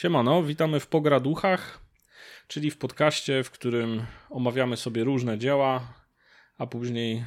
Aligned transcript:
Siemano, 0.00 0.42
witamy 0.42 0.80
w 0.80 0.86
Pograduchach, 0.86 1.80
czyli 2.48 2.70
w 2.70 2.78
podcaście, 2.78 3.44
w 3.44 3.50
którym 3.50 4.06
omawiamy 4.30 4.76
sobie 4.76 5.04
różne 5.04 5.38
dzieła, 5.38 5.94
a 6.58 6.66
później 6.66 7.24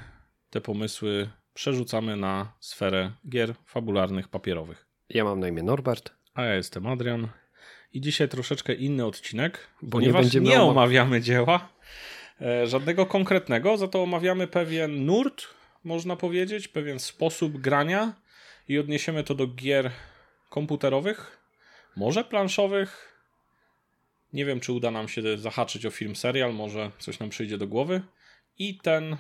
te 0.49 0.62
pomysły 0.62 1.29
przerzucamy 1.54 2.15
na 2.17 2.54
sferę 2.59 3.12
gier 3.29 3.55
fabularnych 3.65 4.28
papierowych. 4.28 4.88
Ja 5.09 5.23
mam 5.23 5.39
na 5.39 5.47
imię 5.47 5.63
Norbert. 5.63 6.13
A 6.33 6.44
ja 6.44 6.55
jestem 6.55 6.88
Adrian. 6.88 7.28
I 7.94 8.01
dzisiaj 8.01 8.29
troszeczkę 8.29 8.74
inny 8.74 9.05
odcinek, 9.05 9.67
Bo 9.81 10.01
nie, 10.01 10.13
nie 10.42 10.62
omawiamy 10.62 11.21
dzieła 11.21 11.69
e, 12.42 12.67
żadnego 12.67 13.05
konkretnego, 13.05 13.78
za 13.78 13.87
to 13.87 14.03
omawiamy 14.03 14.47
pewien 14.47 15.05
nurt, 15.05 15.44
można 15.83 16.16
powiedzieć, 16.16 16.67
pewien 16.67 16.99
sposób 16.99 17.58
grania 17.58 18.13
i 18.67 18.80
odniesiemy 18.80 19.23
to 19.23 19.35
do 19.35 19.48
gier 19.48 19.91
komputerowych, 20.49 21.42
może 21.95 22.23
planszowych. 22.23 23.20
Nie 24.34 24.45
wiem, 24.45 24.59
czy 24.59 24.73
uda 24.73 24.91
nam 24.91 25.08
się 25.08 25.38
zahaczyć 25.38 25.86
o 25.86 25.91
film, 25.91 26.16
serial, 26.16 26.54
może 26.54 26.91
coś 26.99 27.20
nam 27.20 27.30
przyjdzie 27.30 27.58
do 27.58 27.68
głowy. 27.68 28.02
I 28.59 28.77
ten 28.77 29.18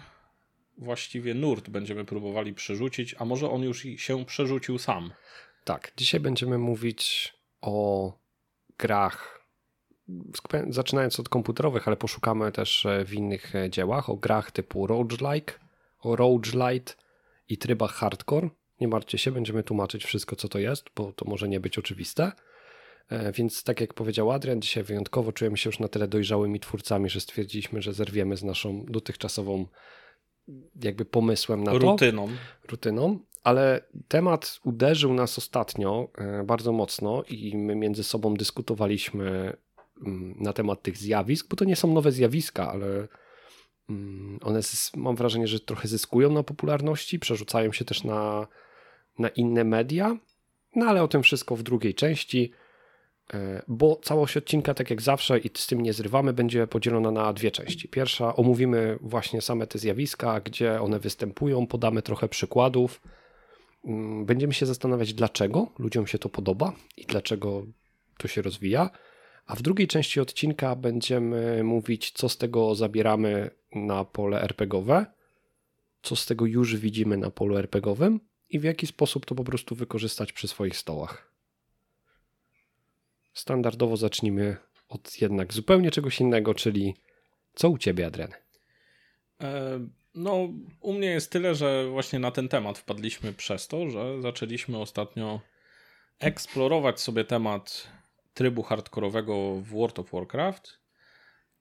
właściwie 0.77 1.33
nurt 1.33 1.69
będziemy 1.69 2.05
próbowali 2.05 2.53
przerzucić, 2.53 3.15
a 3.19 3.25
może 3.25 3.49
on 3.49 3.63
już 3.63 3.83
się 3.97 4.25
przerzucił 4.25 4.77
sam. 4.77 5.11
Tak, 5.63 5.91
dzisiaj 5.97 6.19
będziemy 6.19 6.57
mówić 6.57 7.33
o 7.61 8.13
grach, 8.77 9.45
zaczynając 10.69 11.19
od 11.19 11.29
komputerowych, 11.29 11.87
ale 11.87 11.97
poszukamy 11.97 12.51
też 12.51 12.85
e, 12.85 13.05
w 13.05 13.13
innych 13.13 13.55
e, 13.55 13.69
dziełach, 13.69 14.09
o 14.09 14.15
grach 14.15 14.51
typu 14.51 14.87
roguelike, 14.87 15.53
o 15.99 16.15
roguelite 16.15 16.93
i 17.49 17.57
trybach 17.57 17.91
hardcore. 17.91 18.49
Nie 18.81 18.87
martwcie 18.87 19.17
się, 19.17 19.31
będziemy 19.31 19.63
tłumaczyć 19.63 20.05
wszystko, 20.05 20.35
co 20.35 20.49
to 20.49 20.59
jest, 20.59 20.85
bo 20.95 21.13
to 21.13 21.25
może 21.25 21.49
nie 21.49 21.59
być 21.59 21.77
oczywiste. 21.77 22.31
E, 23.09 23.31
więc 23.31 23.63
tak 23.63 23.81
jak 23.81 23.93
powiedział 23.93 24.31
Adrian, 24.31 24.61
dzisiaj 24.61 24.83
wyjątkowo 24.83 25.31
czujemy 25.31 25.57
się 25.57 25.67
już 25.67 25.79
na 25.79 25.87
tyle 25.87 26.07
dojrzałymi 26.07 26.59
twórcami, 26.59 27.09
że 27.09 27.21
stwierdziliśmy, 27.21 27.81
że 27.81 27.93
zerwiemy 27.93 28.37
z 28.37 28.43
naszą 28.43 28.85
dotychczasową 28.85 29.65
jakby 30.83 31.05
pomysłem 31.05 31.63
na 31.63 31.71
to. 31.71 31.79
Rutyną. 31.79 32.29
Rutyną. 32.69 33.19
Ale 33.43 33.81
temat 34.07 34.59
uderzył 34.63 35.13
nas 35.13 35.37
ostatnio 35.37 36.09
e, 36.17 36.43
bardzo 36.43 36.71
mocno 36.71 37.23
i 37.23 37.57
my 37.57 37.75
między 37.75 38.03
sobą 38.03 38.33
dyskutowaliśmy 38.33 39.57
mm, 40.05 40.35
na 40.39 40.53
temat 40.53 40.81
tych 40.81 40.97
zjawisk, 40.97 41.47
bo 41.49 41.55
to 41.55 41.65
nie 41.65 41.75
są 41.75 41.93
nowe 41.93 42.11
zjawiska, 42.11 42.71
ale 42.71 43.07
mm, 43.89 44.39
one 44.41 44.59
mam 44.95 45.15
wrażenie, 45.15 45.47
że 45.47 45.59
trochę 45.59 45.87
zyskują 45.87 46.31
na 46.31 46.43
popularności, 46.43 47.19
przerzucają 47.19 47.71
się 47.71 47.85
też 47.85 48.03
na, 48.03 48.47
na 49.19 49.29
inne 49.29 49.63
media. 49.63 50.17
No 50.75 50.85
ale 50.85 51.03
o 51.03 51.07
tym 51.07 51.23
wszystko 51.23 51.55
w 51.55 51.63
drugiej 51.63 51.95
części. 51.95 52.51
E, 53.33 53.63
bo 53.67 53.99
całość 54.03 54.37
odcinka, 54.37 54.73
tak 54.73 54.89
jak 54.89 55.01
zawsze, 55.01 55.39
i 55.39 55.49
z 55.53 55.67
tym 55.67 55.81
nie 55.81 55.93
zrywamy, 55.93 56.33
będzie 56.33 56.67
podzielona 56.67 57.11
na 57.11 57.33
dwie 57.33 57.51
części. 57.51 57.87
Pierwsza 57.87 58.35
omówimy 58.35 58.97
właśnie 59.01 59.41
same 59.41 59.67
te 59.67 59.79
zjawiska, 59.79 60.39
gdzie 60.39 60.81
one 60.81 60.99
występują, 60.99 61.67
podamy 61.67 62.01
trochę 62.01 62.29
przykładów. 62.29 63.01
Mm, 63.85 64.25
będziemy 64.25 64.53
się 64.53 64.65
zastanawiać, 64.65 65.13
dlaczego 65.13 65.67
ludziom 65.79 66.07
się 66.07 66.19
to 66.19 66.29
podoba 66.29 66.73
i 66.97 67.05
dlaczego 67.05 67.65
to 68.17 68.27
się 68.27 68.41
rozwija. 68.41 68.89
A 69.45 69.55
w 69.55 69.61
drugiej 69.61 69.87
części 69.87 70.19
odcinka 70.19 70.75
będziemy 70.75 71.63
mówić, 71.63 72.11
co 72.11 72.29
z 72.29 72.37
tego 72.37 72.75
zabieramy 72.75 73.49
na 73.75 74.05
pole 74.05 74.41
RPGowe, 74.41 75.05
co 76.01 76.15
z 76.15 76.25
tego 76.25 76.45
już 76.45 76.75
widzimy 76.75 77.17
na 77.17 77.31
polu 77.31 77.57
RPGowym 77.57 78.19
i 78.49 78.59
w 78.59 78.63
jaki 78.63 78.87
sposób 78.87 79.25
to 79.25 79.35
po 79.35 79.43
prostu 79.43 79.75
wykorzystać 79.75 80.33
przy 80.33 80.47
swoich 80.47 80.77
stołach. 80.77 81.32
Standardowo 83.33 83.97
zacznijmy 83.97 84.57
od 84.89 85.21
jednak 85.21 85.53
zupełnie 85.53 85.91
czegoś 85.91 86.19
innego, 86.19 86.53
czyli 86.53 86.95
co 87.55 87.69
u 87.69 87.77
ciebie, 87.77 88.05
Adrian? 88.05 88.31
E, 89.41 89.79
no, 90.15 90.49
u 90.81 90.93
mnie 90.93 91.07
jest 91.07 91.31
tyle, 91.31 91.55
że 91.55 91.89
właśnie 91.89 92.19
na 92.19 92.31
ten 92.31 92.49
temat 92.49 92.77
wpadliśmy 92.77 93.33
przez 93.33 93.67
to, 93.67 93.89
że 93.89 94.21
zaczęliśmy 94.21 94.77
ostatnio 94.77 95.41
eksplorować 96.19 97.01
sobie 97.01 97.23
temat 97.23 97.87
trybu 98.33 98.63
hardkorowego 98.63 99.55
w 99.55 99.63
World 99.63 99.99
of 99.99 100.11
Warcraft 100.11 100.79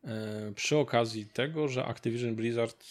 e, 0.04 0.52
przy 0.56 0.76
okazji 0.76 1.26
tego, 1.26 1.68
że 1.68 1.84
Activision 1.84 2.34
Blizzard 2.34 2.84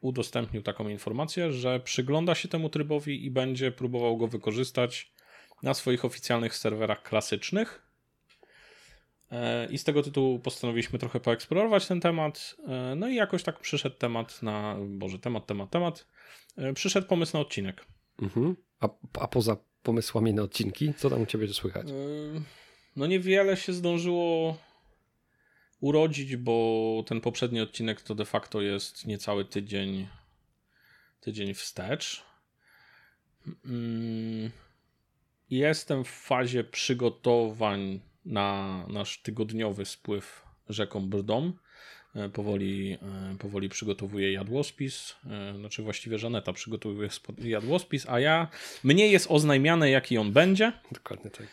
udostępnił 0.00 0.62
taką 0.62 0.88
informację, 0.88 1.52
że 1.52 1.80
przygląda 1.80 2.34
się 2.34 2.48
temu 2.48 2.68
trybowi 2.68 3.26
i 3.26 3.30
będzie 3.30 3.72
próbował 3.72 4.16
go 4.16 4.26
wykorzystać 4.26 5.12
na 5.62 5.74
swoich 5.74 6.04
oficjalnych 6.04 6.56
serwerach 6.56 7.02
klasycznych 7.02 7.87
I 9.70 9.78
z 9.78 9.84
tego 9.84 10.02
tytułu 10.02 10.38
postanowiliśmy 10.38 10.98
trochę 10.98 11.20
poeksplorować 11.20 11.86
ten 11.86 12.00
temat. 12.00 12.56
E, 12.68 12.94
no 12.94 13.08
i 13.08 13.14
jakoś 13.14 13.42
tak 13.42 13.60
przyszedł 13.60 13.96
temat 13.96 14.42
na. 14.42 14.76
Boże, 14.88 15.18
temat, 15.18 15.46
temat, 15.46 15.70
temat. 15.70 16.06
E, 16.56 16.72
przyszedł 16.72 17.06
pomysł 17.06 17.36
na 17.36 17.40
odcinek. 17.40 17.84
Mhm. 18.22 18.56
A, 18.80 18.88
a 19.20 19.28
poza 19.28 19.56
pomysłami 19.82 20.34
na 20.34 20.42
odcinki, 20.42 20.94
co 20.94 21.10
tam 21.10 21.22
u 21.22 21.26
ciebie 21.26 21.48
słychać? 21.48 21.88
No 22.96 23.06
niewiele 23.06 23.56
się 23.56 23.72
zdążyło 23.72 24.56
urodzić, 25.80 26.36
bo 26.36 27.04
ten 27.06 27.20
poprzedni 27.20 27.60
odcinek 27.60 28.02
to 28.02 28.14
de 28.14 28.24
facto 28.24 28.60
jest 28.60 29.06
niecały 29.06 29.44
tydzień, 29.44 30.08
tydzień 31.20 31.54
wstecz. 31.54 32.24
Mm, 33.64 34.50
jestem 35.50 36.04
w 36.04 36.08
fazie 36.08 36.64
przygotowań 36.64 38.00
na 38.24 38.84
nasz 38.88 39.22
tygodniowy 39.22 39.84
spływ 39.84 40.42
rzeką 40.68 41.08
Brdą. 41.08 41.52
E, 42.14 42.28
powoli, 42.28 42.98
e, 43.32 43.36
powoli 43.38 43.68
przygotowuję 43.68 44.32
jadłospis, 44.32 45.16
e, 45.26 45.54
znaczy 45.58 45.82
właściwie 45.82 46.18
Żaneta 46.18 46.52
przygotowuje 46.52 47.08
jadłospis, 47.38 48.06
a 48.08 48.20
ja, 48.20 48.48
mnie 48.84 49.08
jest 49.08 49.26
oznajmiane 49.30 49.90
jaki 49.90 50.18
on 50.18 50.32
będzie. 50.32 50.72
Dokładnie 50.92 51.30
tak. 51.30 51.46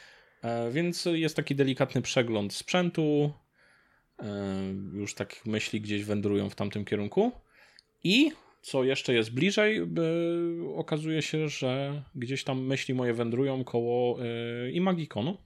Więc 0.72 1.06
jest 1.06 1.36
taki 1.36 1.56
delikatny 1.56 2.02
przegląd 2.02 2.54
sprzętu, 2.54 3.34
już 4.94 5.16
tak 5.16 5.46
myśli 5.46 5.81
gdzieś 5.81 6.04
wędrują 6.04 6.50
w 6.50 6.56
tamtym 6.56 6.86
kierunku 6.86 7.31
i 8.04 8.31
co 8.62 8.84
jeszcze 8.84 9.14
jest 9.14 9.34
bliżej, 9.34 9.81
okazuje 10.75 11.22
się, 11.22 11.50
że 11.50 12.04
gdzieś 12.16 12.44
tam 12.44 12.66
myśli 12.66 12.94
moje 12.94 13.14
wędrują 13.14 13.64
koło 13.64 14.18
Imagikonu 14.72 15.38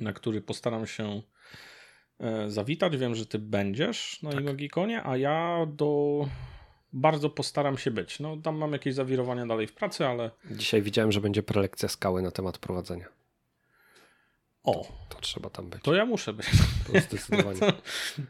na 0.00 0.12
który 0.12 0.40
postaram 0.40 0.86
się 0.86 1.22
e, 2.20 2.50
zawitać. 2.50 2.96
Wiem, 2.96 3.14
że 3.14 3.26
ty 3.26 3.38
będziesz 3.38 4.22
na 4.22 4.30
tak. 4.30 4.40
Imagikonie, 4.40 5.02
a 5.04 5.16
ja 5.16 5.66
do 5.66 6.24
bardzo 6.92 7.30
postaram 7.30 7.78
się 7.78 7.90
być. 7.90 8.20
No 8.20 8.36
tam 8.36 8.56
mam 8.56 8.72
jakieś 8.72 8.94
zawirowania 8.94 9.46
dalej 9.46 9.66
w 9.66 9.72
pracy, 9.72 10.06
ale... 10.06 10.30
Dzisiaj 10.50 10.82
widziałem, 10.82 11.12
że 11.12 11.20
będzie 11.20 11.42
prelekcja 11.42 11.88
skały 11.88 12.22
na 12.22 12.30
temat 12.30 12.58
prowadzenia. 12.58 13.06
O. 14.64 14.72
To, 14.72 15.14
to 15.14 15.20
trzeba 15.20 15.50
tam 15.50 15.70
być. 15.70 15.82
To 15.82 15.94
ja 15.94 16.06
muszę 16.06 16.32
być. 16.32 16.46
To 16.86 17.00
zdecydowanie. 17.00 17.58
to, 17.60 17.72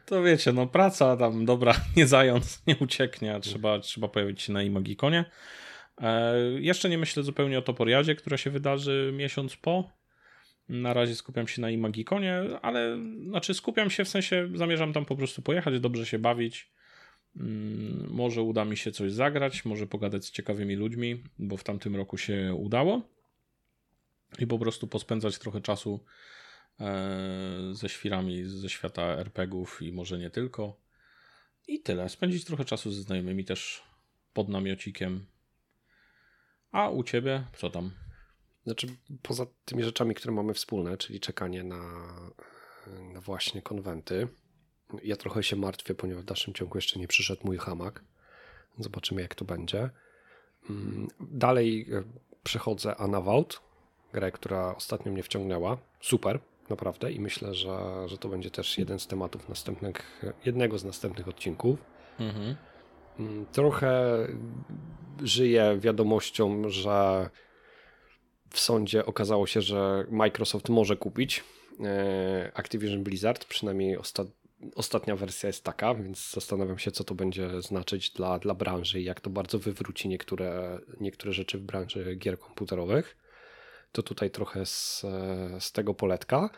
to, 0.06 0.22
wiecie, 0.22 0.52
no 0.52 0.66
praca 0.66 1.16
tam, 1.16 1.44
dobra, 1.44 1.74
nie 1.96 2.06
zając, 2.06 2.62
nie 2.66 2.76
ucieknie, 2.76 3.40
trzeba, 3.40 3.78
trzeba 3.78 4.08
pojawić 4.08 4.42
się 4.42 4.52
na 4.52 4.62
Imagikonie. 4.62 5.24
E, 6.00 6.34
jeszcze 6.38 6.88
nie 6.88 6.98
myślę 6.98 7.22
zupełnie 7.22 7.58
o 7.58 7.62
Toporiadzie, 7.62 8.14
która 8.14 8.36
się 8.36 8.50
wydarzy 8.50 9.12
miesiąc 9.16 9.56
po. 9.56 9.97
Na 10.68 10.94
razie 10.94 11.14
skupiam 11.14 11.48
się 11.48 11.62
na 11.62 11.70
Imagikonie, 11.70 12.42
ale 12.62 12.98
znaczy 13.28 13.54
skupiam 13.54 13.90
się 13.90 14.04
w 14.04 14.08
sensie, 14.08 14.48
zamierzam 14.54 14.92
tam 14.92 15.04
po 15.04 15.16
prostu 15.16 15.42
pojechać, 15.42 15.80
dobrze 15.80 16.06
się 16.06 16.18
bawić. 16.18 16.70
Mm, 17.36 18.06
może 18.10 18.42
uda 18.42 18.64
mi 18.64 18.76
się 18.76 18.92
coś 18.92 19.12
zagrać, 19.12 19.64
może 19.64 19.86
pogadać 19.86 20.24
z 20.24 20.30
ciekawymi 20.30 20.76
ludźmi, 20.76 21.24
bo 21.38 21.56
w 21.56 21.64
tamtym 21.64 21.96
roku 21.96 22.18
się 22.18 22.54
udało. 22.54 23.02
I 24.38 24.46
po 24.46 24.58
prostu 24.58 24.88
pospędzać 24.88 25.38
trochę 25.38 25.60
czasu 25.60 26.04
e, 26.80 27.70
ze 27.72 27.88
świrami 27.88 28.44
ze 28.44 28.68
świata 28.68 29.02
RPGów 29.02 29.82
i 29.82 29.92
może 29.92 30.18
nie 30.18 30.30
tylko. 30.30 30.80
I 31.68 31.80
tyle. 31.80 32.08
Spędzić 32.08 32.44
trochę 32.44 32.64
czasu 32.64 32.90
ze 32.90 33.02
znajomymi 33.02 33.44
też 33.44 33.82
pod 34.32 34.48
namiocikiem. 34.48 35.26
A 36.72 36.88
u 36.88 37.02
ciebie 37.02 37.44
co 37.56 37.70
tam? 37.70 37.90
Znaczy, 38.68 38.86
poza 39.22 39.46
tymi 39.64 39.84
rzeczami, 39.84 40.14
które 40.14 40.34
mamy 40.34 40.54
wspólne, 40.54 40.96
czyli 40.96 41.20
czekanie 41.20 41.64
na, 41.64 41.82
na 43.14 43.20
właśnie 43.20 43.62
konwenty, 43.62 44.28
ja 45.02 45.16
trochę 45.16 45.42
się 45.42 45.56
martwię, 45.56 45.94
ponieważ 45.94 46.22
w 46.22 46.26
dalszym 46.26 46.54
ciągu 46.54 46.78
jeszcze 46.78 47.00
nie 47.00 47.08
przyszedł 47.08 47.40
mój 47.44 47.58
hamak. 47.58 48.04
Zobaczymy, 48.78 49.22
jak 49.22 49.34
to 49.34 49.44
będzie. 49.44 49.90
Mm, 50.70 51.08
dalej 51.20 51.86
e, 51.92 52.02
przechodzę 52.42 52.96
Anavalt, 52.96 53.60
grę, 54.12 54.32
która 54.32 54.74
ostatnio 54.76 55.12
mnie 55.12 55.22
wciągnęła. 55.22 55.78
Super, 56.00 56.40
naprawdę. 56.70 57.12
I 57.12 57.20
myślę, 57.20 57.54
że, 57.54 58.08
że 58.08 58.18
to 58.18 58.28
będzie 58.28 58.50
też 58.50 58.78
jeden 58.78 58.98
z 58.98 59.06
tematów 59.06 59.48
następnych, 59.48 60.22
jednego 60.44 60.78
z 60.78 60.84
następnych 60.84 61.28
odcinków. 61.28 61.78
Mhm. 62.18 62.56
Mm, 63.18 63.46
trochę 63.46 64.26
żyję 65.22 65.78
wiadomością, 65.80 66.68
że 66.68 67.30
w 68.50 68.60
sądzie 68.60 69.06
okazało 69.06 69.46
się, 69.46 69.60
że 69.60 70.06
Microsoft 70.10 70.68
może 70.68 70.96
kupić 70.96 71.44
e, 71.84 72.52
Activision 72.54 73.04
Blizzard, 73.04 73.44
przynajmniej 73.44 73.96
osta 73.96 74.24
ostatnia 74.74 75.16
wersja 75.16 75.46
jest 75.46 75.64
taka, 75.64 75.94
więc 75.94 76.30
zastanawiam 76.30 76.78
się, 76.78 76.90
co 76.90 77.04
to 77.04 77.14
będzie 77.14 77.62
znaczyć 77.62 78.10
dla, 78.10 78.38
dla 78.38 78.54
branży 78.54 79.00
i 79.00 79.04
jak 79.04 79.20
to 79.20 79.30
bardzo 79.30 79.58
wywróci 79.58 80.08
niektóre, 80.08 80.78
niektóre 81.00 81.32
rzeczy 81.32 81.58
w 81.58 81.62
branży 81.62 82.16
gier 82.16 82.38
komputerowych. 82.38 83.16
To 83.92 84.02
tutaj 84.02 84.30
trochę 84.30 84.66
z, 84.66 85.00
z 85.58 85.72
tego 85.72 85.94
poletka. 85.94 86.50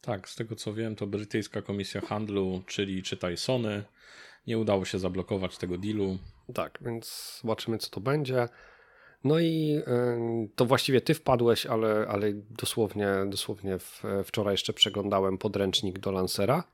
Tak, 0.00 0.28
z 0.28 0.36
tego 0.36 0.56
co 0.56 0.74
wiem, 0.74 0.96
to 0.96 1.06
brytyjska 1.06 1.62
komisja 1.62 2.00
handlu, 2.00 2.62
czyli 2.66 3.02
czytaj 3.02 3.36
Sony, 3.36 3.84
nie 4.46 4.58
udało 4.58 4.84
się 4.84 4.98
zablokować 4.98 5.58
tego 5.58 5.78
dealu. 5.78 6.18
Tak, 6.54 6.78
więc 6.80 7.38
zobaczymy, 7.42 7.78
co 7.78 7.90
to 7.90 8.00
będzie. 8.00 8.48
No 9.24 9.40
i 9.40 9.82
to 10.56 10.66
właściwie 10.66 11.00
ty 11.00 11.14
wpadłeś, 11.14 11.66
ale, 11.66 12.06
ale 12.08 12.32
dosłownie, 12.32 13.08
dosłownie 13.26 13.78
wczoraj 14.24 14.54
jeszcze 14.54 14.72
przeglądałem 14.72 15.38
podręcznik 15.38 15.98
do 15.98 16.12
Lancera. 16.12 16.64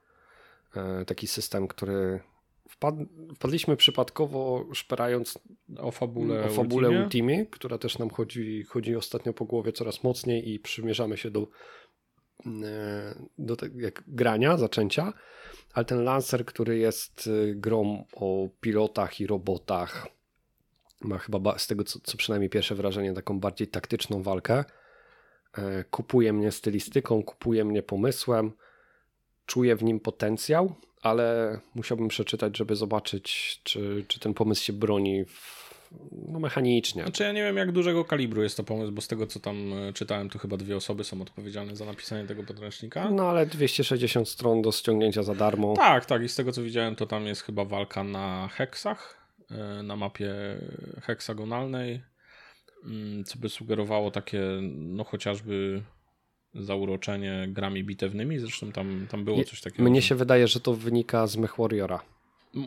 E, 0.77 1.05
taki 1.05 1.27
system, 1.27 1.69
który 1.69 2.21
wpad, 2.69 2.95
wpadliśmy 3.37 3.77
przypadkowo 3.77 4.67
szperając 4.73 5.39
o 5.79 5.91
fabule, 5.91 6.45
o 6.45 6.49
fabule 6.49 6.89
Ultimie. 6.89 7.05
Ultimie, 7.05 7.47
która 7.47 7.79
też 7.79 7.99
nam 7.99 8.11
chodzi, 8.11 8.65
chodzi 8.65 8.97
ostatnio 8.97 9.33
po 9.33 9.45
głowie 9.45 9.73
coraz 9.73 10.05
mocniej 10.05 10.53
i 10.53 10.61
przymierzamy 10.61 11.17
się 11.17 11.31
do, 11.31 11.49
do 13.39 13.57
te, 13.57 13.69
jak 13.77 14.05
grania, 14.07 14.57
zaczęcia. 14.57 15.13
Ale 15.73 15.85
ten 15.85 16.05
Lancer, 16.05 16.45
który 16.45 16.79
jest 16.79 17.29
e, 17.51 17.55
grą 17.55 18.05
o 18.17 18.49
pilotach 18.61 19.21
i 19.21 19.27
robotach, 19.27 20.09
ma 21.01 21.19
chyba 21.19 21.59
z 21.59 21.67
tego, 21.67 21.85
co, 21.85 21.99
co 22.03 22.17
przynajmniej 22.17 22.51
pierwsze 22.51 22.75
wrażenie, 22.75 23.13
taką 23.13 23.41
bardziej 23.41 23.69
taktyczną 23.69 24.23
walkę. 24.23 24.65
E, 25.59 25.85
kupuje 25.85 26.33
mnie 26.33 26.53
stylistyką, 26.53 27.23
kupuje 27.23 27.65
mnie 27.65 27.83
pomysłem, 27.83 28.53
czuję 29.47 29.77
w 29.77 29.83
nim 29.83 30.01
potencjał, 30.01 30.75
ale 31.03 31.59
musiałbym 31.75 32.09
przeczytać, 32.09 32.57
żeby 32.57 32.77
zobaczyć, 32.77 33.61
czy, 33.65 34.05
czy 34.09 34.21
ten 34.21 34.35
pomysł 34.35 34.65
się 34.65 34.73
broni 34.73 35.25
w, 35.25 35.67
no, 36.29 36.41
mechanicznie. 36.41 37.03
Znaczy 37.03 37.23
ja 37.23 37.33
nie 37.33 37.43
wiem, 37.43 37.57
jak 37.57 37.73
dużego 37.73 38.05
kalibru 38.05 38.43
jest 38.43 38.57
to 38.57 38.65
pomysł, 38.65 38.93
bo 38.93 39.01
z 39.01 39.09
tego, 39.09 39.27
co 39.27 39.41
tam 39.41 39.73
e, 39.73 39.93
czytałem, 39.93 40.31
to 40.31 40.39
chyba 40.39 40.57
dwie 40.57 40.77
osoby 40.77 41.05
są 41.05 41.23
odpowiedzialne 41.23 41.77
za 41.77 41.85
napisanie 41.85 42.27
tego 42.27 42.43
podręcznika. 42.43 43.11
No 43.11 43.29
ale 43.29 43.47
260 43.47 44.29
stron 44.29 44.63
do 44.63 44.73
ściągnięcia 44.73 45.23
za 45.23 45.35
darmo. 45.35 45.75
Tak, 45.77 46.07
tak 46.07 46.23
i 46.23 46.29
z 46.29 46.37
tego, 46.37 46.53
co 46.53 46.63
widziałem, 46.63 46.97
to 46.97 47.07
tam 47.07 47.27
jest 47.27 47.43
chyba 47.43 47.65
walka 47.65 48.05
na 48.05 48.49
heksach 48.49 49.26
na 49.83 49.97
mapie 49.97 50.35
heksagonalnej, 51.03 52.03
mm, 52.85 53.25
co 53.25 53.39
by 53.39 53.49
sugerowało 53.49 54.11
takie, 54.11 54.43
no 54.63 55.05
chociażby 55.05 55.83
zauroczenie 56.55 57.47
grami 57.49 57.85
bitewnymi, 57.85 58.39
zresztą 58.39 58.73
tam, 58.73 59.07
tam 59.11 59.25
było 59.25 59.45
coś 59.45 59.61
takiego. 59.61 59.91
Mnie 59.91 60.03
się 60.03 60.15
wydaje, 60.15 60.49
że 60.49 60.61
to 60.61 60.75
wynika 60.75 61.27
z 61.27 61.37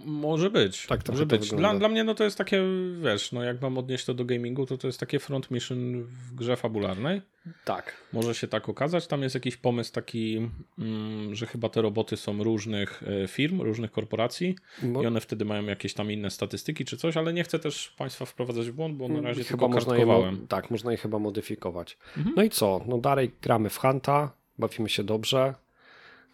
Może 0.05 0.49
być. 0.49 0.87
Tak, 0.87 1.09
może 1.09 1.25
być. 1.25 1.49
Dla, 1.49 1.75
dla 1.75 1.89
mnie 1.89 2.03
no 2.03 2.15
to 2.15 2.23
jest 2.23 2.37
takie, 2.37 2.63
wiesz, 3.01 3.31
no 3.31 3.43
jak 3.43 3.61
mam 3.61 3.77
odnieść 3.77 4.05
to 4.05 4.13
do 4.13 4.25
gamingu, 4.25 4.65
to 4.65 4.77
to 4.77 4.87
jest 4.87 4.99
takie 4.99 5.19
front 5.19 5.51
mission 5.51 6.03
w 6.03 6.35
grze 6.35 6.55
fabularnej. 6.55 7.21
Tak. 7.65 7.95
Może 8.13 8.35
się 8.35 8.47
tak 8.47 8.69
okazać. 8.69 9.07
Tam 9.07 9.23
jest 9.23 9.35
jakiś 9.35 9.57
pomysł 9.57 9.93
taki, 9.93 10.49
mm, 10.79 11.35
że 11.35 11.47
chyba 11.47 11.69
te 11.69 11.81
roboty 11.81 12.17
są 12.17 12.43
różnych 12.43 13.03
e, 13.23 13.27
firm, 13.27 13.61
różnych 13.61 13.91
korporacji 13.91 14.55
i 15.03 15.05
one 15.05 15.21
wtedy 15.21 15.45
mają 15.45 15.65
jakieś 15.65 15.93
tam 15.93 16.11
inne 16.11 16.29
statystyki 16.29 16.85
czy 16.85 16.97
coś, 16.97 17.17
ale 17.17 17.33
nie 17.33 17.43
chcę 17.43 17.59
też 17.59 17.93
Państwa 17.97 18.25
wprowadzać 18.25 18.69
w 18.69 18.73
błąd, 18.73 18.95
bo 18.95 19.07
na 19.07 19.13
mm, 19.13 19.25
razie 19.25 19.43
chyba 19.43 19.67
można 19.67 19.97
je 19.97 20.37
Tak, 20.47 20.71
można 20.71 20.91
je 20.91 20.97
chyba 20.97 21.19
modyfikować. 21.19 21.97
Mhm. 22.17 22.35
No 22.35 22.43
i 22.43 22.49
co? 22.49 22.81
No 22.87 22.97
dalej 22.97 23.31
gramy 23.41 23.69
w 23.69 23.77
Hunta, 23.77 24.31
bawimy 24.57 24.89
się 24.89 25.03
dobrze. 25.03 25.53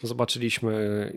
Zobaczyliśmy 0.03 1.11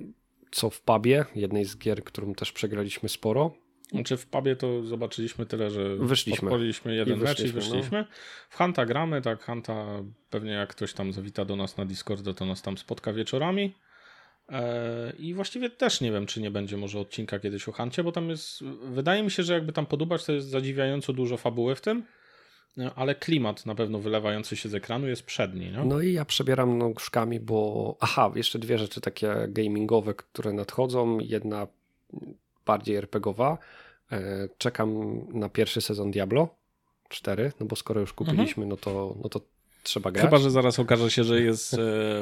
co 0.51 0.71
w 0.71 0.81
pubie, 0.81 1.25
jednej 1.35 1.65
z 1.65 1.79
gier, 1.79 2.05
którą 2.05 2.35
też 2.35 2.53
przegraliśmy 2.53 3.09
sporo. 3.09 3.55
Znaczy 3.91 4.17
w 4.17 4.27
pubie 4.27 4.57
to 4.57 4.83
zobaczyliśmy 4.83 5.47
tyle, 5.47 5.71
że 5.71 5.97
wyszliśmy. 5.97 6.49
odpaliliśmy 6.49 6.95
jeden 6.95 7.19
I 7.19 7.23
mecz 7.23 7.41
i 7.41 7.49
wyszliśmy. 7.49 7.99
No. 7.99 8.05
W 8.51 8.57
Hanta 8.57 8.87
gramy, 8.87 9.23
tak 9.23 9.41
Hanta 9.43 9.87
pewnie 10.31 10.53
jak 10.53 10.71
ktoś 10.71 10.93
tam 10.93 11.13
zawita 11.13 11.45
do 11.45 11.57
nas 11.57 11.77
na 11.77 11.85
Discordzie, 11.85 12.35
to 12.35 12.47
nas 12.47 12.63
tam 12.63 12.79
spotka 12.79 13.13
wieczorami. 13.13 13.75
E, 14.49 15.13
I 15.19 15.35
właściwie 15.35 15.71
też 15.71 16.01
nie 16.01 16.13
wiem, 16.13 16.27
czy 16.27 16.41
nie 16.41 16.51
będzie 16.51 16.77
może 16.77 17.01
odcinka 17.01 17.39
kiedyś 17.39 17.69
o 17.69 17.73
Hancie, 17.73 18.05
bo 18.05 18.13
tam 18.13 18.31
jest, 18.31 18.65
wydaje 18.83 19.23
mi 19.23 19.31
się, 19.31 19.43
że 19.43 19.55
jakby 19.55 19.73
tam 19.73 19.87
podobać, 19.87 20.25
to 20.25 20.33
jest 20.33 20.49
zadziwiająco 20.49 21.13
dużo 21.13 21.37
fabuły 21.37 21.75
w 21.75 21.81
tym. 21.81 22.03
No, 22.77 22.95
ale 22.95 23.15
klimat 23.15 23.67
na 23.67 23.75
pewno 23.75 23.99
wylewający 23.99 24.57
się 24.57 24.69
z 24.69 24.75
ekranu 24.75 25.09
jest 25.09 25.23
przedni. 25.23 25.71
No, 25.71 25.85
no 25.85 26.01
i 26.01 26.13
ja 26.13 26.25
przebieram 26.25 26.79
nóżkami, 26.79 27.41
bo 27.41 27.97
aha, 28.01 28.33
jeszcze 28.35 28.59
dwie 28.59 28.79
rzeczy 28.79 29.01
takie 29.01 29.35
gamingowe, 29.49 30.15
które 30.15 30.53
nadchodzą. 30.53 31.19
Jedna 31.19 31.67
bardziej 32.67 32.97
RPGowa. 32.97 33.59
E, 34.13 34.49
czekam 34.59 35.21
na 35.33 35.49
pierwszy 35.49 35.81
sezon 35.81 36.11
Diablo 36.11 36.49
4, 37.09 37.53
no 37.61 37.67
bo 37.67 37.77
skoro 37.77 38.01
już 38.01 38.13
kupiliśmy, 38.13 38.65
mhm. 38.65 38.69
no, 38.69 38.77
to, 38.77 39.17
no 39.23 39.29
to 39.29 39.41
trzeba 39.83 40.11
grać. 40.11 40.25
Chyba, 40.25 40.39
że 40.39 40.51
zaraz 40.51 40.79
okaże 40.79 41.11
się, 41.11 41.25
że 41.25 41.41
jest 41.41 41.75
e, 41.75 41.77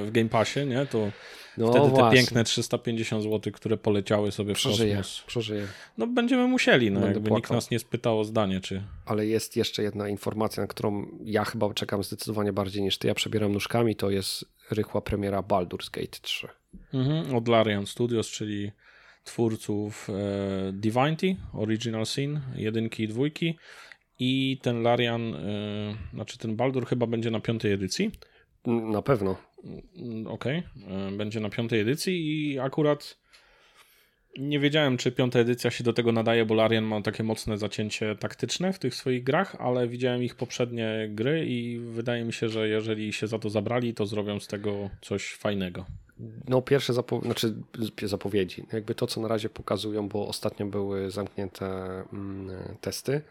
w 0.05 0.08
Game 0.12 0.29
Passie, 0.29 0.67
nie? 0.67 0.87
To 0.87 1.11
no 1.58 1.70
wtedy 1.70 1.88
właśnie. 1.88 2.11
te 2.11 2.17
piękne 2.17 2.44
350 2.44 3.23
zł, 3.23 3.53
które 3.53 3.76
poleciały 3.76 4.32
sobie 4.32 4.55
w 4.55 4.56
przeżyję, 4.56 4.97
kosmos. 4.97 5.25
Przeżyję. 5.26 5.67
No 5.99 6.06
będziemy 6.06 6.47
musieli, 6.47 6.91
no 6.91 7.06
jakby 7.06 7.31
nikt 7.31 7.50
nas 7.50 7.70
nie 7.70 7.79
spytał 7.79 8.20
o 8.20 8.25
zdanie, 8.25 8.61
czy... 8.61 8.82
Ale 9.06 9.26
jest 9.26 9.56
jeszcze 9.56 9.82
jedna 9.82 10.08
informacja, 10.08 10.62
na 10.62 10.67
którą 10.67 11.06
ja 11.25 11.44
chyba 11.44 11.75
czekam 11.75 12.05
zdecydowanie 12.05 12.53
bardziej 12.53 12.82
niż 12.82 12.99
ty. 12.99 13.08
Ja 13.08 13.14
przebieram 13.14 13.53
nóżkami, 13.53 13.97
to 13.97 14.11
jest 14.11 14.44
rychła 14.70 15.00
premiera 15.00 15.41
Baldur's 15.41 15.91
Gate 15.91 16.19
3. 16.23 16.49
Mhm, 16.94 17.35
od 17.37 17.49
Larian 17.49 17.87
Studios, 17.87 18.31
czyli 18.31 18.73
twórców 19.25 20.11
e, 20.11 20.73
Divinity, 20.73 21.37
Original 21.53 22.06
Sin, 22.06 22.41
jedynki 22.56 23.03
i 23.03 23.08
dwójki 23.08 23.58
i 24.18 24.58
ten 24.62 24.82
Larian, 24.82 25.22
yy, 25.22 25.36
znaczy 26.14 26.38
ten 26.38 26.56
Baldur 26.56 26.86
chyba 26.86 27.06
będzie 27.06 27.30
na 27.30 27.40
piątej 27.40 27.72
edycji. 27.72 28.10
Na 28.66 29.02
pewno. 29.02 29.36
Mm, 29.96 30.26
okej, 30.26 30.62
okay. 30.86 31.16
będzie 31.16 31.40
na 31.40 31.50
piątej 31.50 31.80
edycji 31.80 32.52
i 32.52 32.58
akurat 32.58 33.18
nie 34.38 34.60
wiedziałem, 34.60 34.96
czy 34.96 35.12
piąta 35.12 35.38
edycja 35.38 35.70
się 35.70 35.84
do 35.84 35.92
tego 35.92 36.12
nadaje, 36.12 36.44
bo 36.44 36.54
Larian 36.54 36.84
ma 36.84 37.02
takie 37.02 37.22
mocne 37.22 37.58
zacięcie 37.58 38.16
taktyczne 38.16 38.72
w 38.72 38.78
tych 38.78 38.94
swoich 38.94 39.24
grach, 39.24 39.56
ale 39.58 39.88
widziałem 39.88 40.22
ich 40.22 40.34
poprzednie 40.34 41.08
gry 41.10 41.46
i 41.46 41.78
wydaje 41.78 42.24
mi 42.24 42.32
się, 42.32 42.48
że 42.48 42.69
jeżeli 42.69 43.12
się 43.12 43.26
za 43.26 43.38
to 43.38 43.50
zabrali, 43.50 43.94
to 43.94 44.06
zrobią 44.06 44.40
z 44.40 44.46
tego 44.46 44.90
coś 45.02 45.32
fajnego. 45.32 45.86
No, 46.48 46.62
pierwsze 46.62 46.93
zapo 46.93 47.20
znaczy, 47.20 47.55
zapowiedzi, 48.02 48.64
jakby 48.72 48.94
to, 48.94 49.06
co 49.06 49.20
na 49.20 49.29
razie 49.29 49.48
pokazują, 49.48 50.08
bo 50.08 50.29
ostatnio 50.29 50.67
były 50.67 51.10
zamknięte 51.10 51.67
mm, 52.12 52.50
testy 52.81 53.22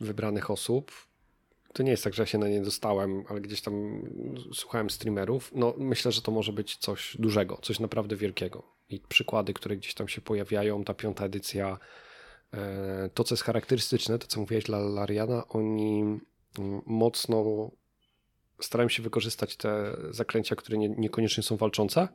wybranych 0.00 0.50
osób. 0.50 0.92
To 1.72 1.82
nie 1.82 1.90
jest 1.90 2.04
tak, 2.04 2.14
że 2.14 2.22
ja 2.22 2.26
się 2.26 2.38
na 2.38 2.48
nie 2.48 2.62
dostałem, 2.62 3.24
ale 3.28 3.40
gdzieś 3.40 3.60
tam 3.60 4.02
słuchałem 4.52 4.90
streamerów. 4.90 5.50
No, 5.54 5.74
myślę, 5.78 6.12
że 6.12 6.22
to 6.22 6.32
może 6.32 6.52
być 6.52 6.76
coś 6.76 7.16
dużego, 7.18 7.58
coś 7.62 7.80
naprawdę 7.80 8.16
wielkiego. 8.16 8.62
I 8.88 9.00
przykłady, 9.08 9.54
które 9.54 9.76
gdzieś 9.76 9.94
tam 9.94 10.08
się 10.08 10.20
pojawiają, 10.20 10.84
ta 10.84 10.94
piąta 10.94 11.24
edycja, 11.24 11.78
e, 12.52 13.10
to 13.14 13.24
co 13.24 13.34
jest 13.34 13.44
charakterystyczne, 13.44 14.18
to 14.18 14.26
co 14.26 14.40
mówiłeś 14.40 14.64
dla 14.64 14.78
Lariana, 14.78 15.48
oni 15.48 16.20
mocno 16.86 17.70
starają 18.60 18.88
się 18.88 19.02
wykorzystać 19.02 19.56
te 19.56 19.96
zaklęcia, 20.10 20.56
które 20.56 20.78
nie, 20.78 20.88
niekoniecznie 20.88 21.42
są 21.42 21.56
walczące. 21.56 22.08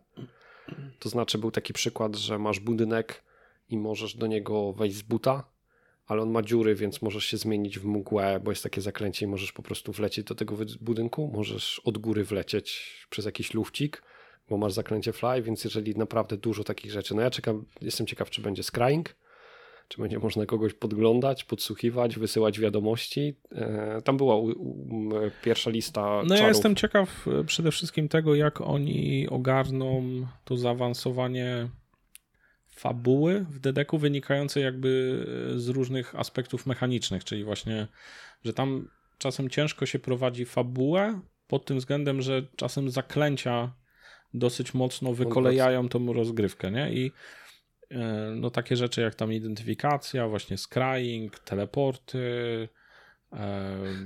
To 0.99 1.09
znaczy, 1.09 1.37
był 1.37 1.51
taki 1.51 1.73
przykład, 1.73 2.15
że 2.15 2.39
masz 2.39 2.59
budynek 2.59 3.23
i 3.69 3.77
możesz 3.77 4.15
do 4.15 4.27
niego 4.27 4.73
wejść 4.73 4.95
z 4.95 5.01
buta, 5.01 5.43
ale 6.07 6.21
on 6.21 6.31
ma 6.31 6.41
dziury, 6.41 6.75
więc 6.75 7.01
możesz 7.01 7.25
się 7.25 7.37
zmienić 7.37 7.79
w 7.79 7.85
mgłę, 7.85 8.39
bo 8.43 8.51
jest 8.51 8.63
takie 8.63 8.81
zaklęcie 8.81 9.25
i 9.25 9.29
możesz 9.29 9.51
po 9.51 9.63
prostu 9.63 9.91
wlecieć 9.91 10.25
do 10.25 10.35
tego 10.35 10.55
budynku. 10.81 11.31
Możesz 11.33 11.81
od 11.83 11.97
góry 11.97 12.23
wlecieć 12.23 12.97
przez 13.09 13.25
jakiś 13.25 13.53
lufcik, 13.53 14.03
bo 14.49 14.57
masz 14.57 14.73
zaklęcie 14.73 15.13
fly, 15.13 15.41
więc 15.41 15.63
jeżeli 15.63 15.95
naprawdę 15.95 16.37
dużo 16.37 16.63
takich 16.63 16.91
rzeczy. 16.91 17.15
No 17.15 17.21
ja 17.21 17.29
czekam, 17.29 17.65
jestem 17.81 18.07
ciekaw, 18.07 18.29
czy 18.29 18.41
będzie 18.41 18.63
scrying, 18.63 19.15
czy 19.87 20.01
będzie 20.01 20.19
można 20.19 20.45
kogoś 20.45 20.73
podglądać, 20.73 21.43
podsłuchiwać, 21.43 22.19
wysyłać 22.19 22.59
wiadomości. 22.59 23.35
E, 23.51 24.01
tam 24.01 24.17
była 24.17 24.35
u, 24.35 24.45
u, 24.45 25.09
pierwsza 25.43 25.69
lista. 25.69 26.01
No 26.01 26.27
czarów. 26.27 26.41
ja 26.41 26.47
jestem 26.47 26.75
ciekaw 26.75 27.27
e, 27.27 27.43
przede 27.43 27.71
wszystkim 27.71 28.07
tego, 28.07 28.35
jak 28.35 28.61
oni 28.61 29.27
ogarną 29.29 30.03
to 30.43 30.57
zaawansowanie 30.57 31.69
fabuły 32.75 33.45
w 33.49 33.59
Dedeku 33.59 33.97
wynikające 33.97 34.59
jakby 34.59 35.25
e, 35.55 35.59
z 35.59 35.67
różnych 35.67 36.15
aspektów 36.15 36.65
mechanicznych, 36.65 37.23
czyli 37.23 37.43
właśnie, 37.43 37.87
że 38.43 38.53
tam 38.53 38.89
czasem 39.17 39.49
ciężko 39.49 39.85
się 39.85 39.99
prowadzi 39.99 40.45
fabułę 40.45 41.19
pod 41.47 41.65
tym 41.65 41.77
względem, 41.77 42.21
że 42.21 42.47
czasem 42.55 42.89
zaklęcia 42.89 43.73
dosyć 44.33 44.73
mocno 44.73 45.13
wykolejają 45.13 45.89
tą 45.89 46.13
rozgrywkę, 46.13 46.71
nie? 46.71 46.93
I 46.93 47.11
e, 47.91 48.33
no 48.35 48.49
takie 48.49 48.75
rzeczy 48.75 49.01
jak 49.01 49.15
tam 49.15 49.33
identyfikacja, 49.33 50.27
właśnie 50.27 50.57
scrying, 50.57 51.39
teleporty, 51.39 52.67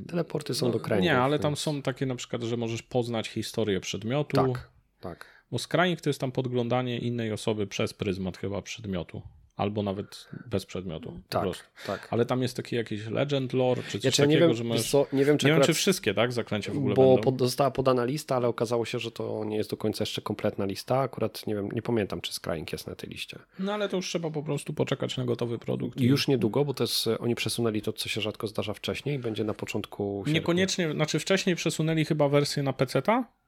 Teleporty 0.08 0.54
są 0.54 0.66
no, 0.66 0.72
do 0.72 0.80
kręgów. 0.80 1.04
Nie, 1.04 1.18
ale 1.18 1.32
więc... 1.32 1.42
tam 1.42 1.56
są 1.56 1.82
takie 1.82 2.06
na 2.06 2.16
przykład, 2.16 2.44
że 2.44 2.58
możesz 2.58 2.84
poznać 2.84 3.28
historię 3.28 3.80
przedmiotu. 3.80 4.36
Tak, 4.36 4.70
tak. 5.00 5.39
Bo 5.52 5.60
skrajnik 5.60 6.02
to 6.02 6.10
jest 6.10 6.20
tam 6.20 6.32
podglądanie 6.32 7.00
innej 7.00 7.32
osoby 7.32 7.68
przez 7.68 7.94
pryzmat 7.94 8.38
chyba 8.38 8.62
przedmiotu 8.62 9.22
albo 9.60 9.84
nawet 9.84 10.28
bez 10.48 10.66
przedmiotu. 10.66 11.20
Tak, 11.30 11.48
tak. 11.88 12.08
Ale 12.12 12.26
tam 12.26 12.42
jest 12.42 12.58
taki 12.58 12.76
jakiś 12.76 13.06
legend 13.06 13.54
lore, 13.54 13.84
czy 13.84 14.00
coś 14.00 14.20
ja 14.20 14.26
takiego, 14.26 14.48
wiem, 14.48 14.56
że 14.56 14.64
możesz... 14.64 14.92
Co, 14.92 15.08
nie 15.14 15.26
wiem, 15.26 15.38
czy, 15.38 15.48
nie 15.48 15.54
wiem, 15.54 15.62
czy 15.62 15.74
wszystkie, 15.74 16.14
tak, 16.14 16.34
zaklęcia 16.34 16.74
w 16.74 16.78
ogóle 16.78 16.96
Bo 16.96 17.18
będą. 17.18 17.46
została 17.46 17.72
podana 17.72 18.06
lista, 18.06 18.36
ale 18.36 18.48
okazało 18.48 18.86
się, 18.86 19.00
że 19.00 19.12
to 19.12 19.44
nie 19.46 19.58
jest 19.58 19.70
do 19.70 19.78
końca 19.78 20.02
jeszcze 20.02 20.22
kompletna 20.22 20.66
lista. 20.66 21.00
Akurat 21.00 21.48
nie 21.48 21.56
wiem, 21.56 21.70
nie 21.72 21.82
pamiętam, 21.82 22.22
czy 22.22 22.34
Scrying 22.34 22.72
jest 22.72 22.88
na 22.88 22.96
tej 22.96 23.10
liście. 23.10 23.40
No 23.60 23.74
ale 23.74 23.90
to 23.90 23.96
już 23.96 24.08
trzeba 24.08 24.32
po 24.32 24.44
prostu 24.44 24.74
poczekać 24.74 25.18
na 25.18 25.26
gotowy 25.26 25.60
produkt. 25.60 26.02
I 26.02 26.06
już 26.06 26.28
niedługo, 26.28 26.66
bo 26.66 26.74
to 26.74 26.84
jest, 26.84 27.08
oni 27.20 27.36
przesunęli 27.36 27.82
to, 27.82 27.94
co 27.94 28.10
się 28.10 28.22
rzadko 28.22 28.48
zdarza 28.48 28.74
wcześniej, 28.74 29.20
będzie 29.20 29.44
na 29.44 29.54
początku 29.54 30.24
sierpnia. 30.26 30.34
Niekoniecznie, 30.34 30.92
znaczy 30.92 31.20
wcześniej 31.20 31.56
przesunęli 31.56 32.06
chyba 32.06 32.30
wersję 32.30 32.64
na 32.64 32.74
PC-ta, 32.74 33.39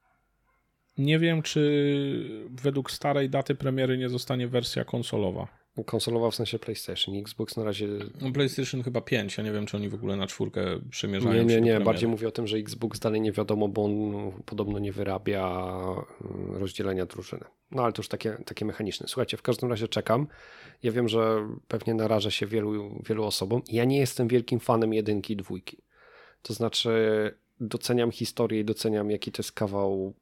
nie 0.98 1.20
wiem, 1.20 1.42
czy 1.42 2.50
według 2.50 2.92
starej 2.92 3.30
daty 3.30 3.56
premiery 3.56 3.98
nie 3.98 4.10
zostanie 4.10 4.48
wersja 4.48 4.86
konsolowa. 4.86 5.62
Konsolowa 5.86 6.32
w 6.32 6.36
sensie 6.36 6.60
PlayStation. 6.60 7.16
Xbox 7.16 7.58
na 7.58 7.64
razie. 7.64 7.88
No 8.22 8.32
PlayStation 8.32 8.84
chyba 8.84 9.02
5. 9.02 9.38
Ja 9.38 9.44
nie 9.44 9.52
wiem, 9.52 9.66
czy 9.66 9.78
oni 9.78 9.90
w 9.90 9.94
ogóle 9.94 10.16
na 10.16 10.28
czwórkę 10.28 10.62
przymierzają. 10.90 11.44
Nie, 11.44 11.56
nie, 11.56 11.62
nie. 11.62 11.80
Bardziej 11.80 12.10
mówię 12.10 12.28
o 12.28 12.32
tym, 12.32 12.48
że 12.48 12.58
Xbox 12.58 13.00
dalej 13.00 13.22
nie 13.22 13.32
wiadomo, 13.32 13.68
bo 13.68 13.84
on 13.84 14.32
podobno 14.46 14.80
nie 14.80 14.92
wyrabia 14.92 15.74
mm, 16.22 16.56
rozdzielenia 16.56 17.06
drużyny. 17.06 17.46
No 17.72 17.84
ale 17.84 17.94
to 17.94 18.00
już 18.00 18.08
takie, 18.08 18.38
takie 18.46 18.66
mechaniczne. 18.66 19.08
Słuchajcie, 19.08 19.38
w 19.38 19.42
każdym 19.42 19.70
razie 19.70 19.88
czekam. 19.88 20.28
Ja 20.84 20.92
wiem, 20.92 21.10
że 21.10 21.48
pewnie 21.68 21.94
naraża 21.94 22.32
się 22.32 22.46
wielu, 22.46 23.02
wielu 23.06 23.24
osobom. 23.24 23.62
Ja 23.68 23.86
nie 23.86 23.98
jestem 23.98 24.28
wielkim 24.28 24.60
fanem 24.60 24.94
jedynki 24.94 25.34
i 25.34 25.38
dwójki. 25.38 25.78
To 26.42 26.54
znaczy, 26.54 26.92
doceniam 27.60 28.12
historię 28.12 28.60
i 28.60 28.66
doceniam, 28.66 29.12
jaki 29.12 29.32
to 29.32 29.40
jest 29.42 29.52
kawał 29.52 30.14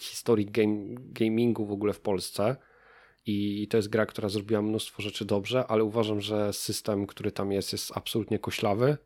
historii 0.00 0.46
game, 0.46 0.76
gamingu 0.98 1.66
w 1.66 1.72
ogóle 1.72 1.92
w 1.92 2.00
Polsce 2.00 2.56
i 3.26 3.68
to 3.70 3.76
jest 3.76 3.88
gra, 3.88 4.06
która 4.06 4.28
zrobiła 4.28 4.62
mnóstwo 4.62 5.02
rzeczy 5.02 5.24
dobrze, 5.24 5.66
ale 5.66 5.84
uważam, 5.84 6.20
że 6.20 6.52
system, 6.52 7.06
który 7.06 7.32
tam 7.32 7.52
jest, 7.52 7.72
jest 7.72 7.96
absolutnie 7.96 8.38
koślawy 8.38 8.96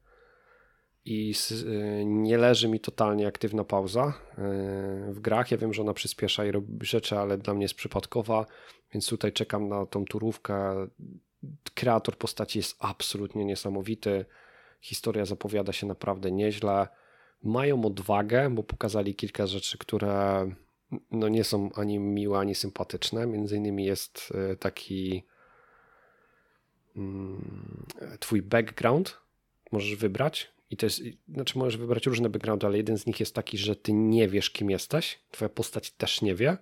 i 1.05 1.35
y, 1.51 2.05
nie 2.05 2.39
leży 2.39 2.69
mi 2.69 2.81
totalnie 2.81 3.27
aktywna 3.27 3.65
pauza 3.65 4.09
y, 4.09 5.13
w 5.13 5.21
grach. 5.21 5.51
Ja 5.51 5.57
wiem, 5.57 5.75
że 5.75 5.83
ona 5.83 5.95
przyspiesza 5.95 6.45
i 6.45 6.51
robi 6.51 6.87
rzeczy, 6.87 7.19
ale 7.19 7.39
dla 7.39 7.55
mnie 7.55 7.65
jest 7.65 7.75
przypadkowa, 7.75 8.47
więc 8.93 9.09
tutaj 9.09 9.33
czekam 9.33 9.69
na 9.69 9.87
tą 9.87 10.05
turówkę. 10.05 10.87
Kreator 11.75 12.17
postaci 12.17 12.59
jest 12.59 12.77
absolutnie 12.79 13.45
niesamowity. 13.45 14.25
Historia 14.81 15.25
zapowiada 15.25 15.73
się 15.73 15.87
naprawdę 15.87 16.31
nieźle. 16.31 16.89
Mają 17.43 17.85
odwagę, 17.85 18.51
bo 18.51 18.63
pokazali 18.63 19.15
kilka 19.15 19.47
rzeczy, 19.47 19.79
które 19.79 20.47
no 21.11 21.29
nie 21.29 21.45
są 21.45 21.71
ani 21.75 21.99
miłe, 21.99 22.39
ani 22.39 22.55
sympatyczne. 22.55 23.27
Między 23.27 23.57
innymi 23.57 23.85
jest 23.85 24.33
e, 24.35 24.57
taki 24.57 25.23
mm, 26.97 27.87
twój 28.21 28.43
background 28.43 29.17
możesz 29.73 29.97
wybrać 29.97 30.53
i 30.71 30.77
to 30.77 30.87
jest, 30.87 31.03
znaczy 31.29 31.59
możesz 31.59 31.77
wybrać 31.77 32.07
różne 32.07 32.29
backgroundy, 32.29 32.67
ale 32.67 32.77
jeden 32.77 32.99
z 32.99 33.07
nich 33.07 33.21
jest 33.21 33.35
taki, 33.35 33.59
że 33.59 33.77
ty 33.77 33.93
nie 33.93 34.29
wiesz 34.29 34.51
kim 34.51 34.71
jesteś, 34.71 35.19
twoja 35.31 35.49
postać 35.49 35.91
też 35.91 36.23
nie 36.23 36.35
wie, 36.35 36.57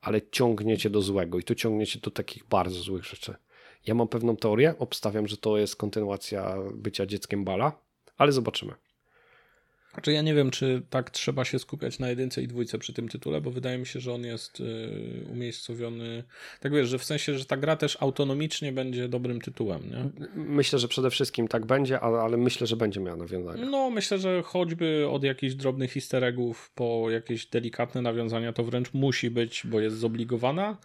ale 0.00 0.20
ciągnie 0.30 0.78
cię 0.78 0.90
do 0.90 1.02
złego 1.02 1.38
i 1.38 1.42
to 1.42 1.54
ciągnie 1.54 1.86
cię 1.86 1.98
do 1.98 2.10
takich 2.10 2.44
bardzo 2.44 2.80
złych 2.80 3.04
rzeczy. 3.04 3.34
Ja 3.86 3.94
mam 3.94 4.08
pewną 4.08 4.36
teorię, 4.36 4.74
obstawiam, 4.78 5.28
że 5.28 5.36
to 5.36 5.58
jest 5.58 5.76
kontynuacja 5.76 6.56
bycia 6.74 7.06
dzieckiem 7.06 7.44
Bala, 7.44 7.72
ale 8.16 8.32
zobaczymy. 8.32 8.72
Znaczy 9.94 10.12
ja 10.12 10.22
nie 10.22 10.34
wiem, 10.34 10.50
czy 10.50 10.82
tak 10.90 11.10
trzeba 11.10 11.44
się 11.44 11.58
skupiać 11.58 11.98
na 11.98 12.08
jedynce 12.10 12.42
i 12.42 12.48
dwójce 12.48 12.78
przy 12.78 12.92
tym 12.92 13.08
tytule, 13.08 13.40
bo 13.40 13.50
wydaje 13.50 13.78
mi 13.78 13.86
się, 13.86 14.00
że 14.00 14.12
on 14.12 14.24
jest 14.24 14.60
y, 14.60 15.24
umiejscowiony, 15.32 16.24
tak 16.60 16.72
wiesz, 16.72 16.88
że 16.88 16.98
w 16.98 17.04
sensie, 17.04 17.38
że 17.38 17.44
ta 17.44 17.56
gra 17.56 17.76
też 17.76 17.98
autonomicznie 18.00 18.72
będzie 18.72 19.08
dobrym 19.08 19.40
tytułem, 19.40 19.90
nie? 19.90 20.26
Myślę, 20.34 20.78
że 20.78 20.88
przede 20.88 21.10
wszystkim 21.10 21.48
tak 21.48 21.66
będzie, 21.66 22.00
ale, 22.00 22.18
ale 22.18 22.36
myślę, 22.36 22.66
że 22.66 22.76
będzie 22.76 23.00
miała 23.00 23.16
nawiązania. 23.16 23.64
No, 23.64 23.90
myślę, 23.90 24.18
że 24.18 24.42
choćby 24.42 25.06
od 25.10 25.24
jakichś 25.24 25.54
drobnych 25.54 25.96
easter 25.96 26.24
eggów 26.24 26.70
po 26.74 27.10
jakieś 27.10 27.46
delikatne 27.46 28.02
nawiązania 28.02 28.52
to 28.52 28.64
wręcz 28.64 28.94
musi 28.94 29.30
być, 29.30 29.62
bo 29.64 29.80
jest 29.80 29.96
zobligowana 29.96 30.76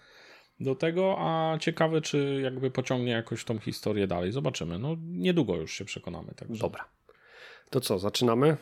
do 0.59 0.75
tego, 0.75 1.15
a 1.19 1.57
ciekawe, 1.59 2.01
czy 2.01 2.39
jakby 2.43 2.71
pociągnie 2.71 3.11
jakoś 3.11 3.45
tą 3.45 3.59
historię 3.59 4.07
dalej. 4.07 4.31
Zobaczymy. 4.31 4.79
No, 4.79 4.97
niedługo 5.01 5.55
już 5.55 5.73
się 5.73 5.85
przekonamy. 5.85 6.33
Także. 6.35 6.61
Dobra. 6.61 6.85
To 7.69 7.81
co, 7.81 7.99
zaczynamy? 7.99 8.57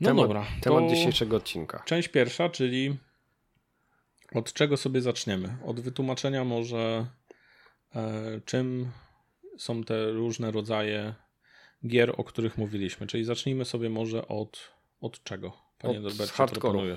No 0.00 0.08
temat, 0.08 0.24
dobra. 0.24 0.46
Temat 0.60 0.90
dzisiejszego 0.90 1.36
odcinka. 1.36 1.82
Część 1.86 2.08
pierwsza, 2.08 2.48
czyli 2.48 2.96
od 4.34 4.52
czego 4.52 4.76
sobie 4.76 5.00
zaczniemy? 5.00 5.56
Od 5.64 5.80
wytłumaczenia 5.80 6.44
może 6.44 7.06
e, 7.94 8.40
czym 8.44 8.90
są 9.58 9.84
te 9.84 10.10
różne 10.10 10.50
rodzaje 10.50 11.14
gier, 11.86 12.14
o 12.16 12.24
których 12.24 12.58
mówiliśmy. 12.58 13.06
Czyli 13.06 13.24
zacznijmy 13.24 13.64
sobie 13.64 13.90
może 13.90 14.28
od, 14.28 14.70
od 15.00 15.22
czego? 15.22 15.52
Panie 15.78 15.98
od 15.98 16.04
Norbercie, 16.04 16.34
hardcore. 16.34 16.96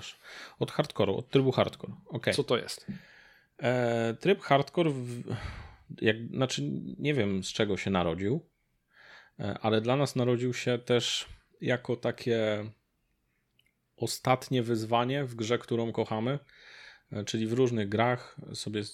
Od 0.60 0.72
hardkoru, 0.72 1.18
od 1.18 1.30
trybu 1.30 1.52
hardcore. 1.52 1.94
Okay. 2.06 2.34
Co 2.34 2.44
to 2.44 2.58
jest? 2.58 2.88
E, 3.58 4.14
tryb 4.14 4.42
hardcore, 4.42 4.90
w, 4.90 5.24
jak, 6.02 6.18
znaczy 6.28 6.62
nie 7.00 7.14
wiem 7.14 7.44
z 7.44 7.48
czego 7.48 7.78
się 7.78 7.92
narodził, 7.92 8.46
e, 9.40 9.58
ale 9.62 9.82
dla 9.82 9.96
nas 9.96 10.16
narodził 10.16 10.54
się 10.54 10.78
też 10.78 11.26
jako 11.62 11.96
takie 11.96 12.66
ostatnie 13.98 14.64
wyzwanie 14.64 15.26
w 15.26 15.36
grze, 15.36 15.58
którą 15.58 15.92
kochamy. 15.92 16.40
E, 17.12 17.24
czyli 17.24 17.48
w 17.48 17.54
różnych 17.54 17.90
grach 17.90 18.36
sobie 18.54 18.82
e, 18.82 18.86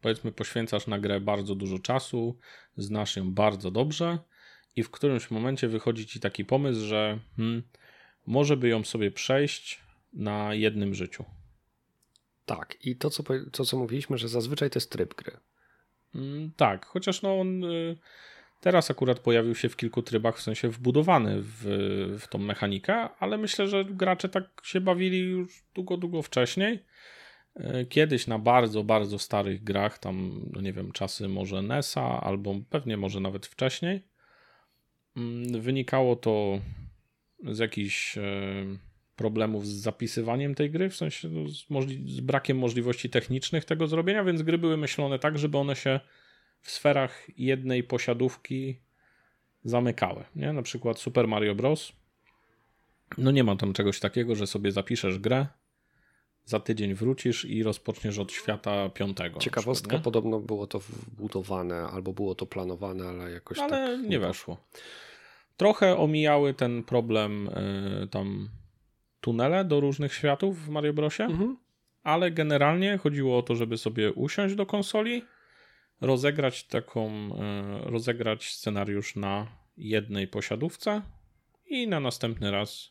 powiedzmy 0.00 0.32
poświęcasz 0.32 0.86
na 0.86 0.98
grę 0.98 1.20
bardzo 1.20 1.54
dużo 1.54 1.78
czasu, 1.78 2.38
znasz 2.76 3.16
ją 3.16 3.32
bardzo 3.32 3.70
dobrze 3.70 4.18
i 4.76 4.82
w 4.82 4.90
którymś 4.90 5.30
momencie 5.30 5.68
wychodzi 5.68 6.06
ci 6.06 6.20
taki 6.20 6.44
pomysł, 6.44 6.80
że 6.80 7.18
hmm, 7.36 7.62
może 8.26 8.56
by 8.56 8.68
ją 8.68 8.84
sobie 8.84 9.10
przejść 9.10 9.80
na 10.12 10.54
jednym 10.54 10.94
życiu. 10.94 11.24
Tak, 12.46 12.76
i 12.80 12.96
to 12.96 13.10
co, 13.10 13.22
to, 13.52 13.64
co 13.64 13.78
mówiliśmy, 13.78 14.18
że 14.18 14.28
zazwyczaj 14.28 14.70
to 14.70 14.76
jest 14.76 14.90
tryb 14.90 15.14
gry. 15.14 15.36
Mm, 16.14 16.52
tak, 16.56 16.86
chociaż 16.86 17.22
no 17.22 17.40
on 17.40 17.64
y, 17.64 17.96
Teraz 18.60 18.90
akurat 18.90 19.18
pojawił 19.18 19.54
się 19.54 19.68
w 19.68 19.76
kilku 19.76 20.02
trybach, 20.02 20.36
w 20.38 20.42
sensie 20.42 20.68
wbudowany 20.68 21.42
w, 21.42 21.64
w 22.20 22.28
tą 22.28 22.38
mechanikę, 22.38 23.08
ale 23.18 23.38
myślę, 23.38 23.68
że 23.68 23.84
gracze 23.84 24.28
tak 24.28 24.44
się 24.62 24.80
bawili 24.80 25.18
już 25.18 25.64
długo, 25.74 25.96
długo 25.96 26.22
wcześniej. 26.22 26.84
E, 27.54 27.84
kiedyś 27.84 28.26
na 28.26 28.38
bardzo, 28.38 28.84
bardzo 28.84 29.18
starych 29.18 29.64
grach, 29.64 29.98
tam, 29.98 30.46
no 30.52 30.60
nie 30.60 30.72
wiem, 30.72 30.92
czasy 30.92 31.28
może 31.28 31.62
NESa, 31.62 32.20
albo 32.20 32.54
pewnie 32.70 32.96
może 32.96 33.20
nawet 33.20 33.46
wcześniej, 33.46 34.02
mm, 35.16 35.60
wynikało 35.60 36.16
to 36.16 36.60
z 37.44 37.58
jakichś 37.58 38.18
e, 38.18 38.22
problemów 39.16 39.66
z 39.66 39.70
zapisywaniem 39.70 40.54
tej 40.54 40.70
gry, 40.70 40.90
w 40.90 40.96
sensie 40.96 41.28
no, 41.28 41.48
z, 41.48 41.66
z 42.06 42.20
brakiem 42.20 42.58
możliwości 42.58 43.10
technicznych 43.10 43.64
tego 43.64 43.86
zrobienia, 43.86 44.24
więc 44.24 44.42
gry 44.42 44.58
były 44.58 44.76
myślone 44.76 45.18
tak, 45.18 45.38
żeby 45.38 45.58
one 45.58 45.76
się 45.76 46.00
w 46.60 46.70
sferach 46.70 47.38
jednej 47.38 47.82
posiadówki 47.84 48.80
zamykały. 49.64 50.24
Nie? 50.36 50.52
Na 50.52 50.62
przykład 50.62 50.98
Super 50.98 51.28
Mario 51.28 51.54
Bros. 51.54 51.92
No 53.18 53.30
nie 53.30 53.44
ma 53.44 53.56
tam 53.56 53.72
czegoś 53.72 54.00
takiego, 54.00 54.34
że 54.34 54.46
sobie 54.46 54.72
zapiszesz 54.72 55.18
grę, 55.18 55.46
za 56.44 56.60
tydzień 56.60 56.94
wrócisz 56.94 57.44
i 57.44 57.62
rozpoczniesz 57.62 58.18
od 58.18 58.32
świata 58.32 58.88
piątego. 58.88 59.38
Ciekawostka, 59.38 59.88
przykład, 59.88 60.02
podobno 60.02 60.40
było 60.40 60.66
to 60.66 60.78
wbudowane, 60.78 61.76
albo 61.76 62.12
było 62.12 62.34
to 62.34 62.46
planowane, 62.46 63.08
ale 63.08 63.30
jakoś 63.30 63.58
ale 63.58 63.70
tak 63.70 64.08
nie 64.08 64.18
weszło. 64.18 64.56
Trochę 65.56 65.96
omijały 65.96 66.54
ten 66.54 66.84
problem 66.84 67.48
y, 68.02 68.08
tam 68.08 68.48
tunele 69.20 69.64
do 69.64 69.80
różnych 69.80 70.14
światów 70.14 70.66
w 70.66 70.68
Mario 70.68 70.92
Brosie, 70.92 71.24
mhm. 71.24 71.56
ale 72.02 72.30
generalnie 72.30 72.98
chodziło 72.98 73.38
o 73.38 73.42
to, 73.42 73.54
żeby 73.54 73.78
sobie 73.78 74.12
usiąść 74.12 74.54
do 74.54 74.66
konsoli, 74.66 75.22
rozegrać 76.00 76.64
taką, 76.64 77.10
e, 77.10 77.80
rozegrać 77.90 78.52
scenariusz 78.52 79.16
na 79.16 79.46
jednej 79.76 80.28
posiadówce 80.28 81.02
i 81.66 81.88
na 81.88 82.00
następny 82.00 82.50
raz 82.50 82.90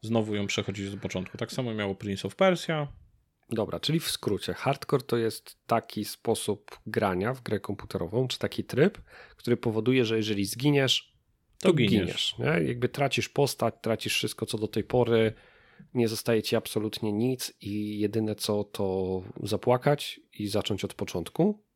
znowu 0.00 0.34
ją 0.34 0.46
przechodzić 0.46 0.90
do 0.90 0.96
początku. 0.96 1.38
Tak 1.38 1.52
samo 1.52 1.74
miało 1.74 1.94
Prince 1.94 2.24
of 2.24 2.36
Persia. 2.36 2.88
Dobra, 3.50 3.80
czyli 3.80 4.00
w 4.00 4.10
skrócie, 4.10 4.54
hardcore 4.54 5.02
to 5.02 5.16
jest 5.16 5.56
taki 5.66 6.04
sposób 6.04 6.80
grania 6.86 7.34
w 7.34 7.42
grę 7.42 7.60
komputerową, 7.60 8.28
czy 8.28 8.38
taki 8.38 8.64
tryb, 8.64 8.98
który 9.36 9.56
powoduje, 9.56 10.04
że 10.04 10.16
jeżeli 10.16 10.44
zginiesz, 10.44 11.14
to, 11.60 11.68
to 11.68 11.74
giniesz. 11.74 12.00
giniesz 12.00 12.34
nie? 12.38 12.68
Jakby 12.68 12.88
tracisz 12.88 13.28
postać, 13.28 13.74
tracisz 13.82 14.14
wszystko, 14.14 14.46
co 14.46 14.58
do 14.58 14.68
tej 14.68 14.84
pory, 14.84 15.32
nie 15.94 16.08
zostaje 16.08 16.42
ci 16.42 16.56
absolutnie 16.56 17.12
nic 17.12 17.52
i 17.60 17.98
jedyne 17.98 18.34
co 18.34 18.64
to 18.64 19.22
zapłakać 19.42 20.20
i 20.32 20.48
zacząć 20.48 20.84
od 20.84 20.94
początku. 20.94 21.67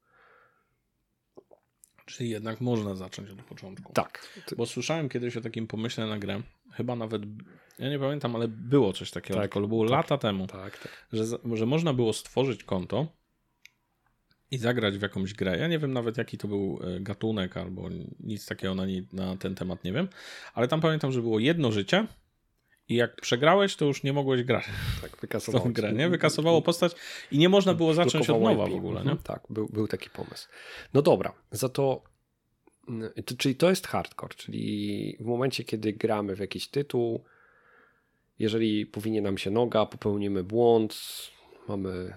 Czyli 2.07 2.31
jednak 2.31 2.61
można 2.61 2.95
zacząć 2.95 3.31
od 3.31 3.43
początku. 3.43 3.93
Tak. 3.93 4.29
Bo 4.57 4.67
słyszałem 4.67 5.09
kiedyś 5.09 5.37
o 5.37 5.41
takim 5.41 5.67
pomyśle 5.67 6.07
na 6.07 6.19
grę, 6.19 6.43
chyba 6.73 6.97
nawet, 6.97 7.23
ja 7.79 7.91
nie 7.91 7.99
pamiętam, 7.99 8.37
ale 8.37 8.49
było 8.49 8.93
coś 8.93 9.11
takiego, 9.11 9.41
tak, 9.41 9.53
tylko 9.53 9.69
było 9.69 9.85
tak, 9.85 9.91
lata 9.91 10.19
temu, 10.19 10.47
tak, 10.47 10.79
tak. 10.79 11.07
Że, 11.13 11.25
że 11.53 11.67
można 11.67 11.95
było 11.95 12.13
stworzyć 12.13 12.65
konto 12.65 13.07
i 14.51 14.59
zagrać 14.59 14.99
w 14.99 15.03
jakąś 15.03 15.35
grę. 15.35 15.59
Ja 15.59 15.69
nie 15.69 15.79
wiem 15.79 15.93
nawet 15.93 16.19
jaki 16.19 16.39
to 16.39 16.49
był 16.49 16.81
e, 16.83 17.01
gatunek 17.01 17.57
albo 17.57 17.89
nic 18.21 18.47
takiego 18.47 18.75
na, 18.75 18.87
nie, 18.87 19.03
na 19.13 19.37
ten 19.37 19.55
temat 19.55 19.85
nie 19.85 19.93
wiem, 19.93 20.09
ale 20.55 20.69
tam 20.69 20.81
pamiętam, 20.81 21.13
że 21.13 21.23
było 21.23 21.39
jedno 21.39 21.73
życie 21.73 22.07
i 22.93 22.95
jak 22.95 23.21
przegrałeś, 23.21 23.77
to 23.77 23.85
już 23.85 24.03
nie 24.03 24.13
mogłeś 24.13 24.43
grać. 24.43 24.65
Tak, 25.03 25.17
wykasowało 25.21 25.65
tą 25.65 25.73
grę, 25.73 25.93
nie? 25.93 26.09
Wykasowało 26.09 26.63
postać 26.63 26.93
i 27.33 27.39
nie 27.39 27.49
można 27.49 27.75
było 27.75 27.95
zacząć 27.95 28.31
od 28.31 28.43
nowa 28.43 28.67
w 28.67 28.75
ogóle, 28.75 28.95
nie? 28.95 29.11
Mhm, 29.11 29.19
tak, 29.19 29.43
był, 29.51 29.67
był 29.67 29.89
taki 29.89 30.11
pomysł. 30.11 30.49
No 30.95 31.03
dobra, 31.03 31.33
za 31.51 31.69
to 31.69 32.03
mm, 32.89 33.11
czyli 33.39 33.55
to 33.55 33.71
jest 33.71 33.87
hardcore, 33.87 34.35
czyli 34.35 35.17
w 35.21 35.25
momencie, 35.25 35.65
kiedy 35.65 35.93
gramy 35.93 36.37
w 36.37 36.39
jakiś 36.39 36.69
tytuł, 36.69 37.25
jeżeli 38.39 38.87
powinie 38.87 39.23
nam 39.23 39.39
się 39.39 39.51
noga, 39.51 39.87
popełnimy 39.87 40.45
błąd, 40.45 41.01
mamy 41.69 42.17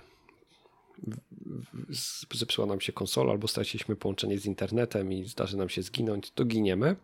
zepsuła 2.34 2.68
nam 2.68 2.82
się 2.82 2.94
konsola 2.94 3.32
albo 3.32 3.48
straciliśmy 3.48 3.96
połączenie 3.96 4.40
z 4.40 4.46
internetem 4.46 5.14
i 5.14 5.26
zdarzy 5.26 5.58
nam 5.58 5.70
się 5.70 5.82
zginąć, 5.82 6.32
to 6.32 6.46
giniemy, 6.46 6.96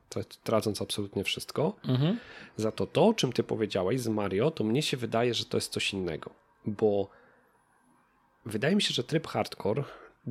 tracąc 0.44 0.82
absolutnie 0.82 1.24
wszystko. 1.24 1.76
Mhm. 1.88 2.20
Za 2.58 2.72
to 2.72 2.88
to, 2.88 3.08
o 3.08 3.14
czym 3.14 3.34
ty 3.34 3.44
powiedziałeś 3.44 4.02
z 4.02 4.08
Mario, 4.08 4.52
to 4.52 4.64
mnie 4.64 4.82
się 4.82 4.98
wydaje, 4.98 5.34
że 5.34 5.46
to 5.46 5.58
jest 5.58 5.72
coś 5.72 5.94
innego, 5.94 6.32
bo 6.66 7.10
wydaje 8.46 8.76
mi 8.76 8.82
się, 8.82 8.94
że 8.94 9.04
tryb 9.04 9.28
hardcore 9.28 9.84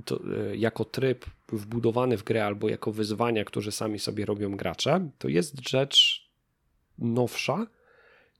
to, 0.04 0.20
e, 0.50 0.56
jako 0.56 0.84
tryb 0.84 1.26
wbudowany 1.48 2.16
w 2.16 2.24
grę 2.24 2.46
albo 2.46 2.68
jako 2.68 2.92
wyzwania, 2.92 3.44
które 3.44 3.72
sami 3.72 3.98
sobie 3.98 4.26
robią 4.26 4.56
gracze, 4.56 5.10
to 5.18 5.28
jest 5.28 5.68
rzecz 5.68 6.28
nowsza, 6.98 7.66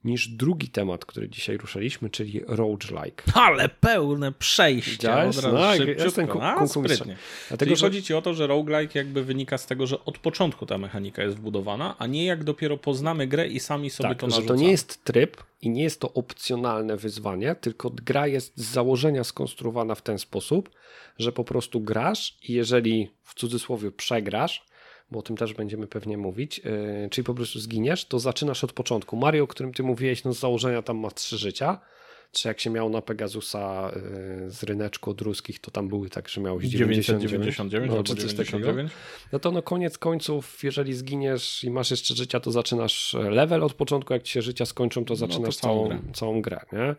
niż 0.03 0.27
drugi 0.27 0.69
temat, 0.69 1.05
który 1.05 1.29
dzisiaj 1.29 1.57
ruszyliśmy, 1.57 2.09
czyli 2.09 2.41
roguelike. 2.47 3.23
Ale 3.33 3.69
pełne 3.69 4.31
przejście. 4.31 5.11
Od 5.11 5.15
razu 5.15 5.51
no, 5.51 5.75
jestem 5.75 6.27
ku, 6.27 6.41
A, 6.41 6.67
sprytnie. 6.67 7.15
Dlatego, 7.47 7.69
czyli 7.69 7.79
że... 7.79 7.85
chodzi 7.85 8.03
ci 8.03 8.13
o 8.13 8.21
to, 8.21 8.33
że 8.33 8.47
roguelike 8.47 8.99
jakby 8.99 9.23
wynika 9.23 9.57
z 9.57 9.65
tego, 9.65 9.87
że 9.87 10.05
od 10.05 10.17
początku 10.17 10.65
ta 10.65 10.77
mechanika 10.77 11.23
jest 11.23 11.37
wbudowana, 11.37 11.95
a 11.99 12.07
nie 12.07 12.25
jak 12.25 12.43
dopiero 12.43 12.77
poznamy 12.77 13.27
grę 13.27 13.47
i 13.47 13.59
sami 13.59 13.89
sobie 13.89 14.09
tak, 14.09 14.19
to 14.19 14.27
narzucamy. 14.27 14.47
że 14.47 14.53
to 14.53 14.55
nie 14.55 14.71
jest 14.71 15.03
tryb 15.03 15.43
i 15.61 15.69
nie 15.69 15.83
jest 15.83 15.99
to 15.99 16.13
opcjonalne 16.13 16.97
wyzwanie, 16.97 17.55
tylko 17.55 17.89
gra 17.89 18.27
jest 18.27 18.57
z 18.57 18.71
założenia 18.71 19.23
skonstruowana 19.23 19.95
w 19.95 20.01
ten 20.01 20.19
sposób, 20.19 20.69
że 21.17 21.31
po 21.31 21.43
prostu 21.43 21.81
grasz 21.81 22.37
i 22.43 22.53
jeżeli 22.53 23.11
w 23.23 23.35
cudzysłowie 23.35 23.91
przegrasz, 23.91 24.65
bo 25.11 25.19
o 25.19 25.21
tym 25.21 25.37
też 25.37 25.53
będziemy 25.53 25.87
pewnie 25.87 26.17
mówić, 26.17 26.57
yy, 26.57 27.09
czyli 27.11 27.25
po 27.25 27.33
prostu 27.33 27.59
zginiesz, 27.59 28.05
to 28.05 28.19
zaczynasz 28.19 28.63
od 28.63 28.73
początku. 28.73 29.17
Mario, 29.17 29.43
o 29.43 29.47
którym 29.47 29.73
ty 29.73 29.83
mówiłeś, 29.83 30.23
no 30.23 30.33
z 30.33 30.39
założenia 30.39 30.81
tam 30.81 30.97
ma 30.97 31.11
trzy 31.11 31.37
życia, 31.37 31.79
czy 32.31 32.47
jak 32.47 32.59
się 32.59 32.69
miał 32.69 32.89
na 32.89 33.01
Pegasusa 33.01 33.91
yy, 34.41 34.51
z 34.51 34.63
ryneczku 34.63 35.11
od 35.11 35.21
ruskich, 35.21 35.59
to 35.59 35.71
tam 35.71 35.87
były 35.87 36.09
tak, 36.09 36.29
że 36.29 36.41
miałeś 36.41 36.65
99, 36.65 37.31
99 37.31 37.91
no, 37.91 38.03
czy 38.03 38.15
coś 38.15 38.31
99. 38.31 38.91
No 39.31 39.39
to 39.39 39.51
no 39.51 39.61
koniec 39.61 39.97
końców, 39.97 40.63
jeżeli 40.63 40.93
zginiesz 40.93 41.63
i 41.63 41.69
masz 41.69 41.91
jeszcze 41.91 42.15
życia, 42.15 42.39
to 42.39 42.51
zaczynasz 42.51 43.13
level 43.13 43.63
od 43.63 43.73
początku, 43.73 44.13
jak 44.13 44.23
ci 44.23 44.33
się 44.33 44.41
życia 44.41 44.65
skończą, 44.65 45.05
to 45.05 45.15
zaczynasz 45.15 45.39
no 45.41 45.45
to 45.45 45.59
całą, 45.67 45.87
grę. 45.87 45.99
całą 46.13 46.41
grę, 46.41 46.59
nie? 46.71 46.95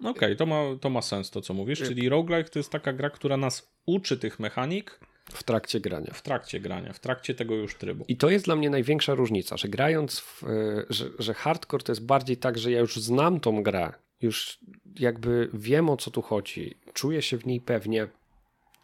No 0.00 0.10
okej, 0.10 0.28
okay, 0.28 0.36
to, 0.36 0.46
ma, 0.46 0.62
to 0.80 0.90
ma 0.90 1.02
sens 1.02 1.30
to, 1.30 1.40
co 1.40 1.54
mówisz, 1.54 1.78
czyli 1.78 2.08
roguelike 2.08 2.50
to 2.50 2.58
jest 2.58 2.70
taka 2.70 2.92
gra, 2.92 3.10
która 3.10 3.36
nas 3.36 3.72
uczy 3.86 4.18
tych 4.18 4.40
mechanik, 4.40 5.00
w 5.32 5.42
trakcie 5.42 5.80
grania. 5.80 6.10
W 6.14 6.22
trakcie 6.22 6.60
grania, 6.60 6.92
w 6.92 7.00
trakcie 7.00 7.34
tego 7.34 7.54
już 7.54 7.74
trybu. 7.74 8.04
I 8.08 8.16
to 8.16 8.30
jest 8.30 8.44
dla 8.44 8.56
mnie 8.56 8.70
największa 8.70 9.14
różnica, 9.14 9.56
że 9.56 9.68
grając, 9.68 10.20
w, 10.20 10.44
e, 10.44 10.46
że, 10.90 11.08
że 11.18 11.34
hardcore 11.34 11.82
to 11.82 11.92
jest 11.92 12.06
bardziej 12.06 12.36
tak, 12.36 12.58
że 12.58 12.70
ja 12.70 12.80
już 12.80 12.96
znam 12.96 13.40
tą 13.40 13.62
grę, 13.62 13.92
już 14.20 14.58
jakby 14.98 15.50
wiem 15.52 15.90
o 15.90 15.96
co 15.96 16.10
tu 16.10 16.22
chodzi, 16.22 16.74
czuję 16.92 17.22
się 17.22 17.38
w 17.38 17.46
niej 17.46 17.60
pewnie 17.60 18.08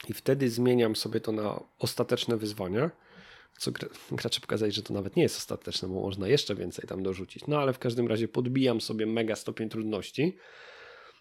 i 0.09 0.15
wtedy 0.15 0.51
zmieniam 0.51 0.97
sobie 0.97 1.21
to 1.21 1.33
na 1.33 1.61
ostateczne 1.79 2.37
wyzwanie. 2.37 2.91
Co 3.59 3.73
gracze 4.13 4.41
pokazali, 4.41 4.73
że 4.73 4.83
to 4.83 4.95
nawet 4.95 5.17
nie 5.17 5.23
jest 5.23 5.37
ostateczne, 5.37 5.89
bo 5.89 6.01
można 6.01 6.29
jeszcze 6.29 6.55
więcej 6.55 6.89
tam 6.89 7.03
dorzucić. 7.03 7.47
No 7.47 7.59
ale 7.59 7.73
w 7.73 7.79
każdym 7.79 8.09
razie 8.09 8.29
podbijam 8.29 8.81
sobie 8.81 9.07
mega 9.07 9.37
stopień 9.37 9.69
trudności. 9.69 10.37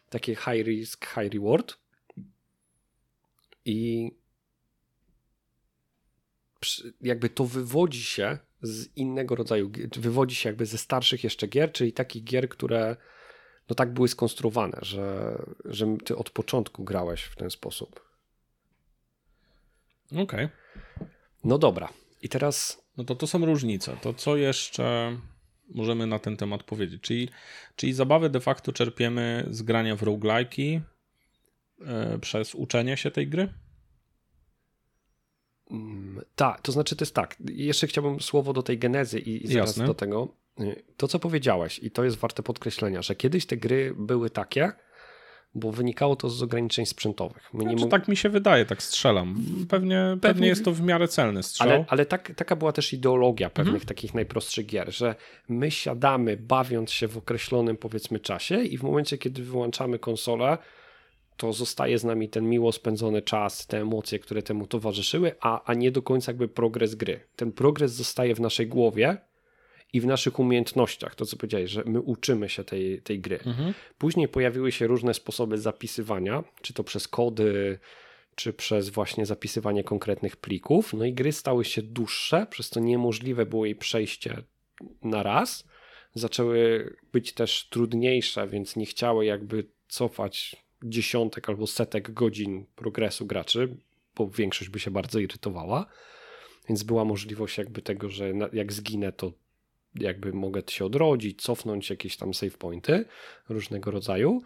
Takie 0.09 0.35
high 0.35 0.67
risk, 0.67 1.05
high 1.05 1.33
reward. 1.33 1.77
I 3.65 4.11
jakby 7.01 7.29
to 7.29 7.45
wywodzi 7.45 8.03
się 8.03 8.37
z 8.61 8.87
innego 8.95 9.35
rodzaju, 9.35 9.71
wywodzi 9.95 10.35
się 10.35 10.49
jakby 10.49 10.65
ze 10.65 10.77
starszych 10.77 11.23
jeszcze 11.23 11.47
gier, 11.47 11.71
czyli 11.71 11.93
takich 11.93 12.23
gier, 12.23 12.49
które 12.49 12.95
no 13.69 13.75
tak 13.75 13.93
były 13.93 14.07
skonstruowane, 14.07 14.77
że, 14.81 15.37
że 15.65 15.97
ty 16.05 16.15
od 16.15 16.29
początku 16.29 16.83
grałeś 16.83 17.23
w 17.23 17.35
ten 17.35 17.49
sposób. 17.49 18.07
Okej. 20.11 20.23
Okay. 20.23 20.49
No 21.43 21.57
dobra. 21.57 21.89
I 22.21 22.29
teraz. 22.29 22.81
No 22.97 23.03
to 23.03 23.15
to 23.15 23.27
są 23.27 23.45
różnice. 23.45 23.97
To 24.01 24.13
co 24.13 24.37
jeszcze 24.37 25.17
możemy 25.69 26.07
na 26.07 26.19
ten 26.19 26.37
temat 26.37 26.63
powiedzieć? 26.63 27.01
Czyli, 27.01 27.29
czyli 27.75 27.93
zabawę 27.93 28.29
de 28.29 28.39
facto 28.39 28.73
czerpiemy 28.73 29.47
z 29.51 29.61
grania 29.61 29.95
w 29.95 30.01
roguelike'i 30.01 30.81
yy, 31.79 32.19
przez 32.19 32.55
uczenie 32.55 32.97
się 32.97 33.11
tej 33.11 33.27
gry? 33.27 33.53
Mm, 35.71 36.21
tak, 36.35 36.61
to 36.61 36.71
znaczy 36.71 36.95
to 36.95 37.03
jest 37.03 37.15
tak. 37.15 37.35
Jeszcze 37.49 37.87
chciałbym 37.87 38.19
słowo 38.19 38.53
do 38.53 38.63
tej 38.63 38.77
genezy 38.77 39.19
i, 39.19 39.45
i 39.45 39.47
zaraz 39.47 39.69
Jasne. 39.69 39.85
do 39.85 39.93
tego. 39.93 40.27
To, 40.97 41.07
co 41.07 41.19
powiedziałeś, 41.19 41.79
i 41.79 41.91
to 41.91 42.03
jest 42.03 42.17
warte 42.17 42.43
podkreślenia, 42.43 43.01
że 43.01 43.15
kiedyś 43.15 43.45
te 43.45 43.57
gry 43.57 43.93
były 43.97 44.29
takie, 44.29 44.71
bo 45.55 45.71
wynikało 45.71 46.15
to 46.15 46.29
z 46.29 46.43
ograniczeń 46.43 46.85
sprzętowych. 46.85 47.49
My 47.53 47.63
znaczy, 47.63 47.87
Tak 47.87 48.07
mi 48.07 48.17
się 48.17 48.29
wydaje, 48.29 48.65
tak 48.65 48.83
strzelam. 48.83 49.35
Pewnie, 49.35 49.67
pewnie, 49.69 50.17
pewnie 50.21 50.47
jest 50.47 50.65
to 50.65 50.71
w 50.71 50.81
miarę 50.81 51.07
celny 51.07 51.43
strzał. 51.43 51.69
Ale, 51.69 51.85
ale 51.87 52.05
tak, 52.05 52.31
taka 52.35 52.55
była 52.55 52.71
też 52.71 52.93
ideologia 52.93 53.49
pewnych 53.49 53.73
mhm. 53.73 53.87
takich 53.87 54.13
najprostszych 54.13 54.65
gier, 54.65 54.93
że 54.93 55.15
my 55.49 55.71
siadamy 55.71 56.37
bawiąc 56.37 56.91
się 56.91 57.07
w 57.07 57.17
określonym 57.17 57.77
powiedzmy 57.77 58.19
czasie 58.19 58.61
i 58.61 58.77
w 58.77 58.83
momencie, 58.83 59.17
kiedy 59.17 59.43
wyłączamy 59.43 59.99
konsolę, 59.99 60.57
to 61.37 61.53
zostaje 61.53 61.99
z 61.99 62.03
nami 62.03 62.29
ten 62.29 62.49
miło 62.49 62.71
spędzony 62.71 63.21
czas, 63.21 63.67
te 63.67 63.81
emocje, 63.81 64.19
które 64.19 64.41
temu 64.41 64.67
towarzyszyły, 64.67 65.35
a, 65.39 65.63
a 65.63 65.73
nie 65.73 65.91
do 65.91 66.01
końca 66.01 66.31
jakby 66.31 66.47
progres 66.47 66.95
gry. 66.95 67.19
Ten 67.35 67.51
progres 67.51 67.91
zostaje 67.91 68.35
w 68.35 68.39
naszej 68.39 68.67
głowie 68.67 69.17
i 69.93 70.01
w 70.01 70.05
naszych 70.05 70.39
umiejętnościach, 70.39 71.15
to 71.15 71.25
co 71.25 71.37
powiedziałeś, 71.37 71.71
że 71.71 71.83
my 71.85 72.01
uczymy 72.01 72.49
się 72.49 72.63
tej, 72.63 73.01
tej 73.01 73.19
gry. 73.19 73.39
Mhm. 73.45 73.73
Później 73.97 74.27
pojawiły 74.27 74.71
się 74.71 74.87
różne 74.87 75.13
sposoby 75.13 75.57
zapisywania, 75.57 76.43
czy 76.61 76.73
to 76.73 76.83
przez 76.83 77.07
kody, 77.07 77.79
czy 78.35 78.53
przez 78.53 78.89
właśnie 78.89 79.25
zapisywanie 79.25 79.83
konkretnych 79.83 80.35
plików. 80.37 80.93
No 80.93 81.05
i 81.05 81.13
gry 81.13 81.31
stały 81.31 81.65
się 81.65 81.81
dłuższe, 81.81 82.47
przez 82.49 82.69
to 82.69 82.79
niemożliwe 82.79 83.45
było 83.45 83.65
jej 83.65 83.75
przejście 83.75 84.43
na 85.01 85.23
raz. 85.23 85.67
Zaczęły 86.13 86.89
być 87.13 87.33
też 87.33 87.69
trudniejsze, 87.69 88.47
więc 88.47 88.75
nie 88.75 88.85
chciały 88.85 89.25
jakby 89.25 89.69
cofać 89.87 90.66
dziesiątek 90.83 91.49
albo 91.49 91.67
setek 91.67 92.11
godzin 92.11 92.65
progresu 92.75 93.25
graczy, 93.25 93.77
bo 94.15 94.29
większość 94.29 94.69
by 94.69 94.79
się 94.79 94.91
bardzo 94.91 95.19
irytowała. 95.19 95.85
Więc 96.69 96.83
była 96.83 97.05
możliwość 97.05 97.57
jakby 97.57 97.81
tego, 97.81 98.09
że 98.09 98.33
jak 98.53 98.73
zginę, 98.73 99.11
to 99.11 99.31
jakby 99.95 100.33
mogę 100.33 100.61
się 100.69 100.85
odrodzić, 100.85 101.41
cofnąć 101.41 101.89
jakieś 101.89 102.17
tam 102.17 102.33
save 102.33 102.57
pointy 102.57 103.05
różnego 103.49 103.91
rodzaju. 103.91 104.41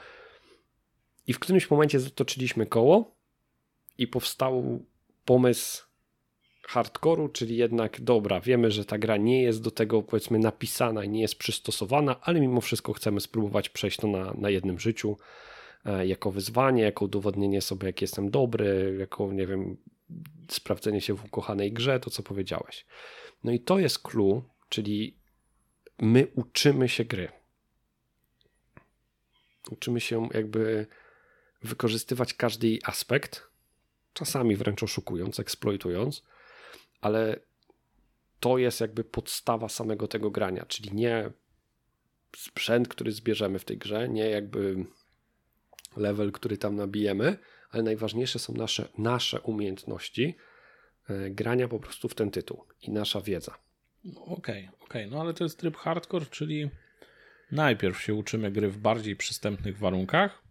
I 1.28 1.34
w 1.34 1.40
którymś 1.40 1.72
momencie 1.72 2.00
zatoczyliśmy 2.00 2.66
koło 2.66 3.16
i 3.98 4.08
powstał 4.08 4.86
pomysł 5.26 5.84
hardkoru, 6.68 7.30
czyli 7.30 7.58
jednak 7.58 8.02
dobra, 8.02 8.40
wiemy, 8.40 8.72
że 8.72 8.86
ta 8.86 8.98
gra 8.98 9.18
nie 9.18 9.44
jest 9.44 9.62
do 9.62 9.72
tego 9.72 10.02
powiedzmy 10.02 10.40
napisana 10.40 11.06
nie 11.06 11.22
jest 11.22 11.36
przystosowana, 11.36 12.22
ale 12.22 12.40
mimo 12.40 12.62
wszystko 12.62 12.94
chcemy 12.94 13.22
spróbować 13.22 13.70
przejść 13.70 13.98
to 13.98 14.08
na, 14.08 14.34
na 14.34 14.50
jednym 14.50 14.80
życiu 14.80 15.18
jako 16.06 16.32
wyzwanie, 16.32 16.84
jako 16.84 17.06
udowodnienie 17.06 17.62
sobie, 17.62 17.88
jak 17.88 18.02
jestem 18.02 18.30
dobry, 18.32 18.96
jako, 19.00 19.34
nie 19.34 19.48
wiem, 19.48 19.78
sprawdzenie 20.50 21.02
się 21.02 21.14
w 21.14 21.26
ukochanej 21.26 21.74
grze, 21.74 22.00
to 22.00 22.10
co 22.10 22.24
powiedziałeś. 22.24 22.86
No 23.44 23.52
i 23.52 23.60
to 23.60 23.80
jest 23.80 24.00
clue, 24.00 24.44
czyli 24.70 25.18
my 26.00 26.28
uczymy 26.36 26.90
się 26.90 27.06
gry. 27.06 27.32
Uczymy 29.72 30.02
się 30.02 30.30
jakby 30.34 30.88
wykorzystywać 31.64 32.34
każdy 32.34 32.68
jej 32.68 32.82
aspekt, 32.86 33.48
czasami 34.14 34.56
wręcz 34.56 34.84
oszukując, 34.84 35.40
eksploitując, 35.40 36.24
ale 37.02 37.40
to 38.40 38.58
jest 38.58 38.82
jakby 38.82 39.04
podstawa 39.04 39.70
samego 39.70 40.08
tego 40.08 40.32
grania, 40.32 40.66
czyli 40.66 40.96
nie 40.96 41.32
sprzęt, 42.38 42.88
który 42.88 43.12
zbierzemy 43.12 43.60
w 43.60 43.66
tej 43.66 43.78
grze, 43.78 44.10
nie 44.10 44.30
jakby 44.30 44.86
level, 45.98 46.32
który 46.32 46.58
tam 46.58 46.76
nabijemy, 46.76 47.38
ale 47.70 47.84
najważniejsze 47.84 48.40
są 48.40 48.54
nasze, 48.54 48.88
nasze 48.98 49.42
umiejętności, 49.42 50.36
grania 51.30 51.68
po 51.68 51.80
prostu 51.80 52.10
w 52.10 52.16
ten 52.16 52.32
tytuł 52.32 52.66
i 52.82 52.92
nasza 52.92 53.22
wiedza. 53.22 53.58
Okej, 54.16 54.24
okay, 54.26 54.86
okej, 54.86 55.06
okay. 55.06 55.08
no 55.08 55.22
ale 55.22 55.34
to 55.34 55.44
jest 55.44 55.60
tryb 55.60 55.78
hardcore, 55.78 56.26
czyli 56.26 56.70
najpierw 57.52 58.02
się 58.02 58.14
uczymy 58.14 58.52
gry 58.52 58.70
w 58.70 58.78
bardziej 58.78 59.16
przystępnych 59.16 59.78
warunkach, 59.78 60.42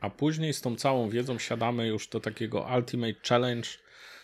a 0.00 0.10
później 0.10 0.52
z 0.52 0.60
tą 0.60 0.76
całą 0.76 1.08
wiedzą 1.08 1.38
siadamy 1.38 1.86
już 1.86 2.08
do 2.08 2.20
takiego 2.20 2.68
Ultimate 2.76 3.20
Challenge, 3.28 3.68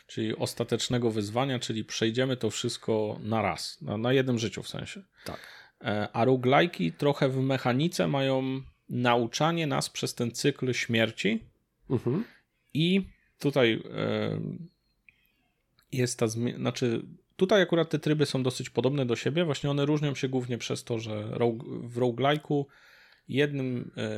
czyli 0.07 0.37
ostatecznego 0.37 1.11
wyzwania, 1.11 1.59
czyli 1.59 1.85
przejdziemy 1.85 2.37
to 2.37 2.51
wszystko 2.51 3.19
na 3.23 3.43
raz, 3.43 3.83
na, 3.83 3.97
na 3.97 4.12
jednym 4.12 4.38
życiu 4.38 4.62
w 4.62 4.69
sensie. 4.69 5.03
Tak. 5.25 5.40
E, 5.81 6.09
a 6.12 6.25
roguelike'i 6.25 6.93
trochę 6.93 7.29
w 7.29 7.37
mechanice 7.37 8.09
mają 8.09 8.62
nauczanie 8.90 9.66
nas 9.66 9.90
przez 9.90 10.14
ten 10.14 10.31
cykl 10.31 10.72
śmierci 10.72 11.44
mhm. 11.90 12.24
i 12.74 13.07
tutaj 13.38 13.83
e, 13.94 14.40
jest 15.92 16.18
ta 16.18 16.26
zmiana, 16.26 16.59
znaczy 16.59 17.07
tutaj 17.37 17.62
akurat 17.62 17.90
te 17.90 17.98
tryby 17.98 18.26
są 18.26 18.42
dosyć 18.42 18.70
podobne 18.70 19.07
do 19.07 19.16
siebie, 19.16 19.44
właśnie 19.44 19.70
one 19.70 19.87
różnią 19.87 20.14
się 20.14 20.29
głównie 20.29 20.59
przez 20.59 20.85
to, 20.85 20.98
że 20.98 21.24
w 21.83 21.96
roguelike'u 21.96 22.64
jednym 23.29 23.90
e, 23.96 24.11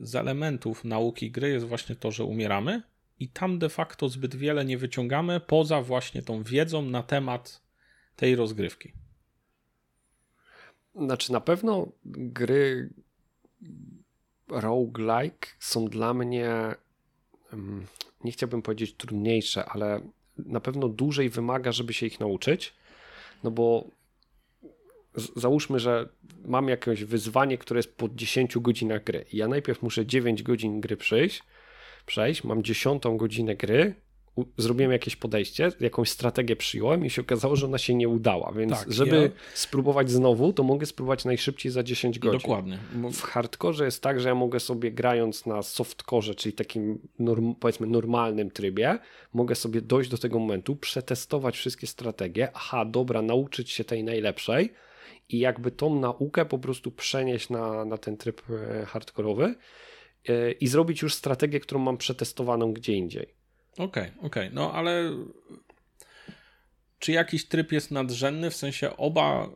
z 0.00 0.14
elementów 0.14 0.84
nauki 0.84 1.30
gry 1.30 1.48
jest 1.50 1.66
właśnie 1.66 1.96
to, 1.96 2.10
że 2.10 2.24
umieramy 2.24 2.82
i 3.20 3.28
tam 3.28 3.58
de 3.58 3.68
facto 3.68 4.08
zbyt 4.08 4.36
wiele 4.36 4.64
nie 4.64 4.78
wyciągamy 4.78 5.40
poza 5.40 5.82
właśnie 5.82 6.22
tą 6.22 6.42
wiedzą 6.42 6.82
na 6.82 7.02
temat 7.02 7.62
tej 8.16 8.36
rozgrywki. 8.36 8.92
Znaczy 10.94 11.32
na 11.32 11.40
pewno 11.40 11.92
gry 12.04 12.90
roguelike 14.50 15.48
są 15.58 15.84
dla 15.84 16.14
mnie 16.14 16.74
nie 18.24 18.32
chciałbym 18.32 18.62
powiedzieć 18.62 18.94
trudniejsze, 18.94 19.64
ale 19.64 20.00
na 20.36 20.60
pewno 20.60 20.88
dłużej 20.88 21.30
wymaga, 21.30 21.72
żeby 21.72 21.92
się 21.92 22.06
ich 22.06 22.20
nauczyć, 22.20 22.74
no 23.44 23.50
bo 23.50 23.84
załóżmy, 25.36 25.80
że 25.80 26.08
mam 26.44 26.68
jakieś 26.68 27.04
wyzwanie, 27.04 27.58
które 27.58 27.78
jest 27.78 27.96
po 27.96 28.08
10 28.08 28.58
godzinach 28.58 29.04
gry. 29.04 29.24
Ja 29.32 29.48
najpierw 29.48 29.82
muszę 29.82 30.06
9 30.06 30.42
godzin 30.42 30.80
gry 30.80 30.96
przejść, 30.96 31.42
przejść, 32.06 32.44
mam 32.44 32.62
10 32.62 33.02
godzinę 33.16 33.56
gry, 33.56 33.94
zrobiłem 34.56 34.92
jakieś 34.92 35.16
podejście, 35.16 35.72
jakąś 35.80 36.10
strategię 36.10 36.56
przyjąłem 36.56 37.04
i 37.04 37.10
się 37.10 37.22
okazało, 37.22 37.56
że 37.56 37.66
ona 37.66 37.78
się 37.78 37.94
nie 37.94 38.08
udała, 38.08 38.52
więc 38.52 38.72
tak, 38.72 38.92
żeby 38.92 39.16
ja... 39.16 39.28
spróbować 39.54 40.10
znowu, 40.10 40.52
to 40.52 40.62
mogę 40.62 40.86
spróbować 40.86 41.24
najszybciej 41.24 41.72
za 41.72 41.82
10 41.82 42.18
godzin. 42.18 42.40
Dokładnie. 42.40 42.78
W 43.12 43.22
hardkorze 43.22 43.84
jest 43.84 44.02
tak, 44.02 44.20
że 44.20 44.28
ja 44.28 44.34
mogę 44.34 44.60
sobie 44.60 44.92
grając 44.92 45.46
na 45.46 45.62
softkorze, 45.62 46.34
czyli 46.34 46.52
takim 46.52 46.98
norm, 47.18 47.54
powiedzmy 47.54 47.86
normalnym 47.86 48.50
trybie, 48.50 48.98
mogę 49.34 49.54
sobie 49.54 49.80
dojść 49.80 50.10
do 50.10 50.18
tego 50.18 50.38
momentu, 50.38 50.76
przetestować 50.76 51.56
wszystkie 51.56 51.86
strategie, 51.86 52.48
aha, 52.54 52.84
dobra, 52.84 53.22
nauczyć 53.22 53.70
się 53.70 53.84
tej 53.84 54.04
najlepszej, 54.04 54.72
i 55.28 55.38
jakby 55.38 55.70
tą 55.70 56.00
naukę 56.00 56.44
po 56.44 56.58
prostu 56.58 56.90
przenieść 56.90 57.50
na, 57.50 57.84
na 57.84 57.98
ten 57.98 58.16
tryb 58.16 58.42
e, 58.50 58.86
hardkorowy 58.86 59.54
e, 60.28 60.52
i 60.52 60.66
zrobić 60.66 61.02
już 61.02 61.14
strategię, 61.14 61.60
którą 61.60 61.80
mam 61.80 61.96
przetestowaną 61.96 62.72
gdzie 62.72 62.92
indziej. 62.92 63.37
Okej, 63.78 64.02
okay, 64.02 64.12
okej, 64.26 64.26
okay. 64.26 64.50
no 64.52 64.72
ale 64.72 65.12
czy 66.98 67.12
jakiś 67.12 67.48
tryb 67.48 67.72
jest 67.72 67.90
nadrzędny? 67.90 68.50
W 68.50 68.56
sensie 68.56 68.96
oba 68.96 69.48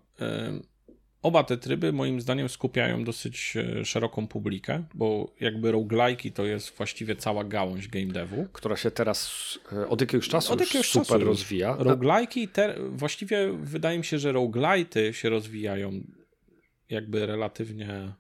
Oba 1.23 1.45
te 1.45 1.57
tryby 1.57 1.93
moim 1.93 2.21
zdaniem 2.21 2.49
skupiają 2.49 3.05
dosyć 3.05 3.55
e, 3.57 3.85
szeroką 3.85 4.27
publikę, 4.27 4.85
bo 4.95 5.35
jakby 5.41 5.73
roguelike'i 5.73 6.33
to 6.33 6.45
jest 6.45 6.77
właściwie 6.77 7.17
cała 7.17 7.45
gałąź 7.45 7.89
game 7.89 8.07
devu. 8.07 8.47
Która 8.53 8.77
się 8.77 8.91
teraz 8.91 9.31
e, 9.73 9.89
od 9.89 10.01
jakiegoś 10.01 10.29
czasu 10.29 10.53
od 10.53 10.61
jakiegoś 10.61 10.87
super 10.87 11.07
czasu 11.07 11.25
rozwija. 11.25 11.77
Roguelike'i, 11.77 12.49
te, 12.49 12.75
właściwie 12.89 13.53
wydaje 13.53 13.99
mi 13.99 14.05
się, 14.05 14.19
że 14.19 14.33
roguelite'y 14.33 15.13
się 15.13 15.29
rozwijają 15.29 16.01
jakby 16.89 17.27
relatywnie 17.27 18.13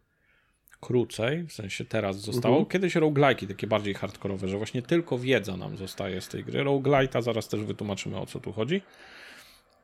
krócej, 0.83 1.45
w 1.45 1.53
sensie 1.53 1.85
teraz 1.85 2.21
zostało. 2.21 2.57
Mhm. 2.57 2.71
Kiedyś 2.71 2.95
roguelike'i 2.95 3.49
takie 3.49 3.66
bardziej 3.66 3.95
hardkorowe, 3.95 4.49
że 4.49 4.57
właśnie 4.57 4.83
tylko 4.83 5.18
wiedza 5.18 5.57
nam 5.57 5.77
zostaje 5.77 6.21
z 6.21 6.29
tej 6.29 6.45
gry. 6.45 6.64
Roguelite'a 6.64 7.23
zaraz 7.23 7.49
też 7.49 7.61
wytłumaczymy 7.61 8.21
o 8.21 8.27
co 8.27 8.40
tu 8.40 8.53
chodzi. 8.53 8.83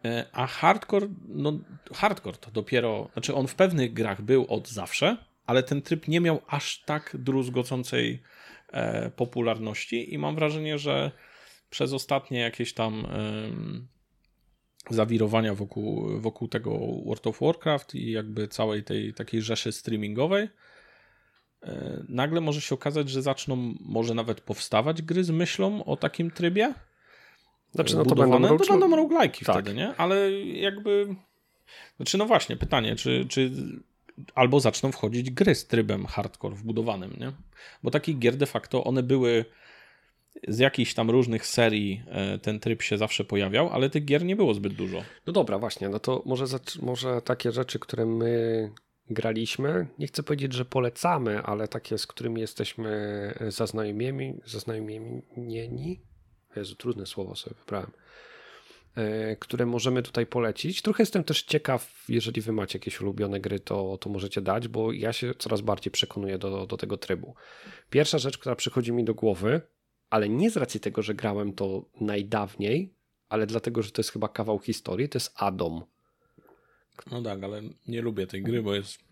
E, 0.05 0.27
a 0.33 0.47
hardcore, 0.47 1.09
no 1.29 1.59
hardcore 1.95 2.37
to 2.37 2.51
dopiero, 2.51 3.09
znaczy 3.13 3.35
on 3.35 3.47
w 3.47 3.55
pewnych 3.55 3.93
grach 3.93 4.23
był 4.23 4.47
od 4.49 4.69
zawsze, 4.69 5.17
ale 5.47 5.63
ten 5.63 5.83
tryb 5.83 6.09
nie 6.09 6.21
miał 6.21 6.41
aż 6.47 6.83
tak 6.85 7.17
druzgocącej 7.19 8.23
e, 8.73 9.11
popularności 9.11 10.15
i 10.15 10.19
mam 10.19 10.35
wrażenie, 10.35 10.79
że 10.79 11.11
przez 11.71 11.93
ostatnie 11.93 12.39
jakieś 12.39 12.75
tam 12.75 13.07
e, 13.07 14.95
zawirowania 14.95 15.55
wokół, 15.55 16.21
wokół 16.21 16.49
tego 16.49 16.79
World 17.07 17.27
of 17.27 17.41
Warcraft 17.41 17.95
i 17.95 18.11
jakby 18.11 18.49
całej 18.49 18.85
tej 18.85 19.15
takiej 19.15 19.43
rzeszy 19.43 19.73
streamingowej, 19.73 20.49
nagle 22.09 22.41
może 22.41 22.61
się 22.61 22.75
okazać, 22.75 23.11
że 23.11 23.23
zaczną 23.23 23.75
może 23.81 24.15
nawet 24.15 24.41
powstawać 24.41 25.03
gry 25.03 25.25
z 25.25 25.31
myślą 25.31 25.85
o 25.85 25.97
takim 25.97 26.31
trybie 26.31 26.75
znaczy, 27.75 27.97
no 27.97 28.05
to 28.05 28.15
będą, 28.15 28.59
to 28.59 28.79
będą 28.79 28.97
roguelike'i 28.97 29.45
tak. 29.45 29.57
wtedy, 29.57 29.75
nie? 29.75 29.97
Ale 29.97 30.33
jakby... 30.43 31.15
Znaczy, 31.97 32.19
no 32.19 32.27
właśnie, 32.27 32.57
pytanie, 32.57 32.97
czy, 32.97 33.27
czy 33.29 33.51
albo 34.35 34.61
zaczną 34.61 34.93
wchodzić 34.93 35.31
gry 35.31 35.55
z 35.55 35.67
trybem 35.67 36.07
hardcore 36.07 36.55
wbudowanym, 36.55 37.17
nie? 37.21 37.33
Bo 37.83 37.91
takich 37.91 38.19
gier 38.19 38.37
de 38.37 38.47
facto 38.47 38.85
one 38.85 39.03
były 39.03 39.45
z 40.49 40.59
jakichś 40.59 40.95
tam 40.95 41.11
różnych 41.11 41.47
serii 41.47 42.03
e, 42.07 42.39
ten 42.39 42.61
tryb 42.61 42.83
się 42.83 42.99
zawsze 42.99 43.25
pojawiał, 43.25 43.69
ale 43.69 43.91
tych 43.91 44.05
gier 44.05 44.25
nie 44.25 44.37
było 44.37 44.55
zbyt 44.55 44.73
dużo. 44.73 45.03
No 45.27 45.33
dobra, 45.33 45.59
właśnie, 45.59 45.89
no 45.89 45.99
to 45.99 46.23
może, 46.27 46.45
może 46.83 47.23
takie 47.23 47.53
rzeczy, 47.53 47.79
które 47.79 48.07
my 48.07 48.71
graliśmy, 49.11 49.87
nie 49.99 50.07
chcę 50.07 50.23
powiedzieć, 50.23 50.53
że 50.53 50.65
polecamy, 50.65 51.43
ale 51.43 51.69
takie, 51.69 51.99
z 51.99 52.07
którymi 52.07 52.41
jesteśmy 52.41 53.35
zaznajomieni, 53.49 54.41
zaznajomieni 54.47 56.01
Jezu, 56.57 56.77
trudne 56.77 57.07
słowo 57.07 57.37
sobie 57.37 57.57
wybrałem, 57.59 57.91
e, 58.95 59.37
które 59.37 59.67
możemy 59.67 60.03
tutaj 60.03 60.27
polecić. 60.27 60.83
Trochę 60.83 61.03
jestem 61.03 61.25
też 61.25 61.43
ciekaw, 61.43 62.05
jeżeli 62.09 62.41
wy 62.41 62.53
macie 62.53 62.79
jakieś 62.79 63.01
ulubione 63.01 63.41
gry, 63.41 63.61
to, 63.61 63.99
to 64.01 64.11
możecie 64.11 64.41
dać, 64.41 64.69
bo 64.69 64.93
ja 64.93 65.13
się 65.13 65.35
coraz 65.39 65.61
bardziej 65.61 65.91
przekonuję 65.91 66.39
do, 66.39 66.67
do 66.67 66.77
tego 66.77 66.97
trybu. 66.97 67.35
Pierwsza 67.91 68.19
rzecz, 68.19 68.39
która 68.39 68.57
przychodzi 68.57 68.93
mi 68.93 69.05
do 69.05 69.15
głowy, 69.15 69.61
ale 70.11 70.29
nie 70.29 70.51
z 70.51 70.57
racji 70.57 70.81
tego, 70.81 71.03
że 71.03 71.15
grałem 71.15 71.53
to 71.53 71.85
najdawniej, 72.01 72.95
ale 73.29 73.47
dlatego, 73.47 73.83
że 73.83 73.91
to 73.91 74.01
jest 74.01 74.11
chyba 74.11 74.29
kawał 74.29 74.59
historii, 74.59 75.09
to 75.09 75.17
jest 75.17 75.33
Adam. 75.37 75.83
No 77.11 77.23
tak, 77.23 77.45
ale 77.45 77.63
nie 77.89 78.03
lubię 78.03 78.27
tej 78.27 78.43
gry, 78.43 78.63
bo 78.63 78.75
jest 78.75 79.09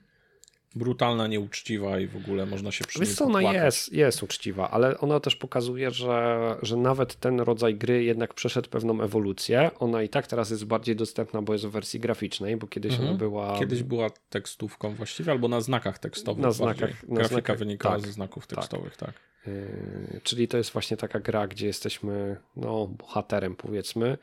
brutalna, 0.76 1.26
nieuczciwa 1.26 2.00
i 2.00 2.06
w 2.06 2.16
ogóle 2.16 2.46
można 2.46 2.72
się 2.72 2.84
przy 2.84 3.00
niej 3.00 3.14
co, 3.14 3.24
ona 3.24 3.42
jest, 3.42 3.92
jest 3.92 4.22
uczciwa, 4.22 4.70
ale 4.70 4.98
ona 4.98 5.20
też 5.20 5.36
pokazuje, 5.36 5.90
że, 5.90 6.56
że 6.62 6.76
nawet 6.76 7.16
ten 7.16 7.40
rodzaj 7.40 7.74
gry 7.74 8.04
jednak 8.04 8.34
przeszedł 8.34 8.70
pewną 8.70 9.00
ewolucję. 9.02 9.70
Ona 9.78 10.02
i 10.02 10.08
tak 10.08 10.26
teraz 10.26 10.50
jest 10.50 10.64
bardziej 10.64 10.96
dostępna, 10.96 11.42
bo 11.42 11.52
jest 11.52 11.66
w 11.66 11.70
wersji 11.70 12.00
graficznej, 12.00 12.56
bo 12.56 12.66
kiedyś 12.66 12.92
mhm. 12.92 13.08
ona 13.08 13.18
była... 13.18 13.58
Kiedyś 13.58 13.82
była 13.82 14.10
tekstówką 14.30 14.94
właściwie, 14.94 15.32
albo 15.32 15.48
na 15.48 15.60
znakach 15.60 15.98
tekstowych. 15.98 16.42
Na 16.42 16.50
znakach. 16.50 17.08
Na 17.08 17.14
Grafika 17.14 17.28
znakach, 17.28 17.58
wynikała 17.58 17.96
tak, 17.96 18.06
ze 18.06 18.12
znaków 18.12 18.46
tak. 18.46 18.58
tekstowych, 18.58 18.96
tak. 18.96 19.12
tak. 19.12 19.20
Yy, 19.46 20.20
czyli 20.22 20.48
to 20.48 20.56
jest 20.56 20.70
właśnie 20.70 20.96
taka 20.96 21.20
gra, 21.20 21.48
gdzie 21.48 21.66
jesteśmy 21.66 22.36
no, 22.56 22.86
bohaterem, 22.86 23.56
powiedzmy. 23.56 24.18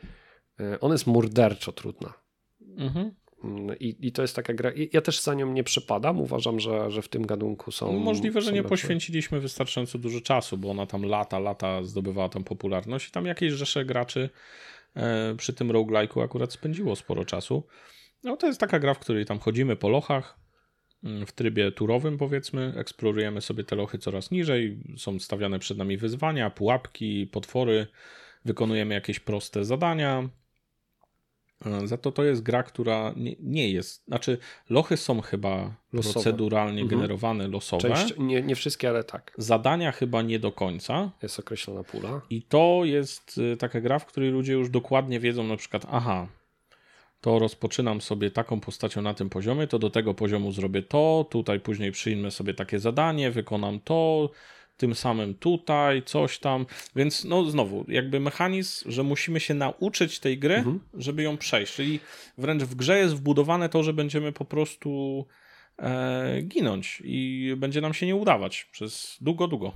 Yy, 0.60 0.80
ona 0.80 0.94
jest 0.94 1.08
morderczo 1.08 1.72
trudna. 1.72 2.14
Mhm. 2.78 3.12
I, 3.80 3.96
I 4.08 4.12
to 4.12 4.22
jest 4.22 4.36
taka 4.36 4.54
gra. 4.54 4.72
Ja 4.94 5.02
też 5.02 5.22
za 5.22 5.34
nią 5.34 5.54
nie 5.54 5.64
przepadam. 5.64 6.22
Uważam, 6.22 6.60
że, 6.60 6.92
że 6.92 7.02
w 7.02 7.10
tym 7.10 7.26
gadunku 7.26 7.72
są. 7.72 7.94
Możliwe, 8.00 8.42
że 8.42 8.48
są 8.48 8.54
nie 8.54 8.62
lepsze. 8.62 8.70
poświęciliśmy 8.70 9.40
wystarczająco 9.40 9.98
dużo 9.98 10.22
czasu, 10.22 10.58
bo 10.58 10.70
ona 10.70 10.86
tam 10.86 11.06
lata, 11.06 11.40
lata 11.40 11.84
zdobywała 11.84 12.30
tam 12.30 12.44
popularność 12.44 13.08
i 13.08 13.12
tam 13.12 13.26
jakieś 13.26 13.54
rzesze 13.54 13.86
graczy 13.86 14.30
e, 14.96 15.36
przy 15.36 15.54
tym 15.54 15.72
roguelike'u 15.72 16.24
akurat 16.24 16.54
spędziło 16.54 16.96
sporo 16.96 17.26
czasu. 17.26 17.64
No 18.24 18.38
to 18.38 18.48
jest 18.48 18.60
taka 18.60 18.80
gra, 18.80 18.94
w 18.94 19.00
której 19.00 19.26
tam 19.26 19.40
chodzimy 19.40 19.76
po 19.76 19.90
lochach 19.90 20.40
mm, 21.04 21.26
w 21.26 21.32
trybie 21.32 21.72
turowym 21.72 22.18
powiedzmy, 22.18 22.74
eksplorujemy 22.78 23.42
sobie 23.42 23.64
te 23.64 23.76
lochy 23.76 23.98
coraz 23.98 24.32
niżej, 24.32 24.80
są 24.98 25.20
stawiane 25.20 25.60
przed 25.60 25.78
nami 25.78 25.98
wyzwania, 25.98 26.50
pułapki, 26.50 27.28
potwory, 27.28 27.88
wykonujemy 28.46 28.94
jakieś 28.94 29.20
proste 29.20 29.66
zadania, 29.66 30.30
za 31.86 31.98
to 31.98 32.12
to 32.12 32.24
jest 32.24 32.44
gra, 32.44 32.64
która 32.64 33.14
nie, 33.16 33.36
nie 33.40 33.72
jest. 33.72 34.06
Znaczy, 34.06 34.38
lochy 34.70 34.98
są 34.98 35.22
chyba 35.22 35.76
losowe. 35.94 36.14
proceduralnie 36.14 36.82
mhm. 36.82 36.88
generowane, 36.90 37.48
losowe. 37.48 37.82
Część, 37.82 38.14
nie, 38.18 38.42
nie 38.42 38.56
wszystkie, 38.56 38.90
ale 38.90 39.04
tak. 39.04 39.32
Zadania 39.38 39.92
chyba 39.92 40.22
nie 40.22 40.40
do 40.40 40.52
końca. 40.52 41.12
Jest 41.24 41.40
określona 41.40 41.84
pula. 41.84 42.22
I 42.30 42.42
to 42.42 42.82
jest 42.84 43.38
y, 43.38 43.58
taka 43.58 43.82
gra, 43.82 44.00
w 44.00 44.06
której 44.06 44.30
ludzie 44.30 44.54
już 44.54 44.70
dokładnie 44.70 45.20
wiedzą, 45.20 45.44
na 45.44 45.58
przykład, 45.58 45.86
aha, 45.92 46.28
to 47.22 47.40
rozpoczynam 47.40 48.02
sobie 48.02 48.32
taką 48.32 48.60
postacią 48.60 49.02
na 49.02 49.14
tym 49.14 49.30
poziomie, 49.30 49.68
to 49.68 49.80
do 49.80 49.90
tego 49.90 50.14
poziomu 50.14 50.52
zrobię 50.52 50.84
to, 50.84 51.26
tutaj 51.30 51.60
później 51.60 51.92
przyjmę 51.92 52.32
sobie 52.32 52.54
takie 52.54 52.80
zadanie, 52.80 53.32
wykonam 53.32 53.80
to, 53.80 54.30
tym 54.78 54.96
samym 54.96 55.34
tutaj, 55.34 56.04
coś 56.04 56.40
tam. 56.40 56.66
Więc 56.96 57.24
no 57.24 57.46
znowu, 57.46 57.86
jakby 57.88 58.20
mechanizm, 58.20 58.92
że 58.92 59.04
musimy 59.04 59.40
się 59.40 59.54
nauczyć 59.54 60.20
tej 60.20 60.40
gry, 60.40 60.56
mhm. 60.56 60.80
żeby 60.94 61.24
ją 61.24 61.38
przejść. 61.38 61.74
Czyli 61.74 62.00
wręcz 62.38 62.64
w 62.64 62.76
grze 62.76 63.00
jest 63.00 63.16
wbudowane 63.16 63.70
to, 63.70 63.84
że 63.84 63.94
będziemy 63.94 64.32
po 64.32 64.46
prostu 64.46 65.26
e, 65.80 66.42
ginąć 66.42 67.02
i 67.06 67.54
będzie 67.58 67.82
nam 67.82 67.94
się 67.94 68.06
nie 68.06 68.16
udawać 68.16 68.64
przez 68.72 69.18
długo, 69.22 69.48
długo. 69.48 69.72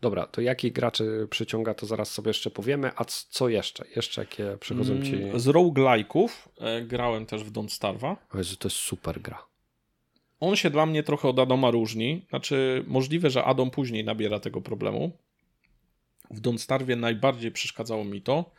Dobra, 0.00 0.26
to 0.26 0.40
jakich 0.40 0.72
graczy 0.72 1.26
przyciąga, 1.30 1.74
to 1.74 1.86
zaraz 1.86 2.10
sobie 2.10 2.28
jeszcze 2.28 2.50
powiemy. 2.50 2.90
A 2.96 3.04
co 3.04 3.48
jeszcze? 3.48 3.84
Jeszcze 3.96 4.22
jakie 4.22 4.56
przychodzą 4.60 5.02
ci... 5.02 5.14
Mm, 5.14 5.40
z 5.40 5.46
roguelike'ów 5.46 6.28
e, 6.60 6.82
grałem 6.82 7.26
też 7.26 7.44
w 7.44 7.52
Don't 7.52 7.78
Starve'a. 7.78 8.16
Jezu, 8.34 8.56
to 8.56 8.68
jest 8.68 8.76
super 8.76 9.20
gra. 9.20 9.48
On 10.40 10.56
się 10.56 10.70
dla 10.70 10.86
mnie 10.86 11.02
trochę 11.02 11.28
od 11.28 11.38
Adoma 11.38 11.70
różni. 11.70 12.26
Znaczy, 12.28 12.84
możliwe, 12.86 13.30
że 13.30 13.44
Adam 13.44 13.70
później 13.70 14.04
nabiera 14.04 14.40
tego 14.40 14.60
problemu. 14.60 15.10
W 16.30 16.40
Don't 16.40 16.58
Starve 16.58 16.96
najbardziej 16.96 17.52
przeszkadzało 17.52 18.04
mi 18.04 18.22
to, 18.22 18.50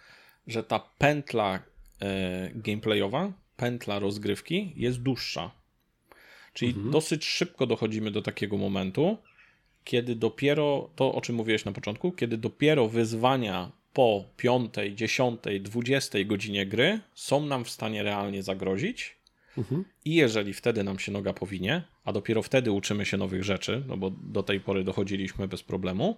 że 0.48 0.64
ta 0.64 0.80
pętla 0.98 1.60
e, 2.02 2.52
gameplayowa, 2.56 3.32
pętla 3.58 4.00
rozgrywki 4.00 4.74
jest 4.76 5.02
dłuższa. 5.02 5.52
Czyli 6.54 6.72
mhm. 6.72 6.92
dosyć 6.92 7.26
szybko 7.26 7.68
dochodzimy 7.68 8.12
do 8.12 8.22
takiego 8.22 8.58
momentu, 8.58 9.18
kiedy 9.84 10.16
dopiero, 10.16 10.90
to 10.96 11.14
o 11.14 11.22
czym 11.22 11.36
mówiłeś 11.36 11.66
na 11.66 11.72
początku, 11.72 12.12
kiedy 12.12 12.38
dopiero 12.38 12.88
wyzwania 12.88 13.72
po 13.94 14.24
5, 14.38 14.74
10, 14.96 15.40
20 15.60 16.24
godzinie 16.24 16.66
gry 16.66 17.00
są 17.16 17.46
nam 17.46 17.66
w 17.66 17.70
stanie 17.70 18.04
realnie 18.04 18.44
zagrozić. 18.44 19.19
Mhm. 19.60 19.86
I 20.06 20.16
jeżeli 20.16 20.54
wtedy 20.54 20.84
nam 20.84 21.00
się 21.00 21.12
noga 21.12 21.34
powinie, 21.34 21.84
a 22.06 22.14
dopiero 22.14 22.42
wtedy 22.42 22.72
uczymy 22.72 23.06
się 23.06 23.18
nowych 23.18 23.44
rzeczy, 23.44 23.84
no 23.88 23.98
bo 23.98 24.12
do 24.12 24.44
tej 24.44 24.60
pory 24.60 24.84
dochodziliśmy 24.84 25.48
bez 25.48 25.64
problemu, 25.64 26.18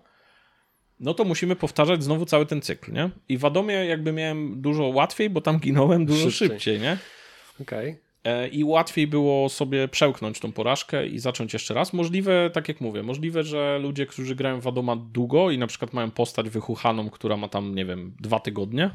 no 1.00 1.14
to 1.14 1.24
musimy 1.24 1.56
powtarzać 1.56 2.04
znowu 2.04 2.26
cały 2.26 2.46
ten 2.46 2.62
cykl, 2.62 2.94
nie? 2.94 3.10
I 3.30 3.38
w 3.38 3.46
Adomie 3.46 3.74
jakby 3.74 4.14
miałem 4.14 4.62
dużo 4.62 4.84
łatwiej, 4.84 5.30
bo 5.30 5.42
tam 5.42 5.60
ginąłem 5.60 6.06
dużo 6.06 6.32
szybciej, 6.32 6.48
szybciej 6.48 6.80
nie? 6.80 6.98
Okej. 7.62 7.90
Okay. 7.90 8.12
E, 8.24 8.48
i 8.48 8.64
łatwiej 8.64 9.08
było 9.08 9.50
sobie 9.50 9.88
przełknąć 9.88 10.40
tą 10.40 10.52
porażkę 10.52 11.08
i 11.08 11.20
zacząć 11.20 11.54
jeszcze 11.54 11.74
raz. 11.74 11.94
Możliwe, 11.94 12.50
tak 12.54 12.68
jak 12.68 12.82
mówię, 12.82 13.04
możliwe, 13.04 13.44
że 13.44 13.80
ludzie, 13.80 14.06
którzy 14.06 14.36
grają 14.36 14.62
w 14.62 14.68
Adoma 14.68 14.96
długo 14.96 15.52
i 15.52 15.58
na 15.58 15.68
przykład 15.68 15.94
mają 15.94 16.12
postać 16.12 16.50
wychuchaną, 16.50 17.10
która 17.10 17.38
ma 17.38 17.48
tam, 17.48 17.76
nie 17.76 17.86
wiem, 17.86 18.16
dwa 18.20 18.40
tygodnie 18.40 18.92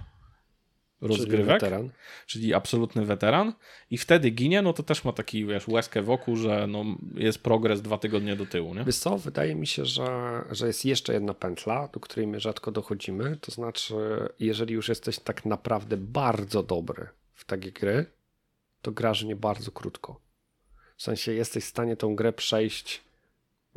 rozgrywek, 1.01 1.47
czyli, 1.47 1.71
weteran. 1.71 1.91
czyli 2.27 2.55
absolutny 2.55 3.05
weteran 3.05 3.53
i 3.91 3.99
wtedy 3.99 4.31
ginie, 4.31 4.63
no 4.63 4.73
to 4.73 4.83
też 4.83 5.05
ma 5.05 5.13
taki, 5.13 5.47
wiesz, 5.47 5.69
łezkę 5.69 6.03
wokół, 6.03 6.37
że 6.37 6.67
no, 6.67 6.85
jest 7.15 7.43
progres 7.43 7.83
dwa 7.83 7.99
tygodnie 7.99 8.37
do 8.37 8.47
tyłu, 8.47 8.75
nie? 8.75 8.85
Wiesz 8.85 8.99
co, 8.99 9.19
wydaje 9.19 9.55
mi 9.55 9.67
się, 9.67 9.85
że, 9.85 10.45
że 10.51 10.67
jest 10.67 10.85
jeszcze 10.85 11.13
jedna 11.13 11.35
pętla, 11.35 11.89
do 11.89 12.01
której 12.01 12.27
my 12.27 12.41
rzadko 12.41 12.73
dochodzimy, 12.73 13.37
to 13.41 13.53
znaczy, 13.53 13.95
jeżeli 14.41 14.75
już 14.75 14.89
jesteś 14.89 15.19
tak 15.19 15.45
naprawdę 15.45 15.97
bardzo 15.97 16.63
dobry 16.63 17.09
w 17.35 17.45
takie 17.45 17.73
gry, 17.73 18.07
to 18.83 18.93
grasz 18.93 19.25
nie 19.25 19.37
bardzo 19.37 19.71
krótko. 19.71 20.21
W 20.97 21.03
sensie 21.03 21.33
jesteś 21.33 21.65
w 21.65 21.69
stanie 21.69 21.97
tą 21.97 22.17
grę 22.17 22.33
przejść 22.33 23.06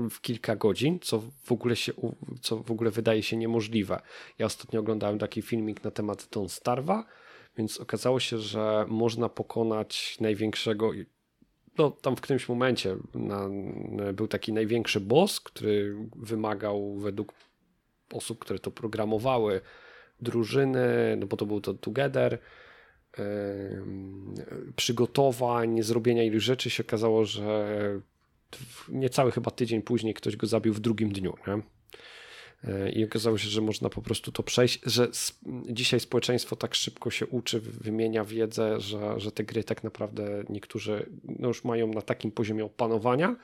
w 0.10 0.22
kilka 0.22 0.56
godzin, 0.56 1.00
co 1.00 1.24
w 1.44 1.52
ogóle 1.52 1.76
się, 1.76 1.94
co 2.42 2.58
w 2.58 2.72
ogóle 2.72 2.92
wydaje 2.92 3.24
się 3.24 3.38
niemożliwe. 3.38 4.02
Ja 4.40 4.46
ostatnio 4.46 4.80
oglądałem 4.80 5.20
taki 5.20 5.42
filmik 5.42 5.84
na 5.84 5.92
temat 5.92 6.28
Don 6.32 6.50
Starwa, 6.50 7.06
więc 7.58 7.80
okazało 7.80 8.20
się, 8.20 8.38
że 8.38 8.86
można 8.88 9.30
pokonać 9.30 10.18
największego 10.20 10.92
no, 11.78 11.92
tam 11.92 12.16
w 12.16 12.22
którymś 12.22 12.50
momencie 12.50 12.98
na, 13.14 13.50
był 14.14 14.28
taki 14.28 14.54
największy 14.54 15.00
boss, 15.00 15.40
który 15.40 15.96
wymagał 16.16 16.96
według 16.96 17.34
osób, 18.14 18.40
które 18.40 18.60
to 18.60 18.72
programowały, 18.72 19.62
drużyny, 20.22 21.18
no 21.18 21.28
bo 21.28 21.38
to 21.38 21.46
był 21.46 21.62
to 21.62 21.74
Together, 21.74 22.40
przygotowań, 24.76 25.84
zrobienia 25.84 26.24
iluś 26.24 26.44
rzeczy 26.44 26.70
się 26.70 26.84
okazało, 26.84 27.26
że 27.26 28.02
niecały 28.90 29.32
chyba 29.32 29.52
tydzień 29.52 29.82
później 29.82 30.14
ktoś 30.14 30.36
go 30.36 30.48
zabił 30.48 30.74
w 30.74 30.80
drugim 30.80 31.12
dniu. 31.12 31.34
Nie? 31.48 31.62
E, 32.64 32.92
I 32.92 33.06
okazało 33.06 33.38
się, 33.38 33.50
że 33.50 33.62
można 33.62 33.90
po 33.90 34.02
prostu 34.02 34.32
to 34.32 34.44
przejść, 34.44 34.80
że 34.86 35.08
dzisiaj 35.70 36.00
społeczeństwo 36.00 36.56
tak 36.56 36.76
szybko 36.76 37.12
się 37.12 37.28
uczy, 37.28 37.60
wymienia 37.60 38.26
wiedzę, 38.26 38.82
że, 38.82 39.20
że 39.20 39.32
te 39.32 39.44
gry 39.44 39.64
tak 39.64 39.84
naprawdę 39.84 40.44
niektórzy 40.50 41.10
no 41.40 41.48
już 41.48 41.64
mają 41.64 41.88
na 41.88 42.02
takim 42.02 42.32
poziomie 42.32 42.66
opanowania, 42.66 43.36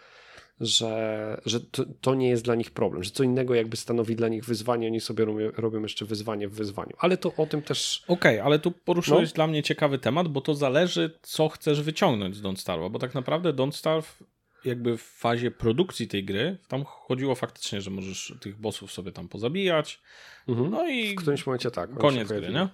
że, 0.60 1.42
że 1.46 1.60
to, 1.60 1.86
to, 2.02 2.16
nie 2.16 2.30
jest 2.30 2.44
dla 2.44 2.56
nich 2.56 2.72
problem, 2.72 3.04
że 3.04 3.12
co 3.12 3.24
innego 3.24 3.56
jakby 3.56 3.78
stanowi 3.78 4.16
dla 4.16 4.28
nich 4.28 4.46
wyzwanie, 4.46 4.88
oni 4.88 5.00
sobie 5.00 5.26
robią, 5.26 5.52
robią 5.52 5.82
jeszcze 5.82 6.06
wyzwanie 6.06 6.48
w 6.48 6.54
wyzwaniu. 6.54 6.96
Ale 7.00 7.18
to 7.18 7.34
o 7.38 7.46
tym 7.46 7.62
też... 7.62 8.04
Okej, 8.08 8.36
okay, 8.36 8.44
ale 8.44 8.60
tu 8.60 8.72
poruszyłeś 8.72 9.30
no. 9.30 9.36
dla 9.36 9.48
mnie 9.48 9.64
ciekawy 9.64 10.00
temat, 10.00 10.28
bo 10.28 10.42
to 10.42 10.56
zależy, 10.56 11.20
co 11.22 11.50
chcesz 11.50 11.82
wyciągnąć 11.82 12.36
z 12.36 12.42
Don't 12.42 12.56
Starve, 12.56 12.92
bo 12.92 13.00
tak 13.00 13.14
naprawdę 13.14 13.54
Don't 13.54 13.72
Starve 13.72 14.24
jakby 14.66 14.98
w 14.98 15.02
fazie 15.02 15.52
produkcji 15.52 16.08
tej 16.08 16.24
gry, 16.24 16.58
tam 16.68 16.84
chodziło 16.84 17.36
faktycznie, 17.36 17.82
że 17.82 17.92
możesz 17.92 18.34
tych 18.42 18.58
bossów 18.58 18.92
sobie 18.92 19.12
tam 19.12 19.28
pozabijać, 19.28 20.02
mhm. 20.48 20.70
no 20.72 20.88
i... 20.88 21.14
W 21.14 21.16
którymś 21.16 21.46
momencie 21.46 21.72
tak. 21.72 21.94
Koniec 21.94 22.28
gry, 22.28 22.50
nie? 22.50 22.68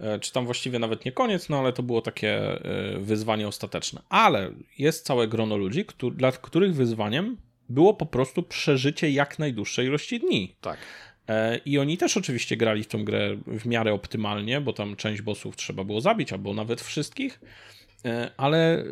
E, 0.00 0.18
czy 0.18 0.32
tam 0.32 0.44
właściwie 0.44 0.78
nawet 0.78 1.04
nie 1.04 1.12
koniec, 1.12 1.48
no 1.48 1.58
ale 1.58 1.72
to 1.72 1.82
było 1.82 2.02
takie 2.02 2.64
e, 2.64 2.98
wyzwanie 2.98 3.48
ostateczne. 3.48 4.02
Ale 4.08 4.52
jest 4.78 5.06
całe 5.06 5.28
grono 5.28 5.56
ludzi, 5.56 5.84
dla 6.12 6.32
których 6.32 6.74
wyzwaniem 6.74 7.36
było 7.68 7.94
po 7.94 8.06
prostu 8.06 8.42
przeżycie 8.42 9.10
jak 9.10 9.38
najdłuższej 9.38 9.86
ilości 9.86 10.20
dni. 10.20 10.56
Tak. 10.60 10.78
E, 11.28 11.58
I 11.58 11.78
oni 11.78 11.98
też 11.98 12.16
oczywiście 12.16 12.56
grali 12.56 12.84
w 12.84 12.88
tą 12.88 13.04
grę 13.04 13.36
w 13.46 13.66
miarę 13.66 13.92
optymalnie, 13.92 14.60
bo 14.60 14.72
tam 14.72 14.96
część 14.96 15.22
bossów 15.22 15.56
trzeba 15.56 15.84
było 15.84 16.00
zabić, 16.00 16.32
albo 16.32 16.54
nawet 16.54 16.80
wszystkich, 16.80 17.40
ale 18.36 18.84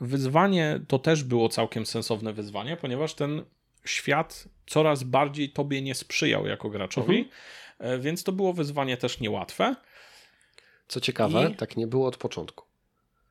wyzwanie 0.00 0.80
to 0.88 0.98
też 0.98 1.24
było 1.24 1.48
całkiem 1.48 1.86
sensowne 1.86 2.32
wyzwanie, 2.32 2.76
ponieważ 2.76 3.14
ten 3.14 3.44
świat 3.84 4.48
coraz 4.66 5.02
bardziej 5.02 5.50
tobie 5.50 5.82
nie 5.82 5.94
sprzyjał 5.94 6.46
jako 6.46 6.70
graczowi, 6.70 7.30
mhm. 7.78 8.00
więc 8.00 8.24
to 8.24 8.32
było 8.32 8.52
wyzwanie 8.52 8.96
też 8.96 9.20
niełatwe. 9.20 9.76
Co 10.88 11.00
ciekawe, 11.00 11.50
I... 11.52 11.56
tak 11.56 11.76
nie 11.76 11.86
było 11.86 12.08
od 12.08 12.16
początku. 12.16 12.64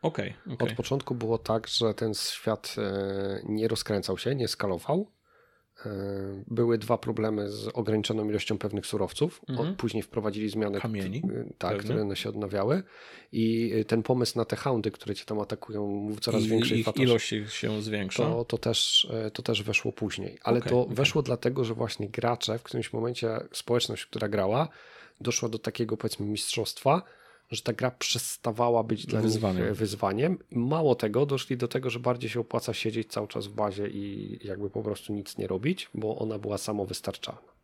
Okay, 0.01 0.33
okay, 0.53 0.67
Od 0.67 0.73
początku 0.73 1.15
było 1.15 1.37
tak, 1.37 1.67
że 1.67 1.93
ten 1.93 2.13
świat 2.13 2.75
e, 2.77 3.41
nie 3.43 3.67
rozkręcał 3.67 4.17
się, 4.17 4.35
nie 4.35 4.47
skalował. 4.47 5.11
E, 5.85 5.89
były 6.47 6.77
dwa 6.77 6.97
problemy 6.97 7.51
z 7.51 7.67
ograniczoną 7.73 8.29
ilością 8.29 8.57
pewnych 8.57 8.85
surowców. 8.85 9.41
Mhm. 9.49 9.75
Później 9.75 10.03
wprowadzili 10.03 10.49
zmiany, 10.49 10.79
Kamieni, 10.79 11.17
e, 11.17 11.53
tak, 11.57 11.77
które 11.77 12.15
się 12.15 12.29
odnawiały. 12.29 12.83
I 13.31 13.73
ten 13.87 14.03
pomysł 14.03 14.37
na 14.37 14.45
te 14.45 14.55
houndy, 14.55 14.91
które 14.91 15.15
cię 15.15 15.25
tam 15.25 15.39
atakują 15.39 16.09
w 16.09 16.19
coraz 16.19 16.43
I, 16.43 16.47
większej 16.47 16.79
ich 16.79 16.87
ilość 16.95 17.33
się 17.49 17.81
zwiększa. 17.81 18.23
To, 18.23 18.45
to, 18.45 18.57
też, 18.57 19.07
to 19.33 19.41
też 19.41 19.63
weszło 19.63 19.91
później. 19.91 20.37
Ale 20.43 20.57
okay, 20.57 20.69
to 20.69 20.81
okay. 20.81 20.95
weszło 20.95 21.21
dlatego, 21.21 21.63
że 21.63 21.73
właśnie 21.73 22.09
gracze 22.09 22.59
w 22.59 22.63
którymś 22.63 22.93
momencie, 22.93 23.39
społeczność, 23.51 24.05
która 24.05 24.27
grała, 24.27 24.69
doszła 25.21 25.49
do 25.49 25.59
takiego 25.59 25.97
powiedzmy 25.97 26.25
mistrzostwa, 26.25 27.01
że 27.51 27.61
ta 27.61 27.73
gra 27.73 27.91
przestawała 27.91 28.83
być 28.83 29.05
dla 29.05 29.21
wyzwaniem. 29.21 29.67
nich 29.67 29.75
wyzwaniem. 29.75 30.37
Mało 30.51 30.95
tego, 30.95 31.25
doszli 31.25 31.57
do 31.57 31.67
tego, 31.67 31.89
że 31.89 31.99
bardziej 31.99 32.29
się 32.29 32.39
opłaca 32.39 32.73
siedzieć 32.73 33.11
cały 33.11 33.27
czas 33.27 33.47
w 33.47 33.53
bazie 33.53 33.87
i 33.87 34.39
jakby 34.43 34.69
po 34.69 34.83
prostu 34.83 35.13
nic 35.13 35.37
nie 35.37 35.47
robić, 35.47 35.89
bo 35.93 36.17
ona 36.17 36.39
była 36.39 36.57
samowystarczalna. 36.57 37.55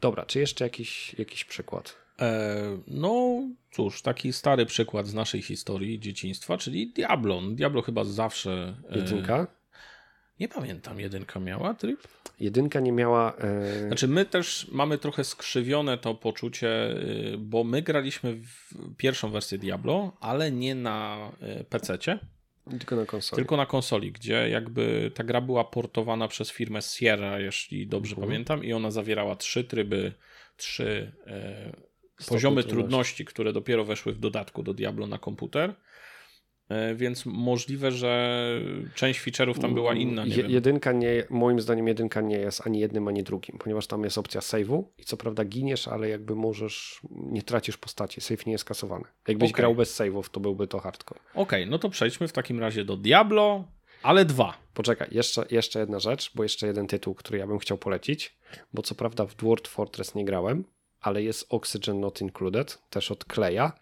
Dobra, 0.00 0.26
czy 0.26 0.38
jeszcze 0.40 0.64
jakiś, 0.64 1.14
jakiś 1.18 1.44
przykład? 1.44 1.96
E, 2.20 2.78
no 2.86 3.42
cóż, 3.70 4.02
taki 4.02 4.32
stary 4.32 4.66
przykład 4.66 5.06
z 5.06 5.14
naszej 5.14 5.42
historii 5.42 6.00
dzieciństwa, 6.00 6.58
czyli 6.58 6.92
Diablo. 6.92 7.40
Diablo 7.50 7.82
chyba 7.82 8.04
zawsze... 8.04 8.74
E, 8.90 8.98
Jedynka? 8.98 9.46
Nie 10.40 10.48
pamiętam, 10.48 11.00
jedynka 11.00 11.40
miała 11.40 11.74
tryb? 11.74 12.08
Jedynka 12.40 12.80
nie 12.80 12.92
miała. 12.92 13.36
Yy... 13.82 13.86
Znaczy, 13.86 14.08
my 14.08 14.24
też 14.24 14.68
mamy 14.72 14.98
trochę 14.98 15.24
skrzywione 15.24 15.98
to 15.98 16.14
poczucie, 16.14 16.68
yy, 16.68 17.38
bo 17.38 17.64
my 17.64 17.82
graliśmy 17.82 18.34
w 18.34 18.74
pierwszą 18.96 19.30
wersję 19.30 19.58
Diablo, 19.58 20.16
ale 20.20 20.52
nie 20.52 20.74
na 20.74 21.30
yy, 21.40 21.64
PC-cie. 21.64 22.18
Tylko 22.78 22.96
na 22.96 23.06
konsoli. 23.06 23.36
Tylko 23.36 23.56
na 23.56 23.66
konsoli, 23.66 24.12
gdzie 24.12 24.48
jakby 24.48 25.10
ta 25.14 25.24
gra 25.24 25.40
była 25.40 25.64
portowana 25.64 26.28
przez 26.28 26.50
firmę 26.50 26.82
Sierra, 26.82 27.40
jeśli 27.40 27.86
dobrze 27.86 28.16
uh 28.16 28.20
pamiętam, 28.20 28.64
i 28.64 28.72
ona 28.72 28.90
zawierała 28.90 29.36
trzy 29.36 29.64
tryby, 29.64 30.12
trzy 30.56 31.12
poziomy 32.28 32.62
trudności. 32.62 32.70
trudności, 32.70 33.24
które 33.24 33.52
dopiero 33.52 33.84
weszły 33.84 34.12
w 34.12 34.18
dodatku 34.18 34.62
do 34.62 34.74
Diablo 34.74 35.06
na 35.06 35.18
komputer. 35.18 35.74
E, 36.68 36.94
więc 36.94 37.26
możliwe, 37.26 37.92
że 37.92 38.50
część 38.94 39.20
feature'ów 39.20 39.58
tam 39.60 39.74
była 39.74 39.94
inna. 39.94 40.24
Nie 40.24 40.36
jedynka 40.36 40.92
nie, 40.92 41.24
moim 41.30 41.60
zdaniem 41.60 41.88
jedynka 41.88 42.20
nie 42.20 42.38
jest 42.38 42.66
ani 42.66 42.80
jednym, 42.80 43.08
ani 43.08 43.22
drugim, 43.22 43.58
ponieważ 43.58 43.86
tam 43.86 44.04
jest 44.04 44.18
opcja 44.18 44.40
save'u 44.40 44.82
i 44.98 45.04
co 45.04 45.16
prawda 45.16 45.44
giniesz, 45.44 45.88
ale 45.88 46.08
jakby 46.08 46.34
możesz, 46.34 47.00
nie 47.10 47.42
tracisz 47.42 47.76
postaci, 47.76 48.20
save 48.20 48.46
nie 48.46 48.52
jest 48.52 48.64
kasowany. 48.64 49.04
Jakbyś 49.28 49.50
okay. 49.50 49.62
grał 49.62 49.74
bez 49.74 50.00
save'ów, 50.00 50.28
to 50.30 50.40
byłby 50.40 50.66
to 50.66 50.80
hardcore. 50.80 51.20
Okej, 51.20 51.42
okay, 51.42 51.66
no 51.66 51.78
to 51.78 51.90
przejdźmy 51.90 52.28
w 52.28 52.32
takim 52.32 52.60
razie 52.60 52.84
do 52.84 52.96
Diablo 52.96 53.64
Ale 54.02 54.24
dwa. 54.24 54.58
Poczekaj, 54.74 55.08
jeszcze, 55.12 55.46
jeszcze 55.50 55.80
jedna 55.80 56.00
rzecz, 56.00 56.30
bo 56.34 56.42
jeszcze 56.42 56.66
jeden 56.66 56.86
tytuł, 56.86 57.14
który 57.14 57.38
ja 57.38 57.46
bym 57.46 57.58
chciał 57.58 57.78
polecić, 57.78 58.36
bo 58.72 58.82
co 58.82 58.94
prawda 58.94 59.26
w 59.26 59.34
Dwarf 59.34 59.68
Fortress 59.68 60.14
nie 60.14 60.24
grałem, 60.24 60.64
ale 61.00 61.22
jest 61.22 61.46
Oxygen 61.48 62.00
Not 62.00 62.20
Included, 62.20 62.78
też 62.90 63.10
od 63.10 63.24
Kleja. 63.24 63.72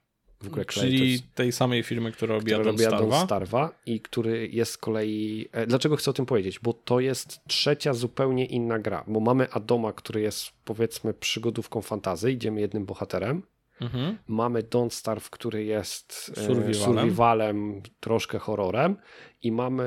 W 0.43 0.47
ogóle 0.47 0.65
Clay 0.65 0.87
Czyli 0.87 1.13
jest, 1.13 1.35
tej 1.35 1.53
samej 1.53 1.83
firmy, 1.83 2.13
która 2.13 2.35
robiła 2.35 2.59
która 2.59 2.73
Don't 2.75 2.87
Starva. 2.87 3.25
Starva 3.25 3.73
i 3.87 4.01
który 4.01 4.49
jest 4.49 4.73
z 4.73 4.79
kolei... 4.79 5.49
E, 5.53 5.67
dlaczego 5.67 5.97
chcę 5.97 6.11
o 6.11 6.15
tym 6.15 6.27
powiedzieć? 6.27 6.59
Bo 6.59 6.73
to 6.73 7.01
jest 7.01 7.45
trzecia 7.47 7.95
zupełnie 7.95 8.45
inna 8.45 8.79
gra, 8.79 9.05
bo 9.07 9.21
mamy 9.21 9.51
Adoma, 9.51 9.93
który 9.93 10.21
jest 10.21 10.51
powiedzmy 10.65 11.15
przygodówką 11.15 11.83
fantazy, 11.83 12.33
idziemy 12.33 12.61
jednym 12.61 12.87
bohaterem, 12.87 13.43
Mhm. 13.81 14.19
Mamy 14.29 14.63
Don't 14.63 14.91
Starve, 14.91 15.31
który 15.31 15.65
jest 15.65 16.33
e, 16.37 16.45
survivalem. 16.47 16.75
survivalem, 16.75 17.83
troszkę 18.01 18.39
horrorem 18.39 18.97
i 19.43 19.53
mamy 19.53 19.85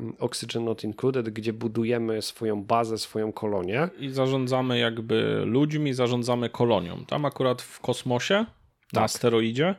mm, 0.00 0.14
Oxygen 0.18 0.64
Not 0.64 0.84
Included, 0.84 1.30
gdzie 1.30 1.52
budujemy 1.52 2.22
swoją 2.22 2.64
bazę, 2.64 2.98
swoją 2.98 3.32
kolonię. 3.32 3.88
I 3.98 4.08
zarządzamy 4.08 4.78
jakby 4.78 5.42
ludźmi, 5.46 5.94
zarządzamy 5.94 6.50
kolonią. 6.50 7.04
Tam 7.04 7.24
akurat 7.24 7.62
w 7.62 7.80
kosmosie, 7.80 8.46
tak. 8.88 8.94
na 8.94 9.02
asteroidzie, 9.02 9.74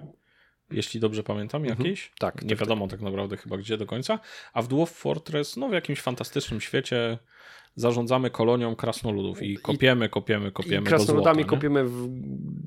jeśli 0.71 0.99
dobrze 0.99 1.23
pamiętam, 1.23 1.61
mhm. 1.61 1.79
jakiś. 1.79 2.11
Tak. 2.19 2.41
Nie 2.41 2.49
tak, 2.49 2.59
wiadomo 2.59 2.87
tak. 2.87 2.91
tak 2.91 3.01
naprawdę 3.01 3.37
chyba 3.37 3.57
gdzie 3.57 3.77
do 3.77 3.85
końca. 3.85 4.19
A 4.53 4.61
w 4.61 4.67
Dwarf 4.67 4.91
Fortress, 4.91 5.57
no 5.57 5.69
w 5.69 5.73
jakimś 5.73 6.01
fantastycznym 6.01 6.61
świecie 6.61 7.17
zarządzamy 7.75 8.29
kolonią 8.29 8.75
krasnoludów 8.75 9.41
i 9.41 9.57
kopiemy, 9.57 10.09
kopiemy, 10.09 10.51
kopiemy. 10.51 10.81
I 10.81 10.89
krasnoludami 10.89 11.43
złota, 11.43 11.49
kopiemy 11.49 11.85
w 11.85 12.07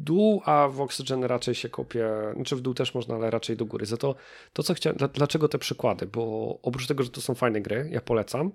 dół, 0.04 0.42
a 0.44 0.68
w 0.68 0.80
Oxygen 0.80 1.24
raczej 1.24 1.54
się 1.54 1.68
kopie, 1.68 2.08
znaczy 2.34 2.56
w 2.56 2.60
dół 2.60 2.74
też 2.74 2.94
można, 2.94 3.14
ale 3.14 3.30
raczej 3.30 3.56
do 3.56 3.64
góry. 3.64 3.86
Za 3.86 3.96
to, 3.96 4.14
to 4.52 4.62
co 4.62 4.74
chciałem, 4.74 4.98
dlaczego 5.14 5.48
te 5.48 5.58
przykłady? 5.58 6.06
Bo 6.06 6.58
oprócz 6.62 6.86
tego, 6.86 7.02
że 7.02 7.10
to 7.10 7.20
są 7.20 7.34
fajne 7.34 7.60
gry, 7.60 7.88
ja 7.92 8.00
polecam, 8.00 8.52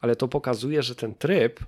ale 0.00 0.16
to 0.16 0.28
pokazuje, 0.28 0.82
że 0.82 0.94
ten 0.94 1.14
tryb 1.14 1.60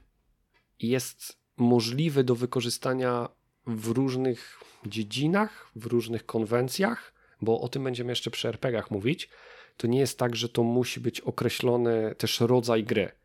jest 0.79 1.40
możliwy 1.57 2.25
do 2.25 2.35
wykorzystania 2.35 3.29
w 3.66 3.88
różnych 3.88 4.61
dziedzinach, 4.87 5.70
w 5.77 5.87
różnych 5.87 6.27
konwencjach, 6.27 7.12
bo 7.42 7.61
o 7.61 7.68
tym 7.68 7.85
będziemy 7.85 8.12
jeszcze 8.12 8.31
przy 8.31 8.49
RPGach 8.49 8.90
mówić. 8.90 9.29
To 9.77 9.87
nie 9.87 9.99
jest 9.99 10.18
tak, 10.18 10.37
że 10.37 10.49
to 10.49 10.62
musi 10.62 11.01
być 11.01 11.20
określony 11.20 12.14
też 12.18 12.40
rodzaj 12.40 12.85
gry 12.85 13.20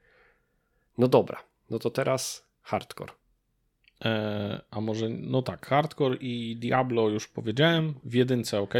no 0.97 1.07
dobra, 1.07 1.43
no 1.69 1.79
to 1.79 1.89
teraz 1.89 2.45
hardcore. 2.61 3.13
E, 4.05 4.61
a 4.71 4.81
może, 4.81 5.09
no 5.09 5.41
tak, 5.41 5.65
hardcore 5.65 6.15
i 6.15 6.55
Diablo 6.55 7.09
już 7.09 7.27
powiedziałem, 7.27 7.93
w 8.03 8.13
jedynce 8.13 8.59
ok, 8.59 8.73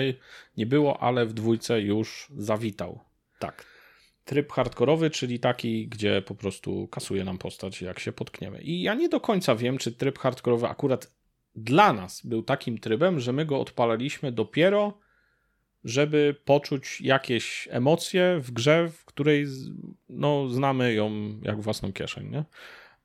nie 0.58 0.65
było, 0.65 1.04
ale 1.04 1.26
w 1.26 1.34
dwójce 1.34 1.82
już 1.82 2.28
zawitał. 2.38 3.00
Tak. 3.39 3.65
Tryb 4.26 4.52
hardkorowy, 4.52 5.10
czyli 5.10 5.39
taki, 5.39 5.88
gdzie 5.88 6.22
po 6.22 6.36
prostu 6.36 6.88
kasuje 6.88 7.24
nam 7.24 7.38
postać, 7.38 7.82
jak 7.82 8.00
się 8.00 8.12
potkniemy. 8.12 8.62
I 8.62 8.82
ja 8.82 8.94
nie 8.94 9.10
do 9.10 9.20
końca 9.20 9.56
wiem, 9.56 9.78
czy 9.78 9.91
tryb 9.91 10.20
hardkorowy 10.20 10.68
akurat 10.68 11.14
dla 11.56 11.94
nas 11.94 12.26
był 12.26 12.44
takim 12.44 12.78
trybem, 12.78 13.20
że 13.20 13.34
my 13.34 13.46
go 13.46 13.60
odpalaliśmy 13.60 14.32
dopiero 14.32 14.94
żeby 15.86 16.36
poczuć 16.46 17.02
jakieś 17.02 17.68
emocje 17.72 18.39
w 18.41 18.52
grze, 18.52 18.89
w 18.89 19.06
której 19.06 19.46
no, 20.10 20.50
znamy 20.50 20.94
ją 20.94 21.12
jak 21.41 21.62
własną 21.62 21.94
kieszeń, 21.94 22.30
nie? 22.30 22.44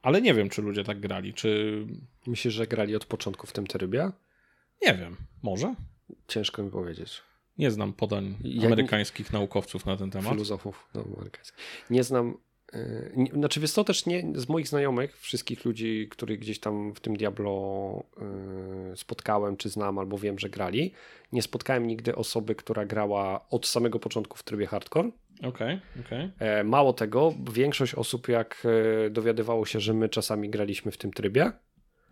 Ale 0.03 0.23
nie 0.23 0.35
wiem, 0.35 0.49
czy 0.49 0.63
ludzie 0.63 0.85
tak 0.85 1.01
grali, 1.01 1.35
czy... 1.35 1.87
Myślisz, 2.27 2.55
że 2.55 2.67
grali 2.67 2.97
od 2.97 3.05
początku 3.05 3.47
w 3.47 3.53
tym 3.53 3.67
trybie? 3.67 4.11
Nie 4.87 4.95
wiem, 4.95 5.17
może? 5.43 5.75
Ciężko 6.29 6.63
mi 6.63 6.71
powiedzieć. 6.71 7.23
Nie 7.59 7.71
znam 7.71 7.93
podań 7.93 8.37
amerykańskich 8.67 9.33
naukowców 9.33 9.87
na 9.87 9.97
ten 9.97 10.11
temat. 10.11 10.33
Filozofów 10.33 10.89
no, 10.95 11.05
amerykańskich. 11.17 11.59
Nie 11.91 12.05
znam 12.05 12.37
znaczy, 13.35 13.61
wiesz 13.61 13.73
to 13.73 13.85
też 13.85 14.07
nie 14.07 14.33
z 14.35 14.49
moich 14.49 14.69
znajomych, 14.69 15.19
wszystkich 15.19 15.65
ludzi, 15.65 16.09
których 16.11 16.39
gdzieś 16.39 16.61
tam 16.61 16.95
w 16.95 17.01
tym 17.01 17.17
Diablo 17.17 18.05
yy, 18.91 18.97
spotkałem, 18.97 19.57
czy 19.57 19.69
znam, 19.69 19.99
albo 19.99 20.19
wiem, 20.19 20.39
że 20.39 20.49
grali, 20.49 20.93
nie 21.33 21.43
spotkałem 21.43 21.87
nigdy 21.87 22.15
osoby, 22.17 22.55
która 22.55 22.87
grała 22.87 23.49
od 23.51 23.67
samego 23.67 23.99
początku 23.99 24.37
w 24.37 24.43
trybie 24.43 24.67
hardcore. 24.67 25.11
Okej, 25.39 25.51
okay, 25.51 25.81
okej. 26.07 26.31
Okay. 26.37 26.65
Mało 26.65 26.93
tego, 26.93 27.35
większość 27.53 27.95
osób, 27.95 28.29
jak 28.29 28.63
e, 29.07 29.11
dowiadywało 29.11 29.67
się, 29.67 29.81
że 29.81 29.95
my 29.95 30.09
czasami 30.09 30.51
graliśmy 30.51 30.93
w 30.93 30.97
tym 30.97 31.13
trybie, 31.13 31.53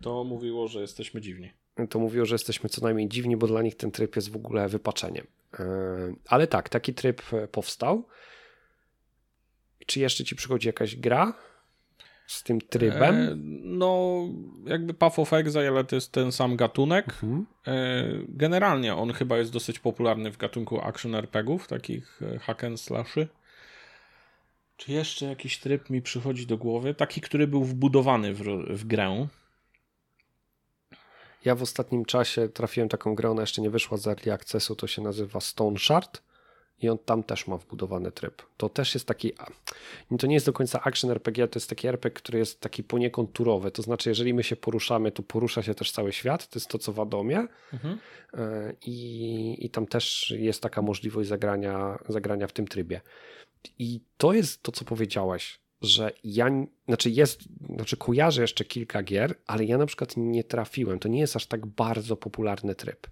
to 0.01 0.23
mówiło, 0.23 0.67
że 0.67 0.81
jesteśmy 0.81 1.21
dziwni. 1.21 1.51
To 1.89 1.99
mówiło, 1.99 2.25
że 2.25 2.35
jesteśmy 2.35 2.69
co 2.69 2.81
najmniej 2.81 3.09
dziwni, 3.09 3.37
bo 3.37 3.47
dla 3.47 3.61
nich 3.61 3.75
ten 3.75 3.91
tryb 3.91 4.15
jest 4.15 4.31
w 4.31 4.35
ogóle 4.35 4.67
wypaczeniem. 4.67 5.27
Yy, 5.59 5.65
ale 6.27 6.47
tak, 6.47 6.69
taki 6.69 6.93
tryb 6.93 7.21
powstał. 7.51 8.03
Czy 9.89 9.99
jeszcze 9.99 10.23
ci 10.23 10.35
przychodzi 10.35 10.67
jakaś 10.67 10.95
gra 10.95 11.33
z 12.27 12.43
tym 12.43 12.61
trybem? 12.61 13.15
E, 13.15 13.35
no, 13.63 14.19
jakby 14.65 14.93
Path 14.93 15.19
of 15.19 15.33
Exile 15.33 15.83
to 15.83 15.95
jest 15.95 16.11
ten 16.11 16.31
sam 16.31 16.55
gatunek. 16.55 17.05
Mhm. 17.05 17.45
E, 17.67 18.03
generalnie 18.27 18.95
on 18.95 19.13
chyba 19.13 19.37
jest 19.37 19.51
dosyć 19.51 19.79
popularny 19.79 20.31
w 20.31 20.37
gatunku 20.37 20.81
action 20.81 21.15
RPGów, 21.15 21.67
takich 21.67 22.21
e, 22.21 22.39
hack 22.39 22.63
and 22.63 22.81
slashy. 22.81 23.27
Czy 24.77 24.91
jeszcze 24.91 25.25
jakiś 25.25 25.57
tryb 25.57 25.89
mi 25.89 26.01
przychodzi 26.01 26.47
do 26.47 26.57
głowy? 26.57 26.93
Taki, 26.93 27.21
który 27.21 27.47
był 27.47 27.63
wbudowany 27.63 28.33
w, 28.33 28.43
w 28.69 28.85
grę. 28.85 29.27
Ja 31.45 31.55
w 31.55 31.61
ostatnim 31.61 32.05
czasie 32.05 32.49
trafiłem 32.49 32.89
taką 32.89 33.15
grę, 33.15 33.29
ona 33.29 33.41
jeszcze 33.41 33.61
nie 33.61 33.69
wyszła 33.69 33.97
z 33.97 34.07
Early 34.07 34.33
Accessu, 34.33 34.75
to 34.75 34.87
się 34.87 35.01
nazywa 35.01 35.39
Stone 35.39 35.79
Shard 35.79 36.28
i 36.81 36.89
on 36.89 36.97
tam 36.97 37.23
też 37.23 37.47
ma 37.47 37.57
wbudowany 37.57 38.11
tryb. 38.11 38.41
To 38.57 38.69
też 38.69 38.93
jest 38.93 39.05
taki, 39.05 39.31
to 40.19 40.27
nie 40.27 40.33
jest 40.33 40.45
do 40.45 40.53
końca 40.53 40.81
action 40.81 41.11
RPG, 41.11 41.47
to 41.47 41.59
jest 41.59 41.69
taki 41.69 41.87
RPG, 41.87 42.15
który 42.15 42.39
jest 42.39 42.59
taki 42.59 42.83
poniekąd 42.83 43.33
turowy, 43.33 43.71
to 43.71 43.81
znaczy 43.81 44.09
jeżeli 44.09 44.33
my 44.33 44.43
się 44.43 44.55
poruszamy, 44.55 45.11
to 45.11 45.23
porusza 45.23 45.63
się 45.63 45.73
też 45.73 45.91
cały 45.91 46.13
świat, 46.13 46.47
to 46.47 46.59
jest 46.59 46.67
to 46.67 46.77
co 46.79 46.93
w 46.93 46.99
Adomie 46.99 47.47
mhm. 47.73 47.99
E, 48.33 48.73
I, 48.85 49.65
i 49.65 49.69
tam 49.69 49.85
też 49.85 50.33
jest 50.37 50.61
taka 50.61 50.81
możliwość 50.81 51.29
zagrania, 51.29 51.99
zagrania 52.09 52.47
w 52.47 52.51
tym 52.51 52.67
trybie. 52.67 53.01
I 53.79 54.01
to 54.17 54.33
jest 54.33 54.63
to, 54.63 54.71
co 54.71 54.85
powiedziałaś, 54.85 55.59
że 55.81 56.11
ja, 56.23 56.49
znaczy 56.87 57.09
jest, 57.09 57.41
znaczy 57.75 57.97
kojarzę 57.97 58.41
jeszcze 58.41 58.65
kilka 58.65 59.03
gier, 59.03 59.35
ale 59.47 59.65
ja 59.65 59.77
na 59.77 59.85
przykład 59.85 60.13
nie 60.17 60.43
trafiłem, 60.43 60.99
to 60.99 61.07
nie 61.07 61.19
jest 61.19 61.35
aż 61.35 61.45
tak 61.45 61.65
bardzo 61.65 62.17
popularny 62.17 62.75
tryb 62.75 63.07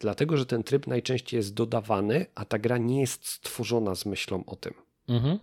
dlatego 0.00 0.36
że 0.36 0.46
ten 0.46 0.62
tryb 0.62 0.86
najczęściej 0.86 1.38
jest 1.38 1.54
dodawany, 1.54 2.26
a 2.34 2.44
ta 2.44 2.58
gra 2.58 2.78
nie 2.78 3.00
jest 3.00 3.26
stworzona 3.26 3.94
z 3.94 4.06
myślą 4.06 4.44
o 4.46 4.56
tym. 4.56 4.74
Mhm. 5.08 5.38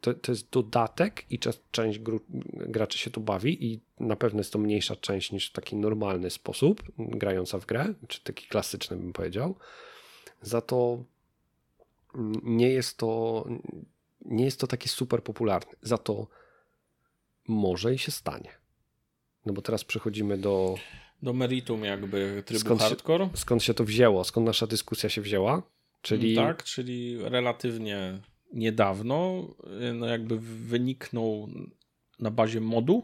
To, 0.00 0.14
to 0.14 0.32
jest 0.32 0.50
dodatek 0.50 1.24
i 1.30 1.38
część 1.70 1.98
gru, 1.98 2.20
graczy 2.52 2.98
się 2.98 3.10
tu 3.10 3.20
bawi 3.20 3.66
i 3.66 3.80
na 4.00 4.16
pewno 4.16 4.40
jest 4.40 4.52
to 4.52 4.58
mniejsza 4.58 4.96
część 4.96 5.32
niż 5.32 5.50
w 5.50 5.52
taki 5.52 5.76
normalny 5.76 6.30
sposób 6.30 6.82
grająca 6.98 7.58
w 7.58 7.66
grę, 7.66 7.94
czy 8.08 8.20
taki 8.20 8.46
klasyczny 8.46 8.96
bym 8.96 9.12
powiedział. 9.12 9.54
Za 10.42 10.60
to 10.60 11.04
nie 12.42 12.68
jest 12.68 12.96
to 12.96 13.44
nie 14.24 14.44
jest 14.44 14.60
to 14.60 14.66
takie 14.66 14.88
super 14.88 15.22
popularne. 15.22 15.72
Za 15.82 15.98
to 15.98 16.26
może 17.48 17.94
i 17.94 17.98
się 17.98 18.10
stanie. 18.10 18.50
No 19.46 19.52
bo 19.52 19.62
teraz 19.62 19.84
przechodzimy 19.84 20.38
do 20.38 20.74
do 21.22 21.32
meritum 21.32 21.84
jakby 21.84 22.42
trybu 22.46 22.60
skąd 22.60 22.80
hardcore. 22.80 23.24
Się, 23.24 23.36
skąd 23.36 23.62
się 23.62 23.74
to 23.74 23.84
wzięło? 23.84 24.24
Skąd 24.24 24.46
nasza 24.46 24.66
dyskusja 24.66 25.08
się 25.08 25.20
wzięła? 25.20 25.62
Czyli... 26.02 26.36
Tak, 26.36 26.62
czyli 26.62 27.18
relatywnie 27.22 28.20
niedawno 28.52 29.48
no 29.94 30.06
jakby 30.06 30.38
wyniknął 30.40 31.48
na 32.18 32.30
bazie 32.30 32.60
modu. 32.60 33.02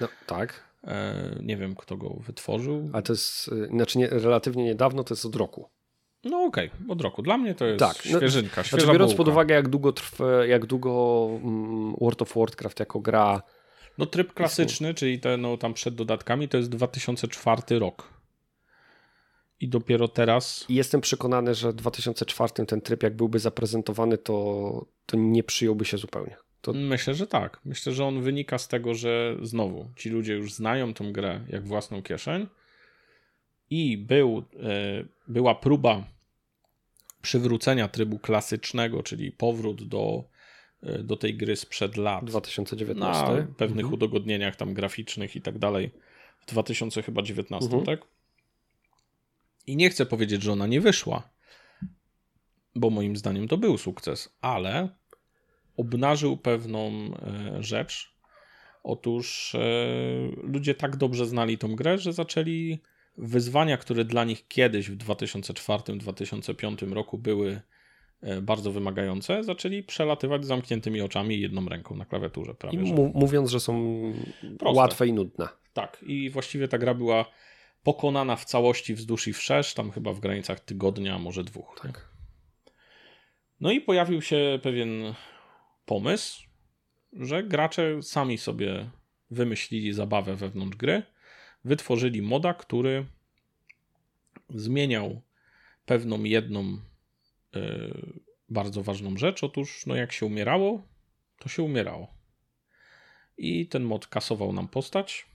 No 0.00 0.08
tak. 0.26 0.72
E, 0.84 1.36
nie 1.42 1.56
wiem, 1.56 1.74
kto 1.74 1.96
go 1.96 2.08
wytworzył. 2.08 2.90
Ale 2.92 3.02
to 3.02 3.12
jest, 3.12 3.50
znaczy 3.70 3.98
nie, 3.98 4.06
relatywnie 4.06 4.64
niedawno, 4.64 5.04
to 5.04 5.14
jest 5.14 5.26
od 5.26 5.36
roku. 5.36 5.68
No 6.24 6.44
okej, 6.44 6.70
okay, 6.74 6.92
od 6.92 7.00
roku. 7.00 7.22
Dla 7.22 7.38
mnie 7.38 7.54
to 7.54 7.66
jest 7.66 7.78
tak, 7.78 7.96
no, 8.10 8.18
świeżynka, 8.18 8.60
no, 8.60 8.64
świeża 8.64 8.82
znaczy, 8.82 8.92
Biorąc 8.92 9.14
pod 9.14 9.28
uwagę, 9.28 9.54
jak 9.54 9.68
długo, 9.68 9.92
trwa, 9.92 10.46
jak 10.46 10.66
długo 10.66 11.28
mm, 11.44 11.94
World 12.00 12.22
of 12.22 12.34
Warcraft 12.36 12.80
jako 12.80 13.00
gra 13.00 13.42
no 13.98 14.06
tryb 14.06 14.32
klasyczny, 14.34 14.94
czyli 14.94 15.20
te, 15.20 15.36
no, 15.36 15.56
tam 15.56 15.74
przed 15.74 15.94
dodatkami, 15.94 16.48
to 16.48 16.56
jest 16.56 16.70
2004 16.70 17.78
rok. 17.78 18.12
I 19.60 19.68
dopiero 19.68 20.08
teraz. 20.08 20.64
I 20.68 20.74
jestem 20.74 21.00
przekonany, 21.00 21.54
że 21.54 21.72
w 21.72 21.74
2004 21.74 22.66
ten 22.66 22.80
tryb, 22.80 23.02
jak 23.02 23.16
byłby 23.16 23.38
zaprezentowany, 23.38 24.18
to, 24.18 24.86
to 25.06 25.16
nie 25.16 25.42
przyjąłby 25.42 25.84
się 25.84 25.98
zupełnie. 25.98 26.36
To... 26.60 26.72
Myślę, 26.72 27.14
że 27.14 27.26
tak. 27.26 27.60
Myślę, 27.64 27.92
że 27.92 28.04
on 28.04 28.22
wynika 28.22 28.58
z 28.58 28.68
tego, 28.68 28.94
że 28.94 29.36
znowu 29.42 29.90
ci 29.96 30.10
ludzie 30.10 30.34
już 30.34 30.52
znają 30.52 30.94
tą 30.94 31.12
grę 31.12 31.40
jak 31.48 31.66
własną 31.66 32.02
kieszeń 32.02 32.46
i 33.70 33.98
był, 33.98 34.38
e, 34.38 35.04
była 35.28 35.54
próba 35.54 36.04
przywrócenia 37.22 37.88
trybu 37.88 38.18
klasycznego, 38.18 39.02
czyli 39.02 39.32
powrót 39.32 39.88
do 39.88 40.24
do 40.82 41.16
tej 41.16 41.36
gry 41.36 41.56
sprzed 41.56 41.96
lat. 41.96 42.24
2019. 42.24 43.22
Na 43.22 43.46
pewnych 43.56 43.84
mhm. 43.84 43.94
udogodnieniach 43.94 44.56
tam 44.56 44.74
graficznych 44.74 45.36
i 45.36 45.40
tak 45.40 45.58
dalej. 45.58 45.90
W 46.38 46.46
2019, 46.46 47.66
mhm. 47.66 47.84
tak? 47.84 48.08
I 49.66 49.76
nie 49.76 49.90
chcę 49.90 50.06
powiedzieć, 50.06 50.42
że 50.42 50.52
ona 50.52 50.66
nie 50.66 50.80
wyszła, 50.80 51.30
bo 52.74 52.90
moim 52.90 53.16
zdaniem 53.16 53.48
to 53.48 53.56
był 53.56 53.78
sukces, 53.78 54.36
ale 54.40 54.88
obnażył 55.76 56.36
pewną 56.36 56.90
e, 56.90 57.62
rzecz. 57.62 58.12
Otóż 58.82 59.54
e, 59.54 59.58
ludzie 60.42 60.74
tak 60.74 60.96
dobrze 60.96 61.26
znali 61.26 61.58
tą 61.58 61.76
grę, 61.76 61.98
że 61.98 62.12
zaczęli 62.12 62.78
wyzwania, 63.16 63.76
które 63.76 64.04
dla 64.04 64.24
nich 64.24 64.48
kiedyś 64.48 64.90
w 64.90 64.96
2004-2005 64.96 66.92
roku 66.92 67.18
były 67.18 67.60
bardzo 68.42 68.72
wymagające, 68.72 69.44
zaczęli 69.44 69.82
przelatywać 69.82 70.44
z 70.44 70.48
zamkniętymi 70.48 71.00
oczami 71.00 71.36
i 71.36 71.40
jedną 71.40 71.68
ręką 71.68 71.96
na 71.96 72.04
klawiaturze. 72.04 72.54
Prawie, 72.54 72.78
I 72.78 72.92
mówiąc, 73.14 73.50
że 73.50 73.60
są 73.60 74.02
Proste. 74.58 74.78
łatwe 74.78 75.06
i 75.06 75.12
nudne. 75.12 75.48
Tak, 75.72 76.04
i 76.06 76.30
właściwie 76.30 76.68
ta 76.68 76.78
gra 76.78 76.94
była 76.94 77.24
pokonana 77.82 78.36
w 78.36 78.44
całości 78.44 78.94
wzdłuż 78.94 79.28
i 79.28 79.32
wszerz, 79.32 79.74
tam 79.74 79.90
chyba 79.90 80.12
w 80.12 80.20
granicach 80.20 80.60
tygodnia, 80.60 81.18
może 81.18 81.44
dwóch. 81.44 81.80
Tak. 81.82 82.08
No 83.60 83.72
i 83.72 83.80
pojawił 83.80 84.22
się 84.22 84.58
pewien 84.62 85.14
pomysł, 85.86 86.42
że 87.12 87.42
gracze 87.42 88.02
sami 88.02 88.38
sobie 88.38 88.90
wymyślili 89.30 89.92
zabawę 89.92 90.36
wewnątrz 90.36 90.76
gry, 90.76 91.02
wytworzyli 91.64 92.22
moda, 92.22 92.54
który 92.54 93.06
zmieniał 94.48 95.20
pewną 95.86 96.22
jedną 96.24 96.78
bardzo 98.48 98.82
ważną 98.82 99.16
rzecz. 99.16 99.44
Otóż, 99.44 99.86
no 99.86 99.96
jak 99.96 100.12
się 100.12 100.26
umierało, 100.26 100.82
to 101.38 101.48
się 101.48 101.62
umierało. 101.62 102.14
I 103.38 103.66
ten 103.66 103.82
mod 103.82 104.06
kasował 104.06 104.52
nam 104.52 104.68
postać. 104.68 105.26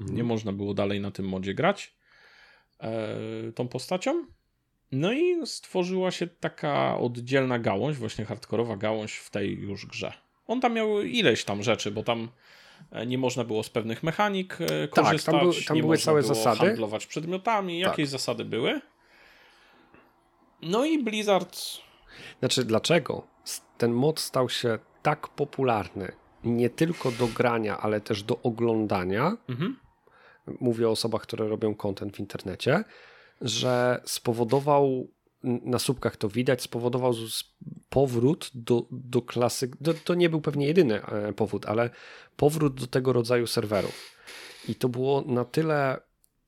Mhm. 0.00 0.16
Nie 0.16 0.24
można 0.24 0.52
było 0.52 0.74
dalej 0.74 1.00
na 1.00 1.10
tym 1.10 1.28
modzie 1.28 1.54
grać 1.54 1.94
yy, 2.82 3.52
tą 3.52 3.68
postacią. 3.68 4.26
No 4.92 5.12
i 5.12 5.46
stworzyła 5.46 6.10
się 6.10 6.26
taka 6.26 6.98
oddzielna 6.98 7.58
gałąź, 7.58 7.96
właśnie 7.96 8.24
hardkorowa 8.24 8.76
gałąź 8.76 9.16
w 9.16 9.30
tej 9.30 9.58
już 9.58 9.86
grze. 9.86 10.12
On 10.46 10.60
tam 10.60 10.74
miał 10.74 11.02
ileś 11.02 11.44
tam 11.44 11.62
rzeczy, 11.62 11.90
bo 11.90 12.02
tam 12.02 12.28
e, 12.90 13.06
nie 13.06 13.18
można 13.18 13.44
było 13.44 13.62
z 13.62 13.70
pewnych 13.70 14.02
mechanik 14.02 14.58
korzystać, 14.90 15.24
tak, 15.24 15.34
tam, 15.34 15.40
był, 15.40 15.52
tam 15.66 15.76
nie 15.76 15.82
były 15.82 15.98
całe 15.98 16.22
zasady. 16.22 16.58
handlować 16.58 17.06
przedmiotami, 17.06 17.78
jakieś 17.78 18.06
tak. 18.06 18.12
zasady 18.12 18.44
były. 18.44 18.80
No 20.62 20.84
i 20.84 21.02
Blizzard... 21.02 21.58
Znaczy, 22.38 22.64
dlaczego 22.64 23.26
ten 23.78 23.92
mod 23.92 24.20
stał 24.20 24.48
się 24.48 24.78
tak 25.02 25.28
popularny, 25.28 26.12
nie 26.44 26.70
tylko 26.70 27.10
do 27.10 27.26
grania, 27.26 27.78
ale 27.78 28.00
też 28.00 28.22
do 28.22 28.42
oglądania, 28.42 29.36
mhm. 29.48 29.76
mówię 30.60 30.88
o 30.88 30.90
osobach, 30.90 31.22
które 31.22 31.48
robią 31.48 31.74
content 31.74 32.16
w 32.16 32.20
internecie, 32.20 32.84
że 33.40 34.00
spowodował, 34.04 35.08
na 35.42 35.78
słupkach 35.78 36.16
to 36.16 36.28
widać, 36.28 36.62
spowodował 36.62 37.14
powrót 37.88 38.50
do, 38.54 38.86
do 38.90 39.22
klasyk. 39.22 39.76
To, 39.84 39.94
to 39.94 40.14
nie 40.14 40.30
był 40.30 40.40
pewnie 40.40 40.66
jedyny 40.66 41.06
e, 41.06 41.32
powód, 41.32 41.66
ale 41.66 41.90
powrót 42.36 42.80
do 42.80 42.86
tego 42.86 43.12
rodzaju 43.12 43.46
serwerów. 43.46 44.16
I 44.68 44.74
to 44.74 44.88
było 44.88 45.22
na 45.26 45.44
tyle 45.44 46.00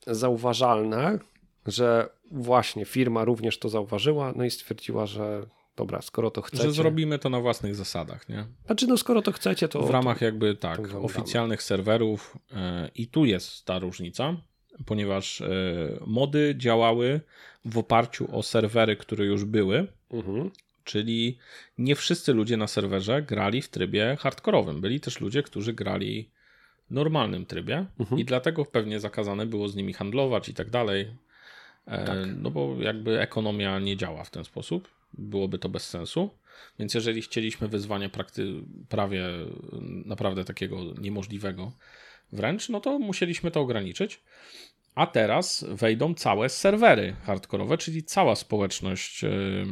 zauważalne, 0.07 1.19
że 1.67 2.09
właśnie 2.31 2.85
firma 2.85 3.25
również 3.25 3.59
to 3.59 3.69
zauważyła, 3.69 4.33
no 4.37 4.45
i 4.45 4.51
stwierdziła, 4.51 5.07
że 5.07 5.47
dobra, 5.77 6.03
skoro 6.03 6.31
to 6.31 6.43
chcecie. 6.43 6.63
Że 6.63 6.73
zrobimy 6.73 7.19
to 7.19 7.31
na 7.31 7.41
własnych 7.41 7.75
zasadach, 7.75 8.29
nie? 8.29 8.47
Znaczy, 8.67 8.87
no 8.87 8.97
skoro 8.97 9.23
to 9.23 9.33
chcecie, 9.33 9.69
to. 9.69 9.83
W 9.83 9.91
ramach 9.91 10.21
jakby 10.21 10.55
tak, 10.55 10.95
oficjalnych 10.95 11.63
serwerów 11.63 12.39
yy, 12.51 12.57
i 12.95 13.07
tu 13.07 13.25
jest 13.25 13.65
ta 13.65 13.79
różnica, 13.79 14.37
ponieważ 14.87 15.41
e, 15.41 15.47
mody 16.07 16.55
działały 16.59 17.21
w 17.65 17.79
oparciu 17.79 18.37
o 18.37 18.43
serwery, 18.43 18.97
które 18.97 19.25
już 19.25 19.45
były. 19.45 19.87
Mhm. 20.11 20.51
Czyli 20.85 21.39
nie 21.79 21.97
wszyscy 21.97 22.33
ludzie 22.33 22.57
na 22.57 22.67
serwerze 22.67 23.23
grali 23.23 23.63
w 23.63 23.69
trybie 23.69 24.17
hardkorowym. 24.21 24.81
Byli 24.81 25.01
też 25.01 25.21
ludzie, 25.21 25.43
którzy 25.43 25.73
grali 25.73 26.31
w 26.91 26.95
normalnym 26.95 27.47
trybie 27.47 27.87
mhm. 28.01 28.21
i 28.21 28.25
dlatego 28.25 28.65
pewnie 28.65 29.01
zakazane 29.01 29.47
było 29.47 29.69
z 29.69 29.77
nimi 29.77 29.93
handlować 29.93 30.49
i 30.49 30.55
tak 30.55 30.71
dalej. 30.71 31.15
E, 31.87 32.05
tak. 32.05 32.17
No 32.37 32.51
bo 32.51 32.77
jakby 32.81 33.21
ekonomia 33.21 33.79
nie 33.79 33.97
działa 33.97 34.25
w 34.25 34.31
ten 34.31 34.45
sposób. 34.45 34.89
Byłoby 35.19 35.59
to 35.59 35.69
bez 35.69 35.91
sensu. 35.91 36.31
Więc 36.79 36.95
jeżeli 36.95 37.23
chcieliśmy 37.23 37.69
wyzwania 37.69 38.09
prakty- 38.09 38.63
prawie 38.89 39.25
naprawdę 40.05 40.45
takiego 40.45 40.77
niemożliwego, 41.01 41.73
wręcz, 42.33 42.69
no 42.69 42.81
to 42.81 42.99
musieliśmy 42.99 43.51
to 43.51 43.61
ograniczyć. 43.61 44.21
A 44.95 45.07
teraz 45.07 45.65
wejdą 45.69 46.15
całe 46.15 46.49
serwery 46.49 47.17
hardkorowe, 47.23 47.79
czyli 47.79 48.03
cała 48.03 48.37
społeczność 48.37 49.25
y, 49.25 49.67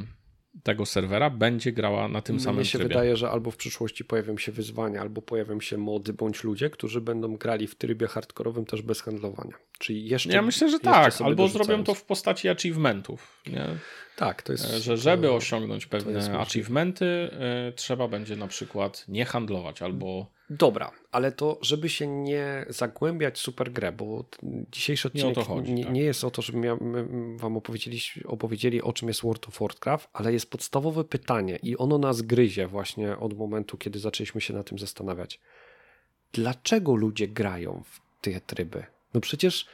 tego 0.62 0.86
serwera 0.86 1.30
będzie 1.30 1.72
grała 1.72 2.08
na 2.08 2.22
tym 2.22 2.34
Mnie 2.34 2.44
samym 2.44 2.56
Mnie 2.56 2.64
się 2.64 2.78
trybie. 2.78 2.88
wydaje, 2.94 3.16
że 3.16 3.30
albo 3.30 3.50
w 3.50 3.56
przyszłości 3.56 4.04
pojawią 4.04 4.38
się 4.38 4.52
wyzwania, 4.52 5.00
albo 5.00 5.22
pojawią 5.22 5.60
się 5.60 5.78
mody 5.78 6.12
bądź 6.12 6.44
ludzie, 6.44 6.70
którzy 6.70 7.00
będą 7.00 7.36
grali 7.36 7.66
w 7.66 7.74
trybie 7.74 8.06
hardkorowym 8.06 8.64
też 8.64 8.82
bez 8.82 9.00
handlowania. 9.00 9.54
Czyli 9.78 10.08
jeszcze. 10.08 10.32
Ja 10.32 10.42
myślę, 10.42 10.70
że 10.70 10.80
tak, 10.80 11.20
albo 11.20 11.48
zrobią 11.48 11.84
to 11.84 11.94
w 11.94 12.04
postaci 12.04 12.48
achievementów. 12.48 13.42
Nie? 13.46 13.66
Tak, 14.16 14.42
to 14.42 14.52
jest. 14.52 14.74
E, 14.74 14.80
że 14.80 14.96
żeby 14.96 15.32
osiągnąć 15.32 15.86
pewne 15.86 16.38
achievementy, 16.38 17.30
y, 17.68 17.72
trzeba 17.72 18.08
będzie 18.08 18.36
na 18.36 18.46
przykład 18.48 19.04
nie 19.08 19.24
handlować 19.24 19.82
albo 19.82 20.26
Dobra, 20.58 20.90
ale 21.12 21.32
to, 21.32 21.58
żeby 21.62 21.88
się 21.88 22.06
nie 22.06 22.66
zagłębiać 22.68 23.38
super 23.38 23.72
grę, 23.72 23.92
bo 23.92 24.24
dzisiejszy 24.72 25.08
odcinek 25.08 25.36
nie, 25.36 25.44
chodzi, 25.44 25.72
nie, 25.72 25.84
tak. 25.84 25.92
nie 25.92 26.02
jest 26.02 26.24
o 26.24 26.30
to, 26.30 26.42
żeby 26.42 26.58
wam 27.36 27.56
opowiedzieli, 27.56 28.00
opowiedzieli, 28.24 28.82
o 28.82 28.92
czym 28.92 29.08
jest 29.08 29.22
World 29.22 29.48
of 29.48 29.60
Warcraft, 29.60 30.08
ale 30.12 30.32
jest 30.32 30.50
podstawowe 30.50 31.04
pytanie 31.04 31.58
i 31.62 31.76
ono 31.76 31.98
nas 31.98 32.22
gryzie 32.22 32.66
właśnie 32.66 33.18
od 33.18 33.36
momentu, 33.36 33.78
kiedy 33.78 33.98
zaczęliśmy 33.98 34.40
się 34.40 34.54
na 34.54 34.62
tym 34.62 34.78
zastanawiać. 34.78 35.40
Dlaczego 36.32 36.94
ludzie 36.94 37.28
grają 37.28 37.82
w 37.84 38.00
te 38.20 38.40
tryby? 38.40 38.84
No 39.14 39.20
przecież 39.20 39.66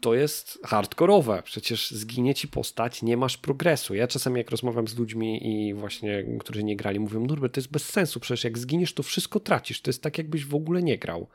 to 0.00 0.14
jest 0.14 0.58
hardkorowe. 0.64 1.42
Przecież 1.44 1.90
zginie 1.90 2.34
ci 2.34 2.48
postać, 2.48 3.02
nie 3.02 3.16
masz 3.16 3.36
progresu. 3.36 3.94
Ja 3.94 4.08
czasami 4.08 4.38
jak 4.38 4.50
rozmawiam 4.50 4.88
z 4.88 4.98
ludźmi 4.98 5.48
i 5.48 5.74
właśnie, 5.74 6.24
którzy 6.40 6.64
nie 6.64 6.76
grali, 6.76 7.00
mówią, 7.00 7.26
Norbert, 7.26 7.54
to 7.54 7.60
jest 7.60 7.70
bez 7.70 7.88
sensu, 7.88 8.20
przecież 8.20 8.44
jak 8.44 8.58
zginiesz, 8.58 8.94
to 8.94 9.02
wszystko 9.02 9.40
tracisz. 9.40 9.80
To 9.80 9.90
jest 9.90 10.02
tak, 10.02 10.18
jakbyś 10.18 10.44
w 10.44 10.54
ogóle 10.54 10.82
nie 10.82 10.98
grał. 10.98 11.28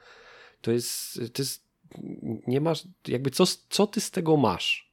To 0.61 0.71
jest, 0.71 1.19
to 1.33 1.41
jest 1.41 1.65
nie 2.47 2.61
masz, 2.61 2.83
jakby 3.07 3.31
co, 3.31 3.43
co 3.69 3.87
ty 3.87 4.01
z 4.01 4.11
tego 4.11 4.37
masz? 4.37 4.91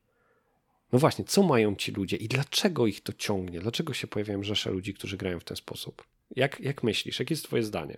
No 0.92 0.98
właśnie, 0.98 1.24
co 1.24 1.42
mają 1.42 1.76
ci 1.76 1.92
ludzie 1.92 2.16
i 2.16 2.28
dlaczego 2.28 2.86
ich 2.86 3.00
to 3.00 3.12
ciągnie? 3.12 3.60
Dlaczego 3.60 3.94
się 3.94 4.06
pojawiają 4.06 4.42
rzesze 4.42 4.70
ludzi, 4.70 4.94
którzy 4.94 5.16
grają 5.16 5.40
w 5.40 5.44
ten 5.44 5.56
sposób? 5.56 6.06
Jak, 6.36 6.60
jak 6.60 6.82
myślisz? 6.82 7.18
Jakie 7.18 7.34
jest 7.34 7.44
twoje 7.44 7.62
zdanie? 7.62 7.96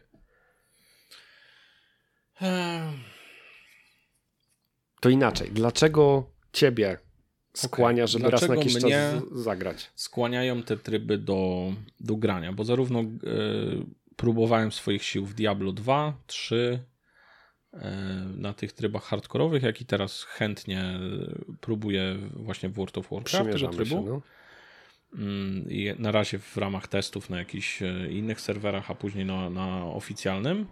Hmm 2.35 3.14
to 5.05 5.11
inaczej. 5.11 5.51
Dlaczego 5.53 6.31
ciebie 6.53 6.99
skłania, 7.53 8.03
okay. 8.03 8.13
żeby 8.13 8.29
Dlaczego 8.29 8.55
raz 8.55 8.65
na 8.65 8.73
jakiś 8.73 8.83
czas 8.83 9.23
zagrać? 9.33 9.91
Skłaniają 9.95 10.63
te 10.63 10.77
tryby 10.77 11.19
do, 11.19 11.73
do 12.01 12.17
grania, 12.17 12.53
bo 12.53 12.65
zarówno 12.65 13.01
y, 13.01 13.07
próbowałem 14.17 14.73
swoich 14.73 15.05
sił 15.05 15.27
w 15.27 15.35
Diablo 15.35 15.73
2, 15.73 16.15
3 16.27 16.79
y, 17.75 17.79
na 18.37 18.55
tych 18.55 18.73
trybach 18.73 19.03
hardkorowych, 19.03 19.63
jak 19.63 19.81
i 19.81 19.85
teraz 19.85 20.23
chętnie 20.23 21.01
próbuję 21.61 22.17
właśnie 22.37 22.69
w 22.69 22.73
World 22.73 22.99
of 22.99 23.11
Warcraft 23.11 23.53
tego 23.53 23.69
trybu. 23.69 23.97
Się, 23.97 24.05
no. 24.05 24.21
I 25.69 25.95
na 25.99 26.13
razie 26.13 26.39
w 26.39 26.57
ramach 26.57 26.89
testów 26.89 27.31
na 27.31 27.39
jakichś 27.39 27.83
e, 27.83 28.09
innych 28.11 28.41
serwerach, 28.41 28.91
a 28.91 28.95
później 28.95 29.25
na, 29.25 29.51
na 29.51 29.85
oficjalnym. 29.85 30.67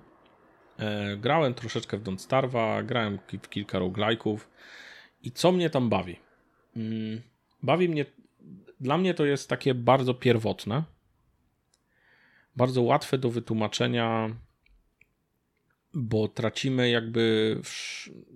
E, 0.82 1.16
grałem 1.16 1.54
troszeczkę 1.54 1.96
w 1.96 2.02
Don't 2.02 2.16
Starve'a, 2.16 2.86
grałem 2.86 3.18
w 3.42 3.48
kilka 3.48 3.78
roguelike'ów 3.78 4.38
i 5.22 5.32
co 5.32 5.52
mnie 5.52 5.70
tam 5.70 5.88
bawi? 5.88 6.16
Mm, 6.76 7.20
bawi 7.62 7.88
mnie, 7.88 8.06
dla 8.80 8.98
mnie 8.98 9.14
to 9.14 9.24
jest 9.24 9.48
takie 9.48 9.74
bardzo 9.74 10.14
pierwotne, 10.14 10.82
bardzo 12.56 12.82
łatwe 12.82 13.18
do 13.18 13.30
wytłumaczenia, 13.30 14.36
bo 15.94 16.28
tracimy 16.28 16.90
jakby, 16.90 17.56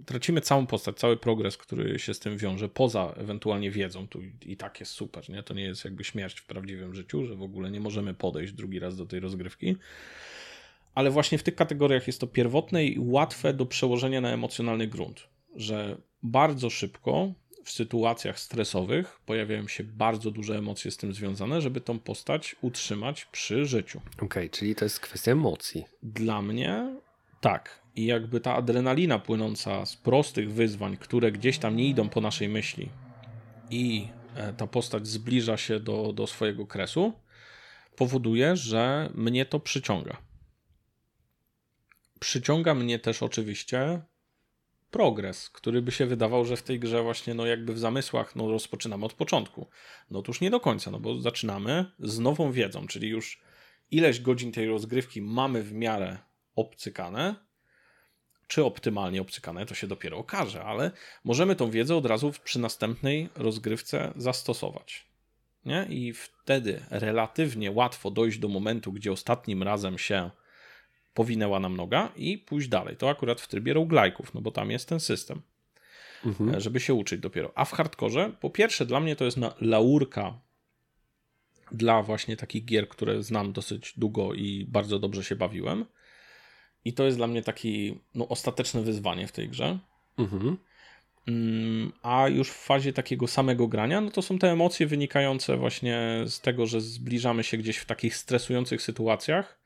tracimy 0.06 0.40
całą 0.40 0.66
postać, 0.66 0.96
cały 0.96 1.16
progres, 1.16 1.56
który 1.56 1.98
się 1.98 2.14
z 2.14 2.18
tym 2.18 2.36
wiąże, 2.36 2.68
poza 2.68 3.14
ewentualnie 3.16 3.70
wiedzą, 3.70 4.08
tu 4.08 4.20
i 4.46 4.56
tak 4.56 4.80
jest 4.80 4.92
super, 4.92 5.30
nie? 5.30 5.42
To 5.42 5.54
nie 5.54 5.64
jest 5.64 5.84
jakby 5.84 6.04
śmierć 6.04 6.40
w 6.40 6.46
prawdziwym 6.46 6.94
życiu, 6.94 7.24
że 7.24 7.36
w 7.36 7.42
ogóle 7.42 7.70
nie 7.70 7.80
możemy 7.80 8.14
podejść 8.14 8.52
drugi 8.52 8.78
raz 8.78 8.96
do 8.96 9.06
tej 9.06 9.20
rozgrywki, 9.20 9.76
ale 10.96 11.10
właśnie 11.10 11.38
w 11.38 11.42
tych 11.42 11.54
kategoriach 11.54 12.06
jest 12.06 12.20
to 12.20 12.26
pierwotne 12.26 12.84
i 12.84 12.98
łatwe 12.98 13.54
do 13.54 13.66
przełożenia 13.66 14.20
na 14.20 14.30
emocjonalny 14.30 14.86
grunt, 14.86 15.28
że 15.56 15.96
bardzo 16.22 16.70
szybko 16.70 17.32
w 17.64 17.70
sytuacjach 17.70 18.40
stresowych 18.40 19.20
pojawiają 19.26 19.68
się 19.68 19.84
bardzo 19.84 20.30
duże 20.30 20.58
emocje 20.58 20.90
z 20.90 20.96
tym 20.96 21.14
związane, 21.14 21.60
żeby 21.60 21.80
tą 21.80 21.98
postać 21.98 22.56
utrzymać 22.60 23.24
przy 23.24 23.66
życiu. 23.66 24.00
Okej, 24.14 24.26
okay, 24.26 24.50
czyli 24.50 24.74
to 24.74 24.84
jest 24.84 25.00
kwestia 25.00 25.32
emocji. 25.32 25.84
Dla 26.02 26.42
mnie 26.42 26.96
tak. 27.40 27.80
I 27.96 28.06
jakby 28.06 28.40
ta 28.40 28.54
adrenalina 28.54 29.18
płynąca 29.18 29.86
z 29.86 29.96
prostych 29.96 30.52
wyzwań, 30.52 30.96
które 30.96 31.32
gdzieś 31.32 31.58
tam 31.58 31.76
nie 31.76 31.88
idą 31.88 32.08
po 32.08 32.20
naszej 32.20 32.48
myśli 32.48 32.88
i 33.70 34.08
e, 34.36 34.52
ta 34.52 34.66
postać 34.66 35.06
zbliża 35.08 35.56
się 35.56 35.80
do, 35.80 36.12
do 36.12 36.26
swojego 36.26 36.66
kresu, 36.66 37.12
powoduje, 37.96 38.56
że 38.56 39.10
mnie 39.14 39.46
to 39.46 39.60
przyciąga. 39.60 40.25
Przyciąga 42.20 42.74
mnie 42.74 42.98
też 42.98 43.22
oczywiście 43.22 44.02
progres, 44.90 45.50
który 45.50 45.82
by 45.82 45.92
się 45.92 46.06
wydawał, 46.06 46.44
że 46.44 46.56
w 46.56 46.62
tej 46.62 46.80
grze 46.80 47.02
właśnie, 47.02 47.34
no 47.34 47.46
jakby 47.46 47.72
w 47.72 47.78
zamysłach, 47.78 48.36
no 48.36 48.50
rozpoczynamy 48.50 49.06
od 49.06 49.12
początku. 49.12 49.66
No 50.10 50.18
otóż 50.18 50.40
nie 50.40 50.50
do 50.50 50.60
końca, 50.60 50.90
no 50.90 51.00
bo 51.00 51.20
zaczynamy 51.20 51.84
z 51.98 52.18
nową 52.18 52.52
wiedzą, 52.52 52.86
czyli 52.86 53.08
już 53.08 53.40
ileś 53.90 54.20
godzin 54.20 54.52
tej 54.52 54.68
rozgrywki 54.68 55.22
mamy 55.22 55.62
w 55.62 55.72
miarę 55.72 56.18
obcykane, 56.56 57.34
czy 58.46 58.64
optymalnie 58.64 59.20
obcykane, 59.20 59.66
to 59.66 59.74
się 59.74 59.86
dopiero 59.86 60.18
okaże, 60.18 60.64
ale 60.64 60.90
możemy 61.24 61.56
tą 61.56 61.70
wiedzę 61.70 61.96
od 61.96 62.06
razu 62.06 62.32
przy 62.44 62.58
następnej 62.58 63.28
rozgrywce 63.34 64.12
zastosować. 64.16 65.06
Nie? 65.64 65.86
I 65.90 66.12
wtedy 66.12 66.82
relatywnie 66.90 67.70
łatwo 67.70 68.10
dojść 68.10 68.38
do 68.38 68.48
momentu, 68.48 68.92
gdzie 68.92 69.12
ostatnim 69.12 69.62
razem 69.62 69.98
się 69.98 70.30
powinęła 71.16 71.60
nam 71.60 71.76
noga 71.76 72.12
i 72.16 72.38
pójść 72.38 72.68
dalej. 72.68 72.96
To 72.96 73.10
akurat 73.10 73.40
w 73.40 73.48
trybie 73.48 73.74
roguelike'ów, 73.74 74.24
no 74.34 74.40
bo 74.40 74.50
tam 74.50 74.70
jest 74.70 74.88
ten 74.88 75.00
system, 75.00 75.42
mhm. 76.26 76.60
żeby 76.60 76.80
się 76.80 76.94
uczyć 76.94 77.20
dopiero. 77.20 77.52
A 77.54 77.64
w 77.64 77.72
hardkorze, 77.72 78.32
po 78.40 78.50
pierwsze 78.50 78.86
dla 78.86 79.00
mnie 79.00 79.16
to 79.16 79.24
jest 79.24 79.36
na 79.36 79.54
laurka 79.60 80.40
dla 81.72 82.02
właśnie 82.02 82.36
takich 82.36 82.64
gier, 82.64 82.88
które 82.88 83.22
znam 83.22 83.52
dosyć 83.52 83.92
długo 83.96 84.34
i 84.34 84.66
bardzo 84.68 84.98
dobrze 84.98 85.24
się 85.24 85.36
bawiłem. 85.36 85.84
I 86.84 86.92
to 86.92 87.04
jest 87.04 87.16
dla 87.16 87.26
mnie 87.26 87.42
taki 87.42 87.98
no, 88.14 88.28
ostateczne 88.28 88.82
wyzwanie 88.82 89.26
w 89.26 89.32
tej 89.32 89.48
grze. 89.48 89.78
Mhm. 90.18 90.56
Mm, 91.28 91.92
a 92.02 92.28
już 92.28 92.50
w 92.50 92.64
fazie 92.64 92.92
takiego 92.92 93.26
samego 93.26 93.68
grania, 93.68 94.00
no 94.00 94.10
to 94.10 94.22
są 94.22 94.38
te 94.38 94.52
emocje 94.52 94.86
wynikające 94.86 95.56
właśnie 95.56 96.24
z 96.26 96.40
tego, 96.40 96.66
że 96.66 96.80
zbliżamy 96.80 97.44
się 97.44 97.56
gdzieś 97.56 97.76
w 97.76 97.84
takich 97.84 98.16
stresujących 98.16 98.82
sytuacjach. 98.82 99.65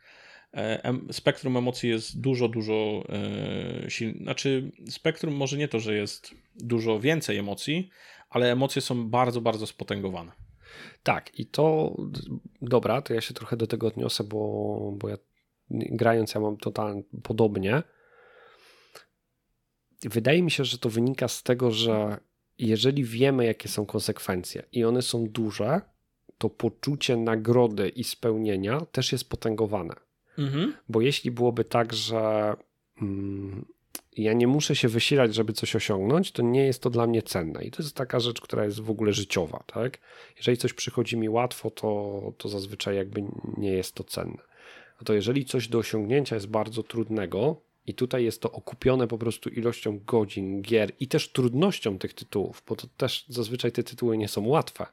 E, 0.55 0.95
spektrum 1.13 1.57
emocji 1.57 1.91
jest 1.91 2.21
dużo, 2.21 2.49
dużo 2.49 3.05
e, 3.09 3.91
silne. 3.91 4.23
Znaczy, 4.23 4.73
spektrum 4.91 5.35
może 5.35 5.57
nie 5.57 5.69
to, 5.69 5.81
że 5.81 5.95
jest 5.95 6.35
dużo 6.55 7.01
więcej 7.01 7.37
emocji, 7.37 7.91
ale 8.31 8.53
emocje 8.53 8.83
są 8.83 9.09
bardzo, 9.09 9.41
bardzo 9.41 9.67
spotęgowane. 9.67 10.33
Tak, 11.03 11.39
i 11.39 11.47
to 11.47 11.97
dobra, 12.63 13.03
to 13.03 13.15
ja 13.15 13.21
się 13.21 13.35
trochę 13.35 13.57
do 13.57 13.67
tego 13.67 13.87
odniosę, 13.87 14.25
bo, 14.25 14.93
bo 14.97 15.09
ja 15.09 15.17
grając 15.71 16.35
ja 16.35 16.41
mam 16.41 16.57
totalnie 16.57 17.03
podobnie. 17.23 17.83
Wydaje 20.03 20.43
mi 20.43 20.51
się, 20.51 20.65
że 20.65 20.79
to 20.79 20.91
wynika 20.91 21.29
z 21.29 21.43
tego, 21.43 21.71
że 21.71 22.17
jeżeli 22.59 23.05
wiemy, 23.05 23.45
jakie 23.45 23.69
są 23.69 23.87
konsekwencje 23.87 24.63
i 24.73 24.85
one 24.85 25.03
są 25.03 25.29
duże, 25.29 25.81
to 26.39 26.51
poczucie 26.51 27.17
nagrody 27.17 27.89
i 27.89 28.05
spełnienia 28.05 28.81
też 28.81 29.13
jest 29.13 29.31
potęgowane. 29.31 29.95
Mhm. 30.39 30.75
Bo 30.89 31.01
jeśli 31.01 31.31
byłoby 31.31 31.65
tak, 31.65 31.93
że 31.93 32.55
mm, 33.03 33.65
ja 34.17 34.33
nie 34.33 34.47
muszę 34.47 34.77
się 34.77 34.89
wysilać, 34.89 35.35
żeby 35.35 35.53
coś 35.53 35.77
osiągnąć, 35.77 36.33
to 36.33 36.43
nie 36.43 36.67
jest 36.67 36.83
to 36.83 36.91
dla 36.91 37.07
mnie 37.07 37.23
cenne. 37.23 37.65
I 37.65 37.71
to 37.71 37.83
jest 37.83 37.97
taka 37.97 38.21
rzecz, 38.21 38.41
która 38.41 38.65
jest 38.65 38.81
w 38.81 38.91
ogóle 38.91 39.13
życiowa. 39.13 39.65
Tak? 39.67 39.99
Jeżeli 40.37 40.57
coś 40.57 40.73
przychodzi 40.73 41.17
mi 41.17 41.29
łatwo, 41.29 41.71
to, 41.71 42.33
to 42.39 42.49
zazwyczaj 42.49 42.97
jakby 42.97 43.25
nie 43.57 43.73
jest 43.73 43.95
to 43.95 44.05
cenne. 44.05 44.43
A 45.01 45.05
to 45.05 45.13
jeżeli 45.13 45.45
coś 45.45 45.69
do 45.69 45.79
osiągnięcia 45.79 46.35
jest 46.35 46.49
bardzo 46.49 46.83
trudnego, 46.83 47.57
i 47.87 47.95
tutaj 47.95 48.25
jest 48.25 48.43
to 48.43 48.53
okupione 48.53 49.09
po 49.09 49.19
prostu 49.19 49.49
ilością 49.49 50.01
godzin, 50.07 50.63
gier 50.63 50.93
i 51.01 51.09
też 51.09 51.33
trudnością 51.33 51.99
tych 51.99 52.15
tytułów, 52.15 52.63
bo 52.69 52.77
to 52.77 52.87
też 52.97 53.25
zazwyczaj 53.29 53.73
te 53.73 53.83
tytuły 53.83 54.19
nie 54.19 54.29
są 54.29 54.47
łatwe 54.47 54.87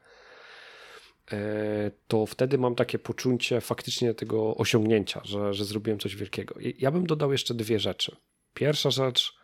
to 2.08 2.26
wtedy 2.26 2.58
mam 2.58 2.74
takie 2.74 2.98
poczucie 2.98 3.60
faktycznie 3.60 4.14
tego 4.14 4.56
osiągnięcia, 4.56 5.20
że, 5.24 5.54
że 5.54 5.64
zrobiłem 5.64 5.98
coś 5.98 6.16
wielkiego. 6.16 6.54
Ja 6.78 6.90
bym 6.90 7.06
dodał 7.06 7.32
jeszcze 7.32 7.54
dwie 7.54 7.78
rzeczy. 7.78 8.16
Pierwsza 8.54 8.90
rzecz, 8.90 9.38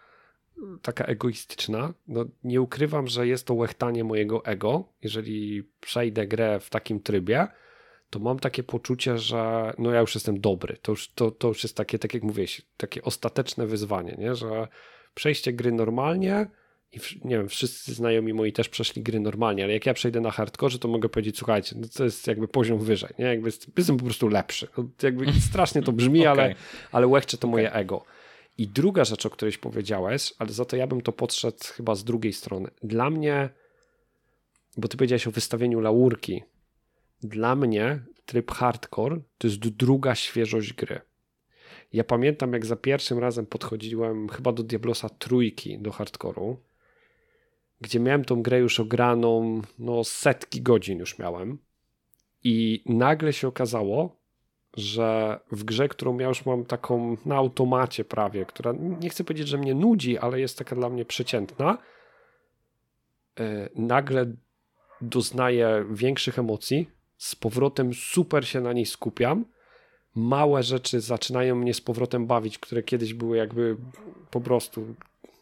taka 0.82 1.04
egoistyczna, 1.04 1.94
no 2.08 2.24
nie 2.44 2.60
ukrywam, 2.60 3.06
że 3.06 3.26
jest 3.26 3.46
to 3.46 3.54
łechtanie 3.54 4.04
mojego 4.04 4.44
ego. 4.44 4.84
Jeżeli 5.02 5.62
przejdę 5.80 6.26
grę 6.26 6.60
w 6.60 6.70
takim 6.70 7.00
trybie, 7.00 7.46
to 8.10 8.18
mam 8.18 8.38
takie 8.38 8.62
poczucie, 8.62 9.18
że 9.18 9.72
no 9.78 9.90
ja 9.90 10.00
już 10.00 10.14
jestem 10.14 10.40
dobry. 10.40 10.76
To 10.82 10.92
już, 10.92 11.08
to, 11.08 11.30
to 11.30 11.48
już 11.48 11.62
jest 11.62 11.76
takie, 11.76 11.98
tak 11.98 12.14
jak 12.14 12.22
mówiłeś, 12.22 12.62
takie 12.76 13.02
ostateczne 13.02 13.66
wyzwanie, 13.66 14.16
nie? 14.18 14.34
że 14.34 14.68
przejście 15.14 15.52
gry 15.52 15.72
normalnie 15.72 16.46
i 16.96 17.00
nie 17.24 17.36
wiem, 17.38 17.48
wszyscy 17.48 17.94
znajomi 17.94 18.34
moi 18.34 18.52
też 18.52 18.68
przeszli 18.68 19.02
gry 19.02 19.20
normalnie, 19.20 19.64
ale 19.64 19.72
jak 19.72 19.86
ja 19.86 19.94
przejdę 19.94 20.20
na 20.20 20.30
hardkorze, 20.30 20.78
to 20.78 20.88
mogę 20.88 21.08
powiedzieć, 21.08 21.38
słuchajcie, 21.38 21.76
no 21.78 21.88
to 21.96 22.04
jest 22.04 22.26
jakby 22.26 22.48
poziom 22.48 22.78
wyżej, 22.78 23.10
nie? 23.18 23.24
Jakby 23.24 23.50
jestem 23.76 23.96
po 23.96 24.04
prostu 24.04 24.28
lepszy. 24.28 24.68
No, 24.78 24.88
jakby 25.02 25.26
strasznie 25.50 25.82
to 25.82 25.92
brzmi, 25.92 26.20
okay. 26.20 26.30
ale, 26.30 26.54
ale 26.92 27.06
łechcze 27.06 27.38
to 27.38 27.48
okay. 27.48 27.50
moje 27.50 27.72
ego. 27.72 28.04
I 28.58 28.68
druga 28.68 29.04
rzecz, 29.04 29.26
o 29.26 29.30
którejś 29.30 29.58
powiedziałeś, 29.58 30.34
ale 30.38 30.52
za 30.52 30.64
to 30.64 30.76
ja 30.76 30.86
bym 30.86 31.00
to 31.00 31.12
podszedł 31.12 31.58
chyba 31.64 31.94
z 31.94 32.04
drugiej 32.04 32.32
strony. 32.32 32.70
Dla 32.82 33.10
mnie, 33.10 33.48
bo 34.76 34.88
ty 34.88 34.96
powiedziałeś 34.96 35.26
o 35.26 35.30
wystawieniu 35.30 35.80
laurki, 35.80 36.42
dla 37.22 37.56
mnie 37.56 38.00
tryb 38.26 38.50
hardcore 38.50 39.20
to 39.38 39.46
jest 39.46 39.58
druga 39.58 40.14
świeżość 40.14 40.72
gry. 40.72 41.00
Ja 41.92 42.04
pamiętam, 42.04 42.52
jak 42.52 42.66
za 42.66 42.76
pierwszym 42.76 43.18
razem 43.18 43.46
podchodziłem 43.46 44.28
chyba 44.28 44.52
do 44.52 44.62
Diablosa 44.62 45.08
trójki, 45.08 45.78
do 45.78 45.92
hardkoru 45.92 46.60
gdzie 47.80 48.00
miałem 48.00 48.24
tą 48.24 48.42
grę 48.42 48.58
już 48.58 48.80
ograną, 48.80 49.62
no 49.78 50.04
setki 50.04 50.62
godzin 50.62 50.98
już 50.98 51.18
miałem. 51.18 51.58
I 52.44 52.82
nagle 52.86 53.32
się 53.32 53.48
okazało, 53.48 54.16
że 54.76 55.40
w 55.52 55.64
grze, 55.64 55.88
którą 55.88 56.18
ja 56.18 56.28
już 56.28 56.46
mam 56.46 56.64
taką 56.64 57.16
na 57.26 57.36
automacie 57.36 58.04
prawie, 58.04 58.46
która 58.46 58.72
nie 59.00 59.10
chcę 59.10 59.24
powiedzieć, 59.24 59.48
że 59.48 59.58
mnie 59.58 59.74
nudzi, 59.74 60.18
ale 60.18 60.40
jest 60.40 60.58
taka 60.58 60.76
dla 60.76 60.88
mnie 60.88 61.04
przeciętna, 61.04 61.78
yy, 63.38 63.44
nagle 63.74 64.26
doznaję 65.00 65.84
większych 65.90 66.38
emocji, 66.38 66.90
z 67.16 67.36
powrotem 67.36 67.94
super 67.94 68.48
się 68.48 68.60
na 68.60 68.72
niej 68.72 68.86
skupiam. 68.86 69.44
Małe 70.14 70.62
rzeczy 70.62 71.00
zaczynają 71.00 71.54
mnie 71.54 71.74
z 71.74 71.80
powrotem 71.80 72.26
bawić, 72.26 72.58
które 72.58 72.82
kiedyś 72.82 73.14
były 73.14 73.36
jakby 73.36 73.76
po 74.30 74.40
prostu 74.40 74.94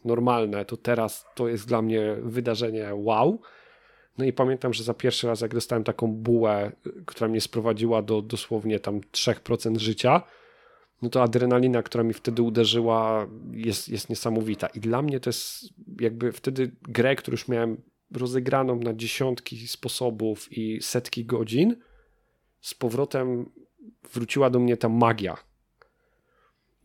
normalne, 0.05 0.65
to 0.65 0.77
teraz 0.77 1.25
to 1.35 1.47
jest 1.47 1.67
dla 1.67 1.81
mnie 1.81 2.15
wydarzenie 2.21 2.89
wow. 2.93 3.41
No 4.17 4.25
i 4.25 4.33
pamiętam, 4.33 4.73
że 4.73 4.83
za 4.83 4.93
pierwszy 4.93 5.27
raz, 5.27 5.41
jak 5.41 5.53
dostałem 5.53 5.83
taką 5.83 6.07
bułę, 6.07 6.71
która 7.05 7.27
mnie 7.27 7.41
sprowadziła 7.41 8.01
do 8.01 8.21
dosłownie 8.21 8.79
tam 8.79 8.99
3% 8.99 9.77
życia, 9.77 10.21
no 11.01 11.09
to 11.09 11.23
adrenalina, 11.23 11.83
która 11.83 12.03
mi 12.03 12.13
wtedy 12.13 12.41
uderzyła, 12.41 13.27
jest, 13.51 13.89
jest 13.89 14.09
niesamowita. 14.09 14.67
I 14.67 14.79
dla 14.79 15.01
mnie 15.01 15.19
to 15.19 15.29
jest 15.29 15.65
jakby 15.99 16.31
wtedy 16.31 16.71
grę, 16.81 17.15
którą 17.15 17.33
już 17.33 17.47
miałem 17.47 17.81
rozegraną 18.11 18.75
na 18.75 18.93
dziesiątki 18.93 19.67
sposobów 19.67 20.57
i 20.57 20.81
setki 20.81 21.25
godzin, 21.25 21.75
z 22.61 22.73
powrotem 22.73 23.49
wróciła 24.13 24.49
do 24.49 24.59
mnie 24.59 24.77
ta 24.77 24.89
magia, 24.89 25.37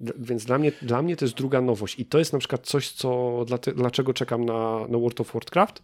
więc 0.01 0.45
dla 0.45 0.59
mnie, 0.59 0.73
dla 0.83 1.03
mnie 1.03 1.17
to 1.17 1.25
jest 1.25 1.37
druga 1.37 1.61
nowość 1.61 1.99
i 1.99 2.07
to 2.07 2.19
jest 2.19 2.33
na 2.33 2.39
przykład 2.39 2.67
coś, 2.67 2.93
co 2.93 3.45
dlaczego 3.77 4.15
czekam 4.15 4.45
na, 4.45 4.87
na 4.89 4.99
World 4.99 5.21
of 5.21 5.33
Warcraft, 5.33 5.83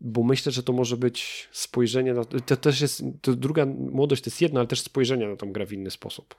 bo 0.00 0.22
myślę, 0.22 0.52
że 0.52 0.62
to 0.62 0.72
może 0.72 0.96
być 0.96 1.48
spojrzenie 1.52 2.14
na. 2.14 2.24
To 2.24 2.56
też 2.56 2.80
jest. 2.80 3.02
To 3.22 3.32
druga 3.32 3.66
młodość 3.66 4.22
to 4.22 4.30
jest 4.30 4.42
jedna, 4.42 4.60
ale 4.60 4.66
też 4.66 4.80
spojrzenie 4.80 5.28
na 5.28 5.36
tą 5.36 5.52
grę 5.52 5.66
w 5.66 5.72
inny 5.72 5.90
sposób. 5.90 6.34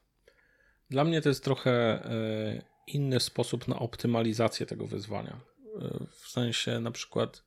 Dla 0.89 1.03
mnie 1.03 1.21
to 1.21 1.29
jest 1.29 1.43
trochę 1.43 1.71
e, 1.71 2.61
inny 2.87 3.19
sposób 3.19 3.67
na 3.67 3.79
optymalizację 3.79 4.65
tego 4.65 4.87
wyzwania. 4.87 5.39
E, 5.81 6.05
w 6.11 6.27
sensie 6.27 6.79
na 6.79 6.91
przykład 6.91 7.43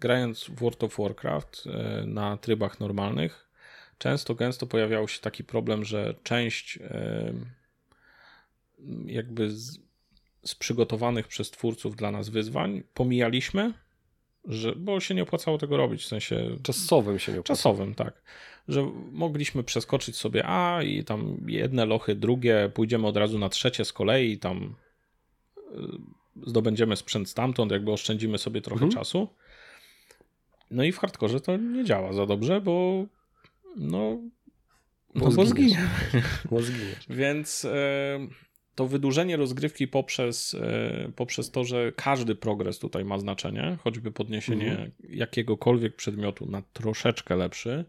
grając 0.00 0.44
w 0.44 0.54
World 0.54 0.84
of 0.84 0.96
Warcraft 0.98 1.64
e, 1.66 2.04
na 2.06 2.36
trybach 2.36 2.80
normalnych, 2.80 3.48
często 3.98 4.34
gęsto 4.34 4.66
pojawiał 4.66 5.08
się 5.08 5.20
taki 5.20 5.44
problem, 5.44 5.84
że 5.84 6.14
część 6.22 6.78
jakby 9.06 9.50
z, 9.50 9.78
z 10.44 10.54
przygotowanych 10.54 11.28
przez 11.28 11.50
twórców 11.50 11.96
dla 11.96 12.10
nas 12.10 12.28
wyzwań 12.28 12.82
pomijaliśmy, 12.94 13.72
że, 14.44 14.76
bo 14.76 15.00
się 15.00 15.14
nie 15.14 15.22
opłacało 15.22 15.58
tego 15.58 15.76
robić, 15.76 16.02
w 16.02 16.06
sensie... 16.06 16.56
Czasowym 16.62 17.18
się 17.18 17.32
nie 17.32 17.40
opłacało. 17.40 17.56
Czasowym, 17.56 17.94
tak. 17.94 18.22
Że 18.68 18.90
mogliśmy 19.12 19.62
przeskoczyć 19.62 20.16
sobie 20.16 20.46
A 20.46 20.82
i 20.82 21.04
tam 21.04 21.36
jedne 21.46 21.86
lochy, 21.86 22.14
drugie, 22.14 22.70
pójdziemy 22.74 23.06
od 23.06 23.16
razu 23.16 23.38
na 23.38 23.48
trzecie 23.48 23.84
z 23.84 23.92
kolei 23.92 24.32
i 24.32 24.38
tam 24.38 24.74
y, 25.56 25.70
zdobędziemy 26.46 26.96
sprzęt 26.96 27.28
stamtąd, 27.28 27.72
jakby 27.72 27.92
oszczędzimy 27.92 28.38
sobie 28.38 28.60
trochę 28.60 28.84
mhm. 28.84 28.92
czasu. 28.92 29.28
No 30.70 30.84
i 30.84 30.92
w 30.92 30.98
hardkorze 30.98 31.40
to 31.40 31.56
nie 31.56 31.84
działa 31.84 32.12
za 32.12 32.26
dobrze, 32.26 32.60
bo 32.60 33.04
no, 33.76 34.18
no 35.14 35.30
bo 35.30 35.46
zginiesz. 35.46 35.78
Bo 36.50 36.62
zginiesz. 36.62 37.06
Więc... 37.20 37.64
Y 37.64 38.51
to 38.74 38.86
wydłużenie 38.86 39.36
rozgrywki 39.36 39.88
poprzez, 39.88 40.54
e, 40.54 41.12
poprzez 41.16 41.50
to, 41.50 41.64
że 41.64 41.92
każdy 41.96 42.34
progres 42.34 42.78
tutaj 42.78 43.04
ma 43.04 43.18
znaczenie, 43.18 43.78
choćby 43.82 44.12
podniesienie 44.12 44.70
mhm. 44.70 44.90
jakiegokolwiek 45.08 45.96
przedmiotu 45.96 46.46
na 46.50 46.62
troszeczkę 46.72 47.36
lepszy, 47.36 47.84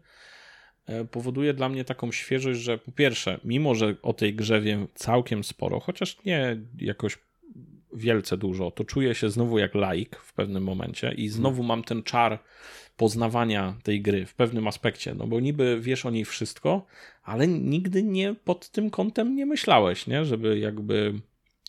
e, 0.86 1.04
powoduje 1.04 1.54
dla 1.54 1.68
mnie 1.68 1.84
taką 1.84 2.12
świeżość, 2.12 2.60
że 2.60 2.78
po 2.78 2.92
pierwsze, 2.92 3.40
mimo 3.44 3.74
że 3.74 3.94
o 4.02 4.12
tej 4.12 4.34
grze 4.34 4.60
wiem 4.60 4.88
całkiem 4.94 5.44
sporo, 5.44 5.80
chociaż 5.80 6.24
nie 6.24 6.60
jakoś 6.78 7.18
wielce 7.94 8.36
dużo, 8.36 8.70
to 8.70 8.84
czuję 8.84 9.14
się 9.14 9.30
znowu 9.30 9.58
jak 9.58 9.74
laik 9.74 10.16
w 10.16 10.32
pewnym 10.32 10.62
momencie 10.62 11.12
i 11.12 11.28
znowu 11.28 11.62
mam 11.62 11.84
ten 11.84 12.02
czar 12.02 12.38
poznawania 12.96 13.76
tej 13.82 14.02
gry 14.02 14.26
w 14.26 14.34
pewnym 14.34 14.68
aspekcie, 14.68 15.14
no 15.14 15.26
bo 15.26 15.40
niby 15.40 15.80
wiesz 15.80 16.06
o 16.06 16.10
niej 16.10 16.24
wszystko, 16.24 16.86
ale 17.22 17.48
nigdy 17.48 18.02
nie 18.02 18.34
pod 18.34 18.68
tym 18.68 18.90
kątem 18.90 19.36
nie 19.36 19.46
myślałeś, 19.46 20.06
nie? 20.06 20.24
żeby 20.24 20.58
jakby 20.58 21.14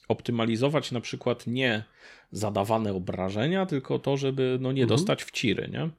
optymalizować 0.07 0.91
na 0.91 1.01
przykład 1.01 1.47
nie 1.47 1.84
zadawane 2.32 2.93
obrażenia, 2.93 3.65
tylko 3.65 3.99
to, 3.99 4.17
żeby 4.17 4.57
no 4.61 4.71
nie 4.71 4.84
mhm. 4.84 4.97
dostać 4.97 5.23
w 5.23 5.32
ciry, 5.32 5.69
nie? 5.71 5.89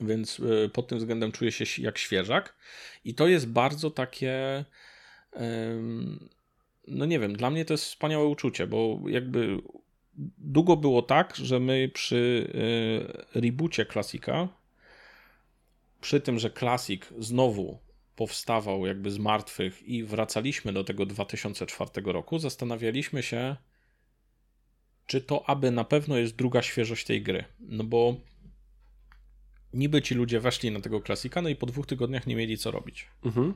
Więc 0.00 0.40
y, 0.40 0.70
pod 0.72 0.88
tym 0.88 0.98
względem 0.98 1.32
czuję 1.32 1.52
się 1.52 1.82
jak 1.82 1.98
świeżak 1.98 2.54
i 3.04 3.14
to 3.14 3.28
jest 3.28 3.48
bardzo 3.48 3.90
takie 3.90 4.64
no 6.88 7.06
nie 7.06 7.18
wiem, 7.18 7.36
dla 7.36 7.50
mnie 7.50 7.64
to 7.64 7.74
jest 7.74 7.84
wspaniałe 7.84 8.24
uczucie, 8.24 8.66
bo 8.66 9.00
jakby 9.06 9.58
długo 10.38 10.76
było 10.76 11.02
tak, 11.02 11.36
że 11.36 11.60
my 11.60 11.90
przy 11.94 12.50
y, 13.34 13.40
reboocie 13.40 13.86
klasika, 13.86 14.48
przy 16.00 16.20
tym, 16.20 16.38
że 16.38 16.50
klasik 16.50 17.08
znowu 17.18 17.78
powstawał 18.16 18.86
jakby 18.86 19.10
z 19.10 19.18
martwych 19.18 19.82
i 19.82 20.04
wracaliśmy 20.04 20.72
do 20.72 20.84
tego 20.84 21.06
2004 21.06 21.90
roku, 22.04 22.38
zastanawialiśmy 22.38 23.22
się, 23.22 23.56
czy 25.06 25.20
to 25.20 25.48
aby 25.48 25.70
na 25.70 25.84
pewno 25.84 26.16
jest 26.16 26.36
druga 26.36 26.62
świeżość 26.62 27.06
tej 27.06 27.22
gry. 27.22 27.44
No 27.60 27.84
bo 27.84 28.16
niby 29.74 30.02
ci 30.02 30.14
ludzie 30.14 30.40
weszli 30.40 30.70
na 30.70 30.80
tego 30.80 31.00
klasika, 31.00 31.42
no 31.42 31.48
i 31.48 31.56
po 31.56 31.66
dwóch 31.66 31.86
tygodniach 31.86 32.26
nie 32.26 32.36
mieli 32.36 32.58
co 32.58 32.70
robić. 32.70 33.06
Mhm. 33.24 33.54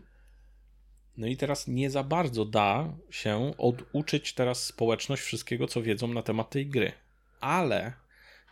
No 1.16 1.26
i 1.26 1.36
teraz 1.36 1.68
nie 1.68 1.90
za 1.90 2.02
bardzo 2.02 2.44
da 2.44 2.92
się 3.10 3.52
oduczyć 3.58 4.32
teraz 4.32 4.64
społeczność 4.64 5.22
wszystkiego, 5.22 5.66
co 5.66 5.82
wiedzą 5.82 6.08
na 6.08 6.22
temat 6.22 6.50
tej 6.50 6.66
gry. 6.66 6.92
Ale 7.40 7.92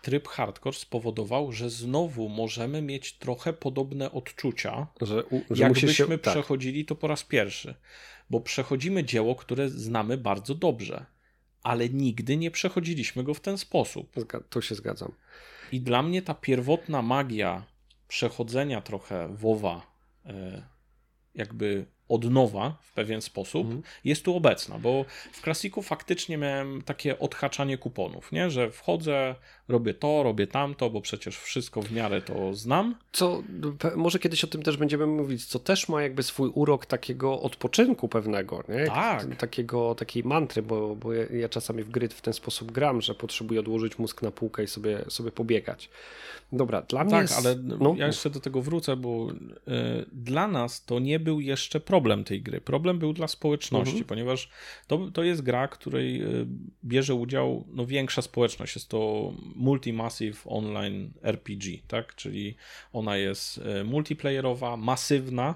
tryb 0.03 0.29
hardcore 0.29 0.77
spowodował, 0.77 1.53
że 1.53 1.71
znowu 1.71 2.29
możemy 2.29 2.83
mieć 2.83 3.13
trochę 3.13 3.53
podobne 3.53 4.13
odczucia, 4.13 4.87
że, 5.01 5.25
u, 5.25 5.41
że 5.51 5.63
jakbyśmy 5.63 5.95
się, 5.95 6.07
tak. 6.07 6.21
przechodzili 6.21 6.85
to 6.85 6.95
po 6.95 7.07
raz 7.07 7.25
pierwszy. 7.25 7.75
Bo 8.31 8.41
przechodzimy 8.41 9.05
dzieło, 9.05 9.35
które 9.35 9.69
znamy 9.69 10.19
bardzo 10.19 10.55
dobrze, 10.55 11.07
ale 11.63 11.89
nigdy 11.89 12.37
nie 12.37 12.51
przechodziliśmy 12.51 13.25
go 13.25 13.35
w 13.35 13.41
ten 13.41 13.59
sposób. 13.59 14.17
Tu 14.51 14.63
się 14.63 14.75
zgadzam. 14.75 15.13
I 15.73 15.81
dla 15.81 16.03
mnie 16.03 16.23
ta 16.23 16.35
pierwotna 16.35 17.03
magia 17.03 17.67
przechodzenia 18.09 18.81
trochę 18.81 19.37
WoWa, 19.37 19.87
e, 20.27 20.63
jakby 21.35 21.87
od 22.15 22.31
nowa 22.31 22.77
w 22.81 22.93
pewien 22.93 23.23
sposób 23.23 23.67
mhm. 23.67 23.83
jest 24.05 24.25
tu 24.25 24.37
obecna, 24.37 24.79
bo 24.79 25.05
w 25.33 25.41
klasiku 25.41 25.83
faktycznie 25.83 26.39
miałem 26.39 26.83
takie 26.83 27.19
odhaczanie 27.19 27.79
kuponów, 27.79 28.33
nie? 28.33 28.51
że 28.51 28.71
wchodzę, 28.71 29.35
robię 29.69 29.95
to, 29.95 30.23
robię 30.23 30.47
tamto, 30.47 30.91
bo 30.91 31.01
przecież 31.01 31.39
wszystko 31.39 31.83
w 31.83 31.93
miarę 31.93 32.23
to 32.23 32.55
znam. 32.55 32.95
Co, 33.13 33.43
może 33.97 34.19
kiedyś 34.19 34.45
o 34.45 34.47
tym 34.47 34.63
też 34.63 34.77
będziemy 34.77 35.07
mówić, 35.07 35.47
co 35.47 35.59
też 35.59 35.89
ma 35.89 36.03
jakby 36.03 36.23
swój 36.23 36.51
urok 36.55 36.87
takiego 36.87 37.41
odpoczynku 37.41 38.09
pewnego, 38.09 38.65
nie? 38.69 38.87
Tak. 38.87 39.37
Takiego, 39.37 39.95
takiej 39.95 40.25
mantry, 40.25 40.63
bo, 40.63 40.97
bo 40.97 41.13
ja, 41.13 41.27
ja 41.33 41.49
czasami 41.49 41.83
w 41.83 41.91
gry 41.91 42.09
w 42.09 42.21
ten 42.21 42.35
sposób 42.35 42.73
gram, 42.73 43.01
że 43.01 43.15
potrzebuję 43.15 43.61
odłożyć 43.61 43.99
mózg 43.99 44.23
na 44.23 44.31
półkę 44.31 44.65
i 44.65 44.67
sobie, 44.67 45.05
sobie 45.09 45.31
pobiegać. 45.31 45.91
Dobra, 46.53 46.83
dla 46.83 47.05
mnie 47.05 47.11
Tak, 47.11 47.23
jest... 47.23 47.39
ale 47.39 47.55
no, 47.57 47.95
ja 47.99 48.07
jeszcze 48.07 48.31
do 48.31 48.41
tego 48.41 48.63
wrócę, 48.63 48.97
bo 48.97 49.31
y, 49.31 50.07
dla 50.13 50.49
nas 50.49 50.85
to 50.85 50.99
nie 50.99 51.21
był 51.21 51.41
jeszcze 51.41 51.81
problem 51.81 52.04
tej 52.25 52.43
gry. 52.43 52.61
Problem 52.61 52.99
był 52.99 53.13
dla 53.13 53.29
społeczności, 53.29 53.91
mhm. 53.91 54.05
ponieważ 54.05 54.49
to, 54.87 55.11
to 55.11 55.23
jest 55.23 55.43
gra, 55.43 55.69
której 55.69 56.23
y, 56.23 56.47
bierze 56.85 57.15
udział 57.15 57.65
no, 57.73 57.87
większa 57.87 58.23
społeczność. 58.23 58.75
Jest 58.75 58.89
to 58.89 59.33
Multi-Massive 59.57 60.37
Online 60.45 61.13
RPG, 61.23 61.79
tak? 61.89 62.15
Czyli 62.15 62.57
ona 62.93 63.17
jest 63.17 63.59
e, 63.59 63.85
multiplayerowa, 63.85 64.77
masywna 64.77 65.55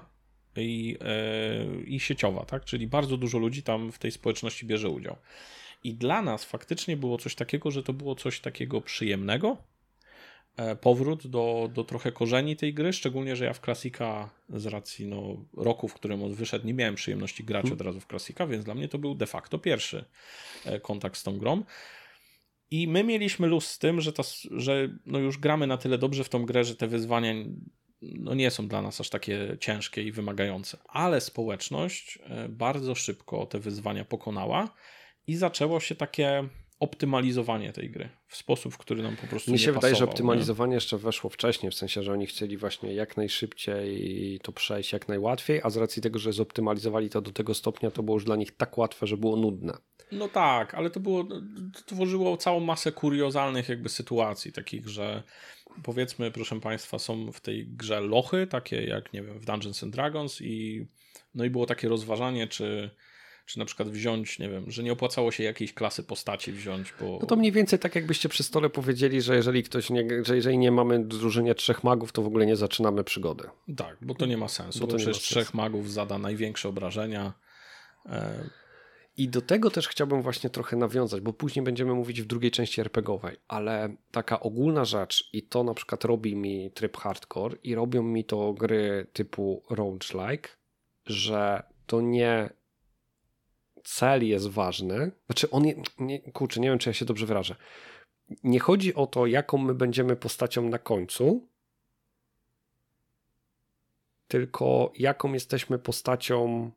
i, 0.55 0.97
e, 1.01 1.83
i 1.85 1.99
sieciowa, 1.99 2.45
tak? 2.45 2.65
Czyli 2.65 2.87
bardzo 2.87 3.17
dużo 3.17 3.37
ludzi 3.37 3.63
tam 3.63 3.91
w 3.91 3.99
tej 3.99 4.11
społeczności 4.11 4.65
bierze 4.65 4.89
udział. 4.89 5.15
I 5.83 5.93
dla 5.93 6.21
nas 6.21 6.45
faktycznie 6.45 6.97
było 6.97 7.17
coś 7.17 7.35
takiego, 7.35 7.71
że 7.71 7.83
to 7.83 7.93
było 7.93 8.15
coś 8.15 8.39
takiego 8.39 8.81
przyjemnego, 8.81 9.49
e, 9.49 9.78
powrót 10.81 11.27
do, 11.27 11.69
do 11.73 11.83
trochę 11.83 12.11
korzeni 12.11 12.55
tej 12.55 12.73
gry, 12.73 12.93
szczególnie, 12.93 13.35
że 13.35 13.45
ja 13.45 13.53
w 13.53 13.61
klasika 13.61 14.29
z 14.49 14.65
racji 14.65 15.07
no, 15.07 15.45
roku, 15.57 15.87
w 15.87 15.93
którym 15.93 16.23
on 16.23 16.33
wyszedł, 16.33 16.67
nie 16.67 16.73
miałem 16.73 16.95
przyjemności 16.95 17.43
grać 17.43 17.63
hmm. 17.63 17.79
od 17.79 17.85
razu 17.85 17.99
w 17.99 18.07
klasika, 18.07 18.47
więc 18.47 18.65
dla 18.65 18.75
mnie 18.75 18.87
to 18.87 18.97
był 18.97 19.15
de 19.15 19.27
facto 19.27 19.59
pierwszy 19.59 20.05
kontakt 20.81 21.17
z 21.17 21.23
tą 21.23 21.37
grą. 21.37 21.63
I 22.71 22.87
my 22.87 23.03
mieliśmy 23.03 23.47
luz 23.47 23.67
z 23.67 23.79
tym, 23.79 24.01
że, 24.01 24.13
ta, 24.13 24.23
że 24.51 24.89
no 25.05 25.19
już 25.19 25.37
gramy 25.37 25.67
na 25.67 25.77
tyle 25.77 25.97
dobrze 25.97 26.23
w 26.23 26.29
tą 26.29 26.45
grę, 26.45 26.63
że 26.63 26.75
te 26.75 26.87
wyzwania 26.87 27.33
no 28.01 28.33
nie 28.33 28.51
są 28.51 28.67
dla 28.67 28.81
nas 28.81 29.01
aż 29.01 29.09
takie 29.09 29.57
ciężkie 29.59 30.03
i 30.03 30.11
wymagające. 30.11 30.77
Ale 30.87 31.21
społeczność 31.21 32.19
e, 32.23 32.49
bardzo 32.49 32.95
szybko 32.95 33.45
te 33.45 33.59
wyzwania 33.59 34.05
pokonała 34.05 34.69
i 35.27 35.35
zaczęło 35.35 35.79
się 35.79 35.95
takie 35.95 36.49
optymalizowanie 36.79 37.73
tej 37.73 37.89
gry 37.89 38.09
w 38.27 38.35
sposób, 38.35 38.73
w 38.73 38.77
który 38.77 39.03
nam 39.03 39.15
po 39.15 39.27
prostu 39.27 39.51
Mi 39.51 39.59
się 39.59 39.71
wydaje, 39.71 39.95
że 39.95 40.03
optymalizowanie 40.03 40.69
nie? 40.69 40.75
jeszcze 40.75 40.97
weszło 40.97 41.29
wcześniej, 41.29 41.71
w 41.71 41.75
sensie, 41.75 42.03
że 42.03 42.13
oni 42.13 42.25
chcieli 42.25 42.57
właśnie 42.57 42.93
jak 42.93 43.17
najszybciej 43.17 44.39
to 44.43 44.51
przejść, 44.51 44.93
jak 44.93 45.07
najłatwiej, 45.07 45.61
a 45.63 45.69
z 45.69 45.77
racji 45.77 46.01
tego, 46.01 46.19
że 46.19 46.33
zoptymalizowali 46.33 47.09
to 47.09 47.21
do 47.21 47.31
tego 47.31 47.53
stopnia, 47.53 47.91
to 47.91 48.03
było 48.03 48.15
już 48.15 48.23
dla 48.25 48.35
nich 48.35 48.51
tak 48.51 48.77
łatwe, 48.77 49.07
że 49.07 49.17
było 49.17 49.35
nudne. 49.35 49.77
No 50.11 50.27
tak, 50.27 50.73
ale 50.73 50.89
to 50.89 50.99
było, 50.99 51.23
to 51.23 51.81
tworzyło 51.85 52.37
całą 52.37 52.59
masę 52.59 52.91
kuriozalnych 52.91 53.69
jakby 53.69 53.89
sytuacji, 53.89 54.51
takich, 54.51 54.87
że 54.87 55.23
powiedzmy, 55.83 56.31
proszę 56.31 56.59
Państwa, 56.59 56.99
są 56.99 57.31
w 57.31 57.41
tej 57.41 57.67
grze 57.67 58.01
lochy, 58.01 58.47
takie 58.47 58.83
jak, 58.83 59.13
nie 59.13 59.23
wiem, 59.23 59.39
w 59.39 59.45
Dungeons 59.45 59.83
and 59.83 59.93
Dragons 59.93 60.41
i 60.41 60.85
no 61.35 61.45
i 61.45 61.49
było 61.49 61.65
takie 61.65 61.89
rozważanie, 61.89 62.47
czy 62.47 62.89
czy 63.49 63.59
na 63.59 63.65
przykład 63.65 63.89
wziąć, 63.89 64.39
nie 64.39 64.49
wiem, 64.49 64.71
że 64.71 64.83
nie 64.83 64.91
opłacało 64.91 65.31
się 65.31 65.43
jakiejś 65.43 65.73
klasy 65.73 66.03
postaci 66.03 66.51
wziąć, 66.51 66.93
bo... 66.99 67.17
No 67.21 67.27
to 67.27 67.35
mniej 67.35 67.51
więcej 67.51 67.79
tak 67.79 67.95
jakbyście 67.95 68.29
przy 68.29 68.43
stole 68.43 68.69
powiedzieli, 68.69 69.21
że 69.21 69.35
jeżeli 69.35 69.63
ktoś 69.63 69.89
nie, 69.89 70.07
że 70.25 70.35
jeżeli 70.35 70.57
nie 70.57 70.71
mamy 70.71 71.05
drużynie 71.05 71.55
trzech 71.55 71.83
magów, 71.83 72.11
to 72.11 72.21
w 72.21 72.27
ogóle 72.27 72.45
nie 72.45 72.55
zaczynamy 72.55 73.03
przygody. 73.03 73.43
Tak, 73.77 73.97
bo 74.01 74.15
to 74.15 74.25
nie 74.25 74.37
ma 74.37 74.47
sensu, 74.47 74.79
bo, 74.79 74.87
bo 74.87 74.95
przecież 74.95 75.17
trzech 75.17 75.53
magów 75.53 75.91
zada 75.91 76.17
największe 76.17 76.69
obrażenia. 76.69 77.33
E, 78.05 78.49
i 79.17 79.29
do 79.29 79.41
tego 79.41 79.71
też 79.71 79.87
chciałbym 79.87 80.21
właśnie 80.21 80.49
trochę 80.49 80.77
nawiązać, 80.77 81.21
bo 81.21 81.33
później 81.33 81.63
będziemy 81.63 81.93
mówić 81.93 82.21
w 82.21 82.25
drugiej 82.25 82.51
części 82.51 82.81
RPGowej, 82.81 83.37
ale 83.47 83.95
taka 84.11 84.39
ogólna 84.39 84.85
rzecz 84.85 85.29
i 85.33 85.43
to 85.43 85.63
na 85.63 85.73
przykład 85.73 86.05
robi 86.05 86.35
mi 86.35 86.71
tryb 86.71 86.97
hardcore 86.97 87.57
i 87.63 87.75
robią 87.75 88.03
mi 88.03 88.25
to 88.25 88.53
gry 88.53 89.07
typu 89.13 89.63
roguelike, 89.69 90.49
że 91.05 91.63
to 91.85 92.01
nie 92.01 92.58
cel 93.83 94.27
jest 94.27 94.49
ważny, 94.49 95.11
znaczy 95.25 95.49
on, 95.49 95.63
nie, 95.63 95.75
nie, 95.99 96.19
kurczę, 96.19 96.59
nie 96.59 96.69
wiem 96.69 96.79
czy 96.79 96.89
ja 96.89 96.93
się 96.93 97.05
dobrze 97.05 97.25
wyrażę, 97.25 97.55
nie 98.43 98.59
chodzi 98.59 98.95
o 98.95 99.07
to 99.07 99.25
jaką 99.25 99.57
my 99.57 99.73
będziemy 99.73 100.15
postacią 100.15 100.69
na 100.69 100.79
końcu, 100.79 101.47
tylko 104.27 104.91
jaką 104.97 105.33
jesteśmy 105.33 105.79
postacią 105.79 106.71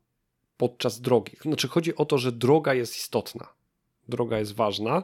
podczas 0.56 1.00
drogi. 1.00 1.36
Znaczy 1.40 1.68
chodzi 1.68 1.96
o 1.96 2.04
to, 2.04 2.18
że 2.18 2.32
droga 2.32 2.74
jest 2.74 2.96
istotna. 2.96 3.48
Droga 4.08 4.38
jest 4.38 4.54
ważna, 4.54 5.02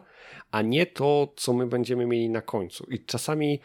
a 0.50 0.62
nie 0.62 0.86
to, 0.86 1.32
co 1.36 1.52
my 1.52 1.66
będziemy 1.66 2.06
mieli 2.06 2.30
na 2.30 2.42
końcu. 2.42 2.86
I 2.90 3.04
czasami 3.04 3.60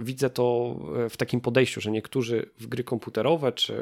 widzę 0.00 0.30
to 0.30 0.76
e, 1.06 1.08
w 1.08 1.16
takim 1.16 1.40
podejściu, 1.40 1.80
że 1.80 1.90
niektórzy 1.90 2.50
w 2.58 2.66
gry 2.66 2.84
komputerowe, 2.84 3.52
czy, 3.52 3.74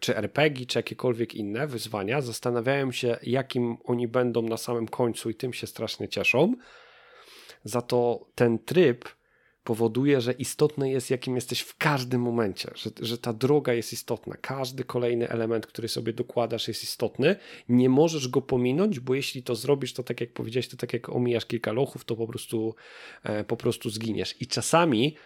czy 0.00 0.16
RPG, 0.16 0.66
czy 0.66 0.78
jakiekolwiek 0.78 1.34
inne 1.34 1.66
wyzwania 1.66 2.20
zastanawiają 2.20 2.92
się, 2.92 3.16
jakim 3.22 3.76
oni 3.84 4.08
będą 4.08 4.42
na 4.42 4.56
samym 4.56 4.88
końcu 4.88 5.30
i 5.30 5.34
tym 5.34 5.52
się 5.52 5.66
strasznie 5.66 6.08
cieszą. 6.08 6.54
Za 7.64 7.82
to 7.82 8.26
ten 8.34 8.58
tryb 8.58 9.04
powoduje, 9.64 10.20
że 10.20 10.32
istotne 10.32 10.90
jest, 10.90 11.10
jakim 11.10 11.34
jesteś 11.34 11.60
w 11.60 11.76
każdym 11.76 12.20
momencie, 12.20 12.70
że, 12.74 12.90
że 13.00 13.18
ta 13.18 13.32
droga 13.32 13.72
jest 13.72 13.92
istotna. 13.92 14.36
Każdy 14.40 14.84
kolejny 14.84 15.28
element, 15.28 15.66
który 15.66 15.88
sobie 15.88 16.12
dokładasz, 16.12 16.68
jest 16.68 16.82
istotny. 16.82 17.36
Nie 17.68 17.88
możesz 17.88 18.28
go 18.28 18.42
pominąć, 18.42 19.00
bo 19.00 19.14
jeśli 19.14 19.42
to 19.42 19.54
zrobisz, 19.54 19.92
to 19.92 20.02
tak 20.02 20.20
jak 20.20 20.32
powiedziałeś, 20.32 20.68
to 20.68 20.76
tak 20.76 20.92
jak 20.92 21.08
omijasz 21.08 21.46
kilka 21.46 21.72
lochów, 21.72 22.04
to 22.04 22.16
po 22.16 22.26
prostu, 22.26 22.74
e, 23.22 23.44
po 23.44 23.56
prostu 23.56 23.90
zginiesz. 23.90 24.42
I 24.42 24.46
czasami 24.46 25.16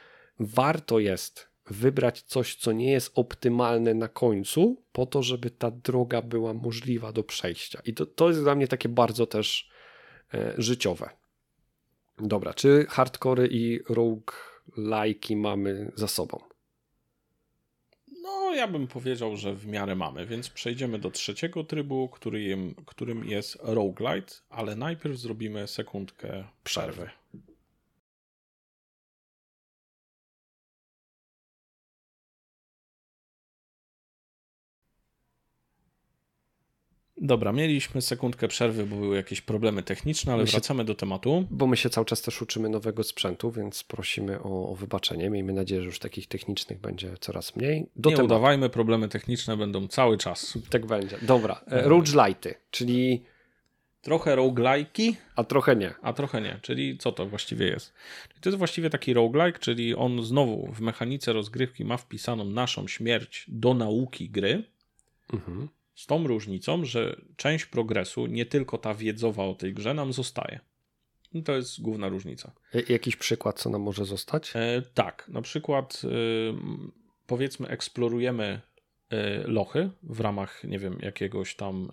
warto 0.41 0.99
jest 0.99 1.49
wybrać 1.70 2.22
coś, 2.22 2.55
co 2.55 2.72
nie 2.72 2.91
jest 2.91 3.12
optymalne 3.14 3.95
na 3.95 4.09
końcu, 4.09 4.82
po 4.93 5.07
to, 5.07 5.22
żeby 5.22 5.51
ta 5.51 5.70
droga 5.70 6.22
była 6.22 6.55
możliwa 6.55 7.12
do 7.12 7.24
przejścia. 7.24 7.82
I 7.84 7.95
to, 7.95 8.07
to 8.07 8.28
jest 8.28 8.41
dla 8.41 8.55
mnie 8.55 8.68
takie 8.68 8.89
bardzo 8.89 9.26
też 9.26 9.70
e, 10.34 10.55
życiowe. 10.59 11.11
Dobra, 12.18 12.54
czy 12.54 12.86
hardcore 12.88 13.46
i 13.46 13.80
rogue 13.88 14.32
lajki 14.76 15.36
mamy 15.36 15.92
za 15.94 16.08
sobą? 16.08 16.38
No, 18.22 18.54
ja 18.54 18.68
bym 18.68 18.86
powiedział, 18.86 19.36
że 19.36 19.54
w 19.54 19.66
miarę 19.66 19.94
mamy, 19.94 20.26
więc 20.26 20.50
przejdziemy 20.50 20.98
do 20.98 21.10
trzeciego 21.10 21.64
trybu, 21.64 22.08
który, 22.08 22.56
którym 22.86 23.24
jest 23.24 23.58
roguelite, 23.62 24.34
ale 24.50 24.76
najpierw 24.76 25.16
zrobimy 25.16 25.66
sekundkę 25.66 26.44
przerwy. 26.64 27.10
Dobra, 37.18 37.52
mieliśmy 37.52 38.02
sekundkę 38.02 38.48
przerwy, 38.48 38.86
bo 38.86 38.96
były 38.96 39.16
jakieś 39.16 39.40
problemy 39.40 39.82
techniczne, 39.82 40.32
ale 40.32 40.44
my 40.44 40.50
wracamy 40.50 40.84
do 40.84 40.94
tematu. 40.94 41.46
Bo 41.50 41.66
my 41.66 41.76
się 41.76 41.90
cały 41.90 42.04
czas 42.06 42.22
też 42.22 42.42
uczymy 42.42 42.68
nowego 42.68 43.04
sprzętu, 43.04 43.50
więc 43.50 43.84
prosimy 43.84 44.42
o, 44.42 44.68
o 44.68 44.74
wybaczenie. 44.74 45.30
Miejmy 45.30 45.52
nadzieję, 45.52 45.80
że 45.80 45.86
już 45.86 45.98
takich 45.98 46.26
technicznych 46.26 46.80
będzie 46.80 47.14
coraz 47.20 47.56
mniej. 47.56 47.86
Do 47.96 48.10
Nie 48.10 48.16
tematu. 48.16 48.34
udawajmy, 48.34 48.70
problemy 48.70 49.08
techniczne 49.08 49.56
będą 49.56 49.88
cały 49.88 50.18
czas. 50.18 50.58
Tak 50.70 50.86
będzie. 50.86 51.18
Dobra, 51.22 51.60
e, 51.66 51.88
roguelite'y, 51.88 52.54
czyli... 52.70 53.22
Trochę 54.02 54.36
roguelike'i. 54.36 55.14
A 55.36 55.44
trochę 55.44 55.76
nie. 55.76 55.94
A 56.02 56.12
trochę 56.12 56.40
nie, 56.40 56.58
czyli 56.62 56.98
co 56.98 57.12
to 57.12 57.26
właściwie 57.26 57.66
jest? 57.66 57.92
To 58.40 58.48
jest 58.48 58.58
właściwie 58.58 58.90
taki 58.90 59.14
roguelike, 59.14 59.58
czyli 59.58 59.94
on 59.94 60.22
znowu 60.22 60.72
w 60.72 60.80
mechanice 60.80 61.32
rozgrywki 61.32 61.84
ma 61.84 61.96
wpisaną 61.96 62.44
naszą 62.44 62.88
śmierć 62.88 63.44
do 63.48 63.74
nauki 63.74 64.30
gry. 64.30 64.64
Mhm 65.32 65.68
z 65.97 66.07
tą 66.07 66.26
różnicą, 66.26 66.84
że 66.84 67.20
część 67.36 67.66
progresu, 67.66 68.26
nie 68.26 68.47
tylko 68.47 68.78
ta 68.78 68.94
wiedzowa 68.94 69.44
o 69.44 69.55
tej 69.55 69.74
grze, 69.74 69.94
nam 69.94 70.12
zostaje. 70.12 70.61
I 71.32 71.42
to 71.42 71.57
jest 71.57 71.82
główna 71.82 72.09
różnica. 72.09 72.53
Jakiś 72.88 73.16
przykład, 73.16 73.59
co 73.59 73.70
nam 73.70 73.82
może 73.82 74.05
zostać? 74.05 74.53
E, 74.55 74.82
tak, 74.94 75.28
na 75.28 75.42
przykład 75.42 76.03
e, 76.05 76.09
powiedzmy 77.26 77.68
eksplorujemy 77.68 78.61
e, 79.11 79.38
lochy 79.47 79.90
w 80.03 80.20
ramach, 80.20 80.64
nie 80.64 80.78
wiem, 80.78 80.99
jakiegoś 81.03 81.57
tam 81.57 81.90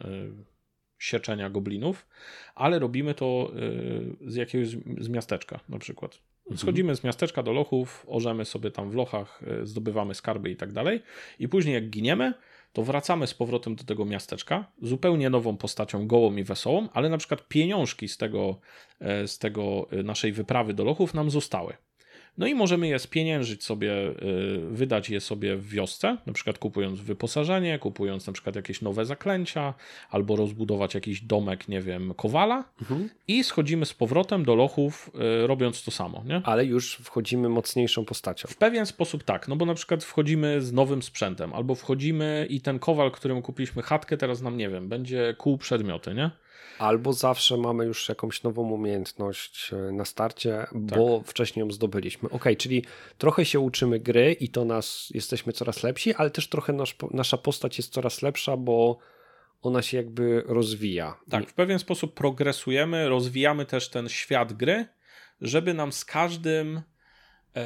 sieczenia 0.97 1.49
goblinów, 1.49 2.07
ale 2.55 2.79
robimy 2.79 3.13
to 3.13 3.51
z 4.27 4.35
jakiegoś 4.35 4.67
z 4.99 5.09
miasteczka 5.09 5.59
na 5.69 5.79
przykład. 5.79 6.19
Mhm. 6.39 6.57
Schodzimy 6.57 6.95
z 6.95 7.03
miasteczka 7.03 7.43
do 7.43 7.53
lochów, 7.53 8.05
orzemy 8.07 8.45
sobie 8.45 8.71
tam 8.71 8.91
w 8.91 8.95
lochach, 8.95 9.41
zdobywamy 9.63 10.13
skarby 10.13 10.49
i 10.49 10.55
tak 10.55 10.71
dalej. 10.71 11.01
I 11.39 11.47
później 11.47 11.75
jak 11.75 11.89
giniemy, 11.89 12.33
to 12.73 12.83
wracamy 12.83 13.27
z 13.27 13.33
powrotem 13.33 13.75
do 13.75 13.83
tego 13.83 14.05
miasteczka, 14.05 14.71
zupełnie 14.81 15.29
nową 15.29 15.57
postacią, 15.57 16.07
gołą 16.07 16.35
i 16.35 16.43
wesołą, 16.43 16.89
ale 16.93 17.09
na 17.09 17.17
przykład 17.17 17.47
pieniążki 17.47 18.07
z 18.07 18.17
tego, 18.17 18.59
e, 18.99 19.27
z 19.27 19.39
tego 19.39 19.87
e, 19.91 20.03
naszej 20.03 20.31
wyprawy 20.31 20.73
do 20.73 20.83
lochów 20.83 21.13
nam 21.13 21.31
zostały. 21.31 21.73
No 22.37 22.47
i 22.47 22.55
możemy 22.55 22.87
je 22.87 22.99
spieniężyć 22.99 23.63
sobie, 23.63 23.91
y, 23.91 24.13
wydać 24.71 25.09
je 25.09 25.21
sobie 25.21 25.55
w 25.55 25.69
wiosce, 25.69 26.17
na 26.25 26.33
przykład 26.33 26.57
kupując 26.57 26.99
wyposażenie, 26.99 27.79
kupując 27.79 28.27
na 28.27 28.33
przykład 28.33 28.55
jakieś 28.55 28.81
nowe 28.81 29.05
zaklęcia, 29.05 29.73
albo 30.09 30.35
rozbudować 30.35 30.95
jakiś 30.95 31.21
domek, 31.21 31.67
nie 31.67 31.81
wiem, 31.81 32.13
kowala 32.13 32.63
mhm. 32.81 33.09
i 33.27 33.43
schodzimy 33.43 33.85
z 33.85 33.93
powrotem 33.93 34.45
do 34.45 34.55
lochów, 34.55 35.11
y, 35.43 35.47
robiąc 35.47 35.83
to 35.83 35.91
samo. 35.91 36.23
Nie? 36.25 36.41
Ale 36.43 36.65
już 36.65 36.95
wchodzimy 36.95 37.49
mocniejszą 37.49 38.05
postacią. 38.05 38.47
W 38.47 38.57
pewien 38.57 38.85
sposób 38.85 39.23
tak, 39.23 39.47
no 39.47 39.55
bo 39.55 39.65
na 39.65 39.73
przykład 39.73 40.03
wchodzimy 40.03 40.61
z 40.61 40.73
nowym 40.73 41.03
sprzętem, 41.03 41.53
albo 41.53 41.75
wchodzimy 41.75 42.47
i 42.49 42.61
ten 42.61 42.79
kowal, 42.79 43.11
którym 43.11 43.41
kupiliśmy 43.41 43.81
chatkę, 43.81 44.17
teraz 44.17 44.41
nam, 44.41 44.57
nie 44.57 44.69
wiem, 44.69 44.89
będzie 44.89 45.35
kół 45.37 45.57
przedmioty, 45.57 46.13
nie? 46.13 46.31
Albo 46.79 47.13
zawsze 47.13 47.57
mamy 47.57 47.85
już 47.85 48.09
jakąś 48.09 48.43
nową 48.43 48.69
umiejętność 48.69 49.73
e, 49.73 49.91
na 49.91 50.05
starcie, 50.05 50.67
bo 50.71 51.17
tak. 51.19 51.27
wcześniej 51.27 51.65
ją 51.65 51.71
zdobyliśmy. 51.71 52.29
Ok, 52.29 52.45
czyli 52.57 52.85
trochę 53.17 53.45
się 53.45 53.59
uczymy 53.59 53.99
gry 53.99 54.33
i 54.33 54.49
to 54.49 54.65
nas 54.65 55.09
jesteśmy 55.13 55.53
coraz 55.53 55.83
lepsi, 55.83 56.13
ale 56.13 56.29
też 56.29 56.49
trochę 56.49 56.73
nasz, 56.73 56.95
nasza 57.11 57.37
postać 57.37 57.77
jest 57.77 57.93
coraz 57.93 58.21
lepsza, 58.21 58.57
bo 58.57 58.97
ona 59.61 59.81
się 59.81 59.97
jakby 59.97 60.43
rozwija. 60.45 61.19
Tak, 61.29 61.49
w 61.49 61.53
pewien 61.53 61.79
sposób 61.79 62.13
progresujemy, 62.13 63.09
rozwijamy 63.09 63.65
też 63.65 63.89
ten 63.89 64.09
świat 64.09 64.53
gry, 64.53 64.85
żeby 65.41 65.73
nam 65.73 65.91
z 65.91 66.05
każdym 66.05 66.81
e, 67.55 67.63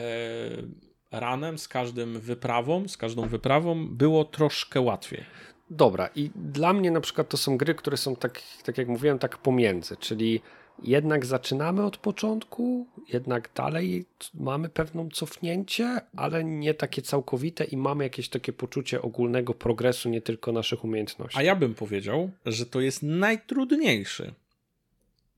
ranem, 1.12 1.58
z 1.58 1.68
każdym 1.68 2.20
wyprawą, 2.20 2.88
z 2.88 2.98
każdą 2.98 3.28
wyprawą 3.28 3.88
było 3.88 4.26
troszkę 4.26 4.82
łatwiej. 4.82 5.26
Dobra, 5.70 6.10
i 6.16 6.32
dla 6.36 6.74
mnie 6.74 6.92
na 6.92 7.02
przykład 7.02 7.30
to 7.30 7.38
są 7.38 7.58
gry, 7.58 7.76
które 7.76 7.98
są 7.98 8.16
tak, 8.16 8.42
tak 8.64 8.78
jak 8.78 8.88
mówiłem, 8.88 9.20
tak 9.20 9.38
pomiędzy, 9.38 9.98
czyli 9.98 10.42
jednak 10.84 11.26
zaczynamy 11.26 11.86
od 11.86 11.98
początku, 11.98 12.88
jednak 13.14 13.50
dalej 13.56 14.06
mamy 14.34 14.70
pewną 14.70 15.10
cofnięcie, 15.10 16.02
ale 16.16 16.44
nie 16.44 16.74
takie 16.74 17.02
całkowite 17.02 17.64
i 17.64 17.78
mamy 17.78 18.04
jakieś 18.04 18.30
takie 18.30 18.54
poczucie 18.54 19.02
ogólnego 19.02 19.54
progresu, 19.54 20.10
nie 20.10 20.22
tylko 20.22 20.52
naszych 20.52 20.84
umiejętności. 20.84 21.40
A 21.40 21.44
ja 21.44 21.56
bym 21.56 21.76
powiedział, 21.76 22.32
że 22.46 22.66
to 22.66 22.82
jest 22.82 23.04
najtrudniejszy 23.04 24.34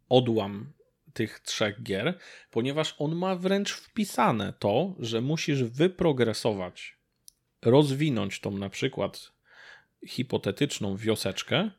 odłam 0.10 0.72
tych 1.14 1.40
trzech 1.40 1.84
gier, 1.84 2.18
ponieważ 2.52 2.96
on 3.00 3.16
ma 3.16 3.36
wręcz 3.36 3.74
wpisane 3.74 4.54
to, 4.60 4.96
że 5.00 5.22
musisz 5.22 5.64
wyprogresować, 5.64 6.98
rozwinąć 7.62 8.40
tą 8.40 8.52
na 8.52 8.70
przykład 8.70 9.32
hipotetyczną 10.08 10.98
wioseczkę 10.98 11.70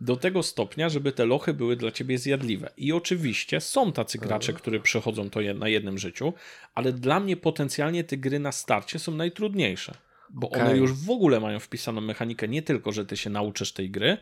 do 0.00 0.16
tego 0.16 0.42
stopnia, 0.42 0.88
żeby 0.88 1.12
te 1.12 1.26
lochy 1.26 1.54
były 1.54 1.76
dla 1.76 1.90
ciebie 1.90 2.18
zjadliwe. 2.18 2.70
I 2.76 2.92
oczywiście 2.92 3.60
są 3.60 3.92
tacy 3.92 4.18
gracze, 4.18 4.52
którzy 4.52 4.80
przechodzą 4.80 5.30
to 5.30 5.40
na 5.54 5.68
jednym 5.68 5.98
życiu, 5.98 6.32
ale 6.74 6.92
dla 6.92 7.20
mnie 7.20 7.36
potencjalnie 7.36 8.04
te 8.04 8.16
gry 8.16 8.38
na 8.38 8.52
starcie 8.52 8.98
są 8.98 9.12
najtrudniejsze. 9.12 9.94
Bo 10.30 10.50
okay. 10.50 10.62
one 10.62 10.76
już 10.76 10.92
w 10.92 11.10
ogóle 11.10 11.40
mają 11.40 11.58
wpisaną 11.58 12.00
mechanikę, 12.00 12.48
nie 12.48 12.62
tylko, 12.62 12.92
że 12.92 13.06
ty 13.06 13.16
się 13.16 13.30
nauczysz 13.30 13.72
tej 13.72 13.90
gry, 13.90 14.16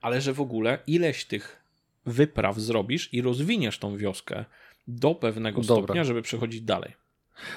ale 0.00 0.20
że 0.20 0.32
w 0.32 0.40
ogóle 0.40 0.78
ileś 0.86 1.24
tych 1.24 1.62
wypraw 2.06 2.58
zrobisz 2.58 3.14
i 3.14 3.22
rozwiniesz 3.22 3.78
tą 3.78 3.96
wioskę 3.96 4.44
do 4.88 5.14
pewnego 5.14 5.62
Dobra. 5.62 5.84
stopnia, 5.84 6.04
żeby 6.04 6.22
przechodzić 6.22 6.60
dalej. 6.60 6.92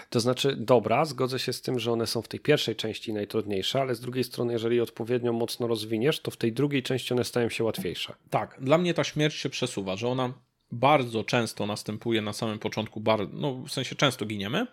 To 0.10 0.20
znaczy, 0.20 0.56
dobra, 0.60 1.06
zgodzę 1.06 1.40
się 1.40 1.54
z 1.54 1.62
tym, 1.62 1.80
że 1.80 1.92
one 1.92 2.08
są 2.08 2.22
w 2.22 2.28
tej 2.28 2.40
pierwszej 2.40 2.76
części 2.76 3.14
najtrudniejsze, 3.14 3.82
ale 3.82 3.96
z 3.96 4.00
drugiej 4.00 4.24
strony, 4.24 4.54
jeżeli 4.54 4.82
odpowiednio 4.82 5.34
mocno 5.34 5.68
rozwiniesz, 5.68 6.20
to 6.20 6.32
w 6.32 6.38
tej 6.38 6.54
drugiej 6.54 6.84
części 6.84 7.14
one 7.14 7.24
stają 7.24 7.50
się 7.50 7.64
łatwiejsze. 7.64 8.14
Tak, 8.30 8.58
dla 8.62 8.78
mnie 8.78 8.94
ta 8.94 9.04
śmierć 9.04 9.36
się 9.36 9.50
przesuwa, 9.50 9.96
że 9.96 10.08
ona 10.08 10.34
bardzo 10.72 11.24
często 11.24 11.66
następuje 11.66 12.22
na 12.22 12.34
samym 12.34 12.60
początku, 12.60 13.04
no 13.34 13.54
w 13.54 13.70
sensie 13.70 13.96
często 13.96 14.26
giniemy 14.26 14.68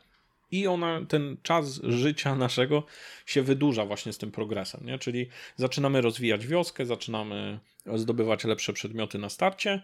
i 0.51 0.67
ona, 0.67 1.01
ten 1.09 1.37
czas 1.43 1.81
życia 1.83 2.35
naszego 2.35 2.83
się 3.27 3.43
wydłuża 3.43 3.87
właśnie 3.87 4.13
z 4.13 4.19
tym 4.19 4.31
progresem, 4.31 4.87
nie? 4.87 4.99
czyli 4.99 5.29
zaczynamy 5.57 6.01
rozwijać 6.01 6.47
wioskę, 6.47 6.87
zaczynamy 6.87 7.61
zdobywać 7.95 8.45
lepsze 8.45 8.73
przedmioty 8.73 9.19
na 9.19 9.29
starcie, 9.29 9.83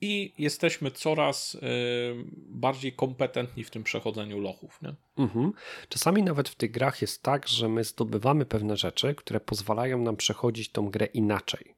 i 0.00 0.32
jesteśmy 0.38 0.90
coraz 0.90 1.54
y, 1.54 1.58
bardziej 2.36 2.92
kompetentni 2.92 3.64
w 3.64 3.70
tym 3.70 3.82
przechodzeniu 3.82 4.40
lochów. 4.40 4.82
Nie? 4.82 4.94
Mhm. 5.18 5.52
Czasami 5.88 6.22
nawet 6.22 6.48
w 6.48 6.54
tych 6.54 6.70
grach 6.70 7.02
jest 7.02 7.22
tak, 7.22 7.48
że 7.48 7.68
my 7.68 7.84
zdobywamy 7.84 8.46
pewne 8.46 8.76
rzeczy, 8.76 9.14
które 9.14 9.40
pozwalają 9.40 9.98
nam 9.98 10.16
przechodzić 10.16 10.68
tą 10.68 10.90
grę 10.90 11.06
inaczej. 11.06 11.74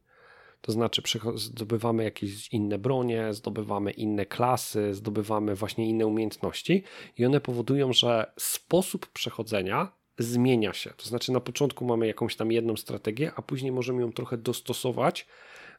To 0.61 0.73
znaczy, 0.73 1.03
zdobywamy 1.35 2.05
jakieś 2.05 2.49
inne 2.53 2.79
bronie, 2.79 3.35
zdobywamy 3.35 3.91
inne 3.91 4.27
klasy, 4.27 4.95
zdobywamy 4.95 5.55
właśnie 5.55 5.89
inne 5.89 6.07
umiejętności, 6.07 6.83
i 7.19 7.27
one 7.27 7.41
powodują, 7.41 7.93
że 7.93 8.33
sposób 8.39 9.07
przechodzenia 9.07 9.93
zmienia 10.19 10.73
się. 10.73 10.91
To 10.97 11.09
znaczy, 11.09 11.33
na 11.33 11.41
początku 11.41 11.85
mamy 11.85 12.07
jakąś 12.07 12.37
tam 12.37 12.53
jedną 12.53 12.77
strategię, 12.77 13.33
a 13.37 13.43
później 13.43 13.73
możemy 13.73 14.01
ją 14.01 14.13
trochę 14.13 14.39
dostosować 14.39 15.27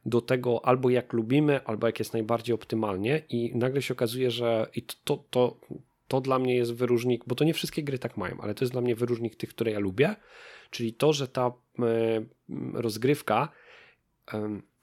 do 0.05 0.21
tego 0.21 0.65
albo 0.65 0.89
jak 0.89 1.13
lubimy, 1.13 1.63
albo 1.65 1.87
jak 1.87 1.99
jest 1.99 2.13
najbardziej 2.13 2.55
optymalnie 2.55 3.21
i 3.29 3.55
nagle 3.55 3.81
się 3.81 3.93
okazuje, 3.93 4.31
że 4.31 4.67
i 4.75 4.81
to, 4.81 4.93
to, 5.03 5.17
to, 5.29 5.57
to 6.07 6.21
dla 6.21 6.39
mnie 6.39 6.55
jest 6.55 6.73
wyróżnik, 6.73 7.23
bo 7.27 7.35
to 7.35 7.43
nie 7.43 7.53
wszystkie 7.53 7.83
gry 7.83 7.99
tak 7.99 8.17
mają, 8.17 8.37
ale 8.41 8.53
to 8.53 8.65
jest 8.65 8.71
dla 8.71 8.81
mnie 8.81 8.95
wyróżnik 8.95 9.35
tych, 9.35 9.49
które 9.49 9.71
ja 9.71 9.79
lubię, 9.79 10.15
czyli 10.71 10.93
to, 10.93 11.13
że 11.13 11.27
ta 11.27 11.51
e, 11.79 12.25
rozgrywka 12.73 13.49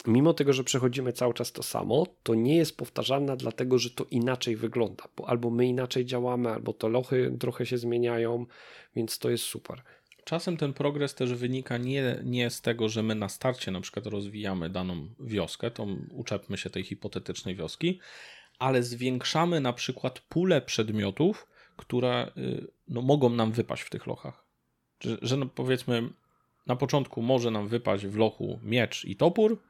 mimo 0.06 0.34
tego, 0.34 0.52
że 0.52 0.64
przechodzimy 0.64 1.12
cały 1.12 1.34
czas 1.34 1.52
to 1.52 1.62
samo, 1.62 2.06
to 2.22 2.34
nie 2.34 2.56
jest 2.56 2.76
powtarzalna, 2.76 3.36
dlatego 3.36 3.78
że 3.78 3.90
to 3.90 4.06
inaczej 4.10 4.56
wygląda, 4.56 5.04
bo 5.16 5.28
albo 5.28 5.50
my 5.50 5.66
inaczej 5.66 6.04
działamy, 6.04 6.50
albo 6.50 6.72
te 6.72 6.88
lochy 6.88 7.36
trochę 7.40 7.66
się 7.66 7.78
zmieniają, 7.78 8.46
więc 8.96 9.18
to 9.18 9.30
jest 9.30 9.44
super. 9.44 9.82
Czasem 10.26 10.56
ten 10.56 10.72
progres 10.72 11.14
też 11.14 11.34
wynika 11.34 11.78
nie, 11.78 12.20
nie 12.24 12.50
z 12.50 12.60
tego, 12.60 12.88
że 12.88 13.02
my 13.02 13.14
na 13.14 13.28
starcie 13.28 13.70
na 13.70 13.80
przykład 13.80 14.06
rozwijamy 14.06 14.70
daną 14.70 15.08
wioskę, 15.20 15.70
to 15.70 15.86
uczepmy 16.10 16.58
się 16.58 16.70
tej 16.70 16.84
hipotetycznej 16.84 17.56
wioski, 17.56 18.00
ale 18.58 18.82
zwiększamy 18.82 19.60
na 19.60 19.72
przykład 19.72 20.20
pulę 20.20 20.60
przedmiotów, 20.60 21.46
które 21.76 22.32
y, 22.36 22.66
no, 22.88 23.02
mogą 23.02 23.30
nam 23.30 23.52
wypaść 23.52 23.82
w 23.82 23.90
tych 23.90 24.06
lochach. 24.06 24.44
Że, 25.00 25.18
że 25.22 25.36
no, 25.36 25.46
powiedzmy, 25.46 26.08
na 26.66 26.76
początku 26.76 27.22
może 27.22 27.50
nam 27.50 27.68
wypaść 27.68 28.06
w 28.06 28.16
lochu 28.16 28.60
miecz 28.62 29.04
i 29.04 29.16
topór, 29.16 29.62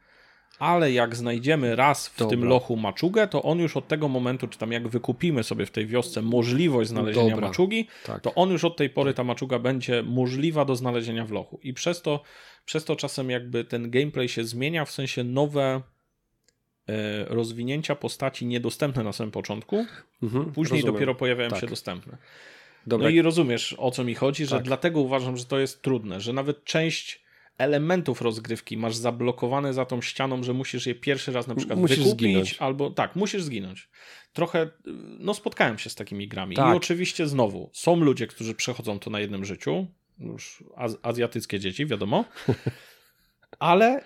ale 0.59 0.93
jak 0.93 1.17
znajdziemy 1.17 1.77
raz 1.77 2.09
w 2.09 2.19
Dobra. 2.19 2.31
tym 2.31 2.45
lochu 2.45 2.77
maczugę, 2.77 3.29
to 3.29 3.43
on 3.43 3.59
już 3.59 3.77
od 3.77 3.89
tego 3.89 4.09
momentu, 4.09 4.49
czy 4.49 4.59
tam 4.59 4.73
jak 4.73 4.89
wykupimy 4.89 5.43
sobie 5.43 5.67
w 5.67 5.71
tej 5.71 5.87
wiosce 5.87 6.23
możliwość 6.23 6.91
znalezienia 6.91 7.31
Dobra. 7.31 7.49
maczugi, 7.49 7.87
tak. 8.05 8.23
to 8.23 8.35
on 8.35 8.51
już 8.51 8.65
od 8.65 8.77
tej 8.77 8.91
pory 8.91 9.15
ta 9.15 9.25
maczuga 9.25 9.59
będzie 9.59 10.03
możliwa 10.03 10.65
do 10.65 10.77
znalezienia 10.77 11.25
w 11.25 11.31
lochu. 11.31 11.61
I 11.63 11.75
przez 11.75 12.03
to, 12.03 12.23
przez 12.65 12.85
to 12.85 12.97
czasem 12.97 13.31
jakby 13.31 13.65
ten 13.65 13.91
gameplay 13.91 14.29
się 14.29 14.45
zmienia, 14.45 14.85
w 14.85 14.91
sensie 14.91 15.25
nowe 15.25 15.83
e, 16.89 17.25
rozwinięcia 17.25 17.95
postaci 17.95 18.47
niedostępne 18.47 19.05
na 19.05 19.13
samym 19.13 19.31
początku, 19.31 19.87
mhm, 20.23 20.45
później 20.53 20.81
rozumiem. 20.81 20.95
dopiero 20.95 21.15
pojawiają 21.15 21.51
tak. 21.51 21.61
się 21.61 21.67
dostępne. 21.67 22.17
Dobra. 22.87 23.05
No 23.05 23.11
i 23.11 23.23
rozumiesz 23.23 23.75
o 23.79 23.91
co 23.91 24.05
mi 24.05 24.15
chodzi, 24.15 24.47
że 24.47 24.57
tak. 24.57 24.65
dlatego 24.65 25.01
uważam, 25.01 25.37
że 25.37 25.45
to 25.45 25.59
jest 25.59 25.83
trudne, 25.83 26.21
że 26.21 26.33
nawet 26.33 26.65
część 26.65 27.26
elementów 27.59 28.23
rozgrywki 28.23 28.77
masz 28.77 28.97
zablokowane 28.97 29.75
za 29.75 29.85
tą 29.85 30.03
ścianą, 30.03 30.43
że 30.43 30.53
musisz 30.53 30.87
je 30.87 30.95
pierwszy 30.95 31.33
raz 31.33 31.47
na 31.47 31.55
przykład 31.55 31.79
musisz 31.79 31.99
wykupić, 31.99 32.19
zginąć. 32.19 32.57
albo 32.59 32.91
tak, 32.91 33.17
musisz 33.17 33.43
zginąć. 33.43 33.89
Trochę, 34.33 34.71
no 35.19 35.35
spotkałem 35.35 35.79
się 35.79 35.91
z 35.91 35.95
takimi 35.95 36.29
grami 36.29 36.57
tak. 36.57 36.75
i 36.75 36.77
oczywiście 36.77 37.27
znowu, 37.27 37.71
są 37.73 37.97
ludzie, 37.97 38.27
którzy 38.27 38.55
przechodzą 38.55 38.99
to 38.99 39.11
na 39.11 39.21
jednym 39.21 39.45
życiu, 39.45 39.87
już 40.19 40.65
az 40.77 40.99
azjatyckie 41.03 41.61
dzieci, 41.61 41.87
wiadomo, 41.87 42.25
ale 43.59 44.01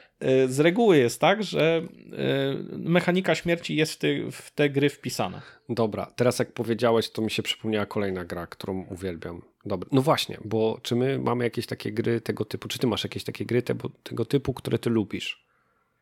y, 0.45 0.53
z 0.53 0.61
reguły 0.61 0.99
jest 0.99 1.21
tak, 1.21 1.43
że 1.43 1.83
y, 1.83 2.79
mechanika 2.79 3.35
śmierci 3.35 3.77
jest 3.77 3.93
w 3.93 3.99
te, 3.99 4.31
w 4.31 4.51
te 4.51 4.71
gry 4.71 4.89
wpisana. 4.89 5.43
Dobra, 5.69 6.13
teraz 6.17 6.39
jak 6.39 6.53
powiedziałeś, 6.53 7.11
to 7.11 7.23
mi 7.23 7.31
się 7.31 7.43
przypomniała 7.43 7.87
kolejna 7.87 8.25
gra, 8.25 8.47
którą 8.47 8.87
uwielbiam. 8.91 9.43
Dobra, 9.65 9.89
no 9.93 10.03
właśnie, 10.03 10.39
bo 10.45 10.79
czy 10.83 10.97
my 10.97 11.19
mamy 11.19 11.45
jakieś 11.45 11.67
takie 11.67 11.93
gry 11.93 12.21
tego 12.21 12.45
typu, 12.45 12.69
czy 12.69 12.79
ty 12.79 12.87
masz 12.87 13.05
jakieś 13.05 13.25
takie 13.25 13.45
gry 13.45 13.63
tego, 13.63 13.91
tego 14.03 14.25
typu, 14.25 14.55
które 14.55 14.79
ty 14.79 14.91
lubisz? 14.91 15.47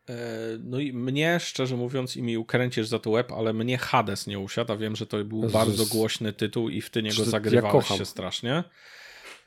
E, 0.09 0.15
no 0.63 0.79
i 0.79 0.93
mnie, 0.93 1.39
szczerze 1.39 1.75
mówiąc, 1.75 2.17
i 2.17 2.23
mi 2.23 2.37
ukręcisz 2.37 2.87
za 2.87 2.99
to 2.99 3.11
web, 3.11 3.31
ale 3.31 3.53
mnie 3.53 3.77
Hades 3.77 4.27
nie 4.27 4.39
usiadł, 4.39 4.77
wiem, 4.77 4.95
że 4.95 5.05
to 5.05 5.25
był 5.25 5.41
bardzo 5.49 5.85
głośny 5.85 6.33
tytuł 6.33 6.69
i 6.69 6.81
w 6.81 6.89
ty 6.89 7.03
niego 7.03 7.25
zagrywałeś 7.25 7.89
ja 7.89 7.97
się 7.97 8.05
strasznie. 8.05 8.63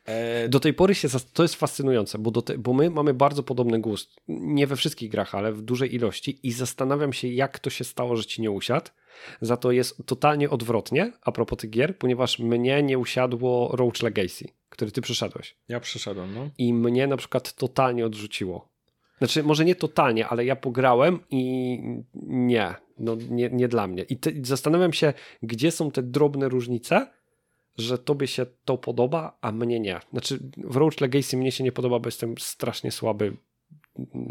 E, 0.04 0.48
do 0.48 0.60
tej 0.60 0.74
pory 0.74 0.94
się, 0.94 1.08
to 1.32 1.42
jest 1.42 1.54
fascynujące, 1.54 2.18
bo, 2.18 2.42
te, 2.42 2.58
bo 2.58 2.72
my 2.72 2.90
mamy 2.90 3.14
bardzo 3.14 3.42
podobny 3.42 3.80
gust. 3.80 4.16
Nie 4.28 4.66
we 4.66 4.76
wszystkich 4.76 5.10
grach, 5.10 5.34
ale 5.34 5.52
w 5.52 5.62
dużej 5.62 5.94
ilości 5.94 6.38
i 6.42 6.52
zastanawiam 6.52 7.12
się, 7.12 7.28
jak 7.28 7.58
to 7.58 7.70
się 7.70 7.84
stało, 7.84 8.16
że 8.16 8.24
ci 8.24 8.42
nie 8.42 8.50
usiadł. 8.50 8.90
Za 9.40 9.56
to 9.56 9.72
jest 9.72 10.06
totalnie 10.06 10.50
odwrotnie, 10.50 11.12
a 11.22 11.32
propos 11.32 11.58
tych 11.58 11.70
gier, 11.70 11.98
ponieważ 11.98 12.38
mnie 12.38 12.82
nie 12.82 12.98
usiadło 12.98 13.76
Roach 13.76 14.02
Legacy, 14.02 14.48
który 14.68 14.90
ty 14.90 15.00
przeszedłeś. 15.00 15.56
Ja 15.68 15.80
przeszedłem, 15.80 16.34
no. 16.34 16.50
I 16.58 16.74
mnie 16.74 17.06
na 17.06 17.16
przykład 17.16 17.52
totalnie 17.52 18.06
odrzuciło. 18.06 18.72
Znaczy, 19.18 19.42
może 19.42 19.64
nie 19.64 19.74
totalnie, 19.74 20.28
ale 20.28 20.44
ja 20.44 20.56
pograłem 20.56 21.20
i 21.30 21.78
nie, 22.24 22.74
no 22.98 23.16
nie, 23.30 23.50
nie 23.50 23.68
dla 23.68 23.86
mnie. 23.86 24.02
I 24.02 24.16
te, 24.16 24.30
zastanawiam 24.42 24.92
się, 24.92 25.12
gdzie 25.42 25.70
są 25.70 25.90
te 25.90 26.02
drobne 26.02 26.48
różnice, 26.48 27.10
że 27.78 27.98
tobie 27.98 28.26
się 28.26 28.46
to 28.64 28.78
podoba, 28.78 29.38
a 29.40 29.52
mnie 29.52 29.80
nie. 29.80 30.00
Znaczy 30.10 30.38
w 30.56 30.76
Roach 30.76 31.00
Legacy 31.00 31.36
mnie 31.36 31.52
się 31.52 31.64
nie 31.64 31.72
podoba, 31.72 31.98
bo 31.98 32.08
jestem 32.08 32.34
strasznie 32.38 32.90
słaby 32.90 33.36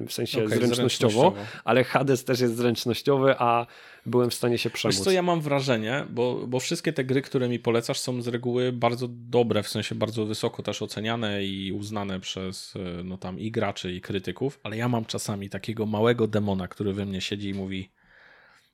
w 0.08 0.14
sensie 0.14 0.38
okay, 0.38 0.58
zręcznościowo, 0.58 1.22
zręcznościowo, 1.22 1.62
ale 1.64 1.84
Hades 1.84 2.26
też 2.26 2.40
jest 2.40 2.56
zręcznościowy, 2.56 3.36
a 3.38 3.66
byłem 4.06 4.30
w 4.30 4.34
stanie 4.34 4.58
się 4.58 4.70
przemóc. 4.70 4.96
Wiesz 4.96 5.04
co, 5.04 5.12
ja 5.12 5.22
mam 5.22 5.42
wrażenie, 5.42 6.06
bo, 6.10 6.48
bo 6.48 6.60
wszystkie 6.60 6.94
te 6.94 7.04
gry, 7.04 7.22
które 7.22 7.50
mi 7.50 7.60
polecasz 7.60 8.00
są 8.00 8.22
z 8.22 8.28
reguły 8.28 8.72
bardzo 8.72 9.08
dobre, 9.10 9.64
w 9.64 9.70
sensie 9.70 9.96
bardzo 9.96 10.26
wysoko 10.26 10.64
też 10.64 10.82
oceniane 10.82 11.46
i 11.46 11.72
uznane 11.72 12.20
przez 12.20 12.74
no 13.04 13.18
tam 13.18 13.40
i 13.40 13.52
graczy 13.52 13.94
i 13.94 14.02
krytyków, 14.02 14.60
ale 14.64 14.78
ja 14.78 14.90
mam 14.90 15.06
czasami 15.06 15.50
takiego 15.50 15.86
małego 15.86 16.28
demona, 16.28 16.68
który 16.68 16.94
we 16.94 17.06
mnie 17.06 17.22
siedzi 17.22 17.50
i 17.50 17.54
mówi 17.54 17.92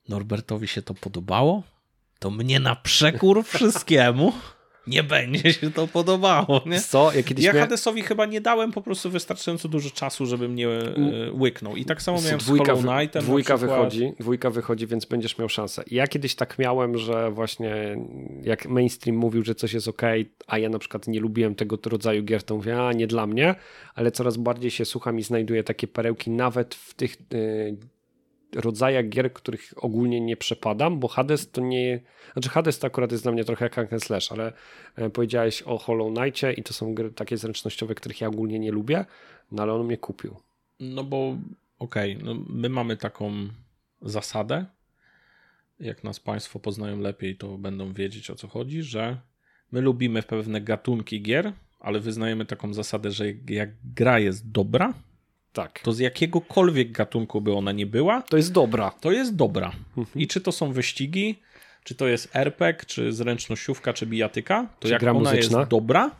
Norbertowi 0.08 0.68
się 0.68 0.82
to 0.82 0.94
podobało? 0.94 1.62
To 2.18 2.30
mnie 2.30 2.60
na 2.60 2.76
przekór 2.76 3.44
wszystkiemu 3.44 4.32
nie 4.88 5.02
będzie 5.02 5.52
się 5.52 5.70
to 5.70 5.86
podobało. 5.86 6.60
Nie? 6.66 6.80
Co? 6.80 7.12
Ja, 7.12 7.22
ja 7.38 7.52
mia... 7.52 7.60
Hadesowi 7.60 8.02
chyba 8.02 8.26
nie 8.26 8.40
dałem 8.40 8.72
po 8.72 8.82
prostu 8.82 9.10
wystarczająco 9.10 9.68
dużo 9.68 9.90
czasu, 9.90 10.26
żeby 10.26 10.48
mnie 10.48 10.68
e, 10.68 11.32
łyknął. 11.32 11.76
I 11.76 11.84
tak 11.84 12.02
samo 12.02 12.22
miałem 12.22 12.38
dwójka, 12.38 12.76
z 12.76 12.82
Hollow 12.82 12.96
Knightem. 12.96 13.22
Dwójka 13.22 13.56
wychodzi, 13.56 14.12
dwójka 14.20 14.50
wychodzi, 14.50 14.86
więc 14.86 15.04
będziesz 15.04 15.38
miał 15.38 15.48
szansę. 15.48 15.82
Ja 15.90 16.06
kiedyś 16.06 16.34
tak 16.34 16.58
miałem, 16.58 16.98
że 16.98 17.30
właśnie 17.30 17.96
jak 18.42 18.66
mainstream 18.66 19.16
mówił, 19.16 19.44
że 19.44 19.54
coś 19.54 19.72
jest 19.72 19.88
ok, 19.88 20.02
a 20.46 20.58
ja 20.58 20.68
na 20.68 20.78
przykład 20.78 21.08
nie 21.08 21.20
lubiłem 21.20 21.54
tego 21.54 21.78
rodzaju 21.86 22.22
gier, 22.22 22.42
to 22.42 22.56
mówię, 22.56 22.82
a 22.82 22.92
nie 22.92 23.06
dla 23.06 23.26
mnie, 23.26 23.54
ale 23.94 24.10
coraz 24.12 24.36
bardziej 24.36 24.70
się 24.70 24.84
słucham 24.84 25.18
i 25.18 25.22
znajduję 25.22 25.64
takie 25.64 25.86
perełki 25.86 26.30
nawet 26.30 26.74
w 26.74 26.94
tych 26.94 27.16
y, 27.34 27.76
rodzajach 28.54 29.08
gier, 29.08 29.32
których 29.32 29.74
ogólnie 29.76 30.20
nie 30.20 30.36
przepadam, 30.36 31.00
bo 31.00 31.08
Hades 31.08 31.50
to 31.50 31.60
nie... 31.60 32.00
Znaczy 32.32 32.48
Hades 32.48 32.78
to 32.78 32.86
akurat 32.86 33.12
jest 33.12 33.24
dla 33.24 33.32
mnie 33.32 33.44
trochę 33.44 33.64
jak 33.64 33.74
Hack 33.74 34.04
Slash, 34.04 34.32
ale 34.32 34.52
e, 34.96 35.10
powiedziałeś 35.10 35.62
o 35.62 35.78
Hollow 35.78 36.14
Knightie 36.14 36.52
i 36.52 36.62
to 36.62 36.72
są 36.72 36.94
gry 36.94 37.10
takie 37.10 37.36
zręcznościowe, 37.36 37.94
których 37.94 38.20
ja 38.20 38.28
ogólnie 38.28 38.58
nie 38.58 38.72
lubię, 38.72 39.04
no 39.52 39.62
ale 39.62 39.72
on 39.72 39.86
mnie 39.86 39.98
kupił. 39.98 40.36
No 40.80 41.04
bo 41.04 41.36
okej, 41.78 42.12
okay, 42.16 42.24
no 42.24 42.44
my 42.48 42.68
mamy 42.68 42.96
taką 42.96 43.32
zasadę, 44.02 44.66
jak 45.80 46.04
nas 46.04 46.20
Państwo 46.20 46.58
poznają 46.58 47.00
lepiej, 47.00 47.36
to 47.36 47.58
będą 47.58 47.92
wiedzieć 47.92 48.30
o 48.30 48.34
co 48.34 48.48
chodzi, 48.48 48.82
że 48.82 49.20
my 49.72 49.80
lubimy 49.80 50.22
pewne 50.22 50.60
gatunki 50.60 51.22
gier, 51.22 51.52
ale 51.80 52.00
wyznajemy 52.00 52.46
taką 52.46 52.74
zasadę, 52.74 53.10
że 53.10 53.24
jak 53.48 53.70
gra 53.94 54.18
jest 54.18 54.50
dobra, 54.50 54.94
tak. 55.52 55.80
To 55.80 55.92
z 55.92 55.98
jakiegokolwiek 55.98 56.92
gatunku 56.92 57.40
by 57.40 57.54
ona 57.54 57.72
nie 57.72 57.86
była. 57.86 58.22
To 58.22 58.36
jest 58.36 58.52
dobra. 58.52 58.90
To 58.90 59.12
jest 59.12 59.36
dobra. 59.36 59.72
Mhm. 59.96 60.22
I 60.22 60.26
czy 60.26 60.40
to 60.40 60.52
są 60.52 60.72
wyścigi, 60.72 61.38
czy 61.84 61.94
to 61.94 62.06
jest 62.06 62.36
RPG, 62.36 62.84
czy 62.86 63.12
zręcznościówka, 63.12 63.92
czy 63.92 64.06
bijatyka, 64.06 64.68
to 64.80 64.88
czy 64.88 64.92
jak 64.92 65.02
ona 65.02 65.12
muzyczna? 65.12 65.58
jest 65.58 65.70
dobra, 65.70 66.10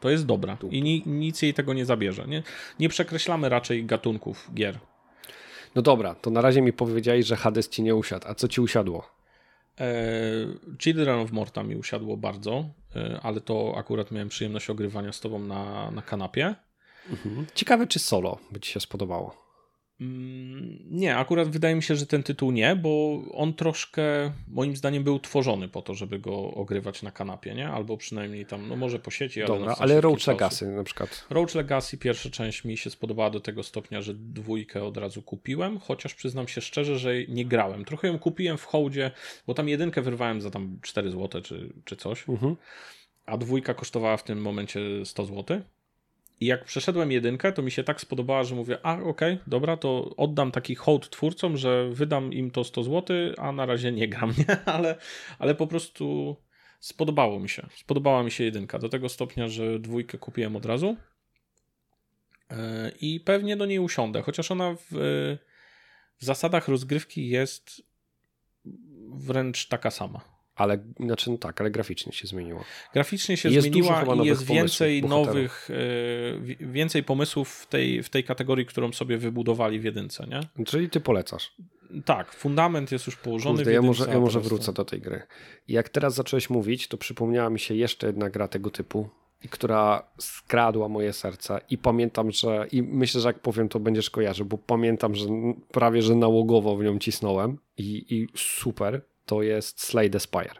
to 0.00 0.10
jest 0.10 0.26
dobra. 0.26 0.56
I 0.70 0.82
ni, 0.82 1.02
nic 1.06 1.42
jej 1.42 1.54
tego 1.54 1.74
nie 1.74 1.84
zabierze. 1.84 2.24
Nie, 2.28 2.42
nie 2.78 2.88
przekreślamy 2.88 3.48
raczej 3.48 3.84
gatunków 3.84 4.50
gier. 4.54 4.78
No 5.74 5.82
dobra, 5.82 6.14
to 6.14 6.30
na 6.30 6.40
razie 6.40 6.62
mi 6.62 6.72
powiedziałeś, 6.72 7.26
że 7.26 7.36
Hades 7.36 7.68
ci 7.68 7.82
nie 7.82 7.94
usiadł. 7.94 8.28
A 8.28 8.34
co 8.34 8.48
ci 8.48 8.60
usiadło? 8.60 9.10
Eee, 9.78 10.58
Children 10.78 11.18
of 11.18 11.32
Morta 11.32 11.62
mi 11.62 11.76
usiadło 11.76 12.16
bardzo, 12.16 12.64
e, 12.96 13.20
ale 13.22 13.40
to 13.40 13.74
akurat 13.76 14.10
miałem 14.10 14.28
przyjemność 14.28 14.70
ogrywania 14.70 15.12
z 15.12 15.20
tobą 15.20 15.38
na, 15.38 15.90
na 15.90 16.02
kanapie. 16.02 16.54
Mhm. 17.10 17.46
Ciekawe, 17.54 17.86
czy 17.86 17.98
solo 17.98 18.38
by 18.52 18.60
ci 18.60 18.72
się 18.72 18.80
spodobało. 18.80 19.50
Mm, 20.00 20.78
nie, 20.90 21.16
akurat 21.16 21.48
wydaje 21.48 21.74
mi 21.74 21.82
się, 21.82 21.96
że 21.96 22.06
ten 22.06 22.22
tytuł 22.22 22.50
nie, 22.50 22.76
bo 22.76 23.22
on 23.32 23.54
troszkę 23.54 24.32
moim 24.48 24.76
zdaniem 24.76 25.04
był 25.04 25.18
tworzony 25.18 25.68
po 25.68 25.82
to, 25.82 25.94
żeby 25.94 26.18
go 26.18 26.36
ogrywać 26.50 27.02
na 27.02 27.10
kanapie, 27.10 27.54
nie? 27.54 27.68
Albo 27.68 27.96
przynajmniej 27.96 28.46
tam, 28.46 28.68
no 28.68 28.76
może 28.76 28.98
po 28.98 29.10
sieci, 29.10 29.42
ale 29.42 29.48
Dobra, 29.48 29.76
ale 29.78 30.00
Roach 30.00 30.26
Legacy 30.26 30.66
na 30.66 30.84
przykład. 30.84 31.26
Roach 31.30 31.54
Legacy 31.54 31.98
pierwsza 31.98 32.30
część 32.30 32.64
mi 32.64 32.76
się 32.76 32.90
spodobała 32.90 33.30
do 33.30 33.40
tego 33.40 33.62
stopnia, 33.62 34.02
że 34.02 34.14
dwójkę 34.14 34.84
od 34.84 34.96
razu 34.96 35.22
kupiłem, 35.22 35.78
chociaż 35.78 36.14
przyznam 36.14 36.48
się 36.48 36.60
szczerze, 36.60 36.98
że 36.98 37.26
nie 37.28 37.44
grałem. 37.44 37.84
Trochę 37.84 38.08
ją 38.08 38.18
kupiłem 38.18 38.58
w 38.58 38.64
hołdzie, 38.64 39.10
bo 39.46 39.54
tam 39.54 39.68
jedynkę 39.68 40.02
wyrwałem 40.02 40.40
za 40.40 40.50
tam 40.50 40.78
4 40.82 41.10
zł 41.10 41.42
czy, 41.42 41.72
czy 41.84 41.96
coś, 41.96 42.28
mhm. 42.28 42.56
a 43.26 43.36
dwójka 43.36 43.74
kosztowała 43.74 44.16
w 44.16 44.24
tym 44.24 44.42
momencie 44.42 44.80
100 45.04 45.24
zł. 45.24 45.60
I 46.40 46.46
jak 46.46 46.64
przeszedłem 46.64 47.12
jedynkę, 47.12 47.52
to 47.52 47.62
mi 47.62 47.70
się 47.70 47.84
tak 47.84 48.00
spodobała, 48.00 48.44
że 48.44 48.54
mówię, 48.54 48.78
a 48.82 48.94
okej, 48.94 49.08
okay, 49.34 49.38
dobra, 49.46 49.76
to 49.76 50.16
oddam 50.16 50.52
taki 50.52 50.74
hołd 50.74 51.10
twórcom, 51.10 51.56
że 51.56 51.90
wydam 51.90 52.32
im 52.32 52.50
to 52.50 52.64
100 52.64 52.82
zł, 52.82 53.16
a 53.38 53.52
na 53.52 53.66
razie 53.66 53.92
nie 53.92 54.08
gram, 54.08 54.34
nie? 54.38 54.64
Ale, 54.64 54.98
ale 55.38 55.54
po 55.54 55.66
prostu 55.66 56.36
spodobało 56.80 57.40
mi 57.40 57.48
się. 57.48 57.66
Spodobała 57.76 58.22
mi 58.22 58.30
się 58.30 58.44
jedynka 58.44 58.78
do 58.78 58.88
tego 58.88 59.08
stopnia, 59.08 59.48
że 59.48 59.78
dwójkę 59.78 60.18
kupiłem 60.18 60.56
od 60.56 60.66
razu 60.66 60.96
e, 62.50 62.92
i 63.00 63.20
pewnie 63.20 63.56
do 63.56 63.66
niej 63.66 63.78
usiądę, 63.78 64.22
chociaż 64.22 64.50
ona 64.50 64.74
w, 64.74 64.86
w 66.18 66.24
zasadach 66.24 66.68
rozgrywki 66.68 67.28
jest 67.28 67.82
wręcz 69.14 69.68
taka 69.68 69.90
sama. 69.90 70.29
Ale, 70.54 70.78
znaczy, 71.00 71.30
no 71.30 71.38
tak, 71.38 71.60
ale 71.60 71.70
graficznie 71.70 72.12
się 72.12 72.28
zmieniło. 72.28 72.64
Graficznie 72.94 73.36
się 73.36 73.48
jest 73.48 73.66
zmieniła 73.66 74.04
i 74.22 74.26
jest 74.26 74.46
więcej 74.46 75.02
nowych, 75.02 75.68
e, 75.70 76.66
więcej 76.66 77.02
pomysłów 77.02 77.48
w 77.50 77.66
tej, 77.66 78.02
w 78.02 78.08
tej 78.08 78.24
kategorii, 78.24 78.66
którą 78.66 78.92
sobie 78.92 79.18
wybudowali 79.18 79.80
w 79.80 79.84
jedynce, 79.84 80.26
nie? 80.26 80.64
Czyli 80.64 80.90
ty 80.90 81.00
polecasz. 81.00 81.52
Tak, 82.04 82.32
fundament 82.32 82.92
jest 82.92 83.06
już 83.06 83.16
położony 83.16 83.56
Kurde, 83.56 83.70
w 83.70 83.74
jedynce. 83.74 83.86
Ja 83.86 84.06
może, 84.06 84.12
ja 84.12 84.20
może 84.20 84.40
wrócę 84.40 84.72
do 84.72 84.84
tej 84.84 85.00
gry. 85.00 85.22
Jak 85.68 85.88
teraz 85.88 86.14
zacząłeś 86.14 86.50
mówić, 86.50 86.88
to 86.88 86.98
przypomniała 86.98 87.50
mi 87.50 87.60
się 87.60 87.74
jeszcze 87.74 88.06
jedna 88.06 88.30
gra 88.30 88.48
tego 88.48 88.70
typu, 88.70 89.08
która 89.50 90.10
skradła 90.18 90.88
moje 90.88 91.12
serce 91.12 91.60
i 91.70 91.78
pamiętam, 91.78 92.30
że 92.30 92.66
i 92.72 92.82
myślę, 92.82 93.20
że 93.20 93.28
jak 93.28 93.38
powiem, 93.38 93.68
to 93.68 93.80
będziesz 93.80 94.10
kojarzył, 94.10 94.46
bo 94.46 94.58
pamiętam, 94.58 95.14
że 95.14 95.26
prawie, 95.72 96.02
że 96.02 96.14
nałogowo 96.14 96.76
w 96.76 96.82
nią 96.82 96.98
cisnąłem 96.98 97.58
i, 97.76 98.14
i 98.14 98.28
super, 98.36 99.02
to 99.26 99.42
jest 99.42 99.82
Slay 99.82 100.10
the 100.10 100.20
Spire. 100.20 100.54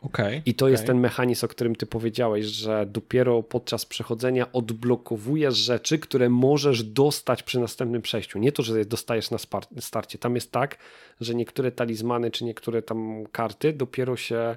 Okay, 0.00 0.42
I 0.46 0.54
to 0.54 0.64
okay. 0.64 0.72
jest 0.72 0.86
ten 0.86 1.00
mechanizm, 1.00 1.46
o 1.46 1.48
którym 1.48 1.76
ty 1.76 1.86
powiedziałeś, 1.86 2.46
że 2.46 2.86
dopiero 2.86 3.42
podczas 3.42 3.86
przechodzenia 3.86 4.52
odblokowujesz 4.52 5.54
rzeczy, 5.54 5.98
które 5.98 6.28
możesz 6.28 6.84
dostać 6.84 7.42
przy 7.42 7.60
następnym 7.60 8.02
przejściu. 8.02 8.38
Nie 8.38 8.52
to, 8.52 8.62
że 8.62 8.78
je 8.78 8.84
dostajesz 8.84 9.30
na 9.30 9.38
starcie. 9.80 10.18
Tam 10.18 10.34
jest 10.34 10.52
tak, 10.52 10.78
że 11.20 11.34
niektóre 11.34 11.72
talizmany 11.72 12.30
czy 12.30 12.44
niektóre 12.44 12.82
tam 12.82 13.26
karty 13.32 13.72
dopiero 13.72 14.16
się 14.16 14.56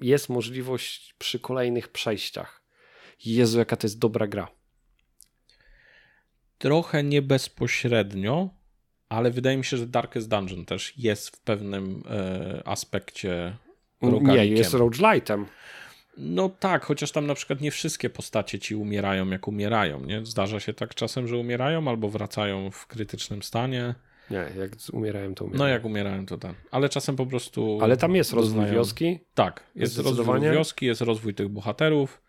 jest 0.00 0.28
możliwość 0.28 1.14
przy 1.18 1.38
kolejnych 1.38 1.88
przejściach. 1.88 2.62
Jezu, 3.24 3.58
jaka 3.58 3.76
to 3.76 3.86
jest 3.86 3.98
dobra 3.98 4.26
gra. 4.26 4.48
Trochę 6.58 7.04
nie 7.04 7.22
bezpośrednio, 7.22 8.48
ale 9.08 9.30
wydaje 9.30 9.56
mi 9.56 9.64
się, 9.64 9.76
że 9.76 9.86
Darkest 9.86 10.28
Dungeon 10.28 10.64
też 10.64 10.92
jest 10.96 11.36
w 11.36 11.40
pewnym 11.40 12.02
e, 12.10 12.62
aspekcie 12.64 13.56
nie, 14.02 14.46
jest 14.46 14.74
roguelite'em. 14.74 15.44
No 16.16 16.48
tak, 16.48 16.84
chociaż 16.84 17.12
tam 17.12 17.26
na 17.26 17.34
przykład 17.34 17.60
nie 17.60 17.70
wszystkie 17.70 18.10
postacie 18.10 18.58
ci 18.58 18.74
umierają 18.74 19.30
jak 19.30 19.48
umierają, 19.48 20.00
nie? 20.00 20.26
Zdarza 20.26 20.60
się 20.60 20.72
tak 20.72 20.94
czasem, 20.94 21.28
że 21.28 21.36
umierają 21.36 21.88
albo 21.88 22.08
wracają 22.08 22.70
w 22.70 22.86
krytycznym 22.86 23.42
stanie. 23.42 23.94
Nie, 24.30 24.36
jak 24.36 24.70
umierają, 24.92 25.34
to 25.34 25.44
umierają. 25.44 25.64
No 25.64 25.68
jak 25.68 25.84
umierają, 25.84 26.26
to 26.26 26.38
tak. 26.38 26.54
Ale 26.70 26.88
czasem 26.88 27.16
po 27.16 27.26
prostu... 27.26 27.78
Ale 27.82 27.96
tam 27.96 28.16
jest 28.16 28.32
rozwój 28.32 28.54
doznają... 28.54 28.74
wioski? 28.74 29.18
Tak, 29.34 29.64
jest 29.74 29.98
rozwój 29.98 30.40
wioski, 30.40 30.86
jest 30.86 31.00
rozwój 31.00 31.34
tych 31.34 31.48
bohaterów. 31.48 32.22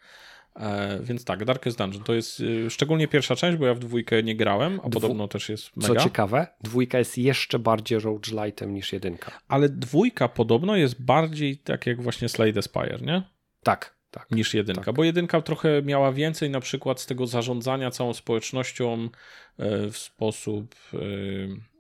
E, 0.60 1.00
więc 1.04 1.26
tak, 1.26 1.46
Darkest 1.46 1.78
Dungeon 1.78 2.04
to 2.04 2.14
jest 2.14 2.40
y, 2.40 2.70
szczególnie 2.70 3.08
pierwsza 3.08 3.36
część, 3.36 3.58
bo 3.58 3.66
ja 3.66 3.74
w 3.74 3.80
dwójkę 3.80 4.24
nie 4.24 4.36
grałem, 4.36 4.80
a 4.84 4.90
Dwu... 4.90 5.00
podobno 5.00 5.28
też 5.28 5.50
jest 5.50 5.78
mega. 5.78 5.88
Co 5.88 6.04
ciekawe, 6.04 6.48
dwójka 6.62 7.00
jest 7.00 7.18
jeszcze 7.18 7.60
bardziej 7.60 8.00
roguelite'em 8.00 8.68
niż 8.68 8.94
jedynka. 8.94 9.32
Ale 9.48 9.70
dwójka 9.70 10.28
podobno 10.28 10.76
jest 10.76 11.02
bardziej 11.02 11.58
tak 11.58 11.88
jak 11.88 12.02
właśnie 12.02 12.30
Slade 12.30 12.62
Spire, 12.62 13.00
nie? 13.02 13.24
Tak, 13.64 13.96
tak. 14.12 14.32
Niż 14.32 14.54
jedynka, 14.54 14.84
tak. 14.84 14.96
bo 14.96 15.04
jedynka 15.04 15.42
trochę 15.42 15.82
miała 15.82 16.12
więcej 16.12 16.50
na 16.50 16.60
przykład 16.60 17.02
z 17.02 17.06
tego 17.06 17.28
zarządzania 17.28 17.92
całą 17.92 18.14
społecznością 18.14 19.10
e, 19.58 19.90
w 19.90 19.98
sposób 19.98 20.76
e, 20.94 20.98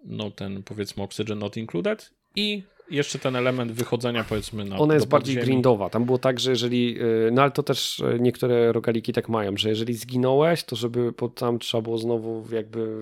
no 0.05 0.31
ten 0.31 0.63
powiedzmy 0.63 1.03
Oxygen 1.03 1.39
Not 1.39 1.57
Included 1.57 2.11
i 2.35 2.63
jeszcze 2.91 3.19
ten 3.19 3.35
element 3.35 3.71
wychodzenia 3.71 4.23
powiedzmy 4.23 4.65
na 4.65 4.77
Ona 4.77 4.93
jest 4.93 5.07
bardziej 5.07 5.35
grindowa. 5.35 5.89
Tam 5.89 6.05
było 6.05 6.17
tak, 6.17 6.39
że 6.39 6.51
jeżeli, 6.51 7.01
y, 7.01 7.29
no 7.31 7.41
ale 7.41 7.51
to 7.51 7.63
też 7.63 7.99
y, 7.99 8.17
niektóre 8.19 8.71
rogaliki 8.71 9.13
tak 9.13 9.29
mają, 9.29 9.57
że 9.57 9.69
jeżeli 9.69 9.93
zginąłeś, 9.93 10.63
to 10.63 10.75
żeby 10.75 11.11
bo 11.19 11.29
tam 11.29 11.59
trzeba 11.59 11.81
było 11.81 11.97
znowu 11.97 12.45
jakby 12.51 12.97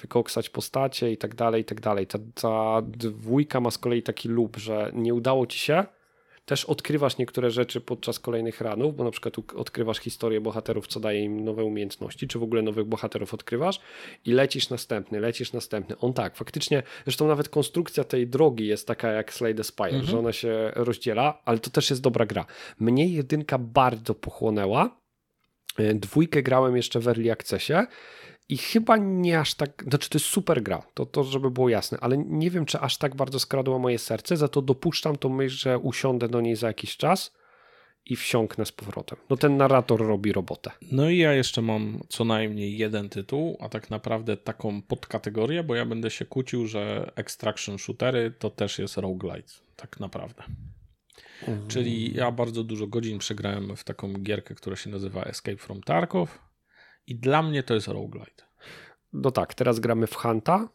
wykoksać 0.00 0.50
postacie 0.50 1.12
i 1.12 1.16
tak 1.16 1.34
dalej, 1.34 1.62
i 1.62 1.64
tak 1.64 1.80
dalej. 1.80 2.06
Ta, 2.06 2.18
ta 2.34 2.82
dwójka 2.82 3.60
ma 3.60 3.70
z 3.70 3.78
kolei 3.78 4.02
taki 4.02 4.28
lub, 4.28 4.56
że 4.56 4.90
nie 4.94 5.14
udało 5.14 5.46
ci 5.46 5.58
się, 5.58 5.84
też 6.46 6.64
odkrywasz 6.64 7.18
niektóre 7.18 7.50
rzeczy 7.50 7.80
podczas 7.80 8.20
kolejnych 8.20 8.60
ranów, 8.60 8.96
bo 8.96 9.04
na 9.04 9.10
przykład 9.10 9.34
odkrywasz 9.56 9.98
historię 9.98 10.40
bohaterów, 10.40 10.86
co 10.86 11.00
daje 11.00 11.24
im 11.24 11.44
nowe 11.44 11.64
umiejętności, 11.64 12.28
czy 12.28 12.38
w 12.38 12.42
ogóle 12.42 12.62
nowych 12.62 12.84
bohaterów 12.84 13.34
odkrywasz 13.34 13.80
i 14.24 14.32
lecisz 14.32 14.70
następny, 14.70 15.20
lecisz 15.20 15.52
następny. 15.52 15.98
On 15.98 16.12
tak, 16.12 16.36
faktycznie, 16.36 16.82
zresztą 17.04 17.28
nawet 17.28 17.48
konstrukcja 17.48 18.04
tej 18.04 18.26
drogi 18.26 18.66
jest 18.66 18.86
taka 18.86 19.12
jak 19.12 19.32
Slade 19.32 19.64
Spire, 19.64 19.88
mhm. 19.88 20.06
że 20.06 20.18
ona 20.18 20.32
się 20.32 20.70
rozdziela, 20.74 21.42
ale 21.44 21.58
to 21.58 21.70
też 21.70 21.90
jest 21.90 22.02
dobra 22.02 22.26
gra. 22.26 22.46
Mnie 22.80 23.06
jedynka 23.06 23.58
bardzo 23.58 24.14
pochłonęła, 24.14 25.00
e, 25.78 25.94
dwójkę 25.94 26.42
grałem 26.42 26.76
jeszcze 26.76 27.00
w 27.00 27.08
Early 27.08 27.32
Accessie 27.32 27.86
i 28.48 28.56
chyba 28.56 28.96
nie 28.96 29.40
aż 29.40 29.54
tak, 29.54 29.84
znaczy 29.88 30.10
to 30.10 30.18
jest 30.18 30.26
super 30.26 30.62
gra, 30.62 30.82
to, 30.94 31.06
to 31.06 31.24
żeby 31.24 31.50
było 31.50 31.68
jasne, 31.68 31.98
ale 32.00 32.18
nie 32.18 32.50
wiem, 32.50 32.66
czy 32.66 32.80
aż 32.80 32.98
tak 32.98 33.16
bardzo 33.16 33.38
skradła 33.38 33.78
moje 33.78 33.98
serce, 33.98 34.36
za 34.36 34.48
to 34.48 34.62
dopuszczam 34.62 35.16
tą 35.16 35.28
myśl, 35.28 35.56
że 35.56 35.78
usiądę 35.78 36.28
do 36.28 36.40
niej 36.40 36.56
za 36.56 36.66
jakiś 36.66 36.96
czas 36.96 37.32
i 38.04 38.16
wsiąknę 38.16 38.66
z 38.66 38.72
powrotem. 38.72 39.18
No 39.30 39.36
ten 39.36 39.56
narrator 39.56 40.06
robi 40.06 40.32
robotę. 40.32 40.70
No 40.92 41.10
i 41.10 41.18
ja 41.18 41.32
jeszcze 41.32 41.62
mam 41.62 42.00
co 42.08 42.24
najmniej 42.24 42.78
jeden 42.78 43.08
tytuł, 43.08 43.56
a 43.60 43.68
tak 43.68 43.90
naprawdę 43.90 44.36
taką 44.36 44.82
podkategorię, 44.82 45.64
bo 45.64 45.74
ja 45.74 45.86
będę 45.86 46.10
się 46.10 46.24
kłócił, 46.24 46.66
że 46.66 47.12
extraction 47.16 47.78
shootery 47.78 48.34
to 48.38 48.50
też 48.50 48.78
jest 48.78 48.96
roguelite, 48.96 49.52
tak 49.76 50.00
naprawdę. 50.00 50.42
Mhm. 51.40 51.68
Czyli 51.68 52.14
ja 52.14 52.30
bardzo 52.30 52.64
dużo 52.64 52.86
godzin 52.86 53.18
przegrałem 53.18 53.76
w 53.76 53.84
taką 53.84 54.12
gierkę, 54.12 54.54
która 54.54 54.76
się 54.76 54.90
nazywa 54.90 55.22
Escape 55.22 55.56
from 55.56 55.80
Tarkov 55.80 56.45
i 57.06 57.14
dla 57.14 57.42
mnie 57.42 57.62
to 57.62 57.74
jest 57.74 57.88
roguelite. 57.88 58.44
No 59.12 59.30
tak, 59.30 59.54
teraz 59.54 59.80
gramy 59.80 60.06
w 60.06 60.14
Hunta. 60.14 60.68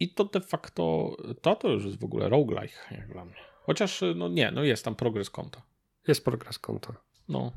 I 0.00 0.14
to 0.14 0.24
de 0.24 0.40
facto, 0.40 1.16
to, 1.42 1.56
to 1.56 1.68
już 1.68 1.84
jest 1.84 2.00
w 2.00 2.04
ogóle 2.04 2.28
roguelike 2.28 2.74
jak 2.90 3.12
dla 3.12 3.24
mnie. 3.24 3.34
Chociaż, 3.62 4.00
no 4.16 4.28
nie, 4.28 4.50
no 4.50 4.64
jest 4.64 4.84
tam 4.84 4.94
progres 4.94 5.30
konta. 5.30 5.62
Jest 6.08 6.24
progres 6.24 6.58
konta. 6.58 6.94
No. 7.28 7.52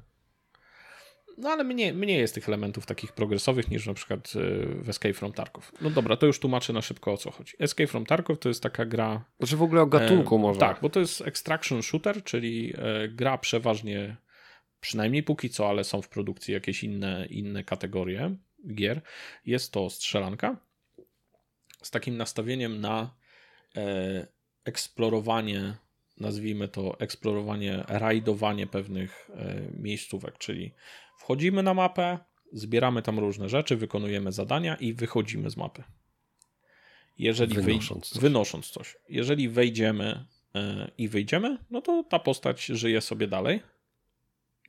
No 1.38 1.50
ale 1.50 1.64
mniej, 1.64 1.94
mniej 1.94 2.20
jest 2.20 2.34
tych 2.34 2.48
elementów 2.48 2.86
takich 2.86 3.12
progresowych 3.12 3.72
niż 3.72 3.88
na 3.88 3.94
przykład 3.94 4.34
y, 4.36 4.66
w 4.84 4.90
Escape 4.90 5.14
from 5.14 5.34
Tarkov. 5.34 5.72
No 5.82 5.90
dobra, 5.90 6.18
to 6.18 6.26
już 6.26 6.40
tłumaczę 6.40 6.74
na 6.74 6.82
szybko 6.82 7.14
o 7.14 7.18
co 7.18 7.32
chodzi. 7.32 7.54
Escape 7.60 7.88
from 7.88 8.06
Tarkov 8.06 8.40
to 8.40 8.50
jest 8.50 8.64
taka 8.64 8.86
gra... 8.86 9.26
Znaczy 9.38 9.58
w 9.58 9.64
ogóle 9.64 9.82
o 9.82 9.86
gatunku 9.86 10.36
e, 10.36 10.40
może. 10.40 10.60
Tak, 10.60 10.80
bo 10.82 10.90
to 10.90 11.00
jest 11.00 11.22
extraction 11.22 11.82
shooter, 11.82 12.24
czyli 12.24 12.74
e, 12.78 13.08
gra 13.08 13.38
przeważnie 13.38 14.16
przynajmniej 14.84 15.24
póki 15.24 15.50
co, 15.50 15.70
ale 15.70 15.84
są 15.84 16.02
w 16.02 16.10
produkcji 16.10 16.54
jakieś 16.54 16.84
inne, 16.84 17.26
inne 17.30 17.64
kategorie 17.64 18.36
gier. 18.74 19.02
Jest 19.46 19.72
to 19.72 19.90
strzelanka 19.90 20.58
z 21.82 21.92
takim 21.92 22.18
nastawieniem 22.18 22.82
na 22.82 23.16
e, 23.76 24.28
eksplorowanie, 24.66 25.76
nazwijmy 26.18 26.68
to 26.68 27.00
eksplorowanie, 27.00 27.84
rajdowanie 27.88 28.68
pewnych 28.68 29.30
e, 29.36 29.62
miejscówek, 29.80 30.38
czyli 30.38 30.72
wchodzimy 31.20 31.64
na 31.64 31.74
mapę, 31.74 32.20
zbieramy 32.54 33.02
tam 33.02 33.20
różne 33.20 33.50
rzeczy, 33.50 33.76
wykonujemy 33.76 34.32
zadania 34.32 34.76
i 34.76 34.94
wychodzimy 34.94 35.50
z 35.50 35.58
mapy. 35.58 35.84
Jeżeli 37.18 37.56
wynosząc, 37.56 38.10
coś. 38.10 38.22
wynosząc 38.22 38.70
coś. 38.70 38.98
Jeżeli 39.10 39.50
wejdziemy 39.50 40.26
e, 40.56 40.92
i 40.98 41.08
wyjdziemy, 41.08 41.58
no 41.72 41.82
to 41.82 42.04
ta 42.04 42.20
postać 42.20 42.66
żyje 42.66 43.02
sobie 43.02 43.28
dalej 43.28 43.73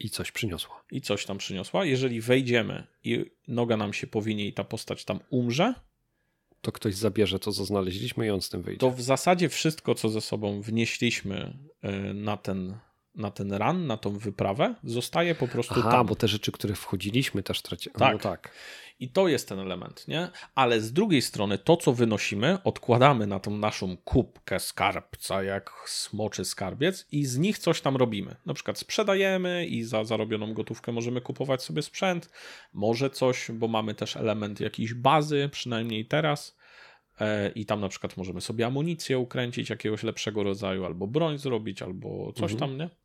i 0.00 0.10
coś 0.10 0.32
przyniosła. 0.32 0.84
I 0.90 1.00
coś 1.00 1.26
tam 1.26 1.38
przyniosła. 1.38 1.84
Jeżeli 1.84 2.20
wejdziemy 2.20 2.86
i 3.04 3.24
noga 3.48 3.76
nam 3.76 3.92
się 3.92 4.06
powinie 4.06 4.46
i 4.46 4.52
ta 4.52 4.64
postać 4.64 5.04
tam 5.04 5.20
umrze, 5.30 5.74
to 6.60 6.72
ktoś 6.72 6.94
zabierze 6.94 7.38
to, 7.38 7.52
co 7.52 7.64
znaleźliśmy 7.64 8.26
i 8.26 8.30
on 8.30 8.40
z 8.40 8.48
tym 8.48 8.62
wyjdzie. 8.62 8.80
To 8.80 8.90
w 8.90 9.00
zasadzie 9.00 9.48
wszystko, 9.48 9.94
co 9.94 10.08
ze 10.08 10.20
sobą 10.20 10.60
wnieśliśmy 10.60 11.58
e, 11.82 11.92
na 12.14 12.36
ten, 12.36 12.78
na 13.14 13.30
ten 13.30 13.52
run, 13.52 13.86
na 13.86 13.96
tą 13.96 14.18
wyprawę, 14.18 14.74
zostaje 14.84 15.34
po 15.34 15.48
prostu 15.48 15.74
Aha, 15.78 15.90
tam. 15.90 16.06
bo 16.06 16.16
te 16.16 16.28
rzeczy, 16.28 16.52
które 16.52 16.74
wchodziliśmy 16.74 17.42
też 17.42 17.62
tracimy. 17.62 17.94
Tak. 17.98 18.12
No 18.12 18.18
tak. 18.18 18.50
I 19.00 19.08
to 19.08 19.28
jest 19.28 19.48
ten 19.48 19.58
element, 19.58 20.08
nie? 20.08 20.30
Ale 20.54 20.80
z 20.80 20.92
drugiej 20.92 21.22
strony 21.22 21.58
to, 21.58 21.76
co 21.76 21.92
wynosimy, 21.92 22.58
odkładamy 22.64 23.26
na 23.26 23.40
tą 23.40 23.50
naszą 23.50 23.96
kubkę 23.96 24.60
skarbca, 24.60 25.42
jak 25.42 25.70
smoczy 25.86 26.44
skarbiec 26.44 27.06
i 27.12 27.24
z 27.24 27.38
nich 27.38 27.58
coś 27.58 27.80
tam 27.80 27.96
robimy. 27.96 28.36
Na 28.46 28.54
przykład 28.54 28.78
sprzedajemy 28.78 29.66
i 29.66 29.82
za 29.82 30.04
zarobioną 30.04 30.54
gotówkę 30.54 30.92
możemy 30.92 31.20
kupować 31.20 31.62
sobie 31.62 31.82
sprzęt, 31.82 32.30
może 32.72 33.10
coś, 33.10 33.50
bo 33.52 33.68
mamy 33.68 33.94
też 33.94 34.16
element 34.16 34.60
jakiejś 34.60 34.94
bazy, 34.94 35.48
przynajmniej 35.52 36.06
teraz, 36.06 36.56
e, 37.20 37.50
i 37.50 37.66
tam 37.66 37.80
na 37.80 37.88
przykład 37.88 38.16
możemy 38.16 38.40
sobie 38.40 38.66
amunicję 38.66 39.18
ukręcić 39.18 39.70
jakiegoś 39.70 40.02
lepszego 40.02 40.42
rodzaju, 40.42 40.84
albo 40.84 41.06
broń 41.06 41.38
zrobić, 41.38 41.82
albo 41.82 42.32
coś 42.32 42.52
mhm. 42.52 42.58
tam, 42.58 42.78
nie? 42.78 43.03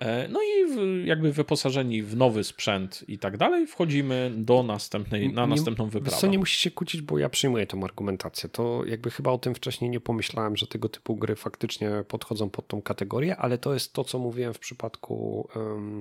E, 0.00 0.28
no 0.28 0.40
i 0.42 1.06
jakby 1.06 1.32
wyposażeni 1.32 2.02
w 2.02 2.16
nowy 2.16 2.44
sprzęt 2.44 3.04
i 3.08 3.18
tak 3.18 3.36
dalej, 3.36 3.66
wchodzimy 3.66 4.32
do 4.36 4.62
następnej, 4.62 5.32
na 5.32 5.46
następną 5.46 5.88
wyprawę. 5.88 6.16
Co 6.16 6.26
nie 6.26 6.38
musisz 6.38 6.60
się 6.60 6.70
kłócić, 6.70 7.02
bo 7.02 7.18
ja 7.18 7.28
przyjmuję 7.28 7.66
tą 7.66 7.84
argumentację. 7.84 8.48
To 8.48 8.82
jakby 8.86 9.10
chyba 9.10 9.30
o 9.30 9.38
tym 9.38 9.54
wcześniej 9.54 9.90
nie 9.90 10.00
pomyślałem, 10.00 10.56
że 10.56 10.66
tego 10.66 10.88
typu 10.88 11.16
gry 11.16 11.36
faktycznie 11.36 11.90
podchodzą 12.08 12.50
pod 12.50 12.68
tą 12.68 12.82
kategorię, 12.82 13.36
ale 13.36 13.58
to 13.58 13.74
jest 13.74 13.92
to, 13.92 14.04
co 14.04 14.18
mówiłem 14.18 14.54
w 14.54 14.58
przypadku, 14.58 15.48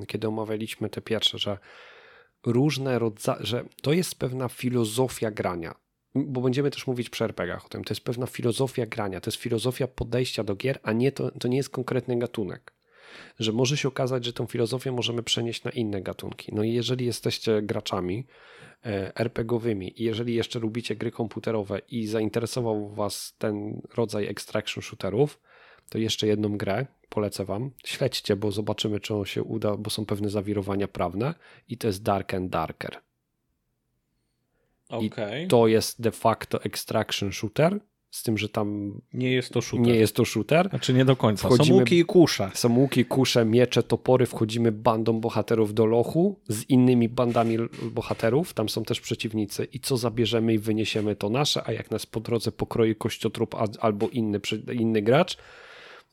kiedy 0.08 0.28
omawialiśmy 0.28 0.90
te 0.90 1.02
pierwsze, 1.02 1.38
że 1.38 1.58
różne 2.46 3.00
rodzaje, 3.00 3.46
że 3.46 3.66
to 3.82 3.94
jest 3.94 4.20
pewna 4.20 4.50
filozofia 4.50 5.32
grania 5.32 5.76
bo 6.16 6.42
będziemy 6.42 6.72
też 6.72 6.88
mówić 6.88 7.10
przy 7.10 7.24
RPGach 7.24 7.66
o 7.66 7.70
tym, 7.70 7.84
to 7.84 7.92
jest 7.92 8.04
pewna 8.04 8.28
filozofia 8.28 8.86
grania, 8.86 9.22
to 9.22 9.30
jest 9.30 9.42
filozofia 9.42 9.88
podejścia 9.88 10.44
do 10.44 10.56
gier, 10.56 10.80
a 10.84 10.92
nie 10.92 11.12
to, 11.12 11.32
to 11.32 11.48
nie 11.48 11.58
jest 11.58 11.70
konkretny 11.70 12.20
gatunek 12.20 12.74
że 13.40 13.52
może 13.52 13.78
się 13.78 13.88
okazać, 13.88 14.26
że 14.26 14.34
tą 14.34 14.46
filozofię 14.46 14.92
możemy 14.92 15.24
przenieść 15.24 15.64
na 15.64 15.72
inne 15.72 16.02
gatunki. 16.02 16.56
No 16.56 16.64
i 16.64 16.74
jeżeli 16.74 17.06
jesteście 17.06 17.62
graczami 17.62 18.26
e, 18.86 19.18
RPGowymi 19.20 20.02
i 20.02 20.04
jeżeli 20.04 20.36
jeszcze 20.36 20.60
lubicie 20.60 20.96
gry 20.96 21.12
komputerowe 21.12 21.80
i 21.90 22.08
zainteresował 22.08 22.90
Was 22.90 23.36
ten 23.38 23.82
rodzaj 23.96 24.28
extraction 24.28 24.84
shooterów, 24.84 25.40
to 25.90 25.98
jeszcze 25.98 26.28
jedną 26.28 26.58
grę 26.58 26.86
polecę 27.10 27.46
Wam. 27.46 27.72
Śledźcie, 27.86 28.36
bo 28.36 28.52
zobaczymy, 28.52 29.00
czy 29.00 29.16
on 29.16 29.26
się 29.26 29.44
uda, 29.44 29.78
bo 29.78 29.90
są 29.90 30.06
pewne 30.06 30.30
zawirowania 30.30 30.88
prawne 30.88 31.34
i 31.70 31.78
to 31.78 31.88
jest 31.88 32.04
Dark 32.04 32.34
and 32.34 32.50
Darker. 32.50 32.98
Okay. 34.90 35.44
I 35.44 35.48
to 35.48 35.68
jest 35.68 36.02
de 36.02 36.12
facto 36.12 36.64
extraction 36.64 37.32
shooter 37.32 37.80
z 38.14 38.24
tym, 38.24 38.38
że 38.38 38.50
tam 38.50 39.00
nie 39.14 39.32
jest 39.32 39.50
to 39.50 39.62
shooter. 39.62 39.88
Nie 39.88 39.96
jest 39.96 40.16
to 40.16 40.26
shooter. 40.26 40.70
Znaczy 40.70 40.94
nie 40.94 41.06
do 41.06 41.16
końca. 41.16 41.48
Wchodzimy, 41.48 41.78
są 41.78 41.80
łuki 41.80 42.00
i 42.00 42.06
kusze. 42.06 42.52
Są 42.54 42.78
łuki, 42.78 43.06
kusze, 43.06 43.46
miecze, 43.46 43.84
topory. 43.84 44.26
Wchodzimy 44.26 44.72
bandą 44.72 45.20
bohaterów 45.20 45.74
do 45.74 45.86
lochu 45.86 46.40
z 46.48 46.70
innymi 46.70 47.10
bandami 47.10 47.58
bohaterów. 47.92 48.54
Tam 48.54 48.70
są 48.70 48.84
też 48.84 49.02
przeciwnicy. 49.02 49.66
I 49.66 49.80
co 49.80 49.98
zabierzemy 49.98 50.54
i 50.54 50.60
wyniesiemy 50.60 51.16
to 51.16 51.30
nasze, 51.30 51.64
a 51.66 51.72
jak 51.72 51.92
nas 51.92 52.06
po 52.06 52.20
drodze 52.20 52.52
pokroi 52.52 52.96
kościotrup 52.96 53.56
albo 53.80 54.10
inny, 54.10 54.40
inny 54.74 55.02
gracz, 55.02 55.38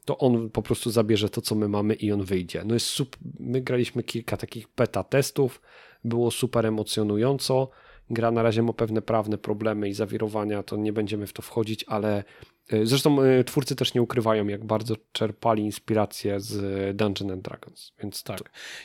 to 0.04 0.18
on 0.18 0.50
po 0.50 0.62
prostu 0.62 0.90
zabierze 0.90 1.28
to, 1.28 1.40
co 1.40 1.54
my 1.54 1.68
mamy 1.68 1.94
i 1.94 2.12
on 2.12 2.24
wyjdzie. 2.24 2.62
No 2.66 2.74
jest 2.74 2.86
super. 2.86 3.20
My 3.40 3.60
graliśmy 3.60 4.02
kilka 4.02 4.36
takich 4.36 4.68
beta 4.76 5.04
testów. 5.04 5.60
Było 6.04 6.30
super 6.30 6.66
emocjonująco 6.66 7.70
Gra 8.10 8.30
na 8.30 8.42
razie 8.42 8.62
ma 8.62 8.72
pewne 8.72 9.02
prawne 9.02 9.38
problemy 9.38 9.88
i 9.88 9.92
zawirowania, 9.92 10.62
to 10.62 10.76
nie 10.76 10.92
będziemy 10.92 11.26
w 11.26 11.32
to 11.32 11.42
wchodzić, 11.42 11.84
ale 11.88 12.24
e, 12.70 12.86
zresztą 12.86 13.22
e, 13.22 13.44
twórcy 13.44 13.76
też 13.76 13.94
nie 13.94 14.02
ukrywają, 14.02 14.46
jak 14.46 14.64
bardzo 14.64 14.96
czerpali 15.12 15.62
inspirację 15.62 16.40
z 16.40 16.96
Dungeons 16.96 17.32
and 17.32 17.42
Dragons, 17.42 17.92
więc 18.02 18.22
tak. 18.22 18.38
To... 18.38 18.44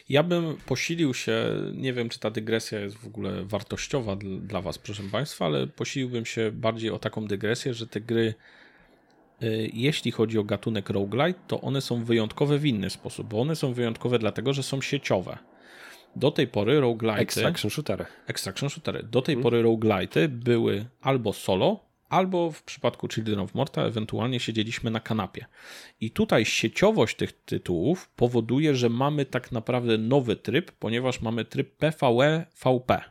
Ja 0.09 0.23
bym 0.23 0.57
posilił 0.65 1.13
się, 1.13 1.45
nie 1.73 1.93
wiem, 1.93 2.09
czy 2.09 2.19
ta 2.19 2.31
dygresja 2.31 2.79
jest 2.79 2.97
w 2.97 3.07
ogóle 3.07 3.43
wartościowa 3.43 4.15
dla 4.41 4.61
Was, 4.61 4.77
proszę 4.77 5.03
Państwa, 5.11 5.45
ale 5.45 5.67
posiliłbym 5.67 6.25
się 6.25 6.51
bardziej 6.51 6.89
o 6.89 6.99
taką 6.99 7.25
dygresję, 7.27 7.73
że 7.73 7.87
te 7.87 8.01
gry 8.01 8.33
e, 9.41 9.47
jeśli 9.73 10.11
chodzi 10.11 10.39
o 10.39 10.43
gatunek 10.43 10.89
roguelite, 10.89 11.39
to 11.47 11.61
one 11.61 11.81
są 11.81 12.03
wyjątkowe 12.03 12.57
w 12.57 12.65
inny 12.65 12.89
sposób, 12.89 13.27
bo 13.27 13.41
one 13.41 13.55
są 13.55 13.73
wyjątkowe 13.73 14.19
dlatego, 14.19 14.53
że 14.53 14.63
są 14.63 14.81
sieciowe. 14.81 15.37
Do 16.15 16.31
tej 16.31 16.47
pory 16.47 16.79
roguelite. 16.79 17.21
Extraction 17.21 17.71
shootery. 17.71 18.05
Extraction 18.27 18.69
shootery. 18.69 19.03
Do 19.03 19.21
tej 19.21 19.35
hmm. 19.35 19.43
pory 19.43 19.61
roguelite 19.61 20.27
były 20.27 20.85
albo 21.01 21.33
solo, 21.33 21.85
albo 22.09 22.51
w 22.51 22.63
przypadku 22.63 23.07
Children 23.07 23.39
of 23.39 23.55
Morta 23.55 23.81
ewentualnie 23.81 24.39
siedzieliśmy 24.39 24.91
na 24.91 24.99
kanapie. 24.99 25.45
I 26.01 26.11
tutaj 26.11 26.45
sieciowość 26.45 27.15
tych 27.15 27.31
tytułów 27.31 28.09
powoduje, 28.09 28.75
że 28.75 28.89
mamy 28.89 29.25
tak 29.25 29.51
naprawdę 29.51 29.97
nowy 29.97 30.35
tryb, 30.35 30.71
ponieważ 30.71 31.21
mamy 31.21 31.45
tryb 31.45 31.75
PvE 31.77 32.45
VP. 32.63 33.01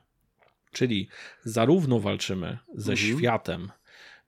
Czyli 0.73 1.09
zarówno 1.45 2.01
walczymy 2.01 2.59
ze 2.75 2.93
mhm. 2.93 3.19
światem 3.19 3.73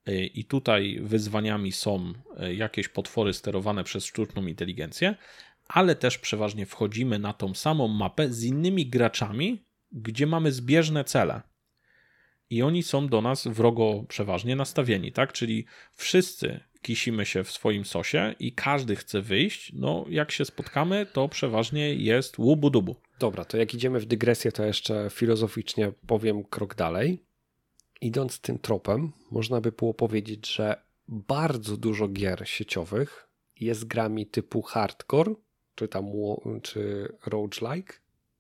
y, 0.09 0.27
i 0.27 0.45
tutaj 0.45 0.99
wyzwaniami 1.03 1.73
są 1.73 2.13
y, 2.43 2.55
jakieś 2.55 2.89
potwory 2.89 3.33
sterowane 3.33 3.85
przez 3.85 4.07
sztuczną 4.07 4.47
inteligencję, 4.47 5.15
ale 5.69 5.95
też 5.95 6.19
przeważnie 6.19 6.67
wchodzimy 6.67 7.19
na 7.19 7.33
tą 7.33 7.55
samą 7.55 7.89
mapę 7.89 8.33
z 8.33 8.45
innymi 8.45 8.87
graczami, 8.87 9.65
gdzie 9.93 10.27
mamy 10.27 10.53
zbieżne 10.53 11.05
cele. 11.05 11.43
I 12.51 12.63
oni 12.63 12.83
są 12.83 13.09
do 13.09 13.23
nas 13.23 13.47
wrogo 13.47 14.05
przeważnie 14.09 14.57
nastawieni, 14.57 15.13
tak? 15.13 15.33
Czyli 15.33 15.65
wszyscy 15.95 16.61
kisimy 16.83 17.27
się 17.27 17.45
w 17.45 17.51
swoim 17.51 17.85
sosie 17.85 18.35
i 18.41 18.53
każdy 18.53 18.97
chce 18.97 19.23
wyjść. 19.23 19.73
No, 19.73 20.05
jak 20.09 20.33
się 20.33 20.45
spotkamy, 20.45 21.07
to 21.13 21.29
przeważnie 21.29 21.95
jest 21.95 22.39
łubu-dubu. 22.39 22.97
Dobra, 23.19 23.45
to 23.45 23.57
jak 23.57 23.75
idziemy 23.75 24.01
w 24.01 24.07
dygresję, 24.07 24.53
to 24.53 24.65
jeszcze 24.65 25.09
filozoficznie 25.11 25.93
powiem 26.07 26.45
krok 26.45 26.75
dalej. 26.75 27.25
Idąc 28.01 28.41
tym 28.41 28.59
tropem, 28.59 29.13
można 29.31 29.61
by 29.61 29.73
było 29.73 29.95
powiedzieć, 29.95 30.55
że 30.55 30.83
bardzo 31.09 31.77
dużo 31.77 32.09
gier 32.09 32.49
sieciowych 32.49 33.29
jest 33.61 33.85
grami 33.85 34.27
typu 34.27 34.63
hardcore, 34.63 35.35
czy 35.77 35.89
tam 35.89 36.07
czy 36.63 37.13
roguelike, 37.27 37.95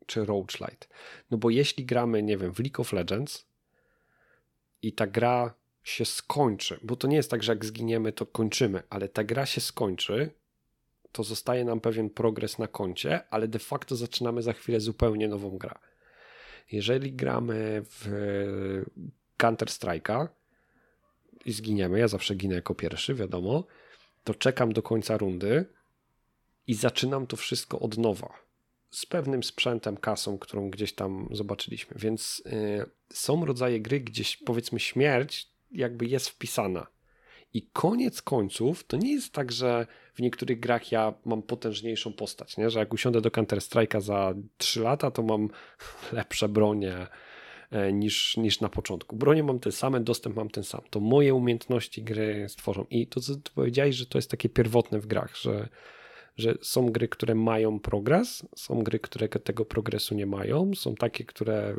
czy 0.06 0.24
roguelite. 0.24 0.86
No 1.30 1.38
bo 1.38 1.50
jeśli 1.50 1.84
gramy, 1.84 2.22
nie 2.22 2.36
wiem, 2.36 2.52
w 2.52 2.58
League 2.58 2.80
of 2.80 2.92
Legends 2.92 3.46
i 4.82 4.92
ta 4.92 5.06
gra 5.06 5.54
się 5.82 6.04
skończy, 6.04 6.80
bo 6.82 6.96
to 6.96 7.08
nie 7.08 7.16
jest 7.16 7.30
tak, 7.30 7.42
że 7.42 7.52
jak 7.52 7.64
zginiemy, 7.64 8.12
to 8.12 8.26
kończymy, 8.26 8.82
ale 8.90 9.08
ta 9.08 9.24
gra 9.24 9.46
się 9.46 9.60
skończy, 9.60 10.30
to 11.12 11.22
zostaje 11.22 11.64
nam 11.64 11.80
pewien 11.80 12.10
progres 12.10 12.58
na 12.58 12.66
koncie, 12.66 13.28
ale 13.30 13.48
de 13.48 13.58
facto 13.58 13.96
zaczynamy 13.96 14.42
za 14.42 14.52
chwilę 14.52 14.80
zupełnie 14.80 15.28
nową 15.28 15.58
grę. 15.58 15.74
Jeżeli 16.72 17.12
gramy 17.12 17.82
w 17.90 18.06
Counter 19.36 19.68
Strike'a 19.68 20.28
i 21.44 21.52
zginiemy, 21.52 21.98
ja 21.98 22.08
zawsze 22.08 22.34
ginę 22.34 22.54
jako 22.54 22.74
pierwszy, 22.74 23.14
wiadomo, 23.14 23.64
to 24.24 24.34
czekam 24.34 24.72
do 24.72 24.82
końca 24.82 25.16
rundy, 25.16 25.64
i 26.66 26.74
zaczynam 26.74 27.26
to 27.26 27.36
wszystko 27.36 27.78
od 27.78 27.98
nowa. 27.98 28.32
Z 28.90 29.06
pewnym 29.06 29.42
sprzętem, 29.42 29.96
kasą, 29.96 30.38
którą 30.38 30.70
gdzieś 30.70 30.92
tam 30.92 31.28
zobaczyliśmy. 31.32 31.96
Więc 31.98 32.42
y, 32.46 32.90
są 33.12 33.44
rodzaje 33.44 33.80
gry, 33.80 34.00
gdzieś 34.00 34.36
powiedzmy 34.36 34.80
śmierć 34.80 35.48
jakby 35.70 36.06
jest 36.06 36.28
wpisana. 36.28 36.86
I 37.54 37.62
koniec 37.72 38.22
końców 38.22 38.84
to 38.84 38.96
nie 38.96 39.12
jest 39.12 39.32
tak, 39.32 39.52
że 39.52 39.86
w 40.14 40.20
niektórych 40.20 40.60
grach 40.60 40.92
ja 40.92 41.14
mam 41.24 41.42
potężniejszą 41.42 42.12
postać, 42.12 42.56
nie? 42.56 42.70
że 42.70 42.78
jak 42.78 42.94
usiądę 42.94 43.20
do 43.20 43.30
Counter-Strike'a 43.30 44.00
za 44.00 44.34
3 44.56 44.80
lata, 44.80 45.10
to 45.10 45.22
mam 45.22 45.48
lepsze 46.12 46.48
bronie 46.48 47.06
e, 47.70 47.92
niż, 47.92 48.36
niż 48.36 48.60
na 48.60 48.68
początku. 48.68 49.16
Bronie 49.16 49.42
mam 49.42 49.58
te 49.58 49.72
same, 49.72 50.00
dostęp 50.00 50.36
mam 50.36 50.50
ten 50.50 50.64
sam. 50.64 50.80
To 50.90 51.00
moje 51.00 51.34
umiejętności 51.34 52.02
gry 52.02 52.46
stworzą. 52.48 52.86
I 52.90 53.06
to, 53.06 53.20
co 53.20 53.34
powiedziałeś, 53.54 53.96
że 53.96 54.06
to 54.06 54.18
jest 54.18 54.30
takie 54.30 54.48
pierwotne 54.48 55.00
w 55.00 55.06
grach, 55.06 55.36
że 55.36 55.68
że 56.36 56.54
są 56.62 56.86
gry, 56.86 57.08
które 57.08 57.34
mają 57.34 57.80
progres, 57.80 58.46
są 58.56 58.82
gry, 58.82 58.98
które 58.98 59.28
tego 59.28 59.64
progresu 59.64 60.14
nie 60.14 60.26
mają, 60.26 60.70
są 60.74 60.94
takie, 60.94 61.24
które 61.24 61.76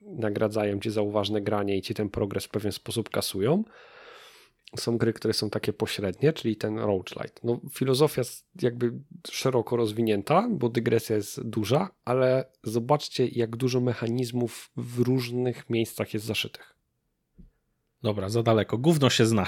nagradzają 0.00 0.80
cię 0.80 0.90
za 0.90 1.02
uważne 1.02 1.40
granie 1.40 1.76
i 1.76 1.82
ci 1.82 1.94
ten 1.94 2.08
progres 2.08 2.44
w 2.44 2.48
pewien 2.48 2.72
sposób 2.72 3.10
kasują. 3.10 3.64
Są 4.76 4.98
gry, 4.98 5.12
które 5.12 5.34
są 5.34 5.50
takie 5.50 5.72
pośrednie, 5.72 6.32
czyli 6.32 6.56
ten 6.56 6.78
roguelite. 6.78 7.40
No, 7.44 7.60
filozofia 7.72 8.20
jest 8.20 8.46
jakby 8.62 8.92
szeroko 9.30 9.76
rozwinięta, 9.76 10.48
bo 10.50 10.68
dygresja 10.68 11.16
jest 11.16 11.42
duża, 11.42 11.90
ale 12.04 12.44
zobaczcie, 12.64 13.26
jak 13.26 13.56
dużo 13.56 13.80
mechanizmów 13.80 14.70
w 14.76 14.98
różnych 14.98 15.70
miejscach 15.70 16.14
jest 16.14 16.26
zaszytych. 16.26 16.77
Dobra, 18.02 18.28
za 18.28 18.42
daleko. 18.42 18.78
Gówno 18.78 19.10
się 19.10 19.26
zna. 19.26 19.46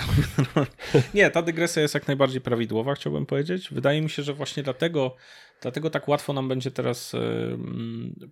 nie, 1.15 1.31
ta 1.31 1.43
dygresja 1.43 1.83
jest 1.83 1.95
jak 1.95 2.07
najbardziej 2.07 2.41
prawidłowa, 2.41 2.95
chciałbym 2.95 3.27
powiedzieć. 3.27 3.69
Wydaje 3.71 4.03
mi 4.03 4.11
się, 4.11 4.23
że 4.23 4.35
właśnie 4.35 4.63
dlatego, 4.63 5.17
dlatego 5.63 5.91
tak 5.91 6.09
łatwo 6.09 6.33
nam 6.33 6.49
będzie 6.49 6.71
teraz 6.71 7.13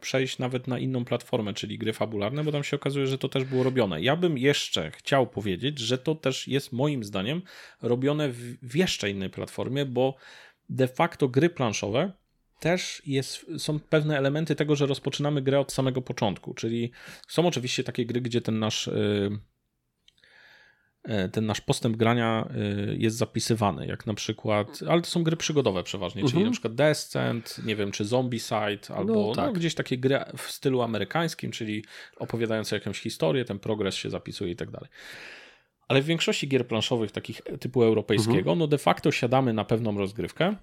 przejść 0.01 0.39
nawet 0.39 0.67
na 0.67 0.79
inną 0.79 1.05
platformę, 1.05 1.55
czyli 1.55 1.79
gry 1.79 1.93
fabularne, 1.93 2.45
bo 2.45 2.53
tam 2.53 2.65
się 2.65 2.77
okazuje, 2.77 3.07
że 3.07 3.19
to 3.19 3.29
też 3.29 3.45
było 3.45 3.63
robione. 3.63 4.03
Ja 4.03 4.17
bym 4.17 4.39
jeszcze 4.39 4.91
chciał 4.91 5.27
powiedzieć, 5.27 5.79
że 5.79 5.99
to 5.99 6.15
też 6.15 6.49
jest 6.49 6.73
moim 6.73 7.05
zdaniem 7.05 7.43
robione 7.83 8.29
w, 8.29 8.57
w 8.63 8.77
jeszcze 8.77 9.11
innej 9.11 9.31
platformie, 9.31 9.87
bo 9.87 10.15
de 10.69 10.89
facto 10.89 11.29
gry 11.29 11.51
planszowe 11.51 12.13
też 12.61 13.03
jest, 13.07 13.47
są 13.59 13.81
pewne 13.81 14.19
elementy 14.19 14.55
tego, 14.55 14.77
że 14.77 14.87
rozpoczynamy 14.87 15.43
grę 15.43 15.61
od 15.61 15.73
samego 15.73 16.03
początku, 16.03 16.55
czyli 16.55 16.91
są 17.29 17.47
oczywiście 17.47 17.85
takie 17.85 18.07
gry, 18.07 18.21
gdzie 18.21 18.41
ten 18.41 18.59
nasz 18.59 18.89
E, 18.89 18.93
ten 21.33 21.47
nasz 21.47 21.61
postęp 21.61 21.97
grania 21.97 22.49
e, 22.51 22.95
jest 22.95 23.17
zapisywany, 23.17 23.87
jak 23.87 24.07
na 24.07 24.15
przykład, 24.15 24.81
ale 24.89 25.03
to 25.03 25.07
są 25.07 25.23
gry 25.23 25.37
przygodowe 25.37 25.83
przeważnie, 25.83 26.23
czyli 26.23 26.33
mhm. 26.33 26.47
na 26.47 26.53
przykład 26.53 26.75
Descent, 26.75 27.61
nie 27.65 27.77
wiem, 27.77 27.91
czy 27.91 28.05
Zombicide, 28.05 28.95
albo 28.97 29.15
no, 29.15 29.35
tak. 29.35 29.47
no, 29.47 29.53
gdzieś 29.53 29.75
takie 29.75 29.99
gry 29.99 30.21
w 30.37 30.43
stylu 30.43 30.83
amerykańskim, 30.83 31.51
czyli 31.51 31.85
opowiadające 32.17 32.77
jakąś 32.77 33.01
historię, 33.01 33.45
ten 33.45 33.59
progres 33.59 33.95
się 33.95 34.11
zapisuje 34.11 34.53
i 34.53 34.57
tak 34.57 34.71
dalej. 34.71 34.91
Ale 35.89 36.03
w 36.03 36.05
większości 36.05 36.49
gier 36.49 36.67
planszowych, 36.67 37.13
takich 37.13 37.41
typu 37.61 37.83
europejskiego, 37.83 38.39
mhm. 38.39 38.59
no 38.59 38.67
de 38.67 38.79
facto 38.79 39.13
siadamy 39.13 39.53
na 39.53 39.65
pewną 39.65 39.99
rozgrywkę, 39.99 40.57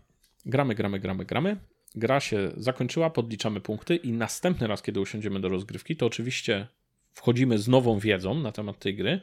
gramy, 0.45 0.75
gramy, 0.75 0.99
gramy, 0.99 1.25
gramy, 1.25 1.57
gra 1.95 2.19
się 2.19 2.51
zakończyła, 2.57 3.09
podliczamy 3.09 3.61
punkty 3.61 3.95
i 3.95 4.11
następny 4.11 4.67
raz, 4.67 4.81
kiedy 4.81 4.99
usiądziemy 4.99 5.39
do 5.39 5.49
rozgrywki, 5.49 5.95
to 5.95 6.05
oczywiście 6.05 6.67
wchodzimy 7.13 7.57
z 7.57 7.67
nową 7.67 7.99
wiedzą 7.99 8.35
na 8.35 8.51
temat 8.51 8.79
tej 8.79 8.95
gry, 8.95 9.21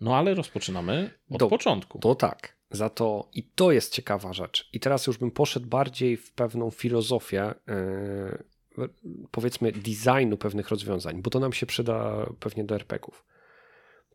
no 0.00 0.16
ale 0.16 0.34
rozpoczynamy 0.34 1.10
od 1.30 1.38
Do, 1.38 1.48
początku. 1.48 1.98
To 1.98 2.14
tak. 2.14 2.58
Za 2.70 2.90
to 2.90 3.28
i 3.32 3.42
to 3.42 3.72
jest 3.72 3.92
ciekawa 3.92 4.32
rzecz. 4.32 4.68
I 4.72 4.80
teraz 4.80 5.06
już 5.06 5.18
bym 5.18 5.30
poszedł 5.30 5.66
bardziej 5.66 6.16
w 6.16 6.32
pewną 6.32 6.70
filozofię, 6.70 7.54
yy, 8.78 8.88
powiedzmy, 9.30 9.72
designu 9.72 10.36
pewnych 10.36 10.68
rozwiązań, 10.68 11.22
bo 11.22 11.30
to 11.30 11.40
nam 11.40 11.52
się 11.52 11.66
przyda 11.66 12.26
pewnie 12.40 12.64
do 12.64 12.74
RPGów. 12.74 13.24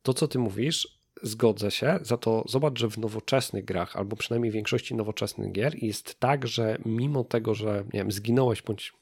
To, 0.02 0.14
co 0.14 0.28
ty 0.28 0.40
mówisz, 0.40 0.88
zgodzę 1.22 1.72
się, 1.72 2.00
za 2.02 2.18
to 2.18 2.44
zobacz, 2.48 2.80
że 2.80 2.90
w 2.90 2.98
nowoczesnych 2.98 3.66
grach, 3.66 3.96
albo 3.96 4.16
przynajmniej 4.16 4.52
w 4.52 4.54
większości 4.54 4.96
nowoczesnych 4.96 5.52
gier, 5.52 5.84
jest 5.84 6.20
tak, 6.20 6.48
że 6.48 6.78
mimo 6.86 7.24
tego, 7.24 7.56
że 7.56 7.84
nie 7.94 8.00
wiem, 8.00 8.12
zginąłeś 8.12 8.62
bądź 8.62 8.94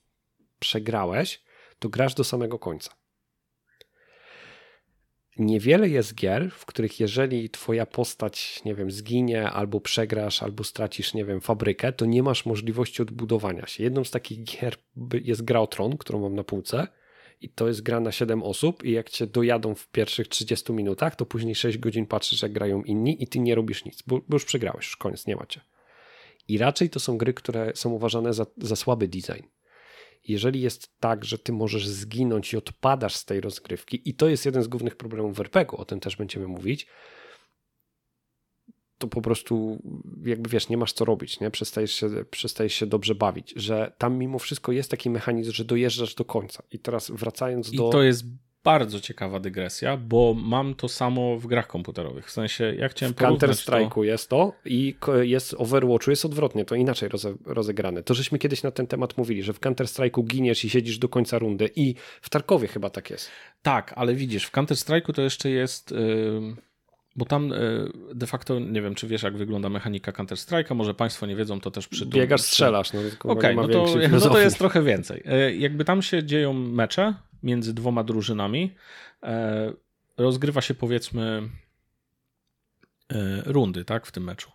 przegrałeś, 0.60 1.42
to 1.80 1.90
grasz 1.90 2.14
do 2.14 2.24
samego 2.24 2.60
końca 2.60 3.01
niewiele 5.38 5.90
jest 5.90 6.16
gier, 6.16 6.52
w 6.52 6.66
których 6.66 7.00
jeżeli 7.00 7.50
twoja 7.50 7.86
postać, 7.86 8.62
nie 8.66 8.76
wiem, 8.76 8.92
zginie, 8.92 9.50
albo 9.50 9.82
przegrasz, 9.82 10.44
albo 10.44 10.64
stracisz, 10.64 11.14
nie 11.14 11.26
wiem, 11.26 11.42
fabrykę, 11.42 11.94
to 11.94 12.06
nie 12.06 12.24
masz 12.24 12.46
możliwości 12.46 13.02
odbudowania 13.02 13.68
się. 13.68 13.84
Jedną 13.84 14.04
z 14.04 14.12
takich 14.12 14.44
gier 14.44 14.76
jest 15.24 15.42
Gra 15.42 15.60
o 15.60 15.68
Tron, 15.68 15.98
którą 15.98 16.20
mam 16.20 16.36
na 16.36 16.44
półce 16.44 16.88
I 17.42 17.50
to 17.50 17.68
jest 17.68 17.82
gra 17.82 18.00
na 18.00 18.12
7 18.12 18.44
osób 18.44 18.84
i 18.84 18.92
jak 18.92 19.10
cię 19.10 19.28
dojadą 19.28 19.76
w 19.76 19.88
pierwszych 19.88 20.28
30 20.28 20.74
minutach, 20.74 21.16
to 21.16 21.26
później 21.26 21.56
6 21.56 21.78
godzin 21.78 22.06
patrzysz 22.06 22.42
jak 22.42 22.52
grają 22.52 22.84
inni 22.84 23.24
i 23.24 23.28
ty 23.28 23.40
nie 23.40 23.56
robisz 23.56 23.86
nic, 23.86 24.02
bo, 24.02 24.22
bo 24.28 24.36
już 24.36 24.46
przegrałeś, 24.46 24.86
już 24.86 24.98
koniec, 24.98 25.28
nie 25.28 25.36
macie. 25.36 25.62
I 26.48 26.58
raczej 26.58 26.90
to 26.90 27.00
są 27.00 27.18
gry, 27.18 27.34
które 27.34 27.72
są 27.76 27.90
uważane 27.90 28.34
za, 28.34 28.46
za 28.58 28.76
słaby 28.76 29.08
design. 29.08 29.44
Jeżeli 30.28 30.62
jest 30.62 31.00
tak, 31.00 31.26
że 31.26 31.38
ty 31.38 31.54
możesz 31.54 31.88
zginąć 31.88 32.54
i 32.54 32.58
odpadasz 32.58 33.16
z 33.16 33.26
tej 33.26 33.42
rozgrywki, 33.42 34.10
i 34.10 34.14
to 34.14 34.30
jest 34.30 34.46
jeden 34.46 34.64
z 34.64 34.68
głównych 34.68 34.96
problemów 34.96 35.36
w 35.36 35.40
RPG-u, 35.40 35.78
o 35.78 35.86
tym 35.86 36.00
też 36.00 36.16
będziemy 36.16 36.48
mówić, 36.48 36.88
to 38.98 39.08
po 39.08 39.22
prostu 39.22 39.82
jakby 40.26 40.50
wiesz, 40.50 40.70
nie 40.70 40.78
masz 40.78 40.94
co 40.94 41.06
robić, 41.06 41.40
nie? 41.40 41.52
Przestajesz 41.52 41.92
się, 41.92 42.10
przestajesz 42.32 42.74
się 42.74 42.86
dobrze 42.86 43.16
bawić, 43.16 43.54
że 43.56 43.94
tam 43.98 44.18
mimo 44.18 44.40
wszystko 44.40 44.72
jest 44.72 44.92
taki 44.92 45.10
mechanizm, 45.10 45.52
że 45.52 45.66
dojeżdżasz 45.66 46.16
do 46.16 46.26
końca. 46.26 46.64
I 46.72 46.80
teraz 46.80 47.12
wracając 47.12 47.72
do... 47.72 47.90
I 47.90 47.92
to 47.92 48.04
jest 48.04 48.26
bardzo 48.64 49.00
ciekawa 49.00 49.40
dygresja, 49.40 49.98
bo 49.98 50.34
mam 50.34 50.76
to 50.76 50.88
samo 50.88 51.38
w 51.38 51.48
grach 51.48 51.68
komputerowych. 51.68 52.28
W 52.28 52.32
sensie, 52.32 52.74
ja 52.78 52.90
chciałem 52.90 53.14
w 53.14 53.18
Counter 53.18 53.50
Strike'u 53.50 53.96
to... 53.96 54.04
jest 54.04 54.30
to 54.30 54.54
i 54.66 54.96
jest 55.22 55.56
Overwatchu 55.58 56.10
jest 56.10 56.26
odwrotnie, 56.26 56.66
to 56.66 56.76
inaczej 56.76 57.10
roze, 57.10 57.34
rozegrane. 57.46 58.04
To 58.04 58.14
żeśmy 58.14 58.40
kiedyś 58.40 58.64
na 58.64 58.72
ten 58.72 58.88
temat 58.88 59.18
mówili, 59.18 59.44
że 59.44 59.54
w 59.54 59.60
Counter 59.60 59.88
Strike'u 59.88 60.24
giniesz 60.24 60.66
i 60.66 60.70
siedzisz 60.70 60.98
do 60.98 61.10
końca 61.10 61.40
rundy 61.40 61.70
i 61.76 61.96
w 62.22 62.30
Tarkowie 62.30 62.68
chyba 62.68 62.90
tak 62.90 63.10
jest. 63.10 63.30
Tak, 63.62 63.94
ale 63.96 64.16
widzisz, 64.16 64.46
w 64.46 64.52
Counter 64.52 64.78
Strike'u 64.78 65.14
to 65.14 65.22
jeszcze 65.22 65.50
jest... 65.50 65.92
Yy 65.92 66.56
bo 67.16 67.26
tam 67.26 67.54
e, 67.54 67.58
de 68.16 68.28
facto 68.28 68.60
nie 68.60 68.82
wiem, 68.82 68.96
czy 68.96 69.08
wiesz, 69.08 69.24
jak 69.24 69.38
wygląda 69.38 69.70
mechanika 69.70 70.12
Counter-Strike'a, 70.12 70.76
może 70.76 70.94
Państwo 70.94 71.26
nie 71.26 71.36
wiedzą, 71.36 71.62
to 71.62 71.72
też 71.72 71.88
przy. 71.88 72.06
Biegasz, 72.06 72.42
strzelasz. 72.42 72.94
No, 72.94 73.00
Okej, 73.00 73.32
okay, 73.32 73.56
no, 73.56 73.68
to, 73.68 73.86
no 74.12 74.20
to 74.20 74.40
jest 74.40 74.58
trochę 74.58 74.84
więcej. 74.84 75.24
E, 75.26 75.56
jakby 75.56 75.86
tam 75.86 76.02
się 76.02 76.24
dzieją 76.24 76.54
mecze 76.54 77.14
między 77.44 77.74
dwoma 77.74 78.04
drużynami. 78.04 78.76
E, 79.24 79.74
rozgrywa 80.18 80.62
się 80.62 80.74
powiedzmy 80.74 81.50
rundy, 83.46 83.86
tak, 83.86 84.06
w 84.06 84.12
tym 84.12 84.24
meczu. 84.24 84.52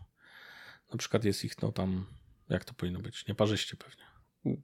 Na 0.92 0.98
przykład 0.98 1.24
jest 1.24 1.44
ich, 1.44 1.62
no 1.62 1.72
tam, 1.72 2.06
jak 2.48 2.64
to 2.64 2.74
powinno 2.74 3.00
być, 3.00 3.26
nieparzyście 3.26 3.76
pewnie 3.76 4.05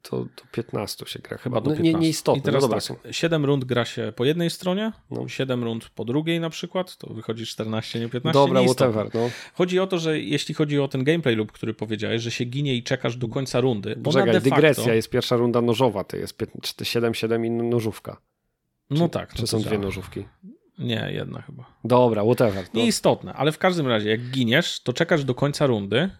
to, 0.02 0.26
to 0.36 0.44
15 0.52 1.06
się 1.06 1.18
gra 1.18 1.38
chyba. 1.38 1.60
No, 1.60 1.74
nie, 1.74 1.94
nieistotne. 1.94 2.40
I 2.40 2.42
teraz 2.42 2.62
no 2.62 2.68
tak, 2.68 3.14
7 3.14 3.44
rund 3.44 3.64
gra 3.64 3.84
się 3.84 4.12
po 4.16 4.24
jednej 4.24 4.50
stronie, 4.50 4.92
no. 5.10 5.28
7 5.28 5.64
rund 5.64 5.88
po 5.88 6.04
drugiej 6.04 6.40
na 6.40 6.50
przykład, 6.50 6.96
to 6.96 7.14
wychodzi 7.14 7.46
14, 7.46 8.00
nie 8.00 8.08
15. 8.08 8.32
Dobra, 8.32 8.62
whatever. 8.62 9.08
No. 9.14 9.30
Chodzi 9.54 9.80
o 9.80 9.86
to, 9.86 9.98
że 9.98 10.20
jeśli 10.20 10.54
chodzi 10.54 10.80
o 10.80 10.88
ten 10.88 11.04
gameplay 11.04 11.34
lub 11.34 11.52
który 11.52 11.74
powiedziałeś, 11.74 12.22
że 12.22 12.30
się 12.30 12.44
ginie 12.44 12.74
i 12.74 12.82
czekasz 12.82 13.16
do 13.16 13.28
końca 13.28 13.60
rundy. 13.60 13.96
Poczekaj, 14.04 14.40
dygresja, 14.40 14.94
jest 14.94 15.10
pierwsza 15.10 15.36
runda 15.36 15.62
nożowa, 15.62 16.04
to 16.04 16.16
jest 16.16 16.38
7-7 16.38 17.46
i 17.46 17.50
nożówka. 17.50 18.20
No 18.90 19.04
czy, 19.04 19.10
tak. 19.10 19.34
Czy 19.34 19.40
no 19.40 19.46
są 19.46 19.60
dwie 19.60 19.78
nożówki? 19.78 20.24
Nie, 20.78 21.08
jedna 21.12 21.42
chyba. 21.42 21.64
Dobra, 21.84 22.24
whatever. 22.24 22.64
No. 22.74 22.80
Nieistotne, 22.80 23.32
ale 23.32 23.52
w 23.52 23.58
każdym 23.58 23.88
razie, 23.88 24.10
jak 24.10 24.20
giniesz, 24.20 24.80
to 24.80 24.92
czekasz 24.92 25.24
do 25.24 25.34
końca 25.34 25.66
rundy, 25.66 26.10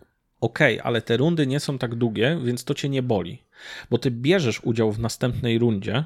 ok, 0.43 0.59
ale 0.82 1.02
te 1.02 1.16
rundy 1.16 1.47
nie 1.47 1.60
są 1.60 1.78
tak 1.78 1.94
długie, 1.94 2.40
więc 2.44 2.64
to 2.64 2.74
cię 2.74 2.89
nie 2.89 3.02
boli, 3.02 3.43
bo 3.90 3.98
ty 3.98 4.10
bierzesz 4.10 4.64
udział 4.64 4.93
w 4.93 4.98
następnej 4.98 5.59
rundzie 5.59 6.05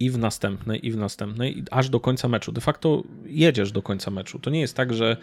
i 0.00 0.10
w 0.10 0.18
następnej, 0.18 0.86
i 0.86 0.90
w 0.92 0.96
następnej, 0.96 1.64
aż 1.70 1.88
do 1.88 2.00
końca 2.00 2.28
meczu. 2.28 2.52
De 2.52 2.60
facto 2.60 3.02
jedziesz 3.26 3.72
do 3.72 3.82
końca 3.82 4.10
meczu. 4.10 4.38
To 4.38 4.50
nie 4.50 4.60
jest 4.60 4.76
tak, 4.76 4.94
że 4.94 5.16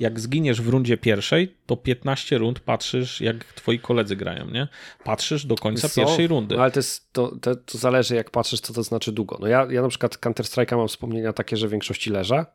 jak 0.00 0.20
zginiesz 0.20 0.62
w 0.62 0.68
rundzie 0.68 0.96
pierwszej, 0.96 1.54
to 1.66 1.76
15 1.76 2.38
rund 2.38 2.60
patrzysz, 2.60 3.20
jak 3.20 3.44
twoi 3.44 3.78
koledzy 3.78 4.16
grają, 4.16 4.50
nie? 4.50 4.68
Patrzysz 5.04 5.46
do 5.46 5.54
końca 5.54 5.88
co? 5.88 6.00
pierwszej 6.00 6.26
rundy. 6.26 6.56
No 6.56 6.62
ale 6.62 6.70
to, 6.70 6.78
jest, 6.78 7.12
to, 7.12 7.36
to, 7.40 7.56
to, 7.56 7.78
zależy, 7.78 8.14
jak 8.14 8.30
patrzysz, 8.30 8.60
co 8.60 8.72
to 8.72 8.82
znaczy 8.82 9.12
długo. 9.12 9.38
No 9.40 9.46
ja, 9.46 9.66
ja 9.70 9.82
na 9.82 9.88
przykład 9.88 10.16
Counter-Strike'a 10.16 10.76
mam 10.76 10.88
wspomnienia 10.88 11.32
takie, 11.32 11.56
że 11.56 11.68
w 11.68 11.70
większości 11.70 12.10
leżę 12.10 12.46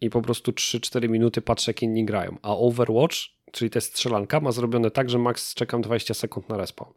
i 0.00 0.10
po 0.10 0.22
prostu 0.22 0.50
3-4 0.50 1.08
minuty 1.08 1.42
patrzę, 1.42 1.70
jak 1.70 1.82
inni 1.82 2.04
grają. 2.04 2.36
A 2.42 2.56
Overwatch 2.56 3.37
czyli 3.52 3.70
to 3.70 3.76
jest 3.76 3.88
strzelanka, 3.88 4.40
ma 4.40 4.52
zrobione 4.52 4.90
tak, 4.90 5.10
że 5.10 5.18
max 5.18 5.54
czekam 5.54 5.82
20 5.82 6.14
sekund 6.14 6.48
na 6.48 6.56
respawn. 6.56 6.92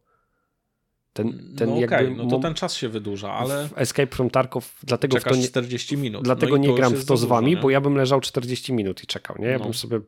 Ten, 1.13 1.53
ten 1.57 1.69
no 1.69 1.75
okej, 1.75 1.85
okay, 1.85 2.15
no 2.15 2.27
to 2.27 2.39
ten 2.39 2.53
czas 2.53 2.75
się 2.75 2.89
wydłuża, 2.89 3.33
ale... 3.33 3.69
Escape 3.75 4.15
from 4.15 4.29
Tarkov, 4.29 4.79
dlatego 4.83 5.19
w 5.19 5.23
to 5.23 5.35
nie, 5.35 5.47
40 5.47 5.97
minut. 5.97 6.23
Dlatego 6.23 6.51
no 6.51 6.57
nie 6.57 6.75
gram 6.75 6.93
w 6.93 7.05
to 7.05 7.17
z 7.17 7.23
wami, 7.23 7.51
dużo, 7.51 7.61
bo 7.61 7.69
ja 7.69 7.81
bym 7.81 7.95
leżał 7.95 8.21
40 8.21 8.73
minut 8.73 9.03
i 9.03 9.07
czekał, 9.07 9.35
nie? 9.39 9.47
Ja 9.47 9.57
no. 9.57 9.63
bym 9.63 9.73
sobie 9.73 9.99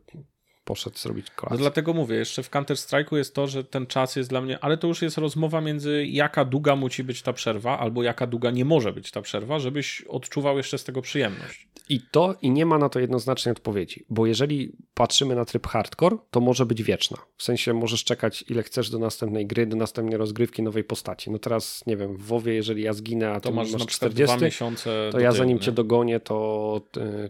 poszedł 0.65 0.97
zrobić 0.97 1.29
kolację. 1.29 1.57
No 1.57 1.61
dlatego 1.61 1.93
mówię, 1.93 2.15
jeszcze 2.15 2.43
w 2.43 2.49
Counter 2.49 2.77
Strike'u 2.77 3.15
jest 3.15 3.35
to, 3.35 3.47
że 3.47 3.63
ten 3.63 3.87
czas 3.87 4.15
jest 4.15 4.29
dla 4.29 4.41
mnie, 4.41 4.59
ale 4.59 4.77
to 4.77 4.87
już 4.87 5.01
jest 5.01 5.17
rozmowa 5.17 5.61
między 5.61 6.05
jaka 6.05 6.45
długa 6.45 6.75
musi 6.75 7.03
być 7.03 7.21
ta 7.21 7.33
przerwa, 7.33 7.79
albo 7.79 8.03
jaka 8.03 8.27
długa 8.27 8.51
nie 8.51 8.65
może 8.65 8.93
być 8.93 9.11
ta 9.11 9.21
przerwa, 9.21 9.59
żebyś 9.59 10.01
odczuwał 10.01 10.57
jeszcze 10.57 10.77
z 10.77 10.83
tego 10.83 11.01
przyjemność. 11.01 11.67
I 11.89 12.01
to, 12.11 12.35
i 12.41 12.51
nie 12.51 12.65
ma 12.65 12.77
na 12.77 12.89
to 12.89 12.99
jednoznacznej 12.99 13.51
odpowiedzi, 13.51 14.05
bo 14.09 14.25
jeżeli 14.25 14.71
patrzymy 14.93 15.35
na 15.35 15.45
tryb 15.45 15.67
hardcore, 15.67 16.17
to 16.31 16.39
może 16.39 16.65
być 16.65 16.83
wieczna. 16.83 17.17
W 17.37 17.43
sensie 17.43 17.73
możesz 17.73 18.03
czekać 18.03 18.43
ile 18.49 18.63
chcesz 18.63 18.89
do 18.89 18.99
następnej 18.99 19.47
gry, 19.47 19.65
do 19.65 19.75
następnej 19.75 20.17
rozgrywki 20.17 20.63
nowej 20.63 20.83
postaci. 20.83 21.31
No 21.31 21.39
teraz, 21.39 21.85
nie 21.87 21.97
wiem, 21.97 22.17
w 22.17 22.23
WoWie, 22.23 22.53
jeżeli 22.53 22.83
ja 22.83 22.93
zginę, 22.93 23.31
a 23.31 23.39
to 23.39 23.51
masz, 23.51 23.71
masz 23.71 23.85
40, 23.85 24.43
miesiące 24.43 25.09
to 25.11 25.19
ja 25.19 25.31
zanim 25.31 25.59
cię 25.59 25.71
dogonię, 25.71 26.19
to, 26.19 26.81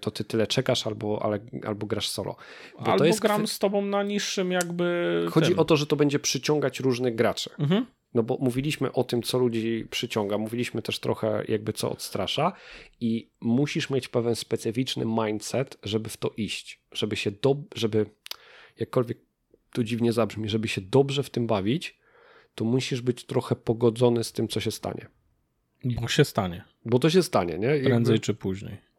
to 0.02 0.12
ty 0.12 0.24
tyle 0.24 0.48
czekasz 0.48 0.88
albo, 0.88 1.24
ale, 1.24 1.40
albo 1.66 1.86
grasz 1.86 2.10
solo. 2.10 2.36
Bo 2.80 2.86
albo 2.86 2.98
to 2.98 3.06
jest 3.06 3.23
gram 3.28 3.48
z 3.48 3.60
tobą 3.60 3.86
na 3.86 4.04
niższym 4.04 4.52
jakby... 4.52 5.26
Chodzi 5.32 5.50
tym. 5.50 5.60
o 5.60 5.66
to, 5.66 5.78
że 5.78 5.86
to 5.86 5.96
będzie 5.96 6.20
przyciągać 6.20 6.80
różnych 6.80 7.16
graczy. 7.16 7.50
Mhm. 7.60 7.86
No 8.14 8.24
bo 8.24 8.38
mówiliśmy 8.42 8.92
o 8.92 9.04
tym, 9.04 9.22
co 9.22 9.38
ludzi 9.38 9.88
przyciąga, 9.90 10.38
mówiliśmy 10.38 10.82
też 10.82 11.00
trochę 11.00 11.44
jakby 11.48 11.74
co 11.74 11.92
odstrasza 11.92 12.54
i 13.00 13.30
musisz 13.42 13.90
mieć 13.90 14.08
pewien 14.08 14.36
specyficzny 14.36 15.06
mindset, 15.06 15.78
żeby 15.84 16.10
w 16.10 16.18
to 16.18 16.34
iść, 16.38 16.82
żeby 16.92 17.16
się 17.16 17.32
do, 17.32 17.56
żeby 17.76 18.06
jakkolwiek 18.80 19.18
to 19.72 19.84
dziwnie 19.84 20.14
zabrzmi, 20.14 20.50
żeby 20.50 20.68
się 20.68 20.82
dobrze 20.82 21.24
w 21.24 21.30
tym 21.30 21.48
bawić, 21.48 22.00
to 22.56 22.66
musisz 22.66 23.02
być 23.02 23.26
trochę 23.26 23.56
pogodzony 23.56 24.24
z 24.24 24.32
tym, 24.32 24.48
co 24.48 24.60
się 24.60 24.72
stanie. 24.72 25.08
Bo 26.02 26.08
się 26.08 26.26
stanie. 26.26 26.64
Bo 26.86 27.00
to 27.00 27.10
się 27.10 27.24
stanie, 27.24 27.60
nie? 27.60 27.68
Jakby... 27.68 27.90
Prędzej 27.90 28.20
czy 28.20 28.34
później 28.34 28.93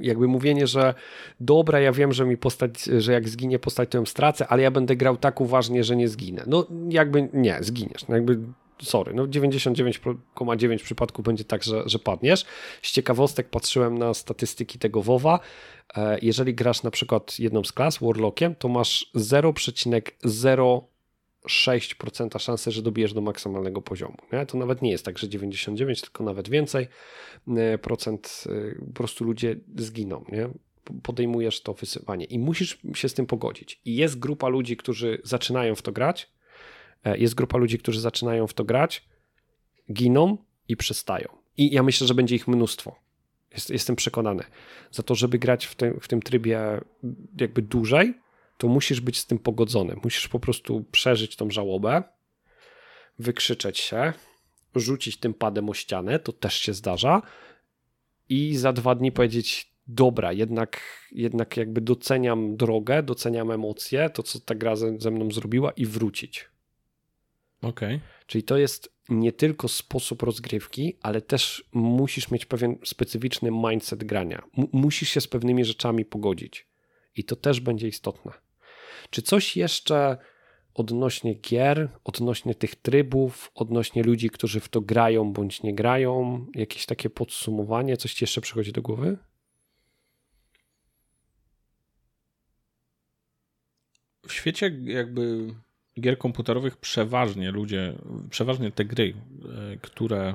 jakby 0.00 0.28
mówienie, 0.28 0.66
że 0.66 0.94
dobra, 1.40 1.80
ja 1.80 1.92
wiem, 1.92 2.12
że 2.12 2.26
mi 2.26 2.36
postać, 2.36 2.82
że 2.82 3.12
jak 3.12 3.28
zginie 3.28 3.58
postać, 3.58 3.90
to 3.90 3.98
ją 3.98 4.06
stracę, 4.06 4.48
ale 4.48 4.62
ja 4.62 4.70
będę 4.70 4.96
grał 4.96 5.16
tak 5.16 5.40
uważnie, 5.40 5.84
że 5.84 5.96
nie 5.96 6.08
zginę. 6.08 6.44
No 6.46 6.66
jakby 6.88 7.28
nie, 7.32 7.58
zginiesz. 7.60 8.08
No 8.08 8.14
jakby 8.14 8.38
sorry, 8.82 9.14
no 9.14 9.26
99,9 9.26 10.82
przypadków 10.82 11.24
będzie 11.24 11.44
tak, 11.44 11.62
że, 11.62 11.82
że 11.86 11.98
padniesz. 11.98 12.44
Z 12.82 12.92
ciekawostek 12.92 13.50
patrzyłem 13.50 13.98
na 13.98 14.14
statystyki 14.14 14.78
tego 14.78 15.02
WoWa. 15.02 15.40
E, 15.96 16.18
jeżeli 16.22 16.54
grasz 16.54 16.82
na 16.82 16.90
przykład 16.90 17.38
jedną 17.38 17.64
z 17.64 17.72
klas, 17.72 17.98
Warlockiem, 17.98 18.54
to 18.54 18.68
masz 18.68 19.10
0,0 19.14 20.80
6% 21.48 22.38
szansy, 22.38 22.70
że 22.70 22.82
dobijesz 22.82 23.12
do 23.12 23.20
maksymalnego 23.20 23.82
poziomu. 23.82 24.16
Nie? 24.32 24.46
To 24.46 24.58
nawet 24.58 24.82
nie 24.82 24.90
jest 24.90 25.04
tak, 25.04 25.18
że 25.18 25.28
99, 25.28 26.00
tylko 26.00 26.24
nawet 26.24 26.48
więcej 26.48 26.88
e, 27.48 27.78
procent 27.78 28.44
e, 28.46 28.84
po 28.86 28.92
prostu 28.92 29.24
ludzie 29.24 29.56
zginą. 29.76 30.24
Nie? 30.32 30.48
Podejmujesz 31.02 31.62
to 31.62 31.74
wysyłanie 31.74 32.24
i 32.24 32.38
musisz 32.38 32.78
się 32.94 33.08
z 33.08 33.14
tym 33.14 33.26
pogodzić. 33.26 33.80
I 33.84 33.96
jest 33.96 34.18
grupa 34.18 34.48
ludzi, 34.48 34.76
którzy 34.76 35.20
zaczynają 35.24 35.74
w 35.74 35.82
to 35.82 35.92
grać, 35.92 36.30
e, 37.04 37.18
jest 37.18 37.34
grupa 37.34 37.58
ludzi, 37.58 37.78
którzy 37.78 38.00
zaczynają 38.00 38.46
w 38.46 38.54
to 38.54 38.64
grać, 38.64 39.08
giną 39.92 40.38
i 40.68 40.76
przestają. 40.76 41.28
I 41.56 41.70
ja 41.70 41.82
myślę, 41.82 42.06
że 42.06 42.14
będzie 42.14 42.36
ich 42.36 42.48
mnóstwo. 42.48 42.96
Jest, 43.52 43.70
jestem 43.70 43.96
przekonany. 43.96 44.44
Za 44.90 45.02
to, 45.02 45.14
żeby 45.14 45.38
grać 45.38 45.66
w 45.66 45.74
tym, 45.74 46.00
w 46.00 46.08
tym 46.08 46.22
trybie 46.22 46.80
jakby 47.40 47.62
dłużej, 47.62 48.14
to 48.58 48.68
musisz 48.68 49.00
być 49.00 49.18
z 49.18 49.26
tym 49.26 49.38
pogodzony. 49.38 49.96
Musisz 50.04 50.28
po 50.28 50.40
prostu 50.40 50.84
przeżyć 50.92 51.36
tą 51.36 51.50
żałobę, 51.50 52.02
wykrzyczeć 53.18 53.78
się, 53.78 54.12
rzucić 54.74 55.16
tym 55.16 55.34
padem 55.34 55.68
o 55.68 55.74
ścianę, 55.74 56.18
to 56.18 56.32
też 56.32 56.54
się 56.54 56.74
zdarza, 56.74 57.22
i 58.28 58.56
za 58.56 58.72
dwa 58.72 58.94
dni 58.94 59.12
powiedzieć: 59.12 59.72
Dobra, 59.88 60.32
jednak, 60.32 60.80
jednak 61.12 61.56
jakby 61.56 61.80
doceniam 61.80 62.56
drogę, 62.56 63.02
doceniam 63.02 63.50
emocje, 63.50 64.10
to 64.10 64.22
co 64.22 64.40
ta 64.40 64.54
gra 64.54 64.76
ze, 64.76 64.98
ze 64.98 65.10
mną 65.10 65.30
zrobiła, 65.30 65.70
i 65.70 65.86
wrócić. 65.86 66.48
Okej. 67.62 67.94
Okay. 67.96 68.00
Czyli 68.26 68.44
to 68.44 68.56
jest 68.56 68.96
nie 69.08 69.32
tylko 69.32 69.68
sposób 69.68 70.22
rozgrywki, 70.22 70.96
ale 71.02 71.20
też 71.20 71.64
musisz 71.72 72.30
mieć 72.30 72.46
pewien 72.46 72.78
specyficzny 72.84 73.50
mindset 73.50 74.04
grania. 74.04 74.42
M 74.58 74.66
musisz 74.72 75.08
się 75.08 75.20
z 75.20 75.28
pewnymi 75.28 75.64
rzeczami 75.64 76.04
pogodzić. 76.04 76.66
I 77.16 77.24
to 77.24 77.36
też 77.36 77.60
będzie 77.60 77.88
istotne. 77.88 78.32
Czy 79.10 79.22
coś 79.22 79.56
jeszcze 79.56 80.16
odnośnie 80.74 81.34
gier, 81.34 81.88
odnośnie 82.04 82.54
tych 82.54 82.74
trybów, 82.74 83.50
odnośnie 83.54 84.02
ludzi, 84.02 84.30
którzy 84.30 84.60
w 84.60 84.68
to 84.68 84.80
grają 84.80 85.32
bądź 85.32 85.62
nie 85.62 85.74
grają? 85.74 86.46
Jakieś 86.54 86.86
takie 86.86 87.10
podsumowanie? 87.10 87.96
Coś 87.96 88.14
ci 88.14 88.24
jeszcze 88.24 88.40
przychodzi 88.40 88.72
do 88.72 88.82
głowy? 88.82 89.18
W 94.28 94.32
świecie 94.32 94.78
jakby 94.84 95.54
gier 96.00 96.18
komputerowych 96.18 96.76
przeważnie 96.76 97.50
ludzie, 97.50 97.98
przeważnie 98.30 98.72
te 98.72 98.84
gry, 98.84 99.14
e, 99.72 99.76
które 99.76 100.34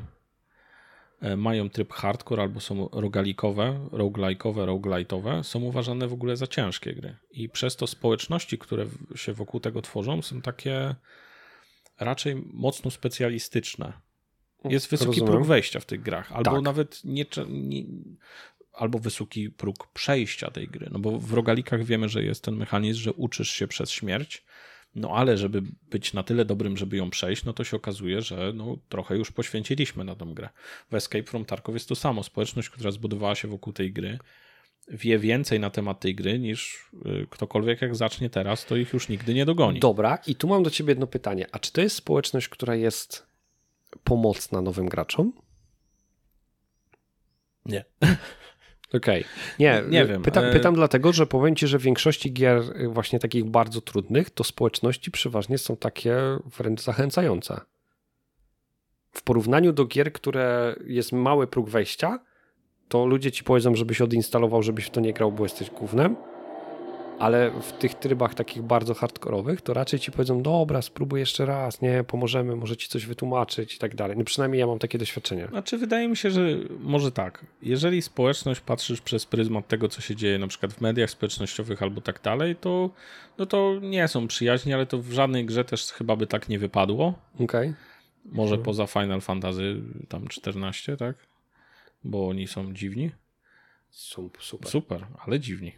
mają 1.37 1.69
tryb 1.69 1.93
hardcore 1.93 2.41
albo 2.41 2.59
są 2.59 2.89
rogalikowe, 2.91 3.87
roguelike'owe, 3.91 4.65
roguelite'owe, 4.65 5.43
są 5.43 5.59
uważane 5.59 6.07
w 6.07 6.13
ogóle 6.13 6.37
za 6.37 6.47
ciężkie 6.47 6.93
gry. 6.93 7.15
I 7.31 7.49
przez 7.49 7.75
to 7.75 7.87
społeczności, 7.87 8.57
które 8.57 8.85
się 9.15 9.33
wokół 9.33 9.59
tego 9.59 9.81
tworzą, 9.81 10.21
są 10.21 10.41
takie 10.41 10.95
raczej 11.99 12.35
mocno 12.53 12.91
specjalistyczne. 12.91 13.93
Jest 14.65 14.89
wysoki 14.89 15.09
Rozumiem. 15.09 15.33
próg 15.33 15.47
wejścia 15.47 15.79
w 15.79 15.85
tych 15.85 16.01
grach, 16.01 16.31
albo 16.31 16.51
tak. 16.51 16.61
nawet 16.61 17.01
nie, 17.03 17.25
nie, 17.47 17.83
albo 18.73 18.99
wysoki 18.99 19.49
próg 19.49 19.87
przejścia 19.93 20.51
tej 20.51 20.67
gry. 20.67 20.89
No 20.91 20.99
bo 20.99 21.19
w 21.19 21.33
rogalikach 21.33 21.83
wiemy, 21.83 22.09
że 22.09 22.23
jest 22.23 22.43
ten 22.43 22.55
mechanizm, 22.55 22.99
że 23.01 23.13
uczysz 23.13 23.49
się 23.49 23.67
przez 23.67 23.89
śmierć, 23.89 24.45
no 24.95 25.09
ale 25.15 25.37
żeby 25.37 25.61
być 25.89 26.13
na 26.13 26.23
tyle 26.23 26.45
dobrym, 26.45 26.77
żeby 26.77 26.97
ją 26.97 27.09
przejść, 27.09 27.43
no 27.43 27.53
to 27.53 27.63
się 27.63 27.77
okazuje, 27.77 28.21
że 28.21 28.53
no, 28.55 28.77
trochę 28.89 29.17
już 29.17 29.31
poświęciliśmy 29.31 30.03
na 30.03 30.15
tą 30.15 30.33
grę. 30.33 30.49
W 30.91 30.95
Escape 30.95 31.23
from 31.23 31.45
Tarkov 31.45 31.75
jest 31.75 31.89
to 31.89 31.95
samo. 31.95 32.23
Społeczność, 32.23 32.69
która 32.69 32.91
zbudowała 32.91 33.35
się 33.35 33.47
wokół 33.47 33.73
tej 33.73 33.93
gry, 33.93 34.19
wie 34.87 35.19
więcej 35.19 35.59
na 35.59 35.69
temat 35.69 35.99
tej 35.99 36.15
gry 36.15 36.39
niż 36.39 36.89
y, 37.05 37.27
ktokolwiek 37.29 37.81
jak 37.81 37.95
zacznie 37.95 38.29
teraz, 38.29 38.65
to 38.65 38.75
ich 38.75 38.93
już 38.93 39.09
nigdy 39.09 39.33
nie 39.33 39.45
dogoni. 39.45 39.79
Dobra, 39.79 40.19
i 40.27 40.35
tu 40.35 40.47
mam 40.47 40.63
do 40.63 40.69
ciebie 40.69 40.91
jedno 40.91 41.07
pytanie. 41.07 41.47
A 41.51 41.59
czy 41.59 41.71
to 41.71 41.81
jest 41.81 41.95
społeczność, 41.95 42.49
która 42.49 42.75
jest 42.75 43.25
pomocna 44.03 44.61
nowym 44.61 44.89
graczom? 44.89 45.33
Nie. 47.65 47.85
Okej. 48.93 49.21
Okay. 49.21 49.31
Nie, 49.59 49.83
nie 49.89 50.05
wiem. 50.05 50.21
Pytam, 50.21 50.45
e- 50.45 50.51
pytam 50.51 50.75
dlatego, 50.75 51.13
że 51.13 51.27
powiem 51.27 51.55
ci, 51.55 51.67
że 51.67 51.79
w 51.79 51.81
większości 51.81 52.33
gier 52.33 52.57
y, 52.57 52.87
właśnie 52.87 53.19
takich 53.19 53.45
bardzo 53.45 53.81
trudnych, 53.81 54.29
to 54.29 54.43
społeczności 54.43 55.11
przeważnie 55.11 55.57
są 55.57 55.77
takie 55.77 56.17
wręcz 56.57 56.81
zachęcające. 56.81 57.61
W 59.11 59.23
porównaniu 59.23 59.73
do 59.73 59.85
gier, 59.85 60.13
które 60.13 60.75
jest 60.85 61.11
mały 61.11 61.47
próg 61.47 61.69
wejścia, 61.69 62.19
to 62.87 63.05
ludzie 63.05 63.31
ci 63.31 63.43
powiedzą, 63.43 63.75
żebyś 63.75 64.01
odinstalował, 64.01 64.63
żebyś 64.63 64.85
w 64.85 64.89
to 64.89 65.01
nie 65.01 65.13
grał, 65.13 65.31
bo 65.31 65.43
jesteś 65.43 65.69
głównym 65.69 66.15
ale 67.21 67.51
w 67.61 67.71
tych 67.71 67.93
trybach 67.93 68.35
takich 68.35 68.61
bardzo 68.61 68.93
hardkorowych, 68.93 69.61
to 69.61 69.73
raczej 69.73 69.99
ci 69.99 70.11
powiedzą, 70.11 70.41
dobra, 70.41 70.81
spróbuj 70.81 71.19
jeszcze 71.19 71.45
raz, 71.45 71.81
nie, 71.81 72.03
pomożemy, 72.03 72.55
może 72.55 72.77
ci 72.77 72.87
coś 72.87 73.05
wytłumaczyć 73.05 73.75
i 73.75 73.79
tak 73.79 73.95
dalej. 73.95 74.17
No 74.17 74.23
przynajmniej 74.23 74.59
ja 74.59 74.67
mam 74.67 74.79
takie 74.79 74.97
doświadczenie. 74.97 75.47
Znaczy 75.47 75.77
wydaje 75.77 76.07
mi 76.07 76.17
się, 76.17 76.31
że 76.31 76.41
może 76.79 77.11
tak, 77.11 77.45
jeżeli 77.61 78.01
społeczność 78.01 78.61
patrzysz 78.61 79.01
przez 79.01 79.25
pryzmat 79.25 79.67
tego, 79.67 79.87
co 79.87 80.01
się 80.01 80.15
dzieje 80.15 80.39
na 80.39 80.47
przykład 80.47 80.73
w 80.73 80.81
mediach 80.81 81.09
społecznościowych 81.09 81.83
albo 81.83 82.01
tak 82.01 82.21
dalej, 82.21 82.55
to 82.55 82.89
no 83.37 83.45
to 83.45 83.79
nie 83.81 84.07
są 84.07 84.27
przyjaźnie, 84.27 84.75
ale 84.75 84.85
to 84.85 84.97
w 84.97 85.11
żadnej 85.11 85.45
grze 85.45 85.65
też 85.65 85.85
chyba 85.85 86.15
by 86.15 86.27
tak 86.27 86.49
nie 86.49 86.59
wypadło. 86.59 87.13
Okej. 87.35 87.45
Okay. 87.45 87.73
Może 88.25 88.57
poza 88.57 88.87
Final 88.87 89.21
Fantasy 89.21 89.81
tam 90.09 90.27
14, 90.27 90.97
tak? 90.97 91.15
Bo 92.03 92.27
oni 92.27 92.47
są 92.47 92.73
dziwni. 92.73 93.11
Super. 93.89 94.41
Super, 94.63 95.07
ale 95.25 95.39
dziwni. 95.39 95.71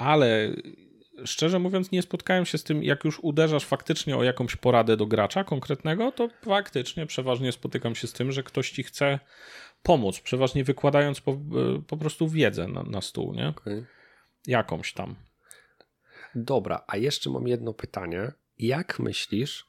E, 0.00 0.04
ale 0.04 0.52
szczerze 1.24 1.58
mówiąc, 1.58 1.92
nie 1.92 2.02
spotkałem 2.02 2.46
się 2.46 2.58
z 2.58 2.64
tym, 2.64 2.82
jak 2.82 3.04
już 3.04 3.20
uderzasz 3.20 3.64
faktycznie 3.64 4.16
o 4.16 4.24
jakąś 4.24 4.56
poradę 4.56 4.96
do 4.96 5.06
gracza 5.06 5.44
konkretnego, 5.44 6.12
to 6.12 6.28
faktycznie 6.42 7.06
przeważnie 7.06 7.52
spotykam 7.52 7.94
się 7.94 8.06
z 8.06 8.12
tym, 8.12 8.32
że 8.32 8.42
ktoś 8.42 8.70
ci 8.70 8.82
chce 8.82 9.18
pomóc, 9.82 10.20
przeważnie 10.20 10.64
wykładając 10.64 11.20
po, 11.20 11.38
po 11.86 11.96
prostu 11.96 12.28
wiedzę 12.28 12.68
na, 12.68 12.82
na 12.82 13.00
stół, 13.00 13.34
nie? 13.34 13.48
Okay. 13.48 13.86
Jakąś 14.46 14.92
tam. 14.92 15.14
Dobra, 16.34 16.84
a 16.86 16.96
jeszcze 16.96 17.30
mam 17.30 17.48
jedno 17.48 17.74
pytanie. 17.74 18.32
Jak 18.58 18.98
myślisz, 18.98 19.66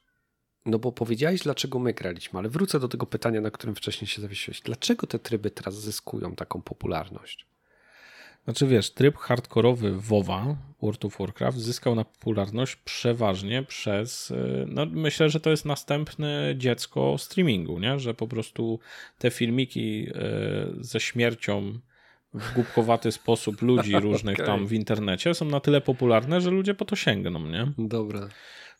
no 0.66 0.78
bo 0.78 0.92
powiedziałeś, 0.92 1.40
dlaczego 1.40 1.78
my 1.78 1.92
graliśmy, 1.92 2.38
ale 2.38 2.48
wrócę 2.48 2.80
do 2.80 2.88
tego 2.88 3.06
pytania, 3.06 3.40
na 3.40 3.50
którym 3.50 3.74
wcześniej 3.74 4.08
się 4.08 4.22
zawiesiłeś. 4.22 4.60
Dlaczego 4.60 5.06
te 5.06 5.18
tryby 5.18 5.50
teraz 5.50 5.74
zyskują 5.74 6.36
taką 6.36 6.62
popularność? 6.62 7.46
Znaczy 8.44 8.66
wiesz, 8.66 8.90
tryb 8.90 9.16
hardkorowy 9.16 9.92
WoWa, 9.92 10.56
World 10.82 11.04
of 11.04 11.18
Warcraft, 11.18 11.58
zyskał 11.58 11.94
na 11.94 12.04
popularność 12.04 12.76
przeważnie 12.76 13.62
przez, 13.62 14.30
e, 14.30 14.64
no 14.68 14.86
myślę, 14.86 15.30
że 15.30 15.40
to 15.40 15.50
jest 15.50 15.64
następne 15.64 16.54
dziecko 16.56 17.18
streamingu, 17.18 17.78
nie? 17.78 17.98
że 17.98 18.14
po 18.14 18.28
prostu 18.28 18.78
te 19.18 19.30
filmiki 19.30 20.06
e, 20.14 20.66
ze 20.80 21.00
śmiercią 21.00 21.78
w 22.34 22.54
głupkowaty 22.54 23.12
sposób 23.20 23.62
ludzi 23.62 24.00
różnych 24.00 24.36
okay. 24.36 24.46
tam 24.46 24.66
w 24.66 24.72
internecie 24.72 25.34
są 25.34 25.44
na 25.44 25.60
tyle 25.60 25.80
popularne, 25.80 26.40
że 26.40 26.50
ludzie 26.50 26.74
po 26.74 26.84
to 26.84 26.96
sięgną, 26.96 27.46
nie? 27.46 27.72
Dobra. 27.78 28.28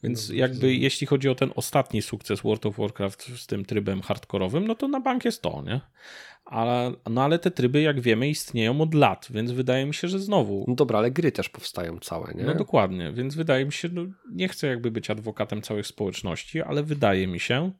Więc 0.03 0.27
Dobrze, 0.27 0.37
jakby 0.37 0.75
jeśli 0.75 1.07
chodzi 1.07 1.29
o 1.29 1.35
ten 1.35 1.53
ostatni 1.57 2.03
sukces 2.03 2.41
World 2.41 2.67
of 2.67 2.77
Warcraft 2.77 3.41
z 3.41 3.47
tym 3.47 3.65
trybem 3.65 4.03
hardkorowym, 4.03 4.67
no 4.67 4.75
to 4.75 4.89
na 4.89 5.01
bank 5.01 5.25
jest 5.25 5.43
to, 5.43 5.63
nie? 5.67 5.81
Ale, 6.51 6.93
no 7.11 7.23
ale 7.23 7.39
te 7.39 7.51
tryby, 7.51 7.81
jak 7.81 8.01
wiemy, 8.01 8.29
istnieją 8.29 8.81
od 8.81 8.95
lat, 8.95 9.29
więc 9.31 9.53
wydaje 9.53 9.87
mi 9.87 9.95
się, 9.95 10.09
że 10.09 10.19
znowu. 10.19 10.65
No 10.69 10.75
dobra, 10.75 10.99
ale 10.99 11.11
gry 11.11 11.33
też 11.33 11.49
powstają 11.49 11.99
całe, 11.99 12.35
nie? 12.35 12.45
No 12.45 12.55
dokładnie, 12.55 13.13
więc 13.13 13.35
wydaje 13.35 13.65
mi 13.65 13.73
się, 13.73 13.89
no 13.93 14.03
nie 14.33 14.49
chcę 14.49 14.67
jakby 14.67 14.91
być 14.91 15.11
adwokatem 15.11 15.63
całych 15.63 15.87
społeczności, 15.87 16.63
ale 16.63 16.83
wydaje 16.83 17.27
mi 17.27 17.41
się, 17.41 17.73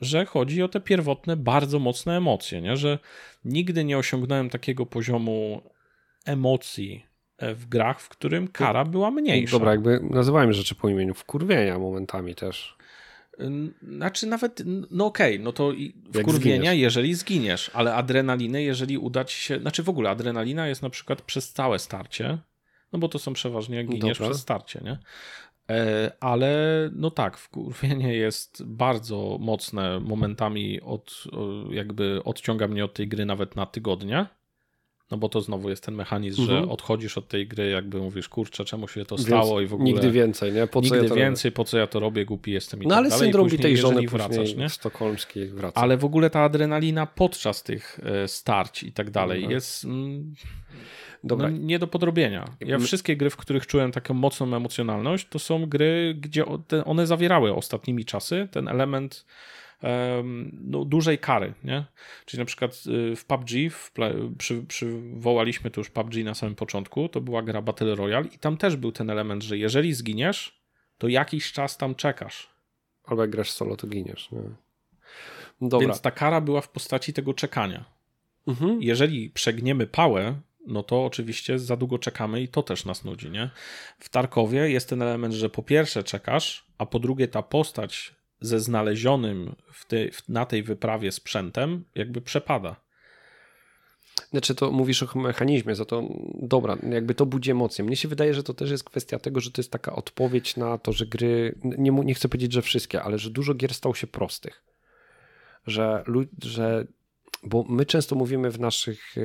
że 0.00 0.26
chodzi 0.26 0.62
o 0.62 0.68
te 0.68 0.80
pierwotne, 0.80 1.36
bardzo 1.36 1.78
mocne 1.78 2.16
emocje, 2.16 2.60
nie? 2.62 2.76
Że 2.76 2.98
nigdy 3.44 3.84
nie 3.84 3.98
osiągnąłem 3.98 4.50
takiego 4.50 4.86
poziomu 4.86 5.62
emocji 6.24 7.06
e, 7.38 7.54
w 7.54 7.66
grach, 7.66 8.00
w 8.00 8.08
którym 8.08 8.48
kara 8.48 8.84
była 8.84 9.10
mniejsza. 9.10 9.58
Dobra, 9.58 9.70
jakby 9.70 10.00
nazywałem 10.10 10.52
rzeczy 10.52 10.74
po 10.74 10.88
imieniu, 10.88 11.14
wkurwienia 11.14 11.78
momentami 11.78 12.34
też. 12.34 12.75
Znaczy 13.82 14.26
nawet, 14.26 14.62
no 14.90 15.06
okej, 15.06 15.34
okay, 15.34 15.44
no 15.44 15.52
to 15.52 15.72
wkurwienia, 16.14 16.72
jeżeli 16.72 17.14
zginiesz, 17.14 17.70
ale 17.74 17.94
adrenaliny, 17.94 18.62
jeżeli 18.62 18.98
uda 18.98 19.24
ci 19.24 19.40
się, 19.40 19.60
znaczy 19.60 19.82
w 19.82 19.88
ogóle 19.88 20.10
adrenalina 20.10 20.68
jest 20.68 20.82
na 20.82 20.90
przykład 20.90 21.22
przez 21.22 21.52
całe 21.52 21.78
starcie, 21.78 22.38
no 22.92 22.98
bo 22.98 23.08
to 23.08 23.18
są 23.18 23.32
przeważnie 23.32 23.76
jak 23.76 23.86
giniesz 23.86 24.18
Dobra. 24.18 24.30
przez 24.30 24.42
starcie, 24.42 24.80
nie? 24.84 24.98
E, 25.70 26.12
ale 26.20 26.50
no 26.92 27.10
tak, 27.10 27.38
wkurwienie 27.38 28.14
jest 28.14 28.64
bardzo 28.64 29.38
mocne, 29.40 30.00
momentami 30.00 30.80
od, 30.80 31.24
jakby 31.70 32.20
odciąga 32.24 32.68
mnie 32.68 32.84
od 32.84 32.94
tej 32.94 33.08
gry 33.08 33.26
nawet 33.26 33.56
na 33.56 33.66
tygodnie. 33.66 34.26
No 35.10 35.16
bo 35.16 35.28
to 35.28 35.40
znowu 35.40 35.70
jest 35.70 35.84
ten 35.84 35.94
mechanizm, 35.94 36.42
mhm. 36.42 36.62
że 36.64 36.70
odchodzisz 36.70 37.18
od 37.18 37.28
tej 37.28 37.48
gry, 37.48 37.70
jakby 37.70 37.98
mówisz, 37.98 38.28
kurczę, 38.28 38.64
czemu 38.64 38.88
się 38.88 39.04
to 39.04 39.18
stało 39.18 39.58
Więc 39.60 39.68
i 39.68 39.70
w 39.70 39.74
ogóle... 39.74 39.92
Nigdy 39.92 40.10
więcej, 40.10 40.52
nie? 40.52 40.66
Po 40.66 40.82
co 40.82 40.94
nigdy 40.94 41.08
ja 41.08 41.14
więcej, 41.14 41.48
robię? 41.50 41.56
po 41.56 41.64
co 41.64 41.78
ja 41.78 41.86
to 41.86 42.00
robię, 42.00 42.24
głupi 42.24 42.52
jestem 42.52 42.82
i 42.82 42.86
No 42.86 42.90
tak 42.90 42.98
ale 42.98 43.08
dalej. 43.08 43.24
syndrom 43.24 43.50
tej 43.50 43.76
żony 43.76 44.06
wracasz, 44.08 44.54
nie? 44.54 44.68
sztokholmskiej 44.68 45.48
wraca. 45.48 45.80
Ale 45.80 45.96
w 45.96 46.04
ogóle 46.04 46.30
ta 46.30 46.40
adrenalina 46.40 47.06
podczas 47.06 47.62
tych 47.62 48.00
e, 48.02 48.28
starć 48.28 48.82
i 48.82 48.92
tak 48.92 49.10
dalej 49.10 49.38
mhm. 49.38 49.52
jest... 49.52 49.84
Mm, 49.84 50.34
Dobra. 51.24 51.50
No, 51.50 51.56
nie 51.58 51.78
do 51.78 51.86
podrobienia. 51.86 52.44
Ja 52.60 52.78
wszystkie 52.78 53.16
gry, 53.16 53.30
w 53.30 53.36
których 53.36 53.66
czułem 53.66 53.92
taką 53.92 54.14
mocną 54.14 54.56
emocjonalność, 54.56 55.28
to 55.28 55.38
są 55.38 55.66
gry, 55.66 56.16
gdzie 56.20 56.44
one 56.84 57.06
zawierały 57.06 57.54
ostatnimi 57.54 58.04
czasy 58.04 58.48
ten 58.50 58.68
element 58.68 59.26
no, 60.52 60.84
dużej 60.84 61.18
kary, 61.18 61.54
nie? 61.64 61.84
Czyli 62.24 62.40
na 62.40 62.44
przykład 62.44 62.82
y, 62.86 63.16
w 63.16 63.24
PUBG 63.24 63.50
w 63.70 63.92
przy, 64.38 64.62
przywołaliśmy 64.62 65.70
tu 65.70 65.80
już 65.80 65.90
PUBG 65.90 66.14
na 66.24 66.34
samym 66.34 66.54
początku, 66.54 67.08
to 67.08 67.20
była 67.20 67.42
gra 67.42 67.62
Battle 67.62 67.94
Royale 67.94 68.26
i 68.26 68.38
tam 68.38 68.56
też 68.56 68.76
był 68.76 68.92
ten 68.92 69.10
element, 69.10 69.42
że 69.42 69.58
jeżeli 69.58 69.94
zginiesz, 69.94 70.60
to 70.98 71.08
jakiś 71.08 71.52
czas 71.52 71.76
tam 71.76 71.94
czekasz. 71.94 72.48
Albo 73.04 73.22
jak 73.22 73.30
grasz 73.30 73.50
solo, 73.50 73.76
to 73.76 73.86
giniesz. 73.86 74.30
Nie? 74.32 74.40
Dobra. 75.60 75.86
Więc 75.86 76.00
ta 76.00 76.10
kara 76.10 76.40
była 76.40 76.60
w 76.60 76.68
postaci 76.68 77.12
tego 77.12 77.34
czekania. 77.34 77.84
Mhm. 78.46 78.82
Jeżeli 78.82 79.30
przegniemy 79.30 79.86
pałę, 79.86 80.40
no 80.66 80.82
to 80.82 81.04
oczywiście 81.04 81.58
za 81.58 81.76
długo 81.76 81.98
czekamy 81.98 82.42
i 82.42 82.48
to 82.48 82.62
też 82.62 82.84
nas 82.84 83.04
nudzi, 83.04 83.30
nie? 83.30 83.50
W 83.98 84.08
Tarkowie 84.08 84.70
jest 84.70 84.88
ten 84.88 85.02
element, 85.02 85.34
że 85.34 85.50
po 85.50 85.62
pierwsze 85.62 86.04
czekasz, 86.04 86.66
a 86.78 86.86
po 86.86 86.98
drugie 86.98 87.28
ta 87.28 87.42
postać 87.42 88.15
ze 88.40 88.60
znalezionym 88.60 89.56
w 89.72 89.84
te, 89.84 89.96
na 90.28 90.46
tej 90.46 90.62
wyprawie 90.62 91.12
sprzętem 91.12 91.84
jakby 91.94 92.20
przepada. 92.20 92.76
Znaczy 94.30 94.54
to 94.54 94.72
mówisz 94.72 95.02
o 95.02 95.18
mechanizmie, 95.18 95.74
za 95.74 95.84
to 95.84 96.08
dobra, 96.34 96.78
jakby 96.90 97.14
to 97.14 97.26
budzi 97.26 97.50
emocje. 97.50 97.84
Mnie 97.84 97.96
się 97.96 98.08
wydaje, 98.08 98.34
że 98.34 98.42
to 98.42 98.54
też 98.54 98.70
jest 98.70 98.84
kwestia 98.84 99.18
tego, 99.18 99.40
że 99.40 99.50
to 99.50 99.60
jest 99.60 99.72
taka 99.72 99.92
odpowiedź 99.92 100.56
na 100.56 100.78
to, 100.78 100.92
że 100.92 101.06
gry, 101.06 101.58
nie, 101.64 101.90
nie 101.90 102.14
chcę 102.14 102.28
powiedzieć, 102.28 102.52
że 102.52 102.62
wszystkie, 102.62 103.02
ale 103.02 103.18
że 103.18 103.30
dużo 103.30 103.54
gier 103.54 103.74
stało 103.74 103.94
się 103.94 104.06
prostych. 104.06 104.64
Że, 105.66 106.04
że 106.42 106.86
bo 107.42 107.64
my 107.68 107.86
często 107.86 108.16
mówimy 108.16 108.50
w 108.50 108.60
naszych, 108.60 109.18
e, 109.18 109.20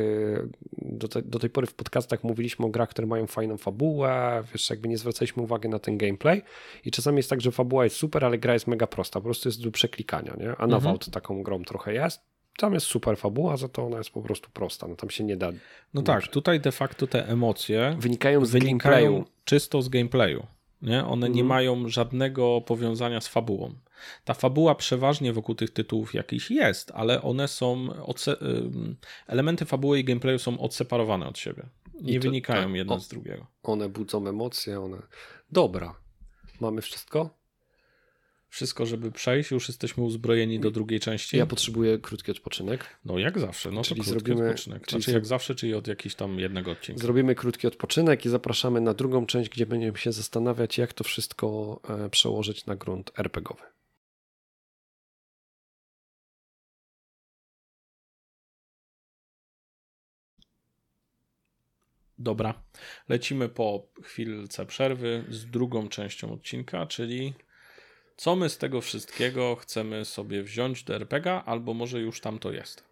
do, 0.78 1.08
te, 1.08 1.22
do 1.22 1.40
tej 1.40 1.50
pory 1.50 1.68
w 1.68 1.74
podcastach 1.74 2.24
mówiliśmy 2.24 2.66
o 2.66 2.70
grach, 2.70 2.90
które 2.90 3.08
mają 3.08 3.28
fajną 3.28 3.58
fabułę, 3.58 4.44
wiesz, 4.54 4.70
jakby 4.70 4.88
nie 4.88 4.98
zwracaliśmy 4.98 5.44
uwagi 5.44 5.70
na 5.70 5.80
ten 5.80 5.98
gameplay 5.98 6.42
i 6.86 6.92
czasami 6.92 7.18
jest 7.18 7.30
tak, 7.30 7.42
że 7.42 7.52
fabuła 7.52 7.84
jest 7.84 7.96
super, 7.96 8.26
ale 8.26 8.38
gra 8.38 8.54
jest 8.54 8.68
mega 8.68 8.88
prosta, 8.88 9.20
po 9.20 9.24
prostu 9.24 9.50
jest 9.50 9.64
do 9.64 9.72
przeklikania, 9.72 10.36
nie? 10.40 10.56
A 10.58 10.64
mhm. 10.64 10.98
taką 10.98 11.44
grą 11.44 11.64
trochę 11.64 11.94
jest, 11.94 12.22
tam 12.58 12.74
jest 12.74 12.86
super 12.86 13.18
fabuła, 13.18 13.58
za 13.58 13.70
to 13.70 13.86
ona 13.86 13.98
jest 13.98 14.10
po 14.10 14.22
prostu 14.22 14.50
prosta, 14.54 14.88
no 14.88 14.96
tam 14.96 15.10
się 15.10 15.24
nie 15.24 15.38
da... 15.38 15.52
No 15.94 16.02
tak, 16.02 16.28
tutaj 16.28 16.60
de 16.60 16.72
facto 16.72 17.08
te 17.08 17.28
emocje 17.28 17.96
wynikają 18.00 18.46
z 18.46 18.52
wynikają 18.52 19.12
gameplayu. 19.12 19.26
czysto 19.46 19.82
z 19.82 19.90
gameplayu. 19.90 20.48
Nie? 20.82 21.06
One 21.06 21.28
mhm. 21.28 21.34
nie 21.34 21.44
mają 21.44 21.88
żadnego 21.88 22.62
powiązania 22.62 23.22
z 23.22 23.28
fabułą. 23.28 23.74
Ta 24.26 24.34
fabuła 24.34 24.76
przeważnie 24.76 25.34
wokół 25.34 25.56
tych 25.56 25.70
tytułów 25.70 26.14
jakiś 26.14 26.52
jest, 26.52 26.92
ale 26.96 27.22
one 27.22 27.48
są. 27.48 27.88
Elementy 29.28 29.66
fabuły 29.66 30.00
i 30.00 30.04
gameplayu 30.04 30.40
są 30.40 30.60
odseparowane 30.60 31.28
od 31.28 31.38
siebie. 31.38 31.64
Nie 32.02 32.20
to, 32.20 32.28
wynikają 32.28 32.68
tak, 32.68 32.76
jedno 32.76 33.00
z 33.00 33.08
drugiego. 33.08 33.48
One 33.64 33.90
budzą 33.90 34.28
emocje, 34.28 34.82
one. 34.82 34.98
Dobra. 35.52 35.96
Mamy 36.60 36.82
wszystko? 36.82 37.41
Wszystko, 38.52 38.86
żeby 38.86 39.12
przejść. 39.12 39.52
Już 39.52 39.68
jesteśmy 39.68 40.04
uzbrojeni 40.04 40.60
do 40.60 40.72
drugiej 40.72 41.00
części. 41.00 41.38
Ja 41.38 41.46
potrzebuję 41.46 42.00
krótki 42.00 42.32
odpoczynek. 42.32 43.00
No 43.06 43.20
jak 43.20 43.40
zawsze, 43.40 43.72
no 43.72 43.82
czyli 43.82 44.02
to 44.02 44.10
zrobimy, 44.10 44.50
odpoczynek. 44.50 44.88
Czyli 44.88 45.02
znaczy 45.02 45.16
jak 45.16 45.26
zawsze, 45.26 45.56
czyli 45.56 45.74
od 45.74 45.88
jakiegoś 45.88 46.16
tam 46.16 46.40
jednego 46.40 46.72
odcinka. 46.72 47.02
Zrobimy 47.02 47.36
krótki 47.36 47.68
odpoczynek 47.68 48.26
i 48.26 48.30
zapraszamy 48.30 48.82
na 48.82 48.94
drugą 48.94 49.26
część, 49.26 49.50
gdzie 49.50 49.66
będziemy 49.66 49.98
się 49.98 50.12
zastanawiać, 50.12 50.78
jak 50.78 50.94
to 50.94 51.04
wszystko 51.04 51.80
e, 51.90 52.10
przełożyć 52.10 52.66
na 52.66 52.76
grunt 52.76 53.12
RPGowy. 53.18 53.64
Dobra, 62.18 62.64
lecimy 63.10 63.50
po 63.50 63.88
chwilce 64.04 64.66
przerwy 64.66 65.26
z 65.30 65.46
drugą 65.46 65.88
częścią 65.88 66.34
odcinka, 66.34 66.86
czyli 66.86 67.34
co 68.22 68.36
my 68.36 68.50
z 68.50 68.58
tego 68.58 68.82
wszystkiego 68.82 69.56
chcemy 69.56 70.06
sobie 70.06 70.44
wziąć 70.44 70.84
do 70.84 70.96
RPGa, 70.96 71.44
albo 71.46 71.74
może 71.74 72.00
już 72.00 72.22
tam 72.22 72.40
to 72.40 72.52
jest? 72.52 72.84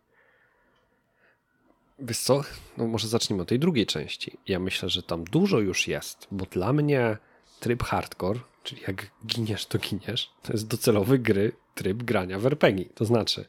Wiesz 2.00 2.20
co? 2.20 2.42
No 2.78 2.88
może 2.88 3.08
zacznijmy 3.08 3.42
od 3.42 3.50
tej 3.50 3.60
drugiej 3.60 3.86
części. 3.86 4.38
Ja 4.48 4.60
myślę, 4.60 4.90
że 4.90 5.04
tam 5.04 5.24
dużo 5.24 5.60
już 5.60 5.88
jest, 5.88 6.28
bo 6.32 6.46
dla 6.46 6.74
mnie 6.74 7.18
tryb 7.60 7.84
hardcore, 7.84 8.40
czyli 8.64 8.82
jak 8.88 9.12
giniesz, 9.26 9.66
to 9.66 9.78
giniesz, 9.78 10.32
to 10.44 10.54
jest 10.54 10.68
docelowy 10.68 11.20
gry 11.20 11.52
tryb 11.76 12.04
grania 12.04 12.40
w 12.40 12.46
RPG. 12.46 12.86
To 12.96 13.06
znaczy, 13.06 13.46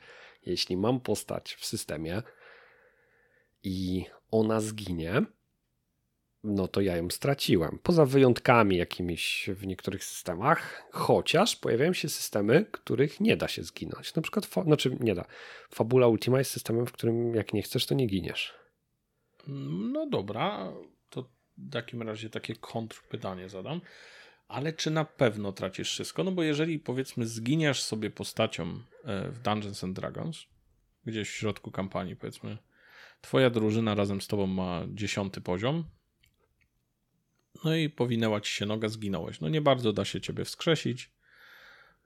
jeśli 0.47 0.77
mam 0.77 1.01
postać 1.01 1.55
w 1.55 1.67
systemie 1.67 2.23
i 3.63 4.05
ona 4.31 4.61
zginie, 4.61 5.23
no 6.45 6.69
to 6.69 6.81
ja 6.81 6.97
ją 6.97 7.11
straciłem. 7.11 7.79
Poza 7.83 8.07
wyjątkami 8.07 8.77
jakimiś 8.77 9.51
w 9.55 9.67
niektórych 9.67 10.05
systemach, 10.05 10.89
chociaż 10.93 11.57
pojawiają 11.57 11.93
się 11.93 12.09
systemy, 12.09 12.67
których 12.71 13.21
nie 13.21 13.37
da 13.37 13.49
się 13.49 13.63
zginąć. 13.63 14.15
Na 14.15 14.23
przykład, 14.23 14.49
znaczy 14.65 14.97
nie 15.01 15.15
da. 15.15 15.25
Fabula 15.71 16.07
Ultima 16.07 16.39
jest 16.39 16.51
systemem, 16.51 16.87
w 16.87 16.93
którym 16.93 17.35
jak 17.35 17.53
nie 17.53 17.63
chcesz, 17.63 17.87
to 17.87 17.95
nie 17.95 18.07
giniesz. 18.07 18.55
No 19.93 20.07
dobra, 20.07 20.73
to 21.11 21.23
w 21.23 21.71
takim 21.71 22.03
razie 22.03 22.31
takie 22.31 22.57
kontrpytanie 22.57 23.49
zadam. 23.49 23.81
Ale 24.49 24.73
czy 24.73 24.91
na 24.91 25.05
pewno 25.05 25.53
tracisz 25.53 25.91
wszystko? 25.91 26.25
No 26.25 26.33
bo 26.33 26.43
jeżeli 26.43 26.79
powiedzmy 26.79 27.27
zginiesz 27.27 27.83
sobie 27.83 28.11
postacią 28.11 28.81
e, 29.05 29.31
w 29.31 29.39
Dungeons 29.39 29.85
and 29.85 29.97
Dragons, 29.97 30.47
gdzieś 31.05 31.31
w 31.31 31.35
środku 31.35 31.71
kampanii 31.71 32.17
powiedzmy, 32.17 32.59
twoja 33.21 33.51
drużyna 33.51 33.95
razem 33.95 34.21
z 34.21 34.27
tobą 34.27 34.47
ma 34.47 34.83
dziesiąty 34.89 35.41
poziom, 35.41 35.85
no 37.65 37.77
i 37.77 37.91
powinęła 37.91 38.41
ci 38.41 38.53
się 38.53 38.67
noga, 38.67 38.89
zginąłeś. 38.89 39.41
No 39.41 39.49
nie 39.49 39.61
bardzo 39.61 39.93
da 39.93 40.05
się 40.05 40.21
ciebie 40.21 40.45
wskrzesić. 40.45 41.11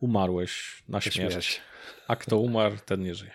Umarłeś 0.01 0.83
na 0.89 1.01
śmierć. 1.01 1.61
A 2.09 2.17
kto 2.17 2.39
umarł, 2.39 2.77
ten 2.87 3.03
nie 3.03 3.15
żyje. 3.15 3.33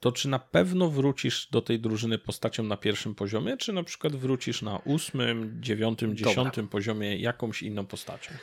To 0.00 0.12
czy 0.12 0.28
na 0.28 0.38
pewno 0.38 0.90
wrócisz 0.90 1.48
do 1.50 1.62
tej 1.62 1.80
drużyny 1.80 2.18
postacią 2.18 2.62
na 2.62 2.76
pierwszym 2.76 3.14
poziomie, 3.14 3.56
czy 3.56 3.72
na 3.72 3.82
przykład 3.82 4.16
wrócisz 4.16 4.62
na 4.62 4.78
ósmym, 4.78 5.58
dziewiątym, 5.62 6.16
dziesiątym 6.16 6.68
poziomie 6.68 7.16
jakąś 7.16 7.62
inną 7.62 7.86
postacią? 7.86 8.34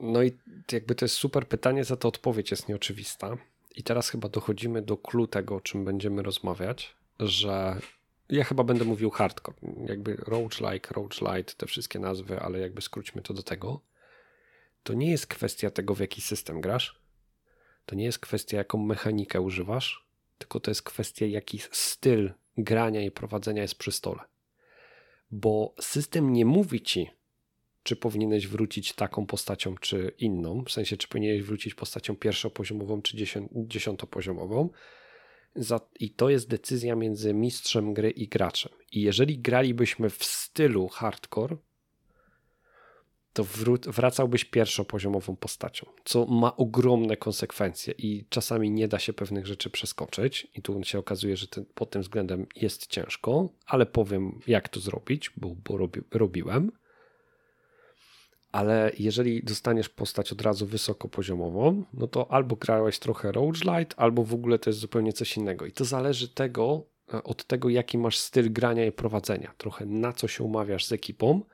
No 0.00 0.22
i 0.22 0.32
jakby 0.72 0.94
to 0.94 1.04
jest 1.04 1.14
super 1.14 1.48
pytanie, 1.48 1.84
za 1.84 1.96
to 1.96 2.08
odpowiedź 2.08 2.50
jest 2.50 2.68
nieoczywista. 2.68 3.36
I 3.76 3.82
teraz 3.82 4.08
chyba 4.08 4.28
dochodzimy 4.28 4.82
do 4.82 4.96
clue 4.96 5.26
tego, 5.26 5.56
o 5.56 5.60
czym 5.60 5.84
będziemy 5.84 6.22
rozmawiać, 6.22 6.94
że 7.20 7.80
ja 8.30 8.44
chyba 8.44 8.64
będę 8.64 8.84
mówił 8.84 9.10
hardcore, 9.10 9.56
jakby 9.86 10.16
roguelike, 10.16 10.94
roguelite, 10.94 11.54
te 11.56 11.66
wszystkie 11.66 11.98
nazwy, 11.98 12.40
ale 12.40 12.58
jakby 12.58 12.82
skróćmy 12.82 13.22
to 13.22 13.34
do 13.34 13.42
tego. 13.42 13.80
To 14.82 14.94
nie 14.94 15.10
jest 15.10 15.26
kwestia 15.26 15.70
tego, 15.70 15.94
w 15.94 16.00
jaki 16.00 16.20
system 16.20 16.60
grasz. 16.60 17.00
To 17.86 17.94
nie 17.94 18.04
jest 18.04 18.18
kwestia, 18.18 18.56
jaką 18.56 18.78
mechanikę 18.78 19.40
używasz, 19.40 20.06
tylko 20.38 20.60
to 20.60 20.70
jest 20.70 20.82
kwestia, 20.82 21.26
jaki 21.26 21.58
styl 21.70 22.32
grania 22.58 23.02
i 23.02 23.10
prowadzenia 23.10 23.62
jest 23.62 23.74
przy 23.74 23.92
stole. 23.92 24.20
Bo 25.30 25.74
system 25.80 26.32
nie 26.32 26.44
mówi 26.44 26.82
ci, 26.82 27.10
czy 27.82 27.96
powinieneś 27.96 28.46
wrócić 28.46 28.92
taką 28.92 29.26
postacią, 29.26 29.76
czy 29.76 30.12
inną, 30.18 30.64
w 30.64 30.70
sensie, 30.70 30.96
czy 30.96 31.08
powinieneś 31.08 31.42
wrócić 31.42 31.74
postacią 31.74 32.16
pierwszopoziomową, 32.16 33.02
czy 33.02 33.16
dziesiątopoziomową, 33.52 34.70
i 36.00 36.10
to 36.10 36.30
jest 36.30 36.48
decyzja 36.48 36.96
między 36.96 37.34
mistrzem 37.34 37.94
gry 37.94 38.10
i 38.10 38.28
graczem. 38.28 38.72
I 38.92 39.00
jeżeli 39.00 39.38
gralibyśmy 39.38 40.10
w 40.10 40.24
stylu 40.24 40.88
hardcore, 40.88 41.56
to 43.32 43.44
wracałbyś 43.86 44.44
pierwszopoziomową 44.44 45.36
postacią, 45.36 45.86
co 46.04 46.26
ma 46.26 46.56
ogromne 46.56 47.16
konsekwencje 47.16 47.94
i 47.98 48.24
czasami 48.28 48.70
nie 48.70 48.88
da 48.88 48.98
się 48.98 49.12
pewnych 49.12 49.46
rzeczy 49.46 49.70
przeskoczyć. 49.70 50.46
I 50.54 50.62
tu 50.62 50.84
się 50.84 50.98
okazuje, 50.98 51.36
że 51.36 51.46
ten, 51.46 51.64
pod 51.74 51.90
tym 51.90 52.02
względem 52.02 52.46
jest 52.56 52.86
ciężko, 52.86 53.48
ale 53.66 53.86
powiem, 53.86 54.40
jak 54.46 54.68
to 54.68 54.80
zrobić, 54.80 55.30
bo, 55.36 55.56
bo 55.64 55.76
robi, 55.76 56.00
robiłem 56.10 56.72
ale 58.52 58.92
jeżeli 58.98 59.42
dostaniesz 59.42 59.88
postać 59.88 60.32
od 60.32 60.42
razu 60.42 60.66
wysokopoziomową, 60.66 61.84
no 61.94 62.06
to 62.06 62.32
albo 62.32 62.56
grałeś 62.56 62.98
trochę 62.98 63.32
roguelite, 63.32 63.96
albo 63.96 64.24
w 64.24 64.34
ogóle 64.34 64.58
to 64.58 64.70
jest 64.70 64.80
zupełnie 64.80 65.12
coś 65.12 65.36
innego. 65.36 65.66
I 65.66 65.72
to 65.72 65.84
zależy 65.84 66.28
tego, 66.28 66.86
e, 67.14 67.22
od 67.22 67.44
tego, 67.44 67.68
jaki 67.68 67.98
masz 67.98 68.18
styl 68.18 68.52
grania 68.52 68.86
i 68.86 68.92
prowadzenia. 68.92 69.54
Trochę 69.58 69.86
na 69.86 70.12
co 70.12 70.28
się 70.28 70.44
umawiasz 70.44 70.84
z 70.84 70.92
ekipą, 70.92 71.44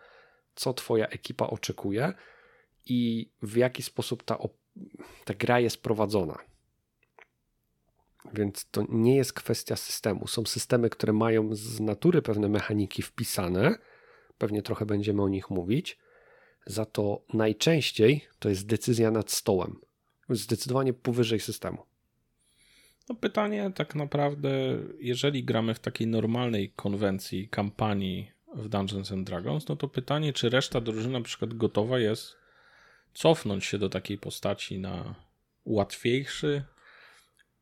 co 0.55 0.75
twoja 0.75 1.07
ekipa 1.07 1.47
oczekuje 1.47 2.13
i 2.87 3.31
w 3.43 3.57
jaki 3.57 3.83
sposób 3.83 4.23
ta, 4.23 4.39
ta 5.25 5.35
gra 5.35 5.61
jest 5.61 5.83
prowadzona. 5.83 6.39
Więc 8.35 8.71
to 8.71 8.85
nie 8.89 9.17
jest 9.17 9.33
kwestia 9.33 9.77
systemu. 9.77 10.27
Są 10.27 10.47
systemy, 10.47 10.91
które 10.91 11.13
mają 11.13 11.55
z 11.55 11.81
natury 11.81 12.23
pewne 12.23 12.49
mechaniki 12.49 13.03
wpisane. 13.03 13.79
Pewnie 14.39 14.63
trochę 14.63 14.87
będziemy 14.87 15.23
o 15.23 15.29
nich 15.29 15.51
mówić 15.51 15.99
za 16.67 16.85
to 16.85 17.23
najczęściej 17.35 18.21
to 18.39 18.49
jest 18.49 18.67
decyzja 18.67 19.11
nad 19.11 19.31
stołem. 19.31 19.81
Zdecydowanie 20.29 20.93
powyżej 20.93 21.41
systemu. 21.41 21.79
No 23.09 23.15
pytanie 23.15 23.73
tak 23.75 23.95
naprawdę, 23.95 24.51
jeżeli 25.01 25.45
gramy 25.45 25.75
w 25.75 25.79
takiej 25.79 26.07
normalnej 26.07 26.71
konwencji, 26.71 27.49
kampanii 27.49 28.31
w 28.55 28.69
Dungeons 28.69 29.13
and 29.13 29.27
Dragons, 29.27 29.69
no 29.69 29.77
to 29.77 29.89
pytanie, 29.89 30.33
czy 30.33 30.51
reszta 30.51 30.81
drużyny 30.81 31.13
na 31.13 31.25
przykład 31.25 31.55
gotowa 31.55 31.99
jest 31.99 32.37
cofnąć 33.15 33.65
się 33.65 33.79
do 33.79 33.89
takiej 33.89 34.19
postaci 34.19 34.79
na 34.79 35.15
łatwiejszy 35.65 36.65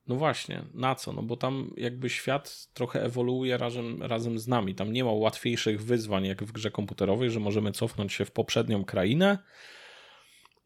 no 0.06 0.14
właśnie, 0.16 0.64
na 0.74 0.94
co? 0.94 1.12
No 1.12 1.22
bo 1.22 1.36
tam 1.36 1.70
jakby 1.76 2.10
świat 2.10 2.68
trochę 2.74 3.02
ewoluuje 3.02 3.58
razem, 3.58 4.02
razem 4.02 4.38
z 4.38 4.48
nami. 4.48 4.74
Tam 4.74 4.92
nie 4.92 5.04
ma 5.04 5.12
łatwiejszych 5.12 5.84
wyzwań 5.84 6.24
jak 6.24 6.44
w 6.44 6.52
grze 6.52 6.70
komputerowej, 6.70 7.30
że 7.30 7.40
możemy 7.40 7.72
cofnąć 7.72 8.12
się 8.12 8.24
w 8.24 8.30
poprzednią 8.30 8.84
krainę 8.84 9.38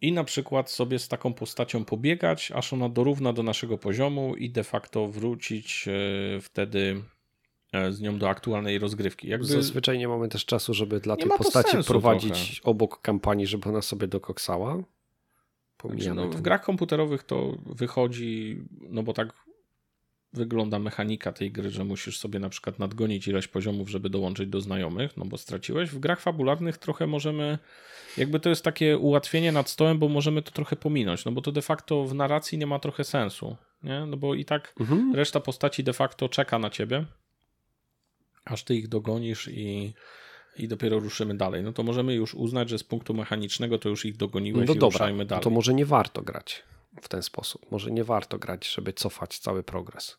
i 0.01 0.12
na 0.12 0.24
przykład 0.24 0.70
sobie 0.70 0.98
z 0.98 1.09
taką 1.09 1.35
postacią 1.35 1.85
pobiegać, 1.85 2.52
aż 2.52 2.73
ona 2.73 2.89
dorówna 2.89 3.32
do 3.32 3.43
naszego 3.43 3.78
poziomu 3.78 4.35
i 4.36 4.51
de 4.51 4.65
facto 4.65 5.06
wrócić 5.06 5.89
e, 5.89 6.40
wtedy 6.40 7.02
e, 7.73 7.93
z 7.93 8.01
nią 8.01 8.19
do 8.19 8.28
aktualnej 8.28 8.78
rozgrywki. 8.78 9.28
Jakby... 9.28 9.47
Zazwyczaj 9.47 9.98
nie 9.98 10.09
mamy 10.09 10.28
też 10.28 10.44
czasu, 10.44 10.74
żeby 10.74 11.01
dla 11.01 11.16
tej 11.16 11.31
postaci 11.39 11.77
prowadzić 11.86 12.55
trochę. 12.55 12.70
obok 12.70 13.01
kampanii, 13.01 13.47
żeby 13.47 13.69
ona 13.69 13.82
sobie 13.82 14.06
dokoksała. 14.06 14.82
Znaczy, 15.85 16.15
no, 16.15 16.29
w 16.29 16.41
grach 16.41 16.63
komputerowych 16.63 17.23
to 17.23 17.59
wychodzi, 17.67 18.63
no 18.81 19.03
bo 19.03 19.13
tak 19.13 19.33
wygląda 20.33 20.79
mechanika 20.79 21.33
tej 21.33 21.53
gry, 21.53 21.71
że 21.71 21.85
musisz 21.85 22.19
sobie 22.19 22.39
na 22.39 22.49
przykład 22.49 22.79
nadgonić 22.79 23.29
ileś 23.29 23.49
poziomów, 23.49 23.89
żeby 23.89 24.11
dołączyć 24.11 24.49
do 24.49 24.61
znajomych, 24.61 25.17
no 25.17 25.25
bo 25.25 25.39
straciłeś. 25.39 25.91
W 25.91 25.99
grach 25.99 26.21
fabularnych 26.21 26.79
trochę 26.79 27.07
możemy, 27.07 27.59
jakby 28.17 28.41
to 28.41 28.49
jest 28.49 28.65
takie 28.65 28.99
ułatwienie 28.99 29.53
nad 29.53 29.71
stołem, 29.71 29.99
bo 29.99 30.09
możemy 30.09 30.43
to 30.43 30.51
trochę 30.51 30.77
pominąć, 30.77 31.25
no 31.25 31.33
bo 31.33 31.43
to 31.43 31.53
de 31.53 31.63
facto 31.63 32.05
w 32.05 32.15
narracji 32.15 32.59
nie 32.59 32.67
ma 32.67 32.79
trochę 32.79 33.05
sensu, 33.05 33.57
nie? 33.83 34.07
No 34.07 34.17
bo 34.17 34.35
i 34.35 34.45
tak 34.45 34.75
mhm. 34.81 35.15
reszta 35.15 35.41
postaci 35.41 35.85
de 35.85 35.93
facto 35.93 36.29
czeka 36.29 36.59
na 36.59 36.71
ciebie, 36.71 37.05
aż 38.45 38.65
ty 38.65 38.75
ich 38.75 38.89
dogonisz 38.89 39.49
i 39.49 39.93
i 40.60 40.68
dopiero 40.68 40.98
ruszymy 40.98 41.35
dalej. 41.35 41.62
No 41.62 41.72
to 41.72 41.82
możemy 41.82 42.14
już 42.14 42.35
uznać, 42.35 42.68
że 42.68 42.78
z 42.78 42.85
punktu 42.85 43.14
mechanicznego 43.14 43.78
to 43.78 43.89
już 43.89 44.05
ich 44.05 44.16
dogoniłeś 44.16 44.68
no 44.68 44.74
i 44.74 44.78
dobra, 44.78 44.86
ruszajmy 44.86 45.26
dalej. 45.26 45.44
To 45.44 45.51
może 45.51 45.74
nie 45.74 45.86
warto 45.86 46.22
grać 46.22 46.62
w 47.02 47.09
ten 47.09 47.22
sposób. 47.22 47.70
Może 47.70 47.90
nie 47.90 48.05
warto 48.05 48.39
grać, 48.39 48.68
żeby 48.68 48.93
cofać 48.93 49.39
cały 49.39 49.62
progres. 49.62 50.16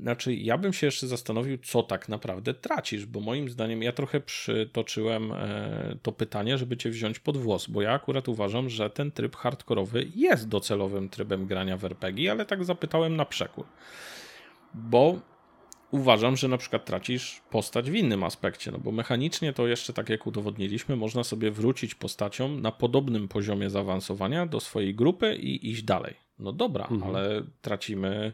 Znaczy, 0.00 0.34
ja 0.34 0.58
bym 0.58 0.72
się 0.72 0.86
jeszcze 0.86 1.06
zastanowił, 1.06 1.58
co 1.58 1.82
tak 1.82 2.08
naprawdę 2.08 2.54
tracisz, 2.54 3.06
bo 3.06 3.20
moim 3.20 3.48
zdaniem 3.48 3.82
ja 3.82 3.92
trochę 3.92 4.20
przytoczyłem 4.20 5.32
e, 5.32 5.96
to 6.02 6.12
pytanie, 6.12 6.58
żeby 6.58 6.76
cię 6.76 6.90
wziąć 6.90 7.18
pod 7.18 7.36
włos, 7.36 7.66
bo 7.66 7.82
ja 7.82 7.92
akurat 7.92 8.28
uważam, 8.28 8.68
że 8.68 8.90
ten 8.90 9.12
tryb 9.12 9.36
hardkorowy 9.36 10.06
jest 10.14 10.48
docelowym 10.48 11.08
trybem 11.08 11.46
grania 11.46 11.76
w 11.76 11.84
RPG, 11.84 12.30
ale 12.30 12.46
tak 12.46 12.64
zapytałem 12.64 13.16
na 13.16 13.24
przekór. 13.24 13.66
Bo 14.74 15.20
uważam, 15.92 16.36
że 16.36 16.48
na 16.48 16.56
przykład 16.58 16.84
tracisz 16.84 17.42
postać 17.50 17.90
w 17.90 17.94
innym 17.94 18.24
aspekcie, 18.24 18.70
no 18.70 18.78
bo 18.78 18.92
mechanicznie 18.92 19.52
to 19.52 19.66
jeszcze 19.66 19.92
tak 19.92 20.08
jak 20.08 20.26
udowodniliśmy, 20.26 20.96
można 20.96 21.24
sobie 21.24 21.50
wrócić 21.50 21.94
postacią 21.94 22.48
na 22.48 22.72
podobnym 22.72 23.28
poziomie 23.28 23.70
zaawansowania 23.70 24.46
do 24.46 24.60
swojej 24.60 24.94
grupy 24.94 25.36
i 25.36 25.70
iść 25.70 25.82
dalej. 25.82 26.14
No 26.38 26.52
dobra, 26.52 26.86
mhm. 26.90 27.02
ale 27.02 27.42
tracimy 27.62 28.32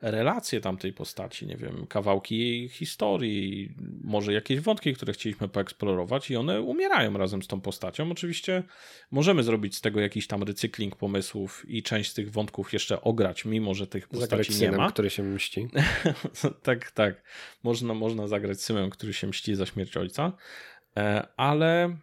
relacje 0.00 0.60
tamtej 0.60 0.92
postaci, 0.92 1.46
nie 1.46 1.56
wiem, 1.56 1.86
kawałki 1.86 2.38
jej 2.38 2.68
historii, 2.68 3.74
może 4.04 4.32
jakieś 4.32 4.60
wątki, 4.60 4.94
które 4.94 5.12
chcieliśmy 5.12 5.48
poeksplorować 5.48 6.30
i 6.30 6.36
one 6.36 6.60
umierają 6.60 7.18
razem 7.18 7.42
z 7.42 7.46
tą 7.46 7.60
postacią. 7.60 8.10
Oczywiście 8.10 8.62
możemy 9.10 9.42
zrobić 9.42 9.76
z 9.76 9.80
tego 9.80 10.00
jakiś 10.00 10.26
tam 10.26 10.42
recykling 10.42 10.96
pomysłów 10.96 11.64
i 11.68 11.82
część 11.82 12.10
z 12.10 12.14
tych 12.14 12.30
wątków 12.30 12.72
jeszcze 12.72 13.00
ograć, 13.00 13.44
mimo 13.44 13.74
że 13.74 13.86
tych 13.86 14.08
postaci 14.08 14.30
zagrać 14.30 14.48
nie 14.48 14.54
synem, 14.54 14.76
ma. 14.76 14.92
który 14.92 15.10
się 15.10 15.22
mści. 15.22 15.68
tak, 16.62 16.90
tak. 16.90 17.22
Można, 17.62 17.94
można 17.94 18.28
zagrać 18.28 18.60
synem, 18.60 18.90
który 18.90 19.12
się 19.12 19.26
mści 19.26 19.54
za 19.54 19.66
śmierć 19.66 19.96
ojca, 19.96 20.32
e, 20.96 21.26
ale 21.36 21.96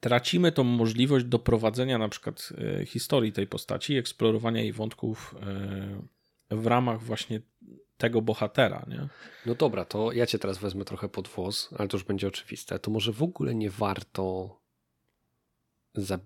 tracimy 0.00 0.52
tą 0.52 0.64
możliwość 0.64 1.24
doprowadzenia 1.24 1.98
na 1.98 2.08
przykład 2.08 2.52
e, 2.80 2.86
historii 2.86 3.32
tej 3.32 3.46
postaci, 3.46 3.96
eksplorowania 3.96 4.60
jej 4.60 4.72
wątków 4.72 5.34
e, 5.42 6.15
w 6.50 6.66
ramach 6.66 7.02
właśnie 7.02 7.40
tego 7.96 8.22
bohatera, 8.22 8.86
nie? 8.88 9.08
No 9.46 9.54
dobra, 9.54 9.84
to 9.84 10.12
ja 10.12 10.26
cię 10.26 10.38
teraz 10.38 10.58
wezmę 10.58 10.84
trochę 10.84 11.08
pod 11.08 11.28
włos, 11.28 11.70
ale 11.78 11.88
to 11.88 11.96
już 11.96 12.04
będzie 12.04 12.28
oczywiste. 12.28 12.78
To 12.78 12.90
może 12.90 13.12
w 13.12 13.22
ogóle 13.22 13.54
nie 13.54 13.70
warto 13.70 14.56
za... 15.94 16.18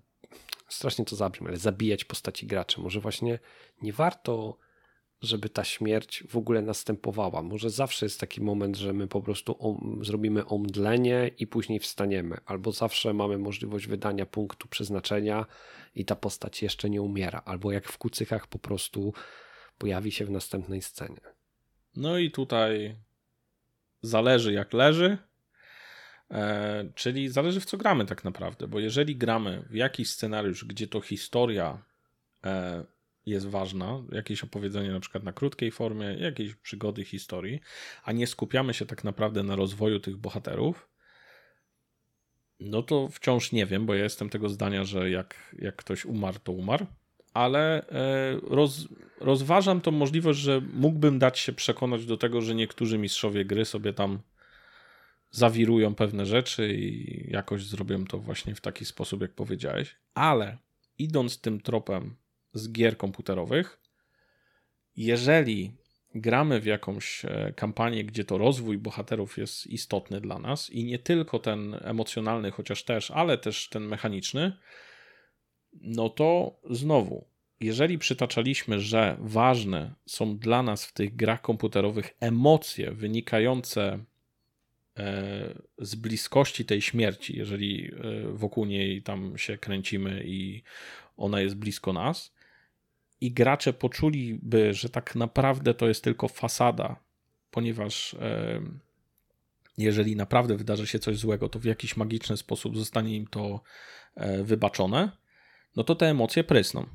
strasznie 0.69 1.05
to 1.05 1.15
zabrzmi, 1.15 1.47
ale 1.47 1.57
zabijać 1.57 2.03
postaci 2.03 2.47
graczy. 2.47 2.81
Może 2.81 2.99
właśnie 2.99 3.39
nie 3.81 3.93
warto, 3.93 4.57
żeby 5.21 5.49
ta 5.49 5.63
śmierć 5.63 6.23
w 6.29 6.37
ogóle 6.37 6.61
następowała. 6.61 7.41
Może 7.41 7.69
zawsze 7.69 8.05
jest 8.05 8.19
taki 8.19 8.41
moment, 8.41 8.77
że 8.77 8.93
my 8.93 9.07
po 9.07 9.21
prostu 9.21 9.55
om... 9.59 9.99
zrobimy 10.03 10.45
omdlenie 10.45 11.31
i 11.37 11.47
później 11.47 11.79
wstaniemy. 11.79 12.37
Albo 12.45 12.71
zawsze 12.71 13.13
mamy 13.13 13.37
możliwość 13.37 13.87
wydania 13.87 14.25
punktu 14.25 14.67
przeznaczenia 14.67 15.45
i 15.95 16.05
ta 16.05 16.15
postać 16.15 16.61
jeszcze 16.61 16.89
nie 16.89 17.01
umiera. 17.01 17.41
Albo 17.45 17.71
jak 17.71 17.87
w 17.87 17.97
kucykach 17.97 18.47
po 18.47 18.59
prostu 18.59 19.13
pojawi 19.81 20.11
się 20.11 20.25
w 20.25 20.29
następnej 20.29 20.81
scenie. 20.81 21.21
No 21.95 22.17
i 22.17 22.31
tutaj 22.31 22.95
zależy 24.01 24.53
jak 24.53 24.73
leży, 24.73 25.17
e, 26.31 26.91
czyli 26.95 27.29
zależy 27.29 27.59
w 27.59 27.65
co 27.65 27.77
gramy 27.77 28.05
tak 28.05 28.23
naprawdę, 28.23 28.67
bo 28.67 28.79
jeżeli 28.79 29.15
gramy 29.15 29.63
w 29.69 29.75
jakiś 29.75 30.09
scenariusz, 30.09 30.65
gdzie 30.65 30.87
to 30.87 31.01
historia 31.01 31.85
e, 32.43 32.83
jest 33.25 33.47
ważna, 33.47 34.03
jakieś 34.11 34.43
opowiedzenie 34.43 34.91
na 34.91 34.99
przykład 34.99 35.23
na 35.23 35.33
krótkiej 35.33 35.71
formie, 35.71 36.05
jakieś 36.05 36.55
przygody 36.55 37.05
historii, 37.05 37.59
a 38.03 38.11
nie 38.11 38.27
skupiamy 38.27 38.73
się 38.73 38.85
tak 38.85 39.03
naprawdę 39.03 39.43
na 39.43 39.55
rozwoju 39.55 39.99
tych 39.99 40.17
bohaterów, 40.17 40.89
no 42.59 42.83
to 42.83 43.07
wciąż 43.07 43.51
nie 43.51 43.65
wiem, 43.65 43.85
bo 43.85 43.93
ja 43.95 44.03
jestem 44.03 44.29
tego 44.29 44.49
zdania, 44.49 44.83
że 44.83 45.09
jak, 45.09 45.55
jak 45.59 45.75
ktoś 45.75 46.05
umarł, 46.05 46.39
to 46.43 46.51
umarł 46.51 46.85
ale 47.33 47.87
e, 47.89 48.39
roz, 48.43 48.87
rozważam 49.19 49.81
tą 49.81 49.91
możliwość, 49.91 50.39
że 50.39 50.61
mógłbym 50.73 51.19
dać 51.19 51.39
się 51.39 51.53
przekonać 51.53 52.05
do 52.05 52.17
tego, 52.17 52.41
że 52.41 52.55
niektórzy 52.55 52.97
mistrzowie 52.97 53.45
gry 53.45 53.65
sobie 53.65 53.93
tam 53.93 54.19
zawirują 55.31 55.95
pewne 55.95 56.25
rzeczy 56.25 56.73
i 56.73 57.31
jakoś 57.31 57.63
zrobią 57.63 58.05
to 58.05 58.17
właśnie 58.17 58.55
w 58.55 58.61
taki 58.61 58.85
sposób, 58.85 59.21
jak 59.21 59.31
powiedziałeś. 59.31 59.95
Ale 60.13 60.57
idąc 60.97 61.41
tym 61.41 61.61
tropem 61.61 62.15
z 62.53 62.71
gier 62.71 62.97
komputerowych, 62.97 63.79
jeżeli 64.97 65.71
gramy 66.15 66.59
w 66.59 66.65
jakąś 66.65 67.25
e, 67.25 67.53
kampanię, 67.55 68.03
gdzie 68.03 68.25
to 68.25 68.37
rozwój 68.37 68.77
bohaterów 68.77 69.37
jest 69.37 69.67
istotny 69.67 70.21
dla 70.21 70.39
nas 70.39 70.69
i 70.69 70.83
nie 70.83 70.99
tylko 70.99 71.39
ten 71.39 71.77
emocjonalny, 71.81 72.51
chociaż 72.51 72.83
też, 72.83 73.11
ale 73.11 73.37
też 73.37 73.69
ten 73.69 73.83
mechaniczny, 73.83 74.57
no 75.73 76.09
to 76.09 76.59
znowu, 76.69 77.25
jeżeli 77.61 77.97
przytaczaliśmy, 77.97 78.79
że 78.79 79.17
ważne 79.19 79.93
są 80.05 80.37
dla 80.37 80.63
nas 80.63 80.85
w 80.85 80.93
tych 80.93 81.15
grach 81.15 81.41
komputerowych 81.41 82.13
emocje 82.19 82.91
wynikające 82.91 83.99
e, 84.97 85.53
z 85.77 85.95
bliskości 85.95 86.65
tej 86.65 86.81
śmierci, 86.81 87.37
jeżeli 87.37 87.91
e, 87.91 87.91
wokół 88.33 88.65
niej 88.65 89.01
tam 89.01 89.37
się 89.37 89.57
kręcimy 89.57 90.23
i 90.25 90.63
ona 91.17 91.41
jest 91.41 91.55
blisko 91.55 91.93
nas, 91.93 92.33
i 93.21 93.31
gracze 93.31 93.73
poczuliby, 93.73 94.73
że 94.73 94.89
tak 94.89 95.15
naprawdę 95.15 95.73
to 95.73 95.87
jest 95.87 96.03
tylko 96.03 96.27
fasada, 96.27 96.95
ponieważ 97.51 98.13
e, 98.13 98.61
jeżeli 99.77 100.15
naprawdę 100.15 100.57
wydarzy 100.57 100.87
się 100.87 100.99
coś 100.99 101.17
złego, 101.17 101.49
to 101.49 101.59
w 101.59 101.65
jakiś 101.65 101.97
magiczny 101.97 102.37
sposób 102.37 102.77
zostanie 102.77 103.15
im 103.15 103.27
to 103.27 103.61
wybaczone, 104.43 105.20
no 105.75 105.83
to 105.83 105.95
te 105.95 106.09
emocje 106.09 106.43
prysną. 106.43 106.85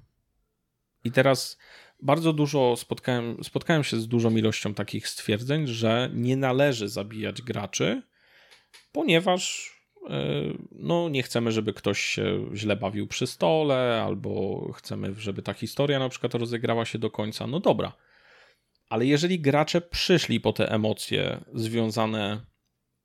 I 1.05 1.13
teraz 1.13 1.59
bardzo 2.03 2.33
dużo 2.33 2.77
spotkałem, 2.77 3.45
spotkałem 3.45 3.85
się 3.85 3.97
z 3.97 4.09
dużą 4.09 4.37
ilością 4.37 4.75
takich 4.75 5.09
stwierdzeń, 5.09 5.67
że 5.67 6.11
nie 6.15 6.37
należy 6.37 6.89
zabijać 6.89 7.43
graczy, 7.43 8.03
ponieważ 8.93 9.73
e, 10.11 10.21
no, 10.73 11.09
nie 11.09 11.23
chcemy, 11.23 11.53
żeby 11.53 11.73
ktoś 11.73 12.01
się 12.01 12.51
źle 12.55 12.77
bawił 12.77 13.07
przy 13.07 13.27
stole, 13.27 14.03
albo 14.07 14.61
chcemy, 14.73 15.15
żeby 15.19 15.43
ta 15.43 15.53
historia 15.53 15.99
na 15.99 16.09
przykład 16.09 16.35
rozegrała 16.35 16.85
się 16.85 16.99
do 16.99 17.11
końca. 17.11 17.47
No 17.47 17.61
dobra. 17.61 17.93
Ale 18.89 19.07
jeżeli 19.07 19.41
gracze 19.41 19.81
przyszli 19.81 20.41
po 20.41 20.53
te 20.53 20.71
emocje 20.71 21.45
związane 21.55 22.41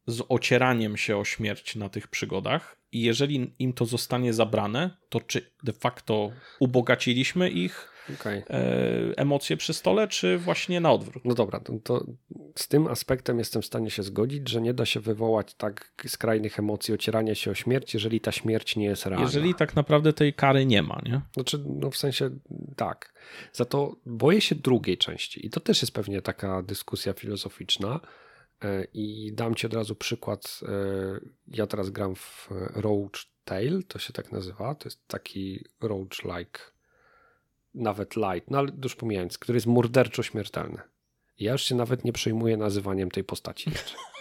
z 0.08 0.22
ocieraniem 0.30 0.98
się 0.98 1.18
o 1.18 1.26
śmierć 1.26 1.76
na 1.76 1.90
tych 1.90 2.08
przygodach 2.08 2.81
i 2.92 3.02
jeżeli 3.02 3.54
im 3.60 3.74
to 3.74 3.86
zostanie 3.86 4.34
zabrane, 4.34 4.98
to 5.10 5.22
czy 5.22 5.52
de 5.64 5.74
facto 5.74 6.32
ubogaciliśmy 6.60 7.50
ich 7.50 7.92
okay. 8.20 8.44
e, 8.50 9.18
emocje 9.18 9.58
przy 9.58 9.74
stole, 9.74 10.08
czy 10.08 10.38
właśnie 10.38 10.80
na 10.80 10.92
odwrót? 10.92 11.26
No 11.26 11.36
dobra, 11.36 11.60
to, 11.60 11.74
to, 11.84 12.06
z 12.56 12.68
tym 12.68 12.88
aspektem 12.88 13.40
jestem 13.40 13.62
w 13.62 13.66
stanie 13.66 13.90
się 13.90 14.04
zgodzić, 14.04 14.50
że 14.50 14.62
nie 14.62 14.74
da 14.74 14.86
się 14.86 15.00
wywołać 15.00 15.54
tak 15.54 15.94
skrajnych 16.08 16.60
emocji 16.60 16.94
ocierania 16.94 17.36
się 17.36 17.52
o 17.52 17.56
śmierć, 17.56 17.94
jeżeli 17.94 18.22
ta 18.22 18.32
śmierć 18.32 18.76
nie 18.76 18.86
jest 18.86 19.06
realna. 19.06 19.26
Jeżeli 19.26 19.56
tak 19.56 19.76
naprawdę 19.76 20.14
tej 20.14 20.34
kary 20.34 20.66
nie 20.66 20.84
ma, 20.84 21.02
nie? 21.06 21.22
Znaczy, 21.34 21.64
no 21.68 21.92
w 21.92 21.98
sensie 21.98 22.30
tak. 22.76 23.14
Za 23.54 23.66
to 23.66 23.96
boję 24.06 24.42
się 24.42 24.56
drugiej 24.56 24.98
części 24.98 25.46
i 25.46 25.50
to 25.50 25.60
też 25.60 25.82
jest 25.82 25.94
pewnie 25.94 26.22
taka 26.22 26.64
dyskusja 26.64 27.14
filozoficzna, 27.14 28.00
I 28.94 29.32
dam 29.34 29.56
ci 29.56 29.68
od 29.68 29.74
razu 29.74 29.96
przykład. 29.96 30.60
E, 30.64 31.20
ja 31.48 31.68
teraz 31.68 31.90
gram 31.90 32.16
w 32.16 32.50
Roach 32.76 33.12
Tale, 33.44 33.84
to 33.88 34.00
się 34.00 34.14
tak 34.14 34.32
nazywa. 34.32 34.76
To 34.76 34.90
jest 34.90 35.08
taki 35.08 35.66
Roach-like, 35.82 36.60
nawet 37.74 38.16
light, 38.16 38.52
no 38.52 38.58
ale 38.58 38.72
już 38.84 38.96
pomijając, 38.96 39.38
który 39.38 39.58
jest 39.58 39.68
morderczo 39.68 40.24
śmiertelny. 40.24 40.82
Ja 41.40 41.52
już 41.52 41.62
się 41.62 41.76
nawet 41.76 42.06
nie 42.06 42.14
przejmuję 42.14 42.58
nazywaniem 42.58 43.12
tej 43.12 43.24
postaci. 43.24 43.72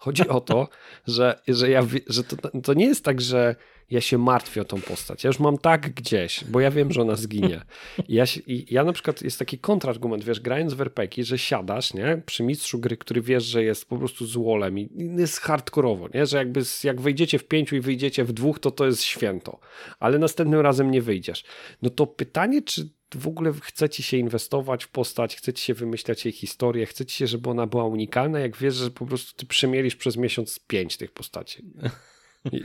Chodzi 0.00 0.28
o 0.28 0.40
to, 0.40 0.68
że, 1.06 1.40
że, 1.48 1.70
ja, 1.70 1.82
że 2.06 2.24
to, 2.24 2.60
to 2.60 2.74
nie 2.74 2.86
jest 2.86 3.04
tak, 3.04 3.20
że 3.20 3.56
ja 3.90 4.00
się 4.00 4.18
martwię 4.18 4.60
o 4.62 4.64
tą 4.64 4.80
postać. 4.80 5.24
Ja 5.24 5.28
już 5.28 5.38
mam 5.38 5.58
tak 5.58 5.94
gdzieś, 5.94 6.44
bo 6.44 6.60
ja 6.60 6.70
wiem, 6.70 6.92
że 6.92 7.02
ona 7.02 7.16
zginie. 7.16 7.60
I 8.08 8.14
ja, 8.14 8.24
i 8.46 8.66
ja 8.70 8.84
na 8.84 8.92
przykład, 8.92 9.22
jest 9.22 9.38
taki 9.38 9.58
kontrargument, 9.58 10.24
wiesz, 10.24 10.40
grając 10.40 10.74
w 10.74 10.80
RPG, 10.80 11.24
że 11.24 11.38
siadasz, 11.38 11.94
nie, 11.94 12.22
przy 12.26 12.42
mistrzu 12.42 12.78
gry, 12.78 12.96
który 12.96 13.22
wiesz, 13.22 13.44
że 13.44 13.64
jest 13.64 13.88
po 13.88 13.98
prostu 13.98 14.26
złolem 14.26 14.78
i 14.78 14.88
jest 15.18 15.40
hardkorowo, 15.40 16.08
nie, 16.14 16.26
że 16.26 16.38
jakby 16.38 16.60
jak 16.84 17.00
wejdziecie 17.00 17.38
w 17.38 17.48
pięciu 17.48 17.76
i 17.76 17.80
wyjdziecie 17.80 18.24
w 18.24 18.32
dwóch, 18.32 18.58
to 18.58 18.70
to 18.70 18.86
jest 18.86 19.02
święto. 19.02 19.58
Ale 20.00 20.18
następnym 20.18 20.60
razem 20.60 20.90
nie 20.90 21.02
wyjdziesz. 21.02 21.44
No 21.82 21.90
to 21.90 22.06
pytanie, 22.06 22.62
czy 22.62 22.88
w 23.18 23.28
ogóle 23.28 23.52
chcecie 23.62 24.02
się 24.02 24.16
inwestować 24.16 24.84
w 24.84 24.88
postać, 24.88 25.36
chcecie 25.36 25.62
się 25.62 25.74
wymyślać 25.74 26.24
jej 26.24 26.32
historię, 26.32 26.86
chcecie 26.86 27.14
się, 27.14 27.26
żeby 27.26 27.50
ona 27.50 27.66
była 27.66 27.84
unikalna, 27.84 28.38
jak 28.38 28.56
wiesz, 28.56 28.74
że 28.74 28.90
po 28.90 29.06
prostu 29.06 29.36
ty 29.36 29.46
przemielisz 29.46 29.96
przez 29.96 30.16
miesiąc 30.16 30.58
pięć 30.58 30.96
tych 30.96 31.12
postaci. 31.12 31.64
I... 32.52 32.62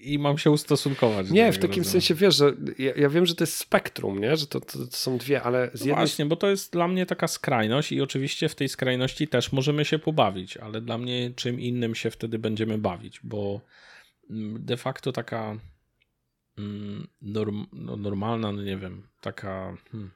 I 0.00 0.18
mam 0.18 0.38
się 0.38 0.50
ustosunkować. 0.50 1.30
Nie, 1.30 1.52
w 1.52 1.58
takim 1.58 1.84
sensie 1.84 2.14
wiesz, 2.14 2.36
że 2.36 2.52
ja, 2.78 2.92
ja, 2.96 3.08
wiem, 3.08 3.26
że 3.26 3.34
to 3.34 3.42
jest 3.42 3.56
spektrum, 3.56 4.20
nie? 4.20 4.36
że 4.36 4.46
to, 4.46 4.60
to, 4.60 4.86
to 4.86 4.96
są 4.96 5.18
dwie, 5.18 5.42
ale 5.42 5.70
z 5.74 5.80
jednej... 5.80 5.94
Właśnie, 5.94 6.26
bo 6.26 6.36
to 6.36 6.50
jest 6.50 6.72
dla 6.72 6.88
mnie 6.88 7.06
taka 7.06 7.28
skrajność 7.28 7.92
i 7.92 8.00
oczywiście 8.00 8.48
w 8.48 8.54
tej 8.54 8.68
skrajności 8.68 9.28
też 9.28 9.52
możemy 9.52 9.84
się 9.84 9.98
pobawić, 9.98 10.56
ale 10.56 10.80
dla 10.80 10.98
mnie 10.98 11.32
czym 11.36 11.60
innym 11.60 11.94
się 11.94 12.10
wtedy 12.10 12.38
będziemy 12.38 12.78
bawić, 12.78 13.20
bo 13.22 13.60
mm, 14.30 14.64
de 14.64 14.76
facto 14.76 15.12
taka 15.12 15.56
norm, 17.22 17.66
no 17.72 17.96
normalna, 17.96 18.52
no 18.52 18.62
nie 18.62 18.76
wiem, 18.76 19.02
taka 19.20 19.76
hmm, 19.90 20.10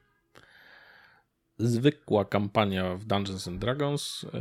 zwykła 1.59 2.25
kampania 2.25 2.95
w 2.95 3.05
Dungeons 3.05 3.49
and 3.49 3.59
Dragons 3.59 4.27
e, 4.35 4.39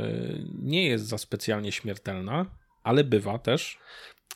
nie 0.62 0.86
jest 0.86 1.06
za 1.06 1.18
specjalnie 1.18 1.72
śmiertelna, 1.72 2.46
ale 2.82 3.04
bywa 3.04 3.38
też. 3.38 3.78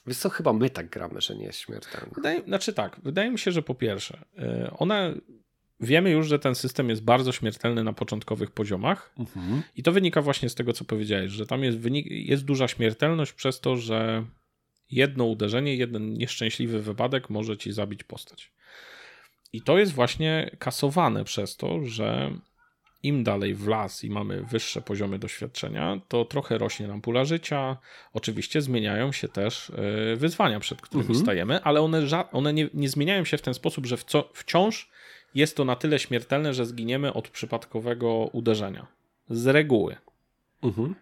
Wiesz 0.07 0.19
co, 0.19 0.31
chyba 0.31 0.53
my 0.53 0.71
tak 0.71 0.89
gramy, 0.89 1.21
że 1.21 1.37
nie 1.37 1.45
jest 1.45 1.59
śmiertelna. 1.59 2.15
Wydaje, 2.15 2.43
znaczy 2.43 2.73
tak, 2.73 3.01
wydaje 3.03 3.31
mi 3.31 3.39
się, 3.39 3.53
że 3.53 3.63
po 3.63 3.75
pierwsze, 3.75 4.25
e, 4.39 4.71
ona 4.79 5.13
wiemy 5.81 6.11
już, 6.11 6.29
że 6.29 6.39
ten 6.39 6.55
system 6.55 6.89
jest 6.89 7.03
bardzo 7.03 7.33
śmiertelny 7.33 7.85
na 7.85 7.93
początkowych 7.93 8.51
poziomach 8.51 9.15
mhm. 9.19 9.63
i 9.77 9.83
to 9.83 9.93
wynika 9.93 10.23
właśnie 10.23 10.49
z 10.49 10.55
tego, 10.55 10.73
co 10.73 10.85
powiedziałeś, 10.85 11.33
że 11.33 11.47
tam 11.47 11.65
jest, 11.65 11.79
wynik, 11.79 12.07
jest 12.11 12.45
duża 12.45 12.69
śmiertelność 12.69 13.33
przez 13.33 13.61
to, 13.61 13.77
że 13.77 14.25
jedno 14.91 15.25
uderzenie, 15.25 15.77
jeden 15.77 16.13
nieszczęśliwy 16.13 16.83
wypadek 16.83 17.31
może 17.31 17.57
ci 17.57 17.73
zabić 17.73 18.05
postać. 18.05 18.53
I 19.53 19.63
to 19.63 19.79
jest 19.79 19.93
właśnie 19.93 20.57
kasowane 20.59 21.25
przez 21.25 21.57
to, 21.57 21.85
że 21.85 22.31
im 23.03 23.25
dalej 23.25 23.55
w 23.55 23.67
las 23.69 24.05
i 24.05 24.11
mamy 24.11 24.43
wyższe 24.43 24.83
poziomy 24.83 25.19
doświadczenia, 25.19 26.01
to 26.09 26.25
trochę 26.25 26.59
rośnie 26.59 26.89
nam 26.89 27.01
pula 27.01 27.25
życia. 27.25 27.77
Oczywiście 28.13 28.63
zmieniają 28.63 29.13
się 29.13 29.29
też 29.29 29.71
e, 29.71 30.17
wyzwania, 30.17 30.61
przed 30.61 30.81
którymi 30.81 31.09
mhm. 31.09 31.25
stajemy, 31.25 31.63
ale 31.63 31.81
one, 31.81 32.03
one 32.33 32.53
nie, 32.53 32.69
nie, 32.75 32.89
zmieniają 32.89 33.25
się 33.25 33.39
w 33.39 33.43
ten 33.43 33.55
sposób, 33.55 33.87
że 33.87 33.97
wciąż 34.33 34.91
jest 35.35 35.57
to 35.57 35.65
na 35.65 35.77
tyle 35.77 35.99
śmiertelne, 35.99 36.55
że 36.55 36.67
zginiemy 36.67 37.13
od 37.13 37.29
przypadkowego 37.29 38.15
uderzenia. 38.33 38.87
Z 39.31 39.47
reguły. 39.47 39.97
Mhm. 40.63 40.95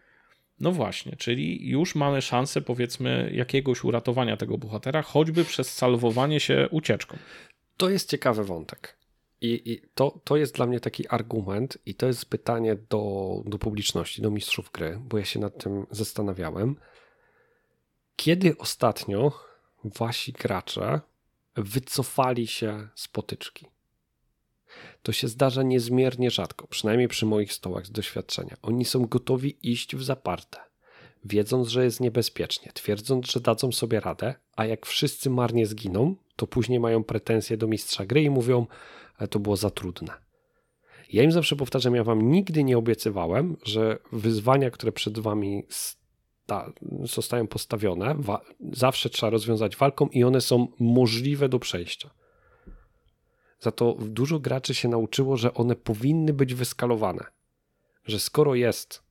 No 0.60 0.72
właśnie, 0.72 1.16
czyli 1.16 1.68
już 1.68 1.94
mamy 1.94 2.22
szansę, 2.22 2.60
powiedzmy, 2.60 3.30
jakiegoś 3.34 3.84
uratowania 3.84 4.36
tego 4.36 4.58
bohatera, 4.58 5.02
choćby 5.02 5.44
przez 5.44 5.74
salwowanie 5.74 6.40
się 6.40 6.68
ucieczką. 6.70 7.16
To 7.76 7.90
jest 7.90 8.10
ciekawy 8.10 8.44
wątek. 8.44 8.96
I, 9.40 9.72
I, 9.72 9.82
to, 9.94 10.20
to 10.24 10.36
jest 10.36 10.54
dla 10.54 10.66
mnie 10.66 10.80
taki 10.80 11.08
argument, 11.08 11.78
i 11.86 11.94
to 11.94 12.06
jest 12.06 12.26
pytanie 12.26 12.76
do, 12.90 13.42
do 13.46 13.58
publiczności, 13.58 14.22
do 14.22 14.30
mistrzów 14.30 14.70
gry, 14.72 14.98
bo 15.00 15.18
ja 15.18 15.24
się 15.24 15.40
nad 15.40 15.62
tym 15.62 15.86
zastanawiałem. 15.90 16.76
Kiedy 18.16 18.58
ostatnio 18.58 19.32
wasi 19.84 20.32
gracze 20.32 21.00
wycofali 21.56 22.46
się 22.46 22.88
z 22.94 23.08
potyczki? 23.08 23.66
To 25.02 25.12
się 25.12 25.28
zdarza 25.28 25.62
niezmiernie 25.62 26.30
rzadko, 26.30 26.66
przynajmniej 26.66 27.08
przy 27.08 27.26
moich 27.26 27.52
stołach 27.52 27.86
z 27.86 27.90
doświadczenia. 27.90 28.56
Oni 28.62 28.84
są 28.84 29.06
gotowi 29.06 29.56
iść 29.62 29.96
w 29.96 30.02
zaparte, 30.02 30.58
wiedząc, 31.24 31.68
że 31.68 31.84
jest 31.84 32.00
niebezpiecznie, 32.00 32.72
twierdząc, 32.72 33.30
że 33.30 33.40
dadzą 33.40 33.72
sobie 33.72 34.00
radę, 34.00 34.34
a 34.56 34.66
jak 34.66 34.86
wszyscy 34.86 35.30
marnie 35.30 35.66
zginą, 35.66 36.16
to 36.36 36.46
później 36.46 36.80
mają 36.80 37.04
pretensje 37.04 37.56
do 37.56 37.66
mistrza 37.66 38.06
gry 38.06 38.22
i 38.22 38.30
mówią, 38.30 38.66
ale 39.16 39.28
to 39.28 39.38
było 39.38 39.56
za 39.56 39.70
trudne. 39.70 40.12
Ja 41.12 41.22
im 41.22 41.32
zawsze 41.32 41.56
powtarzam, 41.56 41.94
ja 41.94 42.04
wam 42.04 42.30
nigdy 42.30 42.64
nie 42.64 42.78
obiecywałem, 42.78 43.56
że 43.64 43.98
wyzwania, 44.12 44.70
które 44.70 44.92
przed 44.92 45.18
wami 45.18 45.62
sta 45.68 46.72
zostają 47.02 47.46
postawione, 47.46 48.16
zawsze 48.72 49.10
trzeba 49.10 49.30
rozwiązać 49.30 49.76
walką 49.76 50.08
i 50.08 50.24
one 50.24 50.40
są 50.40 50.68
możliwe 50.78 51.48
do 51.48 51.58
przejścia. 51.58 52.10
Za 53.64 53.72
to 53.72 53.96
dużo 54.00 54.38
graczy 54.38 54.74
się 54.74 54.88
nauczyło, 54.88 55.36
że 55.36 55.54
one 55.54 55.76
powinny 55.76 56.32
być 56.32 56.54
wyskalowane. 56.54 57.24
Że 58.04 58.20
skoro 58.20 58.54
jest 58.54 59.02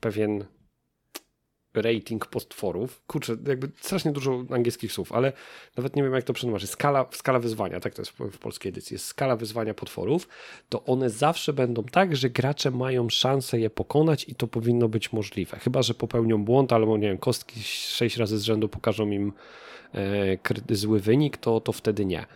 pewien 0.00 0.44
rating 1.74 2.26
postworów. 2.26 3.02
Kurczę, 3.06 3.36
jakby 3.46 3.70
strasznie 3.80 4.12
dużo 4.12 4.44
angielskich 4.50 4.92
słów, 4.92 5.12
ale 5.12 5.32
nawet 5.76 5.96
nie 5.96 6.02
wiem, 6.02 6.12
jak 6.12 6.24
to 6.24 6.32
przetłumaczyć. 6.32 6.70
Skala, 6.70 7.06
skala 7.12 7.38
wyzwania, 7.38 7.80
tak 7.80 7.94
to 7.94 8.02
jest 8.02 8.12
w, 8.12 8.38
polskiej 8.38 8.70
edycji, 8.70 8.94
jest 8.94 9.06
skala 9.06 9.36
wyzwania 9.36 9.74
potworów, 9.74 10.28
to 10.68 10.84
one 10.84 11.10
zawsze 11.10 11.52
będą 11.52 11.84
tak, 11.84 12.16
że 12.16 12.30
gracze 12.30 12.70
mają 12.70 13.08
szansę 13.08 13.60
je 13.60 13.70
pokonać 13.70 14.28
i 14.28 14.34
to 14.34 14.46
powinno 14.46 14.88
być 14.88 15.12
możliwe. 15.12 15.58
Chyba, 15.58 15.82
że 15.82 15.94
popełnią 15.94 16.44
błąd, 16.44 16.72
albo 16.72 16.96
nie 16.96 17.08
wiem, 17.08 17.18
kostki 17.18 17.62
sześć 17.62 18.16
razy 18.16 18.38
z 18.38 18.42
rzędu 18.42 18.68
pokażą 18.68 19.10
im 19.10 19.32
e, 19.94 20.74
zły 20.76 21.00
wynik, 21.00 21.36
to, 21.36 21.60
to 21.60 21.72
wtedy 21.72 22.04
nie. 22.04 22.26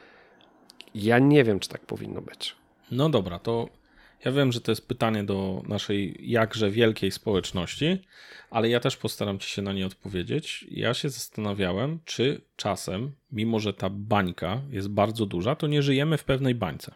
Ja 0.94 1.19
nie 1.19 1.44
wiem, 1.44 1.60
czy 1.60 1.69
tak 1.69 1.81
powinno 1.81 2.20
być. 2.23 2.56
No 2.90 3.09
dobra, 3.09 3.39
to 3.39 3.69
ja 4.24 4.32
wiem, 4.32 4.52
że 4.52 4.60
to 4.60 4.73
jest 4.73 4.89
pytanie 4.89 5.24
do 5.24 5.62
naszej 5.69 6.16
jakże 6.31 6.70
wielkiej 6.70 7.10
społeczności, 7.10 7.98
ale 8.51 8.69
ja 8.69 8.81
też 8.81 8.97
postaram 8.97 9.39
ci 9.39 9.51
się 9.51 9.62
na 9.62 9.73
nie 9.73 9.86
odpowiedzieć. 9.86 10.66
Ja 10.70 10.94
się 10.94 11.09
zastanawiałem, 11.09 11.98
czy 12.05 12.40
czasem, 12.56 13.12
mimo 13.32 13.60
że 13.60 13.74
ta 13.74 13.90
bańka 13.90 14.60
jest 14.70 14.89
bardzo 14.89 15.27
duża, 15.27 15.55
to 15.55 15.66
nie 15.66 15.82
żyjemy 15.82 16.19
w 16.19 16.24
pewnej 16.24 16.55
bańce. 16.55 16.94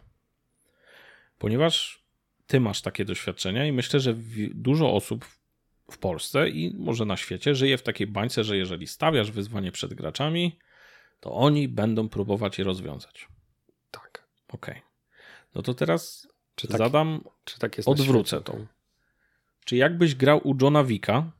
Ponieważ 1.39 2.03
ty 2.47 2.59
masz 2.59 2.81
takie 2.81 3.05
doświadczenia 3.05 3.65
i 3.65 3.71
myślę, 3.71 3.99
że 3.99 4.15
dużo 4.53 4.93
osób 4.93 5.25
w 5.91 5.97
Polsce 5.97 6.49
i 6.49 6.75
może 6.77 7.05
na 7.05 7.17
świecie 7.17 7.55
żyje 7.55 7.77
w 7.77 7.83
takiej 7.83 8.07
bańce, 8.07 8.43
że 8.43 8.57
jeżeli 8.57 8.87
stawiasz 8.87 9.31
wyzwanie 9.31 9.71
przed 9.71 9.93
graczami, 9.93 10.57
to 11.19 11.33
oni 11.33 11.67
będą 11.67 12.09
próbować 12.09 12.57
je 12.57 12.63
rozwiązać. 12.63 13.27
Tak. 13.93 14.23
Okej. 14.47 14.73
Okay. 14.75 14.81
No 15.55 15.61
to 15.61 15.73
teraz 15.73 16.27
czy 16.55 16.67
tak, 16.67 16.77
zadam, 16.77 17.23
czy 17.43 17.59
tak 17.59 17.77
jest 17.77 17.89
odwrócę 17.89 18.41
tą. 18.41 18.65
Czy 19.65 19.75
jakbyś 19.75 20.15
grał 20.15 20.47
u 20.47 20.55
Johna 20.61 20.83
Wicka, 20.83 21.31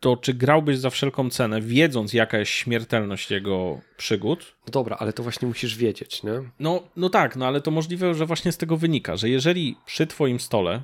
to 0.00 0.16
czy 0.16 0.34
grałbyś 0.34 0.78
za 0.78 0.90
wszelką 0.90 1.30
cenę, 1.30 1.60
wiedząc 1.60 2.12
jaka 2.12 2.38
jest 2.38 2.50
śmiertelność 2.50 3.30
jego 3.30 3.80
przygód? 3.96 4.54
No 4.66 4.70
dobra, 4.70 4.96
ale 4.96 5.12
to 5.12 5.22
właśnie 5.22 5.48
musisz 5.48 5.76
wiedzieć, 5.76 6.22
nie? 6.22 6.50
No, 6.60 6.82
no 6.96 7.10
tak, 7.10 7.36
no 7.36 7.46
ale 7.46 7.60
to 7.60 7.70
możliwe, 7.70 8.14
że 8.14 8.26
właśnie 8.26 8.52
z 8.52 8.56
tego 8.58 8.76
wynika, 8.76 9.16
że 9.16 9.28
jeżeli 9.28 9.76
przy 9.86 10.06
twoim 10.06 10.40
stole 10.40 10.82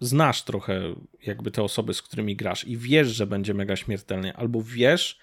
znasz 0.00 0.42
trochę 0.42 0.80
jakby 1.26 1.50
te 1.50 1.62
osoby, 1.62 1.94
z 1.94 2.02
którymi 2.02 2.36
grasz 2.36 2.64
i 2.64 2.76
wiesz, 2.76 3.08
że 3.08 3.26
będzie 3.26 3.54
mega 3.54 3.76
śmiertelnie, 3.76 4.36
albo 4.36 4.62
wiesz, 4.62 5.18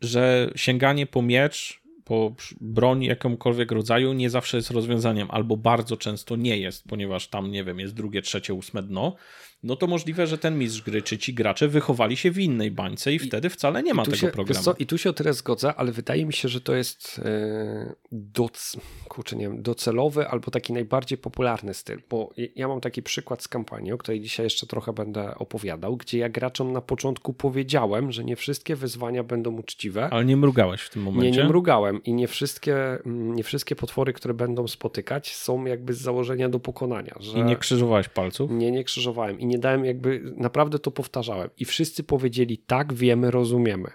że 0.00 0.50
sięganie 0.56 1.06
po 1.06 1.22
miecz 1.22 1.80
po 2.08 2.34
broń 2.60 3.04
jakimkolwiek 3.04 3.72
rodzaju 3.72 4.12
nie 4.12 4.30
zawsze 4.30 4.56
jest 4.56 4.70
rozwiązaniem, 4.70 5.28
albo 5.30 5.56
bardzo 5.56 5.96
często 5.96 6.36
nie 6.36 6.58
jest, 6.58 6.88
ponieważ 6.88 7.28
tam, 7.28 7.50
nie 7.50 7.64
wiem, 7.64 7.80
jest 7.80 7.94
drugie, 7.94 8.22
trzecie, 8.22 8.54
ósme 8.54 8.82
dno, 8.82 9.16
no 9.62 9.76
to 9.76 9.86
możliwe, 9.86 10.26
że 10.26 10.38
ten 10.38 10.58
mistrz 10.58 10.82
gry 10.82 11.02
czy 11.02 11.18
ci 11.18 11.34
gracze 11.34 11.68
wychowali 11.68 12.16
się 12.16 12.30
w 12.30 12.38
innej 12.38 12.70
bańce 12.70 13.12
i, 13.12 13.16
I 13.16 13.18
wtedy 13.18 13.50
wcale 13.50 13.82
nie 13.82 13.94
ma 13.94 14.04
tego 14.04 14.16
się, 14.16 14.28
programu. 14.28 14.64
Co, 14.64 14.74
I 14.78 14.86
tu 14.86 14.98
się 14.98 15.10
o 15.10 15.12
tyle 15.12 15.34
zgodzę, 15.34 15.74
ale 15.74 15.92
wydaje 15.92 16.26
mi 16.26 16.32
się, 16.32 16.48
że 16.48 16.60
to 16.60 16.74
jest 16.74 17.20
yy, 17.24 17.94
doc, 18.12 18.76
kurczę, 19.08 19.36
nie 19.36 19.48
wiem, 19.48 19.62
docelowy 19.62 20.28
albo 20.28 20.50
taki 20.50 20.72
najbardziej 20.72 21.18
popularny 21.18 21.74
styl, 21.74 22.02
bo 22.10 22.32
ja 22.56 22.68
mam 22.68 22.80
taki 22.80 23.02
przykład 23.02 23.42
z 23.42 23.48
kampanii, 23.48 23.92
o 23.92 23.98
której 23.98 24.20
dzisiaj 24.20 24.46
jeszcze 24.46 24.66
trochę 24.66 24.92
będę 24.92 25.34
opowiadał, 25.34 25.96
gdzie 25.96 26.18
ja 26.18 26.28
graczom 26.28 26.72
na 26.72 26.80
początku 26.80 27.32
powiedziałem, 27.32 28.12
że 28.12 28.24
nie 28.24 28.36
wszystkie 28.36 28.76
wyzwania 28.76 29.22
będą 29.22 29.56
uczciwe. 29.56 30.08
Ale 30.10 30.24
nie 30.24 30.36
mrugałeś 30.36 30.80
w 30.80 30.90
tym 30.90 31.02
momencie? 31.02 31.30
Nie, 31.30 31.36
nie 31.36 31.48
mrugałem 31.48 32.04
i 32.04 32.12
nie 32.12 32.28
wszystkie, 32.28 32.76
mm, 33.06 33.34
nie 33.34 33.42
wszystkie 33.42 33.76
potwory, 33.76 34.12
które 34.12 34.34
będą 34.34 34.68
spotykać 34.68 35.34
są 35.34 35.64
jakby 35.64 35.94
z 35.94 36.00
założenia 36.00 36.48
do 36.48 36.60
pokonania. 36.60 37.18
I 37.34 37.42
nie 37.42 37.56
krzyżowałeś 37.56 38.08
palców? 38.08 38.50
Nie, 38.50 38.70
nie 38.70 38.84
krzyżowałem 38.84 39.40
i 39.40 39.47
nie 39.48 39.58
dałem 39.58 39.84
jakby, 39.84 40.32
naprawdę 40.36 40.78
to 40.78 40.90
powtarzałem. 40.90 41.50
I 41.56 41.64
wszyscy 41.64 42.04
powiedzieli 42.04 42.58
tak, 42.58 42.94
wiemy, 42.94 43.30
rozumiemy. 43.30 43.90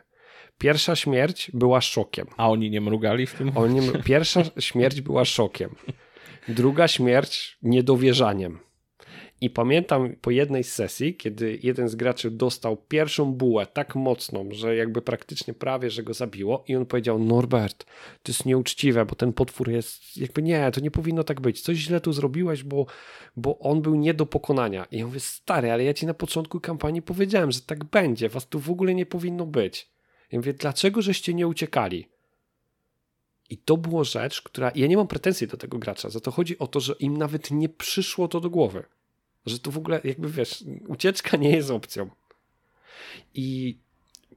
Pierwsza 0.57 0.95
śmierć 0.95 1.51
była 1.53 1.81
szokiem. 1.81 2.27
A 2.37 2.49
oni 2.49 2.69
nie 2.69 2.81
mrugali 2.81 3.25
w 3.25 3.33
tym 3.33 3.51
oni, 3.55 3.79
Pierwsza 4.03 4.43
śmierć 4.59 5.01
była 5.01 5.25
szokiem. 5.25 5.75
Druga 6.47 6.87
śmierć 6.87 7.57
niedowierzaniem. 7.61 8.59
I 9.43 9.49
pamiętam 9.49 10.15
po 10.21 10.31
jednej 10.31 10.63
sesji, 10.63 11.15
kiedy 11.15 11.59
jeden 11.63 11.89
z 11.89 11.95
graczy 11.95 12.31
dostał 12.31 12.77
pierwszą 12.77 13.33
bułę 13.33 13.65
tak 13.65 13.95
mocną, 13.95 14.49
że 14.51 14.75
jakby 14.75 15.01
praktycznie 15.01 15.53
prawie, 15.53 15.89
że 15.89 16.03
go 16.03 16.13
zabiło 16.13 16.63
i 16.67 16.75
on 16.75 16.85
powiedział, 16.85 17.19
Norbert, 17.19 17.85
to 18.23 18.31
jest 18.31 18.45
nieuczciwe, 18.45 19.05
bo 19.05 19.15
ten 19.15 19.33
potwór 19.33 19.69
jest, 19.69 20.17
jakby 20.17 20.41
nie, 20.41 20.71
to 20.71 20.81
nie 20.81 20.91
powinno 20.91 21.23
tak 21.23 21.41
być, 21.41 21.61
coś 21.61 21.77
źle 21.77 22.01
tu 22.01 22.13
zrobiłeś, 22.13 22.63
bo, 22.63 22.85
bo 23.35 23.59
on 23.59 23.81
był 23.81 23.95
nie 23.95 24.13
do 24.13 24.25
pokonania. 24.25 24.85
I 24.91 24.97
ja 24.97 25.05
mówię, 25.05 25.19
stary, 25.19 25.71
ale 25.71 25.83
ja 25.83 25.93
ci 25.93 26.05
na 26.05 26.13
początku 26.13 26.59
kampanii 26.59 27.01
powiedziałem, 27.01 27.51
że 27.51 27.61
tak 27.61 27.83
będzie, 27.83 28.29
was 28.29 28.47
tu 28.47 28.59
w 28.59 28.69
ogóle 28.69 28.95
nie 28.95 29.05
powinno 29.05 29.45
być. 29.45 29.91
Ja 30.31 30.39
mówię, 30.39 30.53
dlaczego 30.53 31.01
żeście 31.01 31.33
nie 31.33 31.47
uciekali? 31.47 32.07
I 33.49 33.57
to 33.57 33.77
było 33.77 34.03
rzecz, 34.03 34.41
która. 34.41 34.71
Ja 34.75 34.87
nie 34.87 34.97
mam 34.97 35.07
pretensji 35.07 35.47
do 35.47 35.57
tego 35.57 35.77
gracza. 35.77 36.09
Za 36.09 36.19
to 36.19 36.31
chodzi 36.31 36.59
o 36.59 36.67
to, 36.67 36.79
że 36.79 36.95
im 36.99 37.17
nawet 37.17 37.51
nie 37.51 37.69
przyszło 37.69 38.27
to 38.27 38.39
do 38.39 38.49
głowy. 38.49 38.83
Że 39.45 39.59
to 39.59 39.71
w 39.71 39.77
ogóle, 39.77 40.01
jakby 40.03 40.29
wiesz, 40.29 40.63
ucieczka 40.87 41.37
nie 41.37 41.49
jest 41.49 41.71
opcją. 41.71 42.09
I 43.33 43.77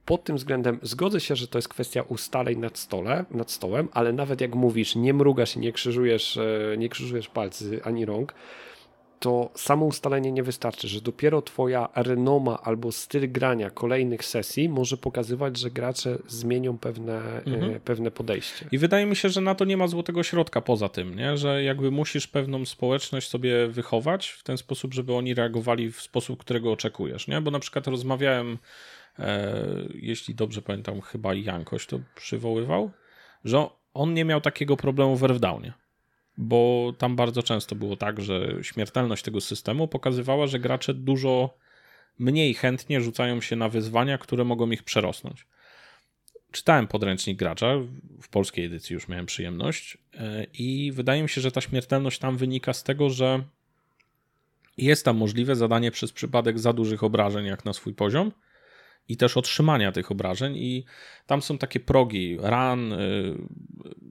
pod 0.05 0.23
tym 0.23 0.35
względem 0.35 0.79
zgodzę 0.81 1.19
się, 1.19 1.35
że 1.35 1.47
to 1.47 1.57
jest 1.57 1.67
kwestia 1.67 2.01
ustaleń 2.01 2.59
nad, 2.59 2.77
stole, 2.77 3.25
nad 3.31 3.51
stołem, 3.51 3.89
ale 3.91 4.13
nawet 4.13 4.41
jak 4.41 4.55
mówisz, 4.55 4.95
nie 4.95 5.13
mrugasz 5.13 5.55
i 5.55 5.59
nie 5.59 5.71
krzyżujesz, 5.71 6.37
e, 6.37 6.77
nie 6.77 6.89
krzyżujesz 6.89 7.27
palcy 7.27 7.79
ani 7.83 8.05
rąk, 8.05 8.33
to 9.19 9.49
samo 9.55 9.85
ustalenie 9.85 10.31
nie 10.31 10.43
wystarczy, 10.43 10.87
że 10.87 11.01
dopiero 11.01 11.41
twoja 11.41 11.89
renoma 11.95 12.59
albo 12.63 12.91
styl 12.91 13.31
grania 13.31 13.69
kolejnych 13.69 14.25
sesji 14.25 14.69
może 14.69 14.97
pokazywać, 14.97 15.57
że 15.57 15.71
gracze 15.71 16.17
zmienią 16.27 16.77
pewne, 16.77 17.21
e, 17.21 17.45
mhm. 17.45 17.79
pewne 17.79 18.11
podejście. 18.11 18.65
I 18.71 18.77
wydaje 18.77 19.05
mi 19.05 19.15
się, 19.15 19.29
że 19.29 19.41
na 19.41 19.55
to 19.55 19.65
nie 19.65 19.77
ma 19.77 19.87
złotego 19.87 20.23
środka 20.23 20.61
poza 20.61 20.89
tym, 20.89 21.15
nie? 21.15 21.37
że 21.37 21.63
jakby 21.63 21.91
musisz 21.91 22.27
pewną 22.27 22.65
społeczność 22.65 23.29
sobie 23.29 23.67
wychować 23.67 24.29
w 24.29 24.43
ten 24.43 24.57
sposób, 24.57 24.93
żeby 24.93 25.13
oni 25.13 25.33
reagowali 25.33 25.91
w 25.91 26.01
sposób, 26.01 26.39
którego 26.39 26.71
oczekujesz. 26.71 27.27
Nie? 27.27 27.41
Bo 27.41 27.51
na 27.51 27.59
przykład 27.59 27.87
rozmawiałem, 27.87 28.57
e, 29.19 29.55
jeśli 29.93 30.35
dobrze 30.35 30.61
pamiętam, 30.61 31.01
chyba 31.01 31.33
Jankoś 31.33 31.87
to 31.87 31.99
przywoływał, 32.15 32.91
że 33.45 33.67
on 33.93 34.13
nie 34.13 34.25
miał 34.25 34.41
takiego 34.41 34.77
problemu 34.77 35.15
w 35.15 35.23
Earthdownie 35.23 35.73
bo 36.37 36.93
tam 36.97 37.15
bardzo 37.15 37.43
często 37.43 37.75
było 37.75 37.97
tak, 37.97 38.21
że 38.21 38.57
śmiertelność 38.61 39.23
tego 39.23 39.41
systemu 39.41 39.87
pokazywała, 39.87 40.47
że 40.47 40.59
gracze 40.59 40.93
dużo 40.93 41.57
mniej 42.19 42.53
chętnie 42.53 43.01
rzucają 43.01 43.41
się 43.41 43.55
na 43.55 43.69
wyzwania, 43.69 44.17
które 44.17 44.43
mogą 44.43 44.71
ich 44.71 44.83
przerosnąć. 44.83 45.45
Czytałem 46.51 46.87
podręcznik 46.87 47.37
gracza, 47.37 47.73
w 48.21 48.29
polskiej 48.29 48.65
edycji 48.65 48.93
już 48.93 49.07
miałem 49.07 49.25
przyjemność 49.25 49.97
e, 50.13 50.43
i 50.53 50.91
wydaje 50.91 51.23
mi 51.23 51.29
się, 51.29 51.41
że 51.41 51.51
ta 51.51 51.61
śmiertelność 51.61 52.19
tam 52.19 52.37
wynika 52.37 52.73
z 52.73 52.83
tego, 52.83 53.09
że 53.09 53.43
jest 54.77 55.05
tam 55.05 55.17
możliwe 55.17 55.55
zadanie 55.55 55.91
przez 55.91 56.11
przypadek 56.11 56.59
za 56.59 56.73
dużych 56.73 57.03
obrażeń 57.03 57.45
jak 57.45 57.65
na 57.65 57.73
swój 57.73 57.93
poziom, 57.93 58.31
i 59.07 59.17
też 59.17 59.37
otrzymania 59.37 59.91
tych 59.91 60.11
obrażeń 60.11 60.57
i 60.57 60.85
tam 61.25 61.41
są 61.41 61.57
takie 61.57 61.79
progi, 61.79 62.37
ran, 62.41 62.93
y, 62.93 63.35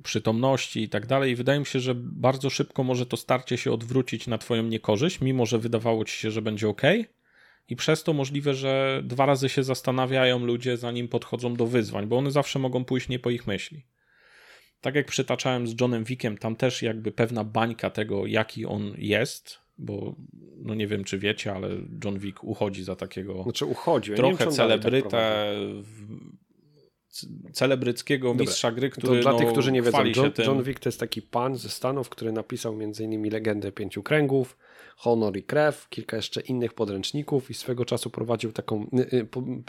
przytomności 0.07 0.83
i 0.83 0.89
tak 0.89 1.07
dalej. 1.07 1.33
I 1.33 1.37
wydaje 1.37 1.61
mi 1.61 1.67
się, 1.67 1.81
że 1.81 1.95
bardzo 1.95 2.51
szybko 2.51 2.85
może 2.85 3.07
to 3.07 3.17
starcie 3.17 3.59
się 3.59 3.73
odwrócić 3.73 4.27
na 4.27 4.39
twoją 4.39 4.63
niekorzyść, 4.63 5.21
mimo 5.21 5.47
że 5.47 5.59
wydawało 5.59 6.05
ci 6.05 6.17
się, 6.17 6.31
że 6.31 6.43
będzie 6.43 6.69
ok. 6.69 6.83
I 7.69 7.77
przez 7.77 8.03
to 8.03 8.13
możliwe, 8.13 8.55
że 8.55 9.03
dwa 9.05 9.27
razy 9.27 9.49
się 9.49 9.63
zastanawiają 9.63 10.47
ludzie, 10.47 10.77
zanim 10.77 11.09
podchodzą 11.09 11.55
do 11.55 11.67
wyzwań, 11.67 12.07
bo 12.07 12.19
one 12.19 12.31
zawsze 12.31 12.59
mogą 12.59 12.85
pójść 12.85 13.09
nie 13.09 13.19
po 13.19 13.31
ich 13.31 13.47
myśli. 13.47 13.87
Tak 14.81 14.95
jak 14.95 15.07
przytaczałem 15.07 15.67
z 15.67 15.81
Johnem 15.81 16.05
Wickiem, 16.05 16.39
tam 16.39 16.57
też 16.57 16.83
jakby 16.83 17.13
pewna 17.13 17.45
bańka 17.45 17.91
tego, 17.91 18.27
jaki 18.27 18.67
on 18.67 18.95
jest, 18.99 19.59
bo 19.79 20.17
no 20.57 20.75
nie 20.75 20.87
wiem, 20.87 21.05
czy 21.05 21.19
wiecie, 21.19 21.53
ale 21.53 21.69
John 22.05 22.19
Wick 22.19 22.45
uchodzi 22.45 22.85
za 22.85 22.97
takiego 22.97 23.43
znaczy 23.43 23.67
uchodzi. 23.67 24.11
Ja 24.11 24.17
trochę 24.17 24.45
wiem, 24.45 24.55
celebrytę 24.55 25.09
tak 25.11 26.46
celebryckiego 27.53 28.29
Dobra. 28.29 28.41
mistrza 28.41 28.73
gry, 28.73 28.91
który 28.91 29.17
to 29.17 29.23
dla 29.23 29.33
no, 29.33 29.39
tych, 29.39 29.49
którzy 29.49 29.73
nie 29.73 29.83
wiedzą, 29.83 30.05
John, 30.17 30.33
John 30.47 30.63
Wick 30.63 30.81
to 30.81 30.89
jest 30.89 31.01
taki 31.01 31.23
pan 31.23 31.57
ze 31.57 31.69
Stanów, 31.69 32.09
który 32.09 32.33
napisał 32.33 32.75
m.in. 32.75 33.31
Legendę 33.31 33.73
Pięciu 33.73 34.03
Kręgów, 34.03 34.57
Honor 34.97 35.37
i 35.37 35.43
Krew, 35.43 35.89
kilka 35.89 36.17
jeszcze 36.17 36.41
innych 36.41 36.75
podręczników 36.75 37.51
i 37.51 37.55
swego 37.55 37.85
czasu 37.85 38.11
prowadził 38.11 38.53
taką 38.53 38.87
y, 39.13 39.17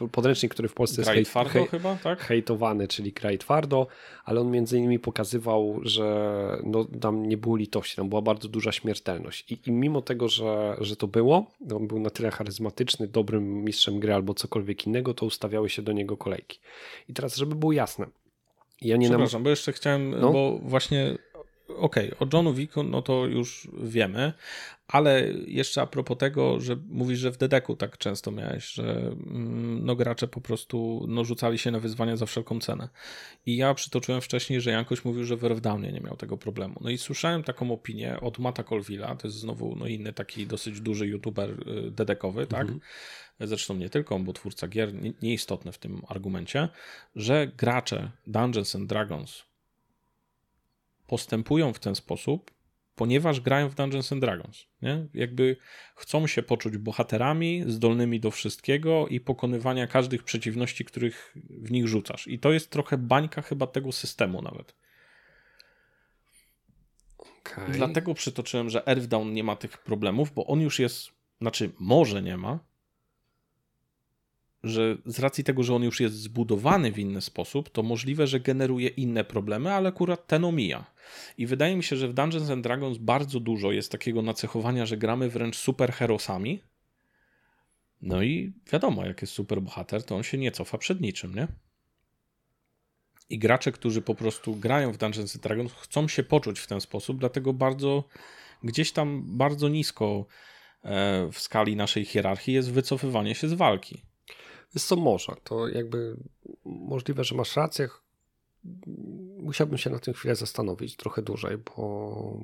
y, 0.04 0.10
podręcznik, 0.12 0.54
który 0.54 0.68
w 0.70 0.74
Polsce 0.74 1.02
jest 1.02 1.12
hejt, 1.12 1.50
hej, 1.50 1.68
chyba, 1.68 1.96
tak? 1.96 2.20
hejtowany, 2.20 2.88
czyli 2.88 3.14
Kraj 3.14 3.38
Twardo, 3.38 3.88
ale 4.26 4.42
on 4.42 4.52
między 4.52 4.78
innymi 4.78 5.00
pokazywał, 5.00 5.80
że 5.84 6.38
no, 6.64 6.86
tam 7.02 7.30
nie 7.30 7.38
było 7.38 7.56
litości, 7.56 7.96
tam 7.96 8.10
była 8.10 8.22
bardzo 8.22 8.48
duża 8.48 8.72
śmiertelność 8.72 9.52
i, 9.52 9.60
i 9.66 9.72
mimo 9.72 10.02
tego, 10.02 10.30
że, 10.30 10.78
że 10.82 10.96
to 10.96 11.08
było, 11.08 11.52
on 11.76 11.88
był 11.88 12.00
na 12.00 12.10
tyle 12.10 12.32
charyzmatyczny, 12.32 13.08
dobrym 13.08 13.64
mistrzem 13.64 14.00
gry 14.00 14.14
albo 14.14 14.34
cokolwiek 14.34 14.88
innego, 14.88 15.14
to 15.14 15.26
ustawiały 15.26 15.70
się 15.70 15.82
do 15.82 15.92
niego 15.92 16.18
kolejki. 16.18 16.60
I 17.10 17.14
teraz, 17.14 17.36
żeby 17.36 17.56
było 17.56 17.72
jasne, 17.72 18.08
ja 18.82 18.98
nie 18.98 19.08
Przepraszam, 19.10 19.40
nam... 19.40 19.44
bo 19.44 19.50
jeszcze 19.50 19.74
chciałem, 19.74 20.12
no? 20.12 20.32
bo 20.32 20.60
właśnie 20.62 21.18
okej, 21.70 22.14
okay, 22.14 22.28
o 22.28 22.30
Johnu 22.34 22.54
Wicku 22.54 22.84
no 22.84 23.02
to 23.02 23.26
już 23.26 23.68
wiemy, 23.84 24.34
ale 24.88 25.28
jeszcze 25.48 25.82
a 25.82 25.88
propos 25.88 26.18
tego, 26.18 26.60
że 26.60 26.78
mówisz, 26.90 27.20
że 27.20 27.32
w 27.32 27.38
Dedeku 27.38 27.76
tak 27.76 27.98
często 27.98 28.32
miałeś, 28.32 28.68
że 28.68 28.84
mm, 28.84 29.86
no 29.86 29.96
gracze 29.96 30.28
po 30.28 30.42
prostu 30.42 31.06
no, 31.08 31.26
rzucali 31.26 31.58
się 31.58 31.72
na 31.72 31.80
wyzwania 31.80 32.18
za 32.18 32.26
wszelką 32.26 32.60
cenę. 32.60 32.90
I 33.46 33.58
ja 33.58 33.74
przytoczyłem 33.74 34.22
wcześniej, 34.22 34.62
że 34.62 34.72
Jankoś 34.72 35.06
mówił, 35.06 35.24
że 35.24 35.38
w 35.38 35.44
Earthdownie 35.44 35.92
nie 35.92 36.02
miał 36.02 36.18
tego 36.18 36.38
problemu. 36.38 36.76
No 36.82 36.90
i 36.90 36.98
słyszałem 36.98 37.44
taką 37.44 37.72
opinię 37.72 38.20
od 38.22 38.40
Mata 38.40 38.64
Colvilla, 38.64 39.16
to 39.16 39.28
jest 39.28 39.38
znowu 39.38 39.76
no, 39.76 39.88
inny 39.88 40.14
taki 40.14 40.48
dosyć 40.48 40.82
duży 40.82 41.08
youtuber 41.08 41.50
y, 41.50 41.92
dedekowy, 41.92 42.48
tak? 42.48 42.62
Mhm. 42.62 42.80
Zresztą 43.40 43.76
nie 43.76 43.90
tylko 43.90 44.16
on, 44.16 44.24
bo 44.24 44.34
twórca 44.34 44.68
gier, 44.68 44.94
nieistotny 45.22 45.72
w 45.72 45.78
tym 45.78 46.02
argumencie, 46.08 46.70
że 47.16 47.48
gracze 47.58 48.12
Dungeons 48.28 48.76
and 48.76 48.90
Dragons 48.90 49.47
postępują 51.08 51.74
w 51.74 51.80
ten 51.80 51.96
sposób, 51.96 52.52
ponieważ 52.96 53.42
grają 53.42 53.70
w 53.70 53.76
Dungeons 53.76 54.12
and 54.12 54.22
Dragons. 54.22 54.66
Nie? 54.82 55.08
Jakby 55.14 55.58
chcą 55.96 56.28
się 56.28 56.44
poczuć 56.44 56.78
bohaterami, 56.78 57.64
zdolnymi 57.68 58.20
do 58.20 58.32
wszystkiego 58.32 59.08
i 59.08 59.20
pokonywania 59.20 59.88
każdych 59.88 60.24
przeciwności, 60.24 60.86
których 60.86 61.36
w 61.50 61.72
nich 61.72 61.88
rzucasz. 61.88 62.28
I 62.28 62.40
to 62.40 62.52
jest 62.52 62.72
trochę 62.72 62.98
bańka 62.98 63.42
chyba 63.42 63.68
tego 63.68 63.92
systemu 63.92 64.42
nawet. 64.42 64.76
Okay. 67.18 67.70
Dlatego 67.70 68.14
przytoczyłem, 68.14 68.70
że 68.70 68.88
Earthdown 68.88 69.34
nie 69.34 69.44
ma 69.44 69.56
tych 69.56 69.78
problemów, 69.78 70.34
bo 70.34 70.46
on 70.46 70.62
już 70.62 70.80
jest, 70.80 71.08
znaczy 71.42 71.72
może 71.80 72.22
nie 72.22 72.38
ma, 72.38 72.60
że 74.68 74.98
z 75.06 75.20
racji 75.20 75.44
tego, 75.44 75.64
że 75.64 75.76
on 75.76 75.84
już 75.84 76.00
jest 76.00 76.16
zbudowany 76.16 76.92
w 76.92 77.00
inny 77.00 77.22
sposób, 77.22 77.70
to 77.70 77.84
możliwe, 77.84 78.28
że 78.28 78.40
generuje 78.40 78.88
inne 78.88 79.24
problemy, 79.24 79.74
ale 79.74 79.90
akurat 79.90 80.28
ten 80.28 80.46
omija. 80.46 80.86
I 81.38 81.46
wydaje 81.46 81.76
mi 81.76 81.84
się, 81.84 81.96
że 81.96 82.08
w 82.08 82.14
Dungeons 82.14 82.50
and 82.50 82.64
Dragons 82.64 82.98
bardzo 82.98 83.40
dużo 83.40 83.72
jest 83.72 83.92
takiego 83.92 84.22
nacechowania, 84.22 84.86
że 84.86 84.98
gramy 84.98 85.30
wręcz 85.30 85.58
superherosami. 85.58 86.62
No 88.02 88.24
i 88.24 88.54
wiadomo, 88.72 89.06
jak 89.06 89.22
jest 89.22 89.34
superbohater, 89.34 90.04
to 90.04 90.16
on 90.16 90.24
się 90.24 90.38
nie 90.38 90.52
cofa 90.52 90.78
przed 90.78 91.02
niczym, 91.02 91.36
nie? 91.36 91.48
I 93.30 93.40
gracze, 93.40 93.72
którzy 93.72 94.02
po 94.02 94.16
prostu 94.16 94.56
grają 94.56 94.92
w 94.92 94.98
Dungeons 94.98 95.36
and 95.36 95.44
Dragons, 95.44 95.74
chcą 95.74 96.08
się 96.08 96.24
poczuć 96.24 96.60
w 96.60 96.68
ten 96.68 96.82
sposób, 96.82 97.20
dlatego 97.20 97.54
bardzo 97.54 98.04
gdzieś 98.64 98.92
tam 98.92 99.24
bardzo 99.26 99.70
nisko 99.70 100.26
e, 100.84 101.30
w 101.32 101.40
skali 101.40 101.76
naszej 101.76 102.06
hierarchii 102.06 102.54
jest 102.54 102.72
wycofywanie 102.72 103.36
się 103.36 103.48
z 103.48 103.54
walki. 103.54 104.02
Jest 104.76 104.88
co 104.88 104.96
może. 104.96 105.36
To 105.44 105.68
jakby 105.68 106.18
możliwe, 106.66 107.24
że 107.24 107.36
masz 107.36 107.56
rację. 107.56 107.90
Musiałbym 109.38 109.78
się 109.78 109.90
na 109.90 110.00
tym 110.00 110.14
chwilę 110.14 110.36
zastanowić 110.36 110.96
trochę 110.96 111.22
dłużej, 111.22 111.58
bo 111.58 112.40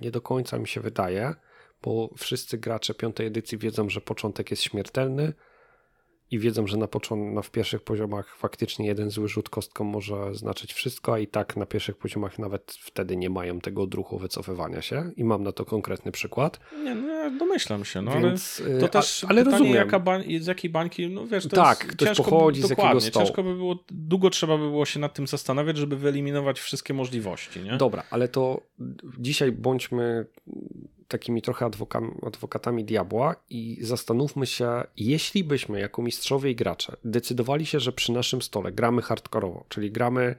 nie 0.00 0.10
do 0.10 0.20
końca 0.20 0.58
mi 0.58 0.68
się 0.68 0.80
wydaje, 0.80 1.34
bo 1.82 2.10
wszyscy 2.16 2.58
gracze 2.58 2.94
piątej 2.94 3.26
edycji 3.26 3.58
wiedzą, 3.58 3.88
że 3.88 4.00
początek 4.00 4.50
jest 4.50 4.62
śmiertelny, 4.62 5.32
i 6.30 6.38
wiedzą, 6.38 6.66
że 6.66 6.76
na, 6.76 6.88
początku, 6.88 7.34
na 7.34 7.42
w 7.42 7.50
pierwszych 7.50 7.82
poziomach 7.82 8.36
faktycznie 8.36 8.86
jeden 8.86 9.10
zły 9.10 9.28
rzut 9.28 9.48
kostką 9.48 9.84
może 9.84 10.34
znaczyć 10.34 10.72
wszystko, 10.72 11.14
a 11.14 11.18
i 11.18 11.26
tak 11.26 11.56
na 11.56 11.66
pierwszych 11.66 11.96
poziomach 11.96 12.38
nawet 12.38 12.78
wtedy 12.80 13.16
nie 13.16 13.30
mają 13.30 13.60
tego 13.60 13.82
odruchu 13.82 14.18
wycofywania 14.18 14.82
się 14.82 15.10
i 15.16 15.24
mam 15.24 15.42
na 15.42 15.52
to 15.52 15.64
konkretny 15.64 16.12
przykład. 16.12 16.60
Nie, 16.84 16.94
no 16.94 17.08
ja 17.08 17.30
domyślam 17.30 17.84
się, 17.84 18.02
no 18.02 18.20
Więc, 18.20 18.62
ale 18.66 18.78
to 18.80 18.86
y, 18.86 18.88
też 18.88 19.24
a, 19.24 19.28
ale 19.28 19.44
pytanie, 19.44 19.58
rozumiem. 19.58 19.76
Jaka 19.76 20.00
bań, 20.00 20.24
z 20.40 20.46
jakiej 20.46 20.70
bańki, 20.70 21.08
no 21.08 21.26
wiesz, 21.26 21.48
to 21.48 21.56
tak, 21.56 21.78
jest 21.78 21.92
ktoś 21.92 22.08
ciężko, 22.08 22.24
pochodzi 22.24 22.62
z 22.62 22.70
jakiego 22.70 23.00
stołu. 23.00 23.26
Ciężko 23.26 23.42
by 23.42 23.54
było, 23.54 23.84
długo 23.90 24.30
trzeba 24.30 24.58
by 24.58 24.64
było 24.64 24.84
się 24.84 25.00
nad 25.00 25.14
tym 25.14 25.26
zastanawiać, 25.26 25.76
żeby 25.76 25.96
wyeliminować 25.96 26.60
wszystkie 26.60 26.94
możliwości, 26.94 27.60
nie? 27.60 27.76
Dobra, 27.76 28.02
ale 28.10 28.28
to 28.28 28.60
dzisiaj 29.18 29.52
bądźmy 29.52 30.26
takimi 31.08 31.42
trochę 31.42 31.70
adwokatami 32.22 32.84
diabła 32.84 33.36
i 33.50 33.78
zastanówmy 33.80 34.46
się, 34.46 34.84
jeśli 34.96 35.44
byśmy 35.44 35.80
jako 35.80 36.02
mistrzowie 36.02 36.50
i 36.50 36.54
gracze 36.54 36.96
decydowali 37.04 37.66
się, 37.66 37.80
że 37.80 37.92
przy 37.92 38.12
naszym 38.12 38.42
stole 38.42 38.72
gramy 38.72 39.02
hardkorowo, 39.02 39.64
czyli 39.68 39.90
gramy 39.90 40.34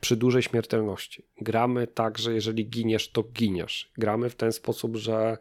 przy 0.00 0.16
dużej 0.16 0.42
śmiertelności, 0.42 1.24
gramy 1.40 1.86
tak, 1.86 2.18
że 2.18 2.34
jeżeli 2.34 2.68
giniesz, 2.70 3.10
to 3.10 3.22
giniesz. 3.22 3.92
Gramy 3.98 4.30
w 4.30 4.34
ten 4.34 4.52
sposób, 4.52 4.96
że 4.96 5.38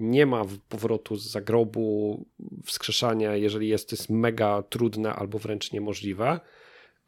nie 0.00 0.26
ma 0.26 0.44
powrotu 0.68 1.16
z 1.16 1.30
zagrobu, 1.30 2.24
wskrzeszania, 2.64 3.36
jeżeli 3.36 3.68
jest 3.68 3.90
to 3.90 3.96
jest 3.96 4.10
mega 4.10 4.62
trudne 4.62 5.14
albo 5.14 5.38
wręcz 5.38 5.72
niemożliwe. 5.72 6.40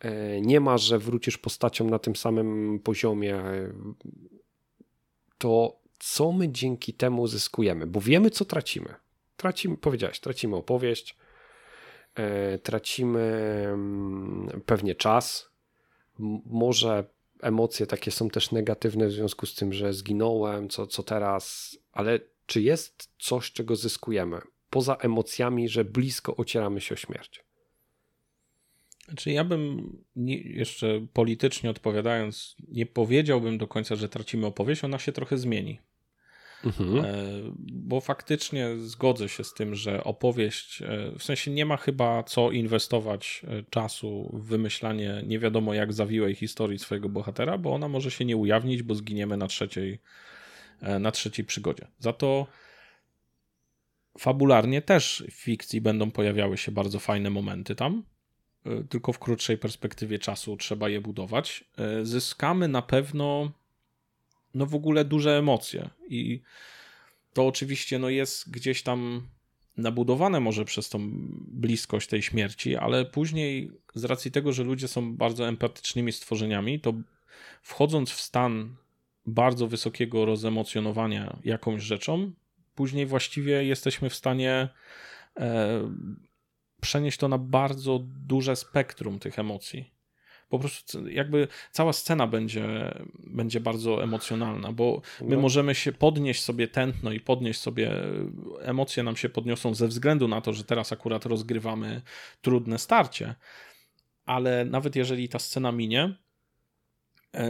E, 0.00 0.40
nie 0.40 0.60
ma, 0.60 0.78
że 0.78 0.98
wrócisz 0.98 1.38
postacią 1.38 1.90
na 1.90 1.98
tym 1.98 2.16
samym 2.16 2.80
poziomie. 2.84 3.42
To 5.38 5.81
co 6.04 6.32
my 6.32 6.52
dzięki 6.52 6.94
temu 6.94 7.26
zyskujemy, 7.26 7.86
bo 7.86 8.00
wiemy, 8.00 8.30
co 8.30 8.44
tracimy. 8.44 8.94
Tracimy, 9.36 9.76
powiedziałeś, 9.76 10.20
tracimy 10.20 10.56
opowieść, 10.56 11.16
e, 12.14 12.58
tracimy 12.58 13.20
mm, 13.72 14.60
pewnie 14.66 14.94
czas, 14.94 15.50
może 16.46 17.04
emocje 17.42 17.86
takie 17.86 18.10
są 18.10 18.30
też 18.30 18.50
negatywne 18.50 19.06
w 19.06 19.12
związku 19.12 19.46
z 19.46 19.54
tym, 19.54 19.72
że 19.72 19.92
zginąłem, 19.92 20.68
co, 20.68 20.86
co 20.86 21.02
teraz, 21.02 21.76
ale 21.92 22.20
czy 22.46 22.62
jest 22.62 23.08
coś, 23.18 23.52
czego 23.52 23.76
zyskujemy? 23.76 24.40
Poza 24.70 24.96
emocjami, 24.96 25.68
że 25.68 25.84
blisko 25.84 26.36
ocieramy 26.36 26.80
się 26.80 26.94
o 26.94 26.98
śmierć. 26.98 27.44
Znaczy, 29.04 29.30
ja 29.30 29.44
bym 29.44 29.96
nie, 30.16 30.36
jeszcze 30.40 31.06
politycznie 31.12 31.70
odpowiadając, 31.70 32.56
nie 32.68 32.86
powiedziałbym 32.86 33.58
do 33.58 33.68
końca, 33.68 33.96
że 33.96 34.08
tracimy 34.08 34.46
opowieść, 34.46 34.84
ona 34.84 34.98
się 34.98 35.12
trochę 35.12 35.38
zmieni. 35.38 35.78
Mhm. 36.64 37.04
Bo 37.72 38.00
faktycznie 38.00 38.76
zgodzę 38.76 39.28
się 39.28 39.44
z 39.44 39.54
tym, 39.54 39.74
że 39.74 40.04
opowieść, 40.04 40.82
w 41.18 41.22
sensie 41.22 41.50
nie 41.50 41.66
ma 41.66 41.76
chyba 41.76 42.22
co 42.22 42.50
inwestować 42.50 43.42
czasu 43.70 44.30
w 44.32 44.46
wymyślanie 44.46 45.22
nie 45.26 45.38
wiadomo 45.38 45.74
jak 45.74 45.92
zawiłej 45.92 46.34
historii 46.34 46.78
swojego 46.78 47.08
bohatera, 47.08 47.58
bo 47.58 47.74
ona 47.74 47.88
może 47.88 48.10
się 48.10 48.24
nie 48.24 48.36
ujawnić, 48.36 48.82
bo 48.82 48.94
zginiemy 48.94 49.36
na 49.36 49.46
trzeciej, 49.46 50.00
na 51.00 51.10
trzeciej 51.10 51.44
przygodzie. 51.44 51.86
Za 51.98 52.12
to 52.12 52.46
fabularnie 54.18 54.82
też 54.82 55.24
w 55.30 55.32
fikcji 55.32 55.80
będą 55.80 56.10
pojawiały 56.10 56.58
się 56.58 56.72
bardzo 56.72 56.98
fajne 56.98 57.30
momenty 57.30 57.74
tam, 57.74 58.02
e, 58.66 58.84
tylko 58.84 59.12
w 59.12 59.18
krótszej 59.18 59.58
perspektywie 59.58 60.18
czasu 60.18 60.56
trzeba 60.56 60.88
je 60.88 61.00
budować. 61.00 61.64
E, 61.78 62.04
zyskamy 62.04 62.68
na 62.68 62.82
pewno 62.82 63.52
no 64.54 64.66
w 64.66 64.74
ogóle 64.74 65.04
duże 65.04 65.38
emocje 65.38 65.90
i 66.08 66.40
to 67.32 67.46
oczywiście 67.46 67.98
no 67.98 68.08
jest 68.08 68.50
gdzieś 68.50 68.82
tam 68.82 69.28
nabudowane 69.76 70.40
może 70.40 70.64
przez 70.64 70.88
tą 70.88 71.10
bliskość 71.48 72.08
tej 72.08 72.22
śmierci, 72.22 72.76
ale 72.76 73.04
później 73.04 73.70
z 73.94 74.04
racji 74.04 74.30
tego, 74.30 74.52
że 74.52 74.64
ludzie 74.64 74.88
są 74.88 75.16
bardzo 75.16 75.48
empatycznymi 75.48 76.12
stworzeniami, 76.12 76.80
to 76.80 76.94
wchodząc 77.62 78.10
w 78.10 78.20
stan 78.20 78.76
bardzo 79.26 79.66
wysokiego 79.66 80.24
rozemocjonowania 80.24 81.36
jakąś 81.44 81.82
rzeczą, 81.82 82.32
później 82.74 83.06
właściwie 83.06 83.64
jesteśmy 83.64 84.10
w 84.10 84.14
stanie 84.14 84.68
e, 85.36 85.80
przenieść 86.80 87.18
to 87.18 87.28
na 87.28 87.38
bardzo 87.38 87.98
duże 88.26 88.56
spektrum 88.56 89.18
tych 89.18 89.38
emocji. 89.38 89.90
Po 90.52 90.58
prostu 90.58 91.08
jakby 91.08 91.48
cała 91.70 91.92
scena 91.92 92.26
będzie, 92.26 92.94
będzie 93.26 93.60
bardzo 93.60 94.02
emocjonalna, 94.02 94.72
bo 94.72 95.02
my 95.20 95.36
no. 95.36 95.42
możemy 95.42 95.74
się 95.74 95.92
podnieść 95.92 96.42
sobie 96.42 96.68
tętno 96.68 97.12
i 97.12 97.20
podnieść 97.20 97.60
sobie, 97.60 97.92
emocje 98.60 99.02
nam 99.02 99.16
się 99.16 99.28
podniosą 99.28 99.74
ze 99.74 99.88
względu 99.88 100.28
na 100.28 100.40
to, 100.40 100.52
że 100.52 100.64
teraz 100.64 100.92
akurat 100.92 101.26
rozgrywamy 101.26 102.02
trudne 102.40 102.78
starcie. 102.78 103.34
Ale 104.24 104.64
nawet 104.64 104.96
jeżeli 104.96 105.28
ta 105.28 105.38
scena 105.38 105.72
minie, 105.72 106.14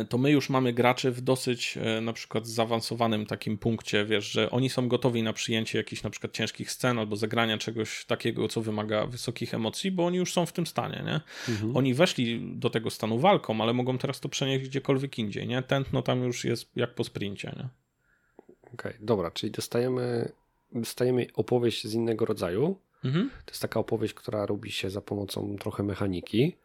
to 0.09 0.18
my 0.18 0.30
już 0.30 0.50
mamy 0.50 0.72
graczy 0.72 1.10
w 1.10 1.20
dosyć 1.20 1.78
e, 1.78 2.00
na 2.00 2.12
przykład 2.12 2.46
zaawansowanym 2.46 3.26
takim 3.26 3.59
punkcie, 3.59 4.04
wiesz, 4.04 4.30
że 4.30 4.50
oni 4.50 4.70
są 4.70 4.88
gotowi 4.88 5.22
na 5.22 5.32
przyjęcie 5.32 5.78
jakichś 5.78 6.02
na 6.02 6.10
przykład 6.10 6.32
ciężkich 6.32 6.70
scen 6.70 6.98
albo 6.98 7.16
zagrania 7.16 7.59
czegoś 7.59 8.04
takiego, 8.04 8.48
co 8.48 8.60
wymaga 8.60 9.06
wysokich 9.06 9.54
emocji, 9.54 9.90
bo 9.90 10.06
oni 10.06 10.16
już 10.16 10.32
są 10.32 10.46
w 10.46 10.52
tym 10.52 10.66
stanie, 10.66 11.02
nie? 11.06 11.20
Mhm. 11.52 11.76
Oni 11.76 11.94
weszli 11.94 12.52
do 12.56 12.70
tego 12.70 12.90
stanu 12.90 13.18
walką, 13.18 13.60
ale 13.60 13.72
mogą 13.72 13.98
teraz 13.98 14.20
to 14.20 14.28
przenieść 14.28 14.64
gdziekolwiek 14.64 15.18
indziej, 15.18 15.46
nie? 15.46 15.62
Tętno 15.62 16.02
tam 16.02 16.24
już 16.24 16.44
jest 16.44 16.70
jak 16.76 16.94
po 16.94 17.04
sprincie, 17.04 17.52
nie? 17.56 17.68
Okej, 18.62 18.92
okay, 18.92 18.98
dobra, 19.00 19.30
czyli 19.30 19.52
dostajemy, 19.52 20.32
dostajemy 20.72 21.26
opowieść 21.34 21.86
z 21.86 21.94
innego 21.94 22.24
rodzaju. 22.24 22.78
Mhm. 23.04 23.30
To 23.44 23.50
jest 23.50 23.62
taka 23.62 23.80
opowieść, 23.80 24.14
która 24.14 24.46
robi 24.46 24.72
się 24.72 24.90
za 24.90 25.00
pomocą 25.00 25.56
trochę 25.60 25.82
mechaniki. 25.82 26.56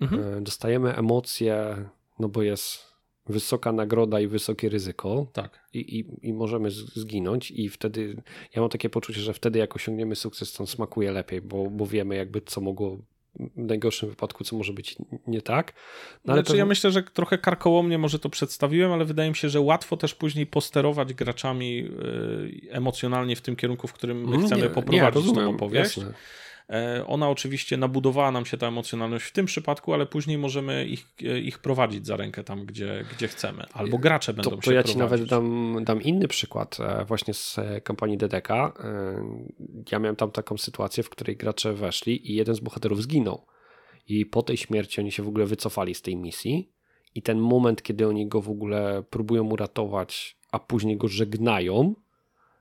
Mhm. 0.00 0.38
E, 0.38 0.40
dostajemy 0.40 0.96
emocje 0.96 1.84
no 2.18 2.28
bo 2.28 2.42
jest 2.42 2.94
wysoka 3.26 3.72
nagroda 3.72 4.20
i 4.20 4.26
wysokie 4.26 4.68
ryzyko. 4.68 5.26
Tak. 5.32 5.68
I, 5.72 5.98
i, 5.98 6.28
i 6.28 6.32
możemy 6.32 6.70
zginąć, 6.70 7.50
i 7.50 7.68
wtedy 7.68 8.22
ja 8.54 8.60
mam 8.60 8.70
takie 8.70 8.90
poczucie, 8.90 9.20
że 9.20 9.34
wtedy, 9.34 9.58
jak 9.58 9.76
osiągniemy 9.76 10.16
sukces, 10.16 10.52
to 10.52 10.66
smakuje 10.66 11.12
lepiej, 11.12 11.40
bo, 11.40 11.70
bo 11.70 11.86
wiemy, 11.86 12.16
jakby 12.16 12.40
co 12.40 12.60
mogło 12.60 12.98
w 13.56 13.56
najgorszym 13.56 14.08
wypadku, 14.08 14.44
co 14.44 14.56
może 14.56 14.72
być 14.72 14.96
nie 15.26 15.42
tak. 15.42 15.72
No 16.24 16.32
ale 16.32 16.42
znaczy, 16.42 16.56
ja 16.56 16.66
myślę, 16.66 16.90
że 16.90 17.02
trochę 17.02 17.38
karkołomnie 17.38 17.98
może 17.98 18.18
to 18.18 18.28
przedstawiłem, 18.28 18.92
ale 18.92 19.04
wydaje 19.04 19.30
mi 19.30 19.36
się, 19.36 19.48
że 19.48 19.60
łatwo 19.60 19.96
też 19.96 20.14
później 20.14 20.46
posterować 20.46 21.14
graczami 21.14 21.76
yy, 21.76 22.70
emocjonalnie 22.70 23.36
w 23.36 23.40
tym 23.40 23.56
kierunku, 23.56 23.88
w 23.88 23.92
którym 23.92 24.28
my 24.28 24.36
mm, 24.36 24.46
chcemy 24.46 24.62
nie, 24.62 24.70
poprowadzić 24.70 25.26
nie, 25.26 25.34
tą 25.34 25.50
opowieść. 25.50 25.96
Jasne. 25.96 26.14
E, 26.70 27.06
ona 27.06 27.28
oczywiście 27.28 27.76
nabudowała 27.76 28.30
nam 28.30 28.46
się 28.46 28.56
ta 28.56 28.68
emocjonalność 28.68 29.24
w 29.24 29.32
tym 29.32 29.46
przypadku, 29.46 29.94
ale 29.94 30.06
później 30.06 30.38
możemy 30.38 30.86
ich, 30.86 31.06
e, 31.22 31.38
ich 31.38 31.58
prowadzić 31.58 32.06
za 32.06 32.16
rękę 32.16 32.44
tam, 32.44 32.66
gdzie, 32.66 33.04
gdzie 33.16 33.28
chcemy. 33.28 33.64
Albo 33.72 33.98
gracze 33.98 34.34
będą 34.34 34.50
to, 34.50 34.56
to 34.56 34.62
się 34.62 34.74
ja 34.74 34.82
ci 34.82 34.98
nawet 34.98 35.24
dam, 35.24 35.76
dam 35.84 36.02
inny 36.02 36.28
przykład 36.28 36.78
e, 36.80 37.04
właśnie 37.04 37.34
z 37.34 37.60
kampanii 37.84 38.16
DDK. 38.16 38.48
Ja 39.92 39.98
miałem 39.98 40.16
tam 40.16 40.30
taką 40.30 40.58
sytuację, 40.58 41.02
w 41.02 41.10
której 41.10 41.36
gracze 41.36 41.72
weszli 41.72 42.30
i 42.30 42.34
jeden 42.34 42.54
z 42.54 42.60
bohaterów 42.60 43.02
zginął. 43.02 43.46
I 44.08 44.26
po 44.26 44.42
tej 44.42 44.56
śmierci 44.56 45.00
oni 45.00 45.12
się 45.12 45.22
w 45.22 45.28
ogóle 45.28 45.46
wycofali 45.46 45.94
z 45.94 46.02
tej 46.02 46.16
misji. 46.16 46.70
I 47.14 47.22
ten 47.22 47.38
moment, 47.38 47.82
kiedy 47.82 48.08
oni 48.08 48.28
go 48.28 48.40
w 48.40 48.50
ogóle 48.50 49.02
próbują 49.10 49.44
uratować, 49.44 50.38
a 50.52 50.58
później 50.58 50.96
go 50.96 51.08
żegnają, 51.08 51.94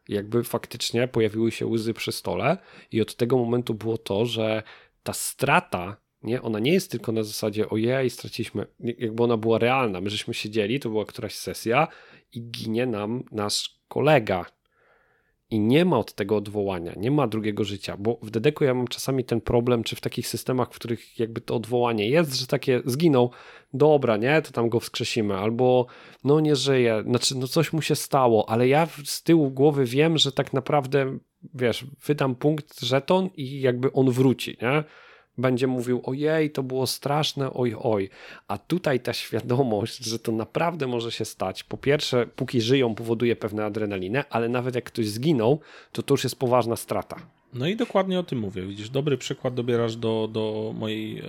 jakby 0.10 0.44
faktycznie 0.44 1.08
pojawiły 1.08 1.52
się 1.52 1.68
łzy 1.68 1.94
przy 1.94 2.12
stole 2.12 2.58
i 2.92 3.02
od 3.02 3.16
tego 3.16 3.38
momentu 3.38 3.74
było 3.74 3.98
to, 3.98 4.26
że 4.26 4.64
ta 5.04 5.14
strata, 5.14 5.98
nie, 6.24 6.42
ona 6.42 6.60
nie 6.60 6.74
jest 6.74 6.92
tylko 6.92 7.12
na 7.12 7.24
zasadzie 7.24 7.70
ojej, 7.70 8.10
straciliśmy, 8.10 8.66
jakby 8.80 9.24
ona 9.24 9.38
była 9.38 9.60
realna, 9.60 10.02
my 10.02 10.10
żeśmy 10.10 10.34
siedzieli, 10.34 10.80
to 10.80 10.90
była 10.90 11.06
któraś 11.06 11.36
sesja 11.36 11.88
i 12.32 12.42
ginie 12.42 12.86
nam 12.86 13.24
nasz 13.32 13.80
kolega, 13.88 14.46
i 15.54 15.60
nie 15.60 15.86
ma 15.86 15.98
od 15.98 16.14
tego 16.14 16.36
odwołania, 16.36 16.94
nie 16.98 17.12
ma 17.12 17.28
drugiego 17.28 17.64
życia, 17.64 17.98
bo 17.98 18.18
w 18.22 18.30
Dedeku 18.30 18.64
ja 18.64 18.74
mam 18.74 18.88
czasami 18.88 19.24
ten 19.24 19.42
problem, 19.42 19.84
czy 19.84 19.96
w 19.96 20.02
takich 20.02 20.28
systemach, 20.28 20.68
w 20.72 20.76
których 20.76 21.20
jakby 21.20 21.42
to 21.42 21.56
odwołanie 21.56 22.10
jest, 22.10 22.36
że 22.36 22.48
takie 22.48 22.82
zginął, 22.86 23.32
dobra, 23.74 24.18
nie, 24.18 24.42
to 24.42 24.52
tam 24.52 24.70
go 24.70 24.80
wskrzesimy, 24.80 25.36
albo 25.36 25.86
no 26.24 26.40
nie 26.40 26.56
żyje, 26.56 27.04
znaczy 27.08 27.38
no 27.38 27.48
coś 27.48 27.74
mu 27.74 27.82
się 27.82 27.96
stało, 27.96 28.50
ale 28.50 28.68
ja 28.68 28.88
z 29.04 29.24
tyłu 29.24 29.52
głowy 29.52 29.86
wiem, 29.86 30.18
że 30.18 30.32
tak 30.32 30.54
naprawdę, 30.54 31.18
wiesz, 31.54 31.86
wydam 32.06 32.36
punkt, 32.36 32.82
żeton 32.82 33.30
i 33.36 33.62
jakby 33.62 33.92
on 33.92 34.12
wróci, 34.12 34.58
nie? 34.62 34.84
Będzie 35.38 35.68
mówił: 35.68 36.02
Ojej, 36.04 36.52
to 36.52 36.64
było 36.64 36.88
straszne, 36.88 37.54
oj, 37.54 37.76
oj. 37.80 38.10
A 38.48 38.58
tutaj 38.58 39.00
ta 39.00 39.14
świadomość, 39.14 40.06
że 40.06 40.20
to 40.20 40.32
naprawdę 40.32 40.88
może 40.88 41.12
się 41.12 41.26
stać, 41.26 41.64
po 41.64 41.78
pierwsze, 41.78 42.28
póki 42.36 42.62
żyją, 42.62 42.96
powoduje 42.96 43.36
pewne 43.36 43.66
adrenalinę, 43.66 44.26
ale 44.30 44.50
nawet 44.50 44.76
jak 44.76 44.84
ktoś 44.84 45.08
zginął, 45.08 45.60
to 45.92 46.04
to 46.04 46.14
już 46.14 46.24
jest 46.24 46.40
poważna 46.40 46.76
strata. 46.76 47.16
No 47.54 47.68
i 47.68 47.76
dokładnie 47.76 48.20
o 48.20 48.24
tym 48.24 48.40
mówię. 48.40 48.62
Widzisz, 48.62 48.90
dobry 48.90 49.18
przykład 49.18 49.54
dobierasz 49.54 49.96
do, 49.96 50.30
do, 50.32 50.74
mojej, 50.76 51.20
e, 51.20 51.24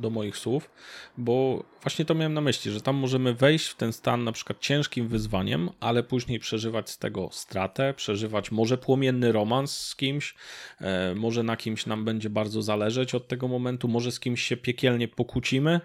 do 0.00 0.10
moich 0.10 0.36
słów, 0.36 0.70
bo 1.18 1.64
właśnie 1.82 2.04
to 2.04 2.14
miałem 2.14 2.34
na 2.34 2.40
myśli, 2.40 2.72
że 2.72 2.80
tam 2.80 2.96
możemy 2.96 3.34
wejść 3.34 3.66
w 3.66 3.74
ten 3.74 3.92
stan 3.92 4.24
na 4.24 4.32
przykład 4.32 4.60
ciężkim 4.60 5.08
wyzwaniem, 5.08 5.70
ale 5.80 6.02
później 6.02 6.38
przeżywać 6.38 6.90
z 6.90 6.98
tego 6.98 7.28
stratę, 7.32 7.94
przeżywać 7.94 8.50
może 8.50 8.78
płomienny 8.78 9.32
romans 9.32 9.76
z 9.76 9.96
kimś, 9.96 10.34
e, 10.80 11.14
może 11.14 11.42
na 11.42 11.56
kimś 11.56 11.86
nam 11.86 12.04
będzie 12.04 12.30
bardzo 12.30 12.62
zależeć 12.62 13.14
od 13.14 13.28
tego 13.28 13.48
momentu, 13.48 13.88
może 13.88 14.12
z 14.12 14.20
kimś 14.20 14.42
się 14.42 14.56
piekielnie 14.56 15.08
pokłócimy. 15.08 15.80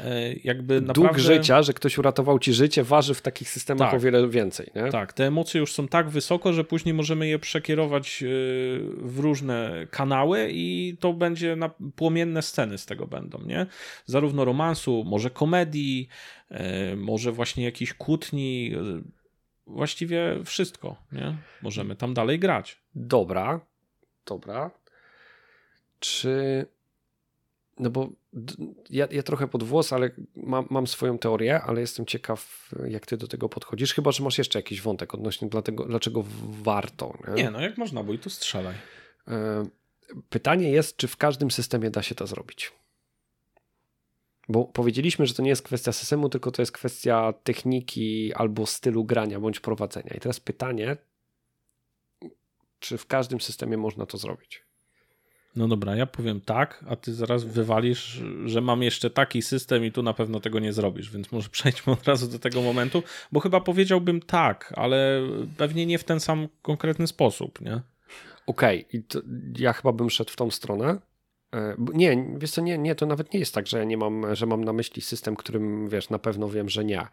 E, 0.00 0.32
jakby 0.44 0.80
naprawdę... 0.80 1.08
Dług 1.08 1.18
życia, 1.18 1.62
że 1.62 1.72
ktoś 1.72 1.98
uratował 1.98 2.38
ci 2.38 2.52
życie, 2.52 2.84
waży 2.84 3.14
w 3.14 3.22
takich 3.22 3.50
systemach 3.50 3.90
tak, 3.90 4.00
o 4.00 4.02
wiele 4.02 4.28
więcej. 4.28 4.70
Nie? 4.74 4.90
Tak, 4.90 5.12
te 5.12 5.26
emocje 5.26 5.60
już 5.60 5.72
są 5.72 5.88
tak 5.88 6.08
wysoko, 6.08 6.52
że 6.52 6.64
później 6.64 6.94
możemy 6.94 7.28
je 7.28 7.38
przekierować 7.38 8.22
e, 8.22 8.26
w 8.96 9.18
różne 9.18 9.86
kanały 9.90 10.48
i 10.52 10.96
to 11.00 11.12
będzie 11.12 11.56
na 11.56 11.70
płomienne 11.96 12.42
sceny 12.42 12.78
z 12.78 12.86
tego 12.86 13.06
będą, 13.06 13.38
nie? 13.46 13.66
Zarówno 14.06 14.44
romansu, 14.44 15.04
może 15.06 15.30
komedii, 15.30 16.08
e, 16.50 16.96
może 16.96 17.32
właśnie 17.32 17.64
jakichś 17.64 17.92
kłótni, 17.92 18.72
właściwie 19.66 20.44
wszystko, 20.44 20.96
nie? 21.12 21.36
Możemy 21.62 21.96
tam 21.96 22.14
dalej 22.14 22.38
grać. 22.38 22.80
Dobra, 22.94 23.60
dobra. 24.26 24.70
Czy 25.98 26.66
no 27.78 27.90
bo 27.90 28.08
ja, 28.90 29.08
ja 29.10 29.22
trochę 29.22 29.48
pod 29.48 29.62
włos, 29.62 29.92
ale 29.92 30.10
mam, 30.36 30.66
mam, 30.70 30.86
swoją 30.86 31.18
teorię, 31.18 31.62
ale 31.62 31.80
jestem 31.80 32.06
ciekaw, 32.06 32.70
jak 32.88 33.06
ty 33.06 33.16
do 33.16 33.28
tego 33.28 33.48
podchodzisz. 33.48 33.94
Chyba, 33.94 34.12
że 34.12 34.24
masz 34.24 34.38
jeszcze 34.38 34.58
jakiś 34.58 34.80
wątek 34.80 35.14
odnośnie 35.14 35.48
dlatego, 35.48 35.84
dlaczego 35.84 36.24
warto. 36.62 37.18
Nie? 37.28 37.42
nie, 37.42 37.50
no 37.50 37.60
jak 37.60 37.78
można, 37.78 38.02
bo 38.02 38.12
i 38.12 38.18
tu 38.18 38.30
strzelaj. 38.30 38.74
E, 39.28 39.66
pytanie 40.30 40.70
jest, 40.70 40.96
czy 40.96 41.08
w 41.08 41.16
każdym 41.16 41.50
systemie 41.50 41.90
da 41.90 42.02
się 42.02 42.14
to 42.14 42.26
zrobić? 42.26 42.72
Bo 44.48 44.64
powiedzieliśmy, 44.64 45.26
że 45.26 45.34
to 45.34 45.42
nie 45.42 45.48
jest 45.48 45.62
kwestia 45.62 45.92
systemu, 45.92 46.28
tylko 46.28 46.50
to 46.50 46.62
jest 46.62 46.72
kwestia 46.72 47.34
techniki 47.44 48.34
albo 48.34 48.66
stylu 48.66 49.04
grania 49.04 49.40
bądź 49.40 49.60
prowadzenia. 49.60 50.14
I 50.16 50.20
teraz 50.20 50.40
pytanie, 50.40 50.96
czy 52.78 52.98
w 52.98 53.06
każdym 53.06 53.40
systemie 53.40 53.76
można 53.76 54.06
to 54.06 54.18
zrobić? 54.18 54.62
No 55.56 55.68
dobra, 55.68 55.96
ja 55.96 56.06
powiem 56.06 56.40
tak, 56.40 56.84
a 56.88 56.96
ty 56.96 57.14
zaraz 57.14 57.44
wywalisz, 57.44 58.22
że 58.44 58.60
mam 58.60 58.82
jeszcze 58.82 59.10
taki 59.10 59.42
system 59.42 59.84
i 59.84 59.92
tu 59.92 60.02
na 60.02 60.14
pewno 60.14 60.40
tego 60.40 60.60
nie 60.60 60.72
zrobisz, 60.72 61.10
więc 61.10 61.32
może 61.32 61.48
przejdźmy 61.58 61.92
od 61.92 62.08
razu 62.08 62.28
do 62.28 62.38
tego 62.38 62.62
momentu, 62.62 63.02
bo 63.32 63.40
chyba 63.40 63.60
powiedziałbym 63.60 64.20
tak, 64.20 64.72
ale 64.76 65.22
pewnie 65.56 65.86
nie 65.86 65.98
w 65.98 66.04
ten 66.04 66.20
sam 66.20 66.48
konkretny 66.62 67.06
sposób, 67.06 67.60
nie? 67.60 67.80
Okej, 68.46 68.86
okay. 68.88 69.22
ja 69.58 69.72
chyba 69.72 69.92
bym 69.92 70.10
szedł 70.10 70.30
w 70.30 70.36
tą 70.36 70.50
stronę. 70.50 70.98
E, 71.54 71.76
nie, 71.94 72.26
wiesz 72.36 72.50
co, 72.50 72.60
nie, 72.60 72.78
nie, 72.78 72.94
to 72.94 73.06
nawet 73.06 73.32
nie 73.32 73.40
jest 73.40 73.54
tak, 73.54 73.66
że 73.66 73.78
ja 73.78 73.84
nie 73.84 73.96
mam, 73.96 74.34
że 74.34 74.46
mam 74.46 74.64
na 74.64 74.72
myśli 74.72 75.02
system, 75.02 75.36
którym, 75.36 75.88
wiesz, 75.88 76.10
na 76.10 76.18
pewno 76.18 76.48
wiem, 76.48 76.68
że 76.68 76.84
nie. 76.84 77.06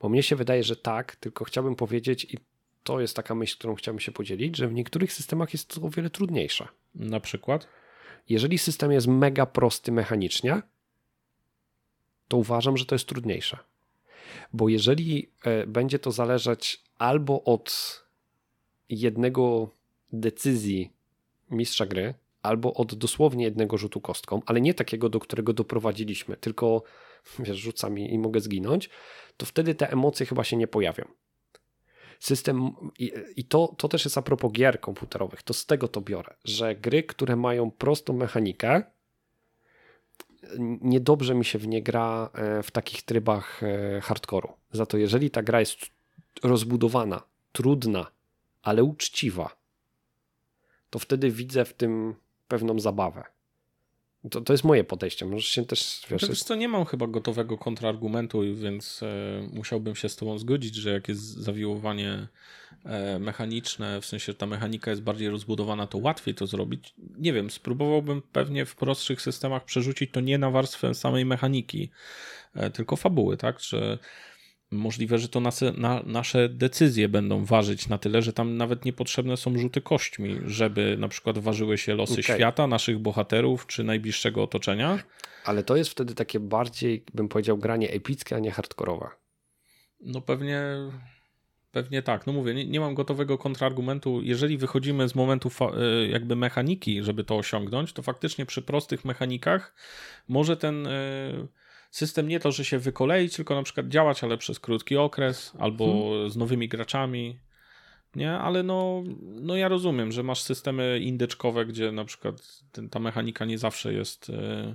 Bo 0.00 0.08
mnie 0.08 0.22
się 0.22 0.36
wydaje, 0.36 0.62
że 0.62 0.76
tak, 0.76 1.16
tylko 1.16 1.44
chciałbym 1.44 1.74
powiedzieć 1.74 2.24
i 2.24 2.38
to 2.82 3.00
jest 3.00 3.16
taka 3.16 3.34
myśl, 3.34 3.58
którą 3.58 3.74
chciałbym 3.74 4.00
się 4.00 4.12
podzielić, 4.12 4.56
że 4.56 4.68
w 4.68 4.72
niektórych 4.72 5.12
systemach 5.12 5.52
jest 5.52 5.74
to 5.74 5.82
o 5.82 5.90
wiele 5.90 6.10
trudniejsze. 6.10 6.68
Na 6.94 7.20
przykład? 7.20 7.68
Jeżeli 8.28 8.58
system 8.58 8.92
jest 8.92 9.06
mega 9.06 9.46
prosty 9.46 9.92
mechanicznie, 9.92 10.62
to 12.28 12.36
uważam, 12.36 12.76
że 12.76 12.84
to 12.84 12.94
jest 12.94 13.08
trudniejsze. 13.08 13.58
Bo 14.52 14.68
jeżeli 14.68 15.30
e, 15.44 15.66
będzie 15.66 15.98
to 15.98 16.12
zależeć 16.12 16.82
albo 16.98 17.44
od 17.44 18.00
jednego 18.88 19.70
decyzji 20.12 20.92
mistrza 21.50 21.86
gry, 21.86 22.14
albo 22.44 22.74
od 22.74 22.94
dosłownie 22.94 23.44
jednego 23.44 23.78
rzutu 23.78 24.00
kostką, 24.00 24.42
ale 24.46 24.60
nie 24.60 24.74
takiego, 24.74 25.08
do 25.08 25.20
którego 25.20 25.52
doprowadziliśmy, 25.52 26.36
tylko 26.36 26.82
wiesz, 27.38 27.56
rzucam 27.58 27.98
i, 27.98 28.14
i 28.14 28.18
mogę 28.18 28.40
zginąć, 28.40 28.90
to 29.36 29.46
wtedy 29.46 29.74
te 29.74 29.92
emocje 29.92 30.26
chyba 30.26 30.44
się 30.44 30.56
nie 30.56 30.66
pojawią. 30.66 31.04
System, 32.20 32.70
i, 32.98 33.12
i 33.36 33.44
to, 33.44 33.74
to 33.78 33.88
też 33.88 34.04
jest 34.04 34.18
a 34.18 34.22
propos 34.22 34.52
gier 34.52 34.80
komputerowych, 34.80 35.42
to 35.42 35.54
z 35.54 35.66
tego 35.66 35.88
to 35.88 36.00
biorę, 36.00 36.34
że 36.44 36.74
gry, 36.74 37.02
które 37.02 37.36
mają 37.36 37.70
prostą 37.70 38.12
mechanikę, 38.12 38.82
niedobrze 40.80 41.34
mi 41.34 41.44
się 41.44 41.58
w 41.58 41.68
nie 41.68 41.82
gra 41.82 42.30
e, 42.34 42.62
w 42.62 42.70
takich 42.70 43.02
trybach 43.02 43.62
e, 43.62 44.00
hardkoru. 44.00 44.52
Za 44.72 44.86
to 44.86 44.96
jeżeli 44.98 45.30
ta 45.30 45.42
gra 45.42 45.60
jest 45.60 45.78
rozbudowana, 46.42 47.22
trudna, 47.52 48.06
ale 48.62 48.84
uczciwa, 48.84 49.56
to 50.90 50.98
wtedy 50.98 51.30
widzę 51.30 51.64
w 51.64 51.72
tym 51.72 52.14
pewną 52.48 52.80
zabawę. 52.80 53.24
To, 54.30 54.40
to 54.40 54.52
jest 54.52 54.64
moje 54.64 54.84
podejście. 54.84 55.26
Możesz 55.26 55.48
się 55.48 55.64
też. 55.66 56.06
Wiesz, 56.10 56.20
to, 56.20 56.26
jest... 56.26 56.50
nie 56.50 56.68
mam 56.68 56.84
chyba 56.84 57.06
gotowego 57.06 57.58
kontrargumentu, 57.58 58.40
więc 58.54 59.02
e, 59.02 59.48
musiałbym 59.52 59.96
się 59.96 60.08
z 60.08 60.16
Tobą 60.16 60.38
zgodzić, 60.38 60.74
że 60.74 60.90
jak 60.90 61.08
jest 61.08 61.22
zawiłowanie 61.22 62.28
e, 62.84 63.18
mechaniczne, 63.18 64.00
w 64.00 64.06
sensie, 64.06 64.32
że 64.32 64.34
ta 64.34 64.46
mechanika 64.46 64.90
jest 64.90 65.02
bardziej 65.02 65.28
rozbudowana, 65.28 65.86
to 65.86 65.98
łatwiej 65.98 66.34
to 66.34 66.46
zrobić. 66.46 66.94
Nie 67.18 67.32
wiem, 67.32 67.50
spróbowałbym 67.50 68.22
pewnie 68.32 68.66
w 68.66 68.76
prostszych 68.76 69.22
systemach 69.22 69.64
przerzucić 69.64 70.10
to 70.10 70.20
nie 70.20 70.38
na 70.38 70.50
warstwę 70.50 70.94
samej 70.94 71.24
mechaniki, 71.24 71.90
e, 72.54 72.70
tylko 72.70 72.96
fabuły, 72.96 73.36
tak? 73.36 73.60
Że 73.60 73.98
Możliwe, 74.74 75.18
że 75.18 75.28
to 75.28 75.40
nasze, 75.40 75.72
na, 75.72 76.02
nasze 76.06 76.48
decyzje 76.48 77.08
będą 77.08 77.44
ważyć 77.44 77.88
na 77.88 77.98
tyle, 77.98 78.22
że 78.22 78.32
tam 78.32 78.56
nawet 78.56 78.84
niepotrzebne 78.84 79.36
są 79.36 79.58
rzuty 79.58 79.80
kośćmi, 79.80 80.40
żeby 80.46 80.96
na 80.98 81.08
przykład 81.08 81.38
ważyły 81.38 81.78
się 81.78 81.94
losy 81.94 82.20
okay. 82.20 82.36
świata, 82.36 82.66
naszych 82.66 82.98
bohaterów 82.98 83.66
czy 83.66 83.84
najbliższego 83.84 84.42
otoczenia. 84.42 84.98
Ale 85.44 85.62
to 85.62 85.76
jest 85.76 85.90
wtedy 85.90 86.14
takie 86.14 86.40
bardziej, 86.40 87.04
bym 87.14 87.28
powiedział, 87.28 87.58
granie 87.58 87.90
epickie, 87.90 88.36
a 88.36 88.38
nie 88.38 88.50
hardkorowe. 88.50 89.08
No 90.00 90.20
pewnie, 90.20 90.60
pewnie 91.72 92.02
tak. 92.02 92.26
No 92.26 92.32
mówię, 92.32 92.54
nie, 92.54 92.66
nie 92.66 92.80
mam 92.80 92.94
gotowego 92.94 93.38
kontrargumentu. 93.38 94.20
Jeżeli 94.22 94.58
wychodzimy 94.58 95.08
z 95.08 95.14
momentu 95.14 95.50
e, 95.60 96.06
jakby 96.06 96.36
mechaniki, 96.36 97.02
żeby 97.02 97.24
to 97.24 97.36
osiągnąć, 97.36 97.92
to 97.92 98.02
faktycznie 98.02 98.46
przy 98.46 98.62
prostych 98.62 99.04
mechanikach 99.04 99.74
może 100.28 100.56
ten 100.56 100.86
e, 100.86 100.90
system 101.94 102.28
nie 102.28 102.40
to, 102.40 102.52
że 102.52 102.64
się 102.64 102.78
wykoleić, 102.78 103.36
tylko 103.36 103.54
na 103.54 103.62
przykład 103.62 103.88
działać, 103.88 104.24
ale 104.24 104.38
przez 104.38 104.60
krótki 104.60 104.96
okres, 104.96 105.52
albo 105.58 105.84
hmm. 105.86 106.30
z 106.30 106.36
nowymi 106.36 106.68
graczami. 106.68 107.38
Nie, 108.16 108.32
ale 108.32 108.62
no, 108.62 109.02
no 109.20 109.56
ja 109.56 109.68
rozumiem, 109.68 110.12
że 110.12 110.22
masz 110.22 110.42
systemy 110.42 111.00
indyczkowe, 111.00 111.66
gdzie 111.66 111.92
na 111.92 112.04
przykład 112.04 112.62
ten, 112.72 112.90
ta 112.90 112.98
mechanika 112.98 113.44
nie 113.44 113.58
zawsze 113.58 113.92
jest 113.92 114.28
yy, 114.28 114.74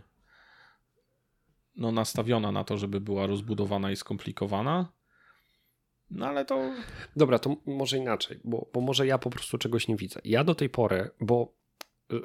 no, 1.76 1.92
nastawiona 1.92 2.52
na 2.52 2.64
to, 2.64 2.78
żeby 2.78 3.02
była 3.02 3.28
rozbudowana 3.28 3.92
i 3.92 3.96
skomplikowana. 3.96 4.92
No 6.12 6.28
ale 6.28 6.46
to. 6.46 6.72
Dobra, 7.16 7.40
to 7.40 7.56
może 7.66 7.98
inaczej, 7.98 8.40
bo, 8.44 8.70
bo 8.74 8.82
może 8.82 9.08
ja 9.08 9.18
po 9.18 9.30
prostu 9.30 9.58
czegoś 9.58 9.88
nie 9.88 9.96
widzę. 9.96 10.20
Ja 10.24 10.44
do 10.44 10.56
tej 10.56 10.70
pory, 10.70 11.10
bo 11.22 11.54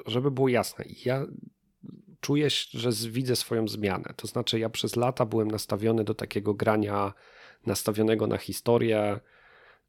żeby 0.07 0.31
było 0.31 0.49
jasne, 0.49 0.85
ja 1.05 1.25
czuję, 2.25 2.47
że 2.73 2.89
widzę 3.09 3.35
swoją 3.35 3.67
zmianę. 3.67 4.13
To 4.15 4.27
znaczy, 4.27 4.59
ja 4.59 4.69
przez 4.69 4.95
lata 4.95 5.25
byłem 5.25 5.51
nastawiony 5.51 6.03
do 6.03 6.13
takiego 6.13 6.53
grania 6.53 7.13
nastawionego 7.65 8.27
na 8.27 8.37
historię, 8.37 9.19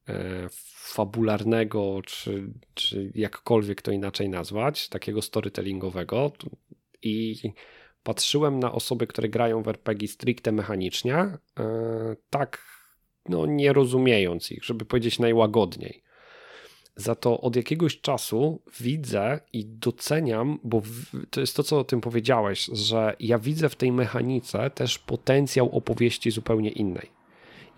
e, 0.08 0.48
fabularnego, 0.94 2.00
czy, 2.06 2.52
czy 2.74 3.12
jakkolwiek 3.14 3.82
to 3.82 3.92
inaczej 3.92 4.28
nazwać, 4.28 4.88
takiego 4.88 5.22
storytellingowego. 5.22 6.32
I 7.02 7.36
patrzyłem 8.02 8.58
na 8.58 8.72
osoby, 8.72 9.06
które 9.06 9.28
grają 9.28 9.62
w 9.62 9.68
RPG 9.68 10.08
stricte 10.08 10.52
mechanicznie, 10.52 11.16
e, 11.16 11.38
tak 12.30 12.62
no, 13.28 13.46
nie 13.46 13.72
rozumiejąc 13.72 14.52
ich, 14.52 14.64
żeby 14.64 14.84
powiedzieć 14.84 15.18
najłagodniej. 15.18 16.02
Za 16.96 17.14
to 17.14 17.40
od 17.40 17.56
jakiegoś 17.56 18.00
czasu 18.00 18.60
widzę 18.80 19.40
i 19.52 19.64
doceniam, 19.64 20.58
bo 20.64 20.82
to 21.30 21.40
jest 21.40 21.56
to, 21.56 21.62
co 21.62 21.78
o 21.78 21.84
tym 21.84 22.00
powiedziałeś, 22.00 22.64
że 22.72 23.16
ja 23.20 23.38
widzę 23.38 23.68
w 23.68 23.76
tej 23.76 23.92
mechanice 23.92 24.70
też 24.70 24.98
potencjał 24.98 25.76
opowieści 25.76 26.30
zupełnie 26.30 26.70
innej. 26.70 27.10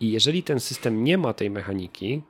I 0.00 0.10
jeżeli 0.10 0.42
ten 0.42 0.60
system 0.60 1.04
nie 1.04 1.18
ma 1.18 1.32
tej 1.32 1.50
mechaniki, 1.50 2.22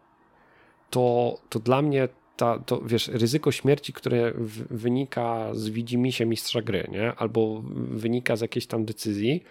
to, 0.90 1.39
to 1.48 1.59
dla 1.59 1.82
mnie 1.82 2.09
ta, 2.36 2.59
to 2.59 2.81
wiesz, 2.81 3.09
ryzyko 3.09 3.52
śmierci, 3.52 3.93
które 3.93 4.32
w, 4.32 4.78
wynika 4.78 5.55
z 5.55 5.69
widzimisię 5.69 6.27
mistrza 6.27 6.62
gry, 6.62 6.89
nie? 6.93 7.12
albo 7.15 7.62
wynika 7.74 8.36
z 8.36 8.40
jakiejś 8.40 8.66
tam 8.66 8.85
decyzji, 8.85 9.43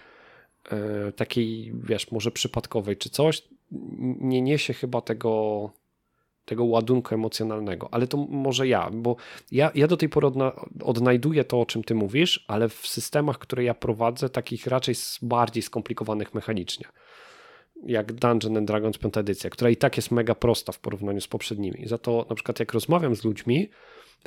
e, 0.71 1.11
takiej, 1.11 1.73
wiesz, 1.83 2.11
może 2.11 2.31
przypadkowej 2.31 2.97
czy 2.97 3.09
coś, 3.09 3.43
nie 4.19 4.41
niesie 4.41 4.73
chyba 4.73 5.01
tego 5.01 5.71
tego 6.47 6.65
ładunku 6.65 7.15
emocjonalnego, 7.15 7.89
ale 7.91 8.07
to 8.07 8.17
może 8.17 8.67
ja, 8.67 8.89
bo 8.93 9.15
ja, 9.51 9.71
ja 9.75 9.87
do 9.87 9.97
tej 9.97 10.09
pory 10.09 10.27
odna, 10.27 10.51
odnajduję 10.83 11.43
to, 11.43 11.61
o 11.61 11.65
czym 11.65 11.83
ty 11.83 11.95
mówisz, 11.95 12.45
ale 12.47 12.69
w 12.69 12.87
systemach, 12.87 13.37
które 13.37 13.63
ja 13.63 13.73
prowadzę, 13.73 14.29
takich 14.29 14.67
raczej 14.67 14.95
bardziej 15.21 15.63
skomplikowanych 15.63 16.33
mechanicznie. 16.33 16.85
Jak 17.85 18.13
Dungeon 18.13 18.57
and 18.57 18.67
Dragons 18.67 18.97
5 18.97 19.17
edycja, 19.17 19.49
która 19.49 19.69
i 19.69 19.75
tak 19.75 19.97
jest 19.97 20.11
mega 20.11 20.35
prosta 20.35 20.71
w 20.71 20.79
porównaniu 20.79 21.21
z 21.21 21.27
poprzednimi. 21.27 21.87
Za 21.87 21.97
to 21.97 22.25
na 22.29 22.35
przykład 22.35 22.59
jak 22.59 22.73
rozmawiam 22.73 23.15
z 23.15 23.23
ludźmi, 23.23 23.69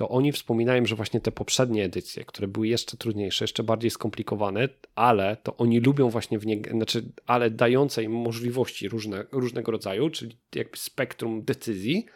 to 0.00 0.08
oni 0.08 0.32
wspominają, 0.32 0.86
że 0.86 0.96
właśnie 0.96 1.20
te 1.20 1.32
poprzednie 1.32 1.84
edycje, 1.84 2.24
które 2.24 2.48
były 2.48 2.68
jeszcze 2.68 2.96
trudniejsze, 2.96 3.44
jeszcze 3.44 3.62
bardziej 3.62 3.90
skomplikowane, 3.90 4.68
ale 4.94 5.36
to 5.42 5.56
oni 5.56 5.80
lubią 5.80 6.10
właśnie 6.10 6.38
w 6.38 6.46
nie, 6.46 6.62
znaczy, 6.70 7.12
ale 7.26 7.50
dające 7.50 8.02
im 8.02 8.12
możliwości 8.12 8.88
różne, 8.88 9.24
różnego 9.32 9.72
rodzaju, 9.72 10.10
czyli 10.10 10.36
jakby 10.54 10.78
spektrum 10.78 11.44
decyzji, 11.44 12.06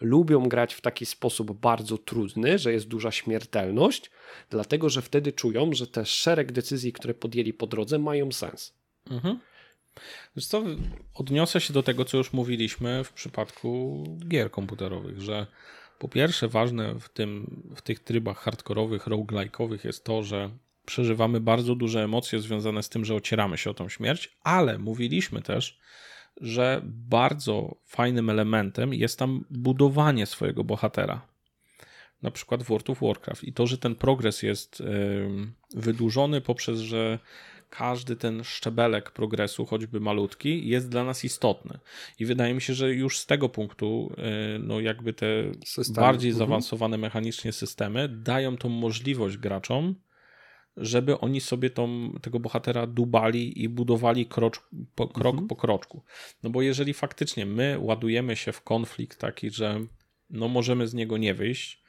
lubią 0.00 0.48
grać 0.48 0.74
w 0.74 0.80
taki 0.80 1.06
sposób 1.06 1.52
bardzo 1.52 1.98
trudny, 1.98 2.58
że 2.58 2.72
jest 2.72 2.88
duża 2.88 3.10
śmiertelność, 3.10 4.10
dlatego 4.48 4.88
że 4.88 5.02
wtedy 5.02 5.32
czują, 5.32 5.72
że 5.72 5.86
te 5.86 6.06
szereg 6.06 6.52
decyzji, 6.52 6.92
które 6.92 7.14
podjęli 7.14 7.52
po 7.52 7.66
drodze, 7.66 7.98
mają 7.98 8.32
sens. 8.32 8.74
Mhm. 9.10 9.38
Odniosę 11.14 11.60
się 11.60 11.72
do 11.72 11.82
tego, 11.82 12.04
co 12.04 12.16
już 12.16 12.32
mówiliśmy 12.32 13.04
w 13.04 13.12
przypadku 13.12 14.04
gier 14.28 14.50
komputerowych, 14.50 15.20
że 15.20 15.46
po 16.00 16.08
pierwsze, 16.08 16.48
ważne 16.48 16.94
w, 17.00 17.08
tym, 17.08 17.62
w 17.76 17.82
tych 17.82 18.00
trybach 18.00 18.38
hardkorowych, 18.38 19.06
roguelike'owych 19.06 19.84
jest 19.84 20.04
to, 20.04 20.22
że 20.22 20.50
przeżywamy 20.86 21.40
bardzo 21.40 21.74
duże 21.74 22.04
emocje 22.04 22.40
związane 22.40 22.82
z 22.82 22.88
tym, 22.88 23.04
że 23.04 23.14
ocieramy 23.14 23.58
się 23.58 23.70
o 23.70 23.74
tą 23.74 23.88
śmierć, 23.88 24.36
ale 24.42 24.78
mówiliśmy 24.78 25.42
też, 25.42 25.78
że 26.40 26.80
bardzo 26.84 27.76
fajnym 27.86 28.30
elementem 28.30 28.94
jest 28.94 29.18
tam 29.18 29.44
budowanie 29.50 30.26
swojego 30.26 30.64
bohatera. 30.64 31.26
Na 32.22 32.30
przykład 32.30 32.62
w 32.62 32.66
World 32.66 32.90
of 32.90 33.00
Warcraft. 33.00 33.44
I 33.44 33.52
to, 33.52 33.66
że 33.66 33.78
ten 33.78 33.94
progres 33.94 34.42
jest 34.42 34.82
wydłużony 35.74 36.40
poprzez, 36.40 36.78
że 36.78 37.18
każdy 37.70 38.16
ten 38.16 38.44
szczebelek 38.44 39.10
progresu, 39.10 39.66
choćby 39.66 40.00
malutki, 40.00 40.68
jest 40.68 40.88
dla 40.88 41.04
nas 41.04 41.24
istotny. 41.24 41.78
I 42.18 42.26
wydaje 42.26 42.54
mi 42.54 42.62
się, 42.62 42.74
że 42.74 42.94
już 42.94 43.18
z 43.18 43.26
tego 43.26 43.48
punktu, 43.48 44.12
y, 44.56 44.58
no 44.58 44.80
jakby 44.80 45.12
te 45.12 45.26
bardziej 45.94 46.30
mhm. 46.30 46.38
zaawansowane 46.38 46.98
mechanicznie 46.98 47.52
systemy 47.52 48.08
dają 48.08 48.56
tą 48.56 48.68
możliwość 48.68 49.36
graczom, 49.36 49.94
żeby 50.76 51.20
oni 51.20 51.40
sobie 51.40 51.70
tą, 51.70 52.12
tego 52.22 52.40
bohatera 52.40 52.86
dubali 52.86 53.62
i 53.62 53.68
budowali 53.68 54.26
krocz, 54.26 54.60
po, 54.94 55.08
krok 55.08 55.34
mhm. 55.34 55.48
po 55.48 55.56
kroczku. 55.56 56.04
No 56.42 56.50
bo 56.50 56.62
jeżeli 56.62 56.94
faktycznie 56.94 57.46
my 57.46 57.76
ładujemy 57.78 58.36
się 58.36 58.52
w 58.52 58.62
konflikt 58.62 59.18
taki, 59.18 59.50
że 59.50 59.80
no 60.30 60.48
możemy 60.48 60.88
z 60.88 60.94
niego 60.94 61.16
nie 61.16 61.34
wyjść, 61.34 61.79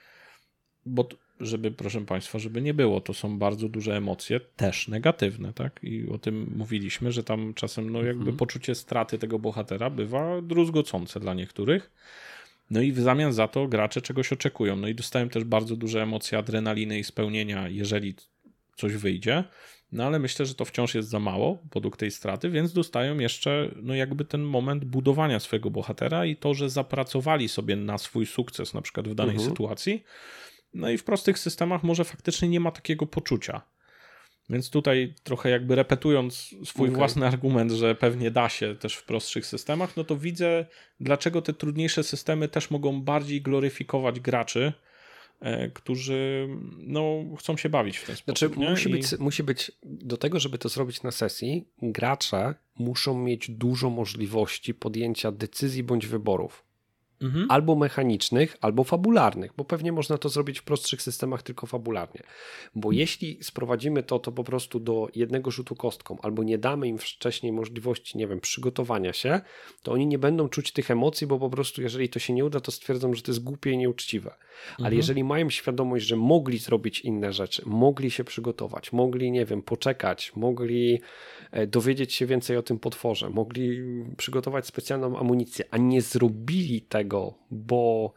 bo 0.86 1.08
żeby, 1.42 1.72
proszę 1.72 2.06
Państwa, 2.06 2.40
żeby 2.40 2.62
nie 2.62 2.74
było, 2.74 3.02
to 3.02 3.14
są 3.14 3.38
bardzo 3.38 3.70
duże 3.70 3.98
emocje, 3.98 4.40
też 4.40 4.88
negatywne, 4.88 5.54
tak? 5.54 5.80
I 5.84 6.10
o 6.10 6.18
tym 6.18 6.54
mówiliśmy, 6.56 7.12
że 7.12 7.24
tam 7.24 7.54
czasem, 7.54 7.90
no 7.90 8.00
jakby 8.00 8.22
mhm. 8.22 8.38
poczucie 8.38 8.76
straty 8.76 9.18
tego 9.18 9.40
bohatera 9.40 9.90
bywa 9.90 10.42
druzgocące 10.42 11.20
dla 11.20 11.34
niektórych. 11.34 11.92
No 12.72 12.82
i 12.82 12.92
w 12.92 13.00
zamian 13.00 13.34
za 13.34 13.48
to 13.48 13.68
gracze 13.68 14.02
czegoś 14.02 14.34
oczekują. 14.34 14.76
No 14.76 14.88
i 14.88 14.96
dostałem 14.96 15.30
też 15.30 15.44
bardzo 15.44 15.76
duże 15.76 16.04
emocje 16.04 16.38
adrenaliny 16.38 17.00
i 17.00 17.04
spełnienia, 17.04 17.70
jeżeli 17.70 18.16
coś 18.76 18.94
wyjdzie. 18.94 19.44
No 19.92 20.04
ale 20.04 20.20
myślę, 20.20 20.46
że 20.46 20.56
to 20.56 20.66
wciąż 20.66 20.96
jest 20.96 21.10
za 21.10 21.20
mało 21.20 21.58
podług 21.70 21.98
tej 21.98 22.12
straty, 22.12 22.50
więc 22.50 22.74
dostają 22.74 23.20
jeszcze 23.20 23.72
no 23.82 23.96
jakby 23.96 24.26
ten 24.26 24.42
moment 24.42 24.86
budowania 24.86 25.40
swojego 25.40 25.70
bohatera 25.70 26.26
i 26.26 26.36
to, 26.36 26.54
że 26.54 26.70
zapracowali 26.70 27.50
sobie 27.50 27.76
na 27.76 27.98
swój 27.98 28.26
sukces 28.26 28.74
na 28.74 28.82
przykład 28.82 29.08
w 29.08 29.16
danej 29.16 29.36
mhm. 29.36 29.50
sytuacji. 29.50 30.04
No 30.74 30.90
i 30.90 30.98
w 30.98 31.04
prostych 31.04 31.40
systemach 31.40 31.84
może 31.84 32.04
faktycznie 32.04 32.48
nie 32.48 32.60
ma 32.60 32.72
takiego 32.72 33.06
poczucia. 33.06 33.62
Więc 34.50 34.70
tutaj 34.70 35.14
trochę 35.24 35.50
jakby 35.50 35.76
repetując 35.76 36.56
swój 36.64 36.88
okay. 36.88 36.98
własny 36.98 37.28
argument, 37.28 37.72
że 37.72 37.96
pewnie 37.96 38.32
da 38.32 38.50
się 38.50 38.76
też 38.76 38.96
w 38.96 39.04
prostszych 39.04 39.46
systemach, 39.46 39.98
no 39.98 40.04
to 40.04 40.18
widzę, 40.18 40.66
dlaczego 41.00 41.42
te 41.42 41.54
trudniejsze 41.54 42.04
systemy 42.04 42.48
też 42.48 42.72
mogą 42.72 43.02
bardziej 43.02 43.42
gloryfikować 43.42 44.20
graczy, 44.20 44.74
e, 45.40 45.70
którzy 45.70 46.48
no, 46.78 47.24
chcą 47.40 47.58
się 47.58 47.70
bawić 47.70 47.98
w 47.98 48.06
ten 48.06 48.16
sposób. 48.16 48.56
Znaczy, 48.56 48.70
musi, 48.72 48.90
I... 48.90 48.92
być, 48.92 49.20
musi 49.20 49.44
być, 49.44 49.72
do 49.84 50.18
tego, 50.18 50.40
żeby 50.40 50.58
to 50.58 50.70
zrobić 50.70 51.04
na 51.04 51.12
sesji, 51.12 51.68
gracze 51.82 52.56
muszą 52.76 53.18
mieć 53.18 53.52
dużo 53.52 53.90
możliwości 53.90 54.74
podjęcia 54.74 55.32
decyzji 55.32 55.84
bądź 55.84 56.08
wyborów. 56.08 56.71
Mhm. 57.22 57.46
Albo 57.50 57.76
mechanicznych, 57.76 58.58
albo 58.62 58.84
fabularnych, 58.84 59.52
bo 59.58 59.66
pewnie 59.66 59.92
można 59.92 60.18
to 60.18 60.30
zrobić 60.30 60.60
w 60.60 60.64
prostszych 60.64 61.02
systemach 61.02 61.44
tylko 61.44 61.68
fabularnie. 61.68 62.24
Bo 62.76 62.92
jeśli 62.92 63.38
sprowadzimy 63.42 64.04
to, 64.04 64.20
to 64.20 64.32
po 64.32 64.44
prostu 64.44 64.80
do 64.80 65.08
jednego 65.16 65.52
rzutu 65.52 65.76
kostką, 65.76 66.18
albo 66.22 66.44
nie 66.44 66.58
damy 66.58 66.88
im 66.88 66.98
wcześniej 66.98 67.52
możliwości, 67.52 68.18
nie 68.18 68.28
wiem, 68.28 68.40
przygotowania 68.40 69.14
się, 69.14 69.42
to 69.84 69.92
oni 69.92 70.08
nie 70.08 70.20
będą 70.20 70.50
czuć 70.50 70.72
tych 70.72 70.92
emocji, 70.92 71.28
bo 71.28 71.40
po 71.40 71.50
prostu 71.50 71.82
jeżeli 71.82 72.10
to 72.10 72.20
się 72.20 72.34
nie 72.34 72.46
uda, 72.46 72.60
to 72.60 72.72
stwierdzą, 72.72 73.14
że 73.14 73.22
to 73.22 73.32
jest 73.32 73.44
głupie 73.44 73.72
i 73.72 73.78
nieuczciwe. 73.78 74.36
Ale 74.68 74.78
mhm. 74.78 74.98
jeżeli 74.98 75.24
mają 75.24 75.50
świadomość, 75.50 76.06
że 76.06 76.16
mogli 76.16 76.58
zrobić 76.58 77.00
inne 77.00 77.34
rzeczy, 77.34 77.62
mogli 77.66 78.12
się 78.12 78.24
przygotować, 78.24 78.94
mogli, 78.94 79.32
nie 79.32 79.46
wiem, 79.46 79.62
poczekać, 79.62 80.36
mogli 80.36 81.02
e, 81.52 81.68
dowiedzieć 81.68 82.14
się 82.14 82.26
więcej 82.26 82.58
o 82.58 82.64
tym 82.64 82.80
potworze, 82.80 83.30
mogli 83.30 83.82
przygotować 84.18 84.66
specjalną 84.68 85.20
amunicję, 85.20 85.66
a 85.72 85.78
nie 85.78 86.02
zrobili 86.02 86.82
tego, 86.82 87.11
tego, 87.12 87.34
bo 87.52 88.14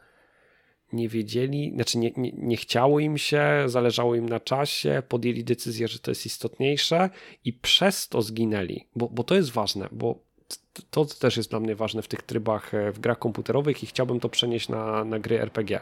nie 0.93 1.09
wiedzieli, 1.09 1.71
znaczy 1.75 1.97
nie, 1.97 2.11
nie, 2.17 2.31
nie, 2.37 2.57
chciało 2.57 2.99
im 2.99 3.17
się, 3.17 3.63
zależało 3.65 4.15
im 4.15 4.29
na 4.29 4.39
czasie, 4.39 5.03
podjęli 5.09 5.43
decyzję, 5.43 5.87
że 5.87 5.99
to 5.99 6.11
jest 6.11 6.25
istotniejsze 6.25 7.09
i 7.45 7.53
przez 7.53 8.09
to 8.09 8.21
zginęli, 8.21 8.85
bo, 8.95 9.09
bo 9.09 9.23
to 9.23 9.35
jest 9.35 9.51
ważne, 9.51 9.89
bo 9.91 10.15
to 10.89 11.05
też 11.05 11.37
jest 11.37 11.49
dla 11.49 11.59
mnie 11.59 11.75
ważne 11.75 12.01
w 12.01 12.07
tych 12.07 12.21
trybach 12.21 12.73
e, 12.73 12.91
w 12.91 12.99
grach 12.99 13.19
komputerowych 13.19 13.83
i 13.83 13.85
chciałbym 13.85 14.19
to 14.19 14.29
przenieść 14.29 14.69
na, 14.69 15.05
na 15.05 15.19
gry 15.19 15.41
RPG, 15.41 15.79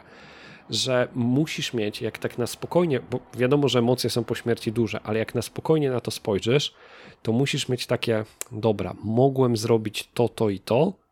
że 0.70 1.08
musisz 1.14 1.74
mieć, 1.74 2.02
jak 2.02 2.18
tak 2.18 2.38
na 2.38 2.46
spokojnie, 2.46 3.00
bo 3.10 3.20
wiadomo, 3.36 3.68
że 3.68 3.78
emocje 3.78 4.10
są 4.10 4.24
po 4.24 4.34
śmierci 4.34 4.72
duże, 4.72 5.00
ale 5.00 5.18
jak 5.18 5.34
na 5.34 5.42
spokojnie 5.42 5.90
na 5.90 6.00
to 6.00 6.10
spojrzysz, 6.10 6.74
to 7.22 7.32
musisz 7.32 7.68
mieć 7.68 7.86
takie, 7.86 8.24
dobra, 8.52 8.94
mogłem 9.04 9.56
zrobić 9.56 10.08
to, 10.14 10.28
to 10.28 10.50
i 10.50 10.60
to, 10.60 11.03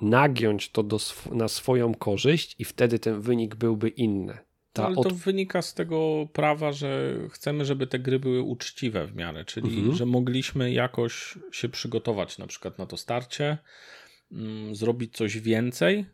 nagiąć 0.00 0.70
to 0.70 0.82
do 0.82 0.98
na 1.32 1.48
swoją 1.48 1.94
korzyść 1.94 2.56
i 2.58 2.64
wtedy 2.64 2.98
ten 2.98 3.20
wynik 3.20 3.54
byłby 3.54 3.88
inny. 3.88 4.38
Ta 4.72 4.86
ale 4.86 4.96
to 4.96 5.10
wynika 5.10 5.62
z 5.62 5.74
tego 5.74 6.28
prawa, 6.32 6.72
że 6.72 7.18
chcemy, 7.30 7.64
żeby 7.64 7.86
te 7.86 7.98
gry 7.98 8.18
były 8.18 8.42
uczciwe 8.42 9.06
w 9.06 9.16
miarę, 9.16 9.44
czyli 9.44 9.76
mhm. 9.78 9.94
że 9.94 10.06
mogliśmy 10.06 10.72
jakoś 10.72 11.38
się 11.52 11.68
przygotować 11.68 12.38
na 12.38 12.46
przykład 12.46 12.78
na 12.78 12.86
to 12.86 12.96
starcie, 12.96 13.58
mm, 14.32 14.74
zrobić 14.74 15.16
coś 15.16 15.38
więcej, 15.38 16.06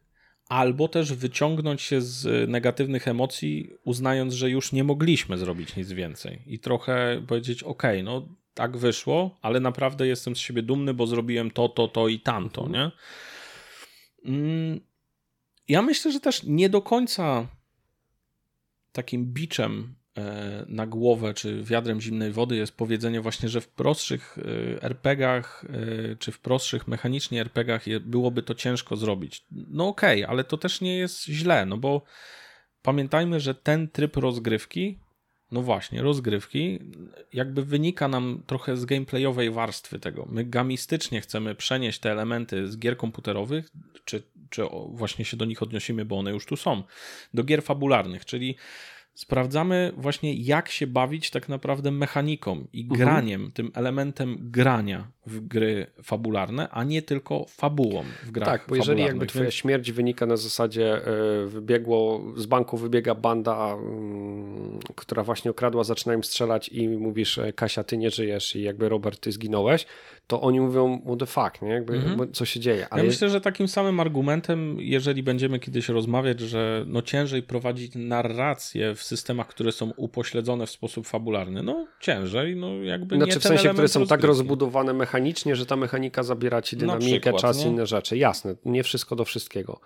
albo 0.48 0.88
też 0.88 1.12
wyciągnąć 1.12 1.82
się 1.82 2.00
z 2.00 2.50
negatywnych 2.50 3.08
emocji, 3.08 3.70
uznając, 3.84 4.34
że 4.34 4.50
już 4.50 4.72
nie 4.72 4.84
mogliśmy 4.84 5.38
zrobić 5.38 5.76
nic 5.76 5.92
więcej 5.92 6.42
i 6.46 6.58
trochę 6.58 7.22
powiedzieć: 7.28 7.62
OK, 7.62 7.82
no 8.04 8.28
tak 8.54 8.76
wyszło, 8.76 9.38
ale 9.42 9.60
naprawdę 9.60 10.06
jestem 10.06 10.36
z 10.36 10.38
siebie 10.38 10.62
dumny, 10.62 10.94
bo 10.94 11.06
zrobiłem 11.06 11.50
to, 11.50 11.68
to, 11.68 11.88
to 11.88 12.08
i 12.08 12.20
tamto, 12.20 12.66
mhm. 12.66 12.84
nie? 12.84 12.90
Mm, 14.24 14.80
ja 15.68 15.82
myślę, 15.82 16.12
że 16.12 16.20
też 16.20 16.42
nie 16.42 16.68
do 16.68 16.82
końca 16.82 17.46
takim 18.92 19.32
biczem 19.32 19.94
e, 20.16 20.64
na 20.68 20.86
głowę 20.86 21.34
czy 21.34 21.62
wiadrem 21.62 22.00
zimnej 22.00 22.32
wody 22.32 22.56
jest 22.56 22.76
powiedzenie 22.76 23.20
właśnie, 23.20 23.48
że 23.48 23.60
w 23.60 23.68
prostszych 23.68 24.38
e, 24.38 24.82
RPGach 24.82 25.64
e, 25.64 26.16
czy 26.16 26.32
w 26.32 26.40
prostszych 26.40 26.88
mechanicznie 26.88 27.40
RPGach 27.40 27.84
byłoby 28.00 28.42
to 28.42 28.54
ciężko 28.54 28.96
zrobić. 28.96 29.46
No 29.50 29.88
okej, 29.88 30.24
okay, 30.24 30.32
ale 30.32 30.44
to 30.44 30.58
też 30.58 30.80
nie 30.80 30.98
jest 30.98 31.24
źle, 31.24 31.66
no 31.66 31.76
bo 31.76 32.02
pamiętajmy, 32.82 33.40
że 33.40 33.54
ten 33.54 33.88
tryb 33.88 34.16
rozgrywki 34.16 34.98
no 35.52 35.62
właśnie, 35.62 36.02
rozgrywki, 36.02 36.78
jakby 37.32 37.64
wynika 37.64 38.08
nam 38.08 38.42
trochę 38.46 38.76
z 38.76 38.84
gameplayowej 38.84 39.50
warstwy 39.50 39.98
tego. 39.98 40.26
My 40.30 40.44
gamistycznie 40.44 41.20
chcemy 41.20 41.54
przenieść 41.54 41.98
te 41.98 42.12
elementy 42.12 42.68
z 42.68 42.78
gier 42.78 42.96
komputerowych, 42.96 43.70
czy, 44.04 44.22
czy 44.50 44.62
właśnie 44.88 45.24
się 45.24 45.36
do 45.36 45.44
nich 45.44 45.62
odnosimy, 45.62 46.04
bo 46.04 46.18
one 46.18 46.30
już 46.30 46.46
tu 46.46 46.56
są, 46.56 46.82
do 47.34 47.44
gier 47.44 47.62
fabularnych, 47.62 48.24
czyli 48.24 48.56
sprawdzamy 49.14 49.92
właśnie, 49.96 50.34
jak 50.34 50.68
się 50.68 50.86
bawić 50.86 51.30
tak 51.30 51.48
naprawdę 51.48 51.90
mechaniką 51.90 52.66
i 52.72 52.82
mhm. 52.82 53.00
graniem, 53.00 53.52
tym 53.52 53.70
elementem 53.74 54.38
grania 54.40 55.10
w 55.26 55.40
gry 55.40 55.86
fabularne, 56.02 56.68
a 56.70 56.84
nie 56.84 57.02
tylko 57.02 57.44
fabułą 57.48 58.04
w 58.24 58.30
grach 58.30 58.48
Tak, 58.48 58.64
bo 58.68 58.76
jeżeli 58.76 59.02
jakby 59.02 59.26
twoja 59.26 59.50
śmierć 59.50 59.92
wynika 59.92 60.26
na 60.26 60.36
zasadzie 60.36 61.06
e, 61.06 61.46
wybiegło, 61.46 62.20
z 62.36 62.46
banku 62.46 62.76
wybiega 62.76 63.14
banda, 63.14 63.74
mm, 63.74 64.78
która 64.94 65.22
właśnie 65.22 65.50
okradła, 65.50 65.84
zaczynają 65.84 66.22
strzelać 66.22 66.68
i 66.68 66.88
mówisz 66.88 67.38
e, 67.38 67.52
Kasia, 67.52 67.84
ty 67.84 67.96
nie 67.96 68.10
żyjesz 68.10 68.56
i 68.56 68.62
jakby 68.62 68.88
Robert, 68.88 69.20
ty 69.20 69.32
zginąłeś, 69.32 69.86
to 70.26 70.40
oni 70.40 70.60
mówią 70.60 71.02
what 71.06 71.18
the 71.18 71.26
fuck, 71.26 71.62
nie? 71.62 71.68
Jakby, 71.68 71.94
mhm. 71.94 72.32
co 72.32 72.44
się 72.44 72.60
dzieje. 72.60 72.86
Ale... 72.90 73.02
Ja 73.02 73.08
myślę, 73.08 73.28
że 73.28 73.40
takim 73.40 73.68
samym 73.68 74.00
argumentem, 74.00 74.76
jeżeli 74.80 75.22
będziemy 75.22 75.58
kiedyś 75.58 75.88
rozmawiać, 75.88 76.40
że 76.40 76.84
no 76.86 77.02
ciężej 77.02 77.42
prowadzić 77.42 77.92
narrację 77.94 78.94
w 78.94 79.02
systemach, 79.02 79.48
które 79.48 79.72
są 79.72 79.92
upośledzone 79.96 80.66
w 80.66 80.70
sposób 80.70 81.06
fabularny, 81.06 81.62
no 81.62 81.86
ciężej, 82.00 82.56
no 82.56 82.74
jakby 82.74 83.16
znaczy, 83.16 83.34
nie 83.34 83.40
w 83.40 83.42
sensie, 83.42 83.68
które 83.68 83.88
są 83.88 84.06
tak 84.06 84.24
rozbudowane 84.24 84.92
mechanicznie, 85.12 85.56
że 85.56 85.66
ta 85.66 85.76
mechanika 85.76 86.22
zabiera 86.22 86.62
ci 86.62 86.76
dynamikę, 86.76 87.20
przykład, 87.20 87.42
czas 87.42 87.64
i 87.64 87.68
inne 87.68 87.86
rzeczy. 87.86 88.16
Jasne, 88.16 88.54
nie 88.64 88.82
wszystko 88.82 89.16
do 89.16 89.24
wszystkiego. 89.24 89.80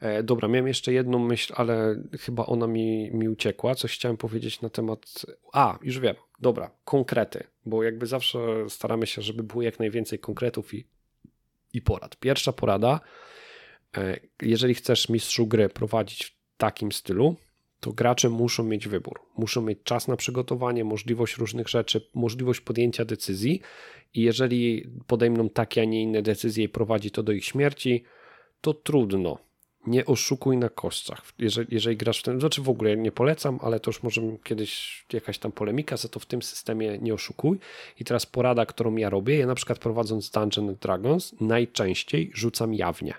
E, 0.00 0.22
dobra, 0.22 0.48
miałem 0.48 0.68
jeszcze 0.68 0.92
jedną 0.92 1.18
myśl, 1.18 1.52
ale 1.56 2.02
chyba 2.20 2.46
ona 2.46 2.66
mi, 2.66 3.10
mi 3.12 3.28
uciekła. 3.28 3.74
Coś 3.74 3.94
chciałem 3.94 4.16
powiedzieć 4.16 4.60
na 4.60 4.68
temat... 4.68 5.26
A, 5.52 5.78
już 5.82 5.98
wiem. 5.98 6.14
Dobra, 6.40 6.70
konkrety, 6.84 7.44
bo 7.66 7.82
jakby 7.82 8.06
zawsze 8.06 8.38
staramy 8.68 9.06
się, 9.06 9.22
żeby 9.22 9.42
było 9.42 9.62
jak 9.62 9.78
najwięcej 9.78 10.18
konkretów 10.18 10.74
i, 10.74 10.86
i 11.72 11.82
porad. 11.82 12.16
Pierwsza 12.16 12.52
porada, 12.52 13.00
e, 13.96 14.20
jeżeli 14.42 14.74
chcesz 14.74 15.08
mistrzu 15.08 15.46
gry 15.46 15.68
prowadzić 15.68 16.24
w 16.24 16.32
takim 16.56 16.92
stylu, 16.92 17.36
to 17.80 17.92
gracze 17.92 18.28
muszą 18.28 18.64
mieć 18.64 18.88
wybór. 18.88 19.20
Muszą 19.36 19.62
mieć 19.62 19.78
czas 19.84 20.08
na 20.08 20.16
przygotowanie, 20.16 20.84
możliwość 20.84 21.36
różnych 21.36 21.68
rzeczy, 21.68 22.08
możliwość 22.14 22.60
podjęcia 22.60 23.04
decyzji 23.04 23.60
i 24.14 24.22
jeżeli 24.22 24.90
podejmą 25.06 25.48
takie, 25.48 25.80
a 25.80 25.84
nie 25.84 26.02
inne 26.02 26.22
decyzje 26.22 26.64
i 26.64 26.68
prowadzi 26.68 27.10
to 27.10 27.22
do 27.22 27.32
ich 27.32 27.44
śmierci, 27.44 28.04
to 28.60 28.74
trudno 28.74 29.38
nie 29.86 30.06
oszukuj 30.06 30.56
na 30.56 30.68
kościach. 30.68 31.24
Jeżeli, 31.38 31.74
jeżeli 31.74 31.96
grasz 31.96 32.20
w 32.20 32.22
tym, 32.22 32.40
znaczy 32.40 32.62
w 32.62 32.68
ogóle 32.68 32.96
nie 32.96 33.12
polecam, 33.12 33.58
ale 33.62 33.80
to 33.80 33.88
już 33.88 34.02
może 34.02 34.22
kiedyś 34.44 35.04
jakaś 35.12 35.38
tam 35.38 35.52
polemika, 35.52 35.96
za 35.96 36.08
to 36.08 36.20
w 36.20 36.26
tym 36.26 36.42
systemie 36.42 36.98
nie 36.98 37.14
oszukuj. 37.14 37.58
I 38.00 38.04
teraz 38.04 38.26
porada, 38.26 38.66
którą 38.66 38.96
ja 38.96 39.10
robię, 39.10 39.38
ja 39.38 39.46
na 39.46 39.54
przykład 39.54 39.78
prowadząc 39.78 40.30
Dungeon 40.30 40.76
Dragons 40.80 41.34
najczęściej 41.40 42.30
rzucam 42.34 42.74
jawnie. 42.74 43.14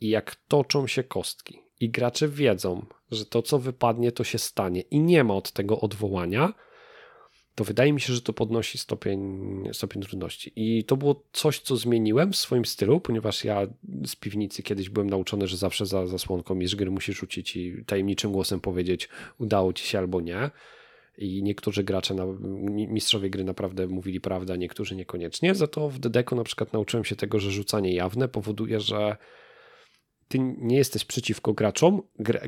I 0.00 0.08
jak 0.08 0.36
toczą 0.36 0.86
się 0.86 1.04
kostki 1.04 1.63
i 1.84 1.90
gracze 1.90 2.28
wiedzą, 2.28 2.86
że 3.10 3.26
to 3.26 3.42
co 3.42 3.58
wypadnie 3.58 4.12
to 4.12 4.24
się 4.24 4.38
stanie 4.38 4.80
i 4.80 5.00
nie 5.00 5.24
ma 5.24 5.34
od 5.34 5.52
tego 5.52 5.80
odwołania, 5.80 6.54
to 7.54 7.64
wydaje 7.64 7.92
mi 7.92 8.00
się, 8.00 8.12
że 8.12 8.22
to 8.22 8.32
podnosi 8.32 8.78
stopień, 8.78 9.20
stopień 9.72 10.02
trudności. 10.02 10.52
I 10.56 10.84
to 10.84 10.96
było 10.96 11.22
coś, 11.32 11.60
co 11.60 11.76
zmieniłem 11.76 12.32
w 12.32 12.36
swoim 12.36 12.64
stylu, 12.64 13.00
ponieważ 13.00 13.44
ja 13.44 13.66
z 14.06 14.16
piwnicy 14.16 14.62
kiedyś 14.62 14.88
byłem 14.88 15.10
nauczony, 15.10 15.46
że 15.46 15.56
zawsze 15.56 15.86
za 15.86 16.06
zasłonką 16.06 16.54
mistrz 16.54 16.76
gry 16.76 16.90
musisz 16.90 17.18
rzucić 17.18 17.56
i 17.56 17.84
tajemniczym 17.86 18.32
głosem 18.32 18.60
powiedzieć, 18.60 19.08
udało 19.38 19.72
ci 19.72 19.86
się 19.86 19.98
albo 19.98 20.20
nie. 20.20 20.50
I 21.18 21.42
niektórzy 21.42 21.84
gracze, 21.84 22.14
mistrzowie 22.70 23.30
gry 23.30 23.44
naprawdę 23.44 23.86
mówili 23.86 24.20
prawdę, 24.20 24.52
a 24.52 24.56
niektórzy 24.56 24.96
niekoniecznie. 24.96 25.54
Za 25.54 25.66
to 25.66 25.88
w 25.88 25.98
Dedeko 25.98 26.36
na 26.36 26.44
przykład 26.44 26.72
nauczyłem 26.72 27.04
się 27.04 27.16
tego, 27.16 27.40
że 27.40 27.50
rzucanie 27.50 27.94
jawne 27.94 28.28
powoduje, 28.28 28.80
że 28.80 29.16
ty 30.28 30.38
nie 30.38 30.76
jesteś 30.76 31.04
przeciwko 31.04 31.52
graczom, 31.52 32.02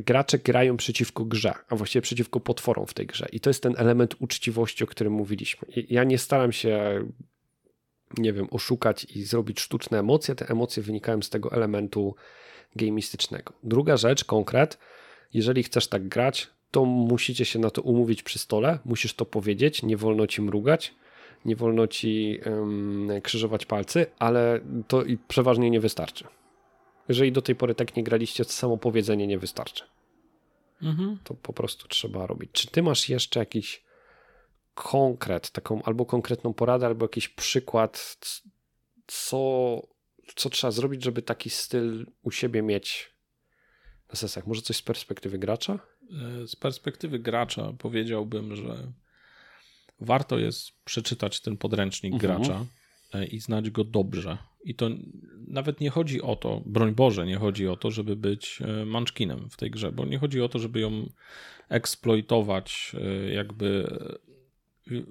gracze 0.07 0.39
grają 0.39 0.77
przeciwko 0.77 1.24
grze, 1.24 1.55
a 1.69 1.77
właściwie 1.77 2.03
przeciwko 2.03 2.40
potworom 2.40 2.86
w 2.86 2.94
tej 2.94 3.07
grze. 3.07 3.27
I 3.32 3.40
to 3.40 3.51
jest 3.51 3.62
ten 3.62 3.74
element 3.77 4.15
uczciwości, 4.19 4.85
o 4.85 4.86
którym 4.86 5.12
mówiliśmy. 5.12 5.69
Ja 5.90 6.05
nie 6.05 6.19
staram 6.19 6.53
się, 6.53 7.05
nie 8.19 8.32
wiem, 8.32 8.47
oszukać 8.51 9.05
i 9.05 9.23
zrobić 9.23 9.61
sztuczne 9.61 9.98
emocje. 9.98 10.35
Te 10.35 10.48
emocje 10.48 10.82
wynikają 10.82 11.23
z 11.23 11.31
tego 11.31 11.53
elementu 11.53 12.15
gamistycznego. 12.77 13.53
Druga 13.62 13.97
rzecz, 13.97 14.24
konkret, 14.24 14.78
jeżeli 15.35 15.62
chcesz 15.62 15.89
tak 15.89 16.09
grać, 16.09 16.51
to 16.70 16.85
musicie 16.85 17.44
się 17.44 17.59
na 17.59 17.70
to 17.70 17.82
umówić 17.82 18.23
przy 18.23 18.39
stole, 18.39 18.78
musisz 18.85 19.15
to 19.15 19.24
powiedzieć, 19.24 19.82
nie 19.82 19.97
wolno 19.97 20.27
ci 20.27 20.43
mrugać, 20.43 20.94
nie 21.44 21.57
wolno 21.57 21.86
ci 21.86 22.40
um, 22.47 23.09
krzyżować 23.23 23.66
palcy, 23.66 24.07
ale 24.19 24.61
to 24.89 25.05
i 25.05 25.19
przeważnie 25.28 25.70
nie 25.70 25.81
wystarczy. 25.81 26.24
Jeżeli 27.09 27.33
do 27.33 27.43
tej 27.43 27.55
pory 27.55 27.74
tak 27.74 27.97
nie 27.97 28.05
graliście, 28.05 28.45
to 28.45 28.51
samo 28.51 28.77
powiedzenie 28.77 29.27
nie 29.27 29.39
wystarczy. 29.39 29.85
Mhm. 30.83 31.19
To 31.24 31.35
po 31.35 31.53
prostu 31.53 31.89
trzeba 31.89 32.27
robić. 32.27 32.51
Czy 32.53 32.66
ty 32.66 32.83
masz 32.83 33.09
jeszcze 33.09 33.41
jakiś 33.41 33.83
konkret, 34.74 35.51
taką 35.51 35.83
albo 35.83 36.07
konkretną 36.07 36.55
poradę, 36.55 36.87
albo 36.87 37.05
jakiś 37.05 37.28
przykład, 37.28 38.16
co, 39.07 39.83
co 40.37 40.51
trzeba 40.51 40.70
zrobić, 40.70 41.05
żeby 41.05 41.23
taki 41.23 41.51
styl 41.51 42.07
u 42.23 42.31
siebie 42.31 42.62
mieć 42.62 43.11
na 44.09 44.15
sesjach? 44.15 44.47
Może 44.47 44.62
coś 44.62 44.77
z 44.77 44.83
perspektywy 44.83 45.39
gracza? 45.39 45.78
Z 46.47 46.57
perspektywy 46.57 47.19
gracza 47.19 47.73
powiedziałbym, 47.78 48.57
że 48.57 48.93
warto 50.01 50.39
jest 50.39 50.73
przeczytać 50.85 51.41
ten 51.41 51.57
podręcznik 51.57 52.15
mhm. 52.15 52.43
gracza 52.43 52.66
e, 53.12 53.27
i 53.27 53.41
znać 53.41 53.70
go 53.70 53.85
dobrze. 53.85 54.39
I 54.66 54.74
to 54.74 54.90
nawet 55.48 55.80
nie 55.80 55.90
chodzi 55.90 56.22
o 56.22 56.36
to, 56.36 56.62
broń 56.66 56.94
Boże, 56.94 57.26
nie 57.26 57.36
chodzi 57.36 57.68
o 57.68 57.76
to, 57.76 57.90
żeby 57.90 58.16
być 58.16 58.59
e, 58.62 58.84
manczkinem 58.84 59.51
w 59.51 59.56
tej 59.56 59.70
grze, 59.70 59.93
bo 59.93 60.05
nie 60.05 60.18
chodzi 60.18 60.43
o 60.43 60.48
to, 60.48 60.59
żeby 60.59 60.80
ją 60.80 61.10
eksploitować, 61.68 62.97
jakby 63.32 63.98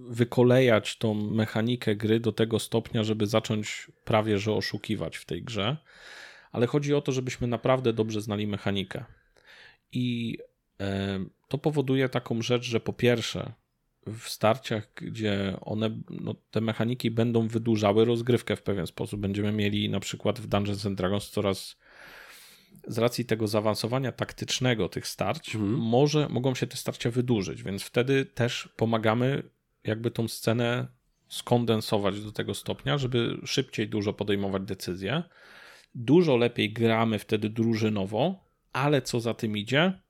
wykolejać 0.10 0.98
tą 0.98 1.14
mechanikę 1.14 1.96
gry 1.96 2.20
do 2.20 2.32
tego 2.32 2.60
stopnia, 2.60 3.04
żeby 3.04 3.28
zacząć 3.28 3.92
prawie 4.06 4.40
że 4.40 4.54
oszukiwać 4.54 5.18
w 5.18 5.26
tej 5.26 5.44
grze, 5.44 5.78
ale 6.52 6.68
chodzi 6.68 6.94
o 6.94 7.02
to, 7.02 7.12
żebyśmy 7.12 7.48
naprawdę 7.48 7.94
dobrze 7.94 8.22
znali 8.22 8.48
mechanikę. 8.48 9.06
I 9.92 10.38
e, 10.80 11.20
to 11.48 11.58
powoduje 11.58 12.10
taką 12.10 12.42
rzecz, 12.42 12.64
że 12.64 12.80
po 12.80 12.94
pierwsze, 12.94 13.54
w 14.06 14.30
starciach, 14.30 14.92
gdzie 14.96 15.58
one, 15.62 15.90
no, 16.10 16.36
te 16.52 16.62
mechaniki 16.62 17.12
będą 17.12 17.48
wydłużały 17.48 18.06
rozgrywkę 18.06 18.56
w 18.56 18.62
pewien 18.62 18.88
sposób. 18.88 19.20
Będziemy 19.20 19.52
mieli 19.52 19.90
na 19.90 20.00
przykład 20.00 20.40
w 20.40 20.48
Dungeons 20.48 20.86
and 20.86 20.98
Dragons 20.98 21.30
coraz 21.30 21.78
z 22.88 22.98
racji 22.98 23.26
tego 23.26 23.48
zaawansowania 23.48 24.12
taktycznego 24.12 24.90
tych 24.90 25.08
starć, 25.08 25.56
mhm. 25.56 25.74
może, 25.74 26.30
mogą 26.30 26.56
się 26.56 26.68
te 26.68 26.78
starcia 26.78 27.12
wydłużyć, 27.12 27.64
więc 27.64 27.84
wtedy 27.84 28.26
też 28.26 28.70
pomagamy 28.76 29.44
jakby 29.84 30.12
tą 30.12 30.28
scenę 30.28 30.88
skondensować 31.28 32.22
do 32.22 32.32
tego 32.32 32.54
stopnia, 32.54 32.98
żeby 32.98 33.38
szybciej 33.46 33.90
dużo 33.90 34.14
podejmować 34.14 34.64
decyzje. 34.64 35.24
Dużo 35.96 36.38
lepiej 36.38 36.74
gramy 36.74 37.20
wtedy 37.20 37.50
drużynowo, 37.50 38.44
ale 38.74 39.02
co 39.02 39.20
za 39.20 39.34
tym 39.34 39.58
idzie, 39.58 40.02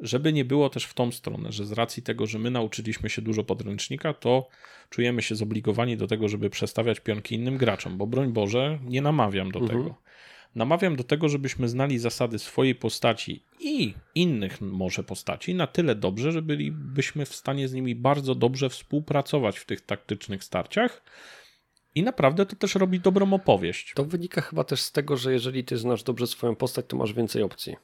żeby 0.00 0.32
nie 0.32 0.44
było 0.44 0.70
też 0.70 0.84
w 0.84 0.94
tą 0.94 1.12
stronę, 1.12 1.52
że 1.52 1.66
z 1.66 1.72
racji 1.72 2.02
tego, 2.02 2.26
że 2.26 2.38
my 2.38 2.50
nauczyliśmy 2.50 3.10
się 3.10 3.22
dużo 3.22 3.44
podręcznika, 3.44 4.14
to 4.14 4.48
czujemy 4.90 5.22
się 5.22 5.34
zobligowani 5.34 5.96
do 5.96 6.06
tego, 6.06 6.28
żeby 6.28 6.50
przestawiać 6.50 7.00
pionki 7.00 7.34
innym 7.34 7.56
graczom, 7.56 7.98
bo 7.98 8.06
broń 8.06 8.32
Boże, 8.32 8.78
nie 8.84 9.02
namawiam 9.02 9.50
do 9.50 9.60
mhm. 9.60 9.82
tego. 9.82 9.94
Namawiam 10.54 10.96
do 10.96 11.04
tego, 11.04 11.28
żebyśmy 11.28 11.68
znali 11.68 11.98
zasady 11.98 12.38
swojej 12.38 12.74
postaci 12.74 13.42
i 13.60 13.94
innych 14.14 14.60
może 14.60 15.02
postaci 15.02 15.54
na 15.54 15.66
tyle 15.66 15.94
dobrze, 15.94 16.32
że 16.32 16.42
bylibyśmy 16.42 17.26
w 17.26 17.34
stanie 17.34 17.68
z 17.68 17.72
nimi 17.72 17.94
bardzo 17.94 18.34
dobrze 18.34 18.68
współpracować 18.68 19.58
w 19.58 19.66
tych 19.66 19.80
taktycznych 19.80 20.44
starciach. 20.44 21.02
I 21.94 22.02
naprawdę 22.02 22.46
to 22.46 22.56
też 22.56 22.74
robi 22.74 23.00
dobrą 23.00 23.32
opowieść. 23.32 23.92
To 23.94 24.04
wynika 24.04 24.40
chyba 24.40 24.64
też 24.64 24.80
z 24.80 24.92
tego, 24.92 25.16
że 25.16 25.32
jeżeli 25.32 25.64
ty 25.64 25.76
znasz 25.76 26.02
dobrze 26.02 26.26
swoją 26.26 26.56
postać, 26.56 26.86
to 26.88 26.96
masz 26.96 27.12
więcej 27.12 27.42
opcji. 27.42 27.76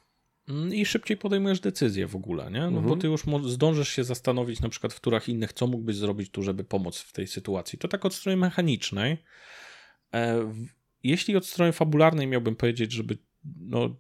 Mm, 0.49 0.75
I 0.75 0.87
szybciej 0.87 1.17
podejmujesz 1.17 1.61
decyzje 1.61 2.07
w 2.07 2.17
ogóle, 2.17 2.51
nie? 2.51 2.61
No 2.61 2.67
mhm. 2.67 2.87
bo 2.87 2.97
ty 2.97 3.07
już 3.07 3.23
zdążysz 3.47 3.89
się 3.89 4.05
zastanowić 4.05 4.61
na 4.61 4.69
przykład 4.69 4.93
w 4.93 5.01
turach 5.01 5.29
innych, 5.29 5.53
co 5.53 5.67
mógłbyś 5.67 5.97
zrobić 5.97 6.31
tu, 6.31 6.43
żeby 6.43 6.65
pomóc 6.65 6.99
w 6.99 7.13
tej 7.13 7.27
sytuacji. 7.27 7.79
To 7.79 7.89
tak 7.89 8.05
od 8.05 8.15
strony 8.15 8.37
mechanicznej. 8.37 9.17
E, 10.15 10.53
jeśli 11.03 11.37
od 11.37 11.47
strony 11.47 11.73
fabularnej 11.73 12.27
miałbym 12.27 12.57
powiedzieć, 12.57 12.93
żeby 12.93 13.19
no, 13.61 13.97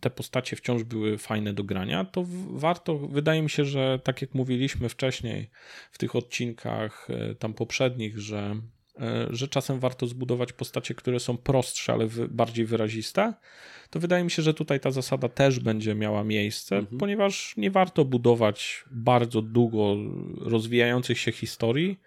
te 0.00 0.10
postacie 0.10 0.56
wciąż 0.56 0.82
były 0.82 1.18
fajne 1.18 1.52
do 1.52 1.64
grania, 1.64 2.04
to 2.04 2.24
warto, 2.50 2.98
wydaje 2.98 3.42
mi 3.42 3.50
się, 3.50 3.64
że 3.64 4.00
tak 4.04 4.22
jak 4.22 4.34
mówiliśmy 4.34 4.88
wcześniej 4.88 5.50
w 5.92 5.98
tych 5.98 6.16
odcinkach 6.16 7.08
e, 7.10 7.34
tam 7.34 7.54
poprzednich, 7.54 8.18
że, 8.18 8.60
że 9.30 9.48
czasem 9.48 9.80
warto 9.80 10.06
zbudować 10.06 10.52
postacie, 10.52 10.94
które 10.94 11.20
są 11.20 11.36
prostsze, 11.36 11.92
ale 11.92 12.08
bardziej 12.28 12.66
wyraziste, 12.66 13.34
to 13.90 14.00
wydaje 14.00 14.24
mi 14.24 14.30
się, 14.30 14.42
że 14.42 14.54
tutaj 14.54 14.80
ta 14.80 14.90
zasada 14.90 15.28
też 15.28 15.60
będzie 15.60 15.94
miała 15.94 16.24
miejsce, 16.24 16.76
mhm. 16.76 16.98
ponieważ 16.98 17.56
nie 17.56 17.70
warto 17.70 18.04
budować 18.04 18.84
bardzo 18.90 19.42
długo 19.42 19.96
rozwijających 20.40 21.18
się 21.18 21.32
historii, 21.32 21.98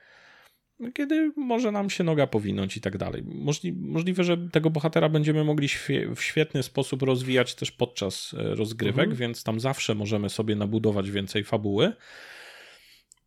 kiedy 0.94 1.32
może 1.36 1.72
nam 1.72 1.90
się 1.90 2.03
noga 2.03 2.28
powinąć 2.28 2.78
i 2.78 2.82
tak 2.82 2.98
dalej. 2.98 3.24
Możli, 3.26 3.74
możliwe, 3.74 4.24
że 4.24 4.38
tego 4.38 4.70
bohatera 4.70 5.10
będziemy 5.10 5.44
mogli 5.44 5.68
w 6.16 6.22
świetny 6.22 6.64
sposób 6.64 7.02
rozwijać 7.02 7.56
też 7.56 7.72
podczas 7.72 8.36
e, 8.38 8.56
rozgrywek, 8.56 9.06
mhm. 9.06 9.16
więc 9.18 9.44
tam 9.44 9.60
zawsze 9.60 9.95
możemy 9.95 10.30
sobie 10.30 10.56
nabudować 10.56 11.11
więcej 11.11 11.44
fabuły. 11.44 11.94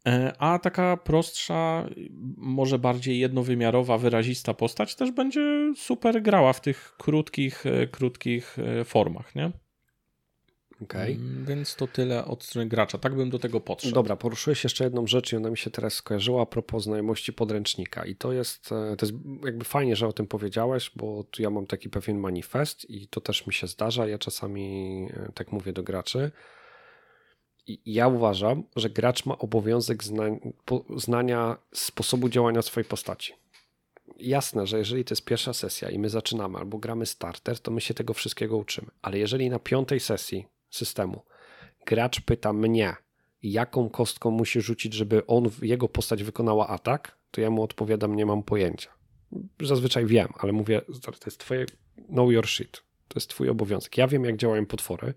E, 0.07 0.33
a 0.39 0.59
taka 0.59 0.97
prostsza, 0.97 1.89
może 2.37 2.79
bardziej 2.79 3.19
jednowymiarowa, 3.19 3.99
wyrazista 3.99 4.55
postać 4.55 4.95
też 4.95 5.11
będzie 5.11 5.73
super 5.77 6.23
grała 6.23 6.53
w 6.53 6.61
tych 6.61 6.95
krótkich, 6.99 7.67
e, 7.67 7.87
krótkich 7.87 8.57
formach, 8.85 9.35
nie? 9.35 9.53
Okay. 10.83 11.07
Mm, 11.07 11.45
więc 11.45 11.77
to 11.77 11.87
tyle 11.87 12.25
od 12.25 12.45
strony 12.45 12.69
gracza. 12.69 12.99
Tak 12.99 13.15
bym 13.15 13.31
do 13.31 13.39
tego 13.39 13.61
podszedł. 13.61 13.95
Dobra, 13.95 14.17
poruszyłeś 14.17 14.65
jeszcze 14.65 14.85
jedną 14.85 15.07
rzecz 15.07 15.33
i 15.33 15.37
ona 15.37 15.51
mi 15.51 15.59
się 15.59 15.71
teraz 15.71 15.95
skojarzyła 15.95 16.43
a 16.43 16.47
propos 16.47 16.85
znajomości 16.85 17.33
podręcznika. 17.33 18.05
I 18.05 18.17
to 18.17 18.33
jest, 18.33 18.73
e, 18.73 18.97
to 18.97 19.07
jest 19.07 19.19
jakby 19.45 19.65
fajnie, 19.65 19.97
że 19.97 20.09
o 20.09 20.13
tym 20.13 20.27
powiedziałeś, 20.27 20.91
bo 20.97 21.25
tu 21.25 21.43
ja 21.43 21.51
mam 21.51 21.67
taki 21.67 21.91
pewien 21.91 22.19
manifest 22.19 22.91
i 22.91 23.09
to 23.09 23.21
też 23.21 23.47
mi 23.47 23.53
się 23.53 23.67
zdarza. 23.67 24.07
Ja 24.07 24.19
czasami 24.19 25.09
e, 25.17 25.33
tak 25.35 25.53
mówię 25.53 25.73
do 25.73 25.83
graczy. 25.83 26.31
Ja 27.87 28.09
uważam, 28.09 28.65
że 28.77 28.91
gracz 28.91 29.27
ma 29.27 29.39
obowiązek 29.39 30.05
zna 30.05 30.25
znania 30.97 31.57
sposobu 31.73 32.29
działania 32.29 32.63
swojej 32.63 32.89
postaci 32.89 33.33
jasne, 34.23 34.67
że 34.67 34.79
jeżeli 34.79 35.05
to 35.05 35.13
jest 35.13 35.25
pierwsza 35.25 35.53
sesja 35.53 35.91
i 35.91 35.99
my 35.99 36.09
zaczynamy 36.09 36.59
albo 36.59 36.79
gramy 36.79 37.07
starter, 37.07 37.61
to 37.61 37.71
my 37.71 37.81
się 37.81 37.95
tego 37.95 38.15
wszystkiego 38.15 38.57
uczymy. 38.57 38.89
Ale 39.03 39.19
jeżeli 39.19 39.51
na 39.51 39.59
piątej 39.59 40.01
sesji 40.01 40.47
systemu. 40.71 41.23
Gracz 41.87 42.21
pyta 42.21 42.53
mnie, 42.53 42.97
jaką 43.43 43.91
kostką 43.91 44.31
musi 44.31 44.61
rzucić, 44.61 44.95
żeby 44.95 45.27
on, 45.27 45.51
jego 45.63 45.89
postać 45.89 46.23
wykonała 46.23 46.69
atak, 46.69 47.19
to 47.31 47.41
ja 47.41 47.51
mu 47.51 47.63
odpowiadam, 47.63 48.17
nie 48.17 48.27
mam 48.27 48.43
pojęcia. 48.43 48.91
Zazwyczaj 49.63 50.07
wiem, 50.07 50.29
ale 50.39 50.53
mówię, 50.53 50.81
to 51.03 51.27
jest 51.27 51.39
twoje 51.39 51.67
know 52.09 52.33
your 52.33 52.47
shit. 52.47 52.83
To 53.09 53.19
jest 53.19 53.31
twój 53.31 53.49
obowiązek. 53.49 53.99
Ja 53.99 54.09
wiem, 54.09 54.25
jak 54.25 54.37
działają 54.37 54.67
potwory. 54.67 55.15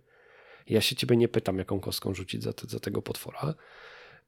Ja 0.67 0.81
się 0.81 0.95
ciebie 0.95 1.17
nie 1.17 1.27
pytam, 1.27 1.57
jaką 1.57 1.79
kostką 1.79 2.13
rzucić 2.13 2.43
za, 2.43 2.53
te, 2.53 2.67
za 2.67 2.79
tego 2.79 3.01
potwora, 3.01 3.53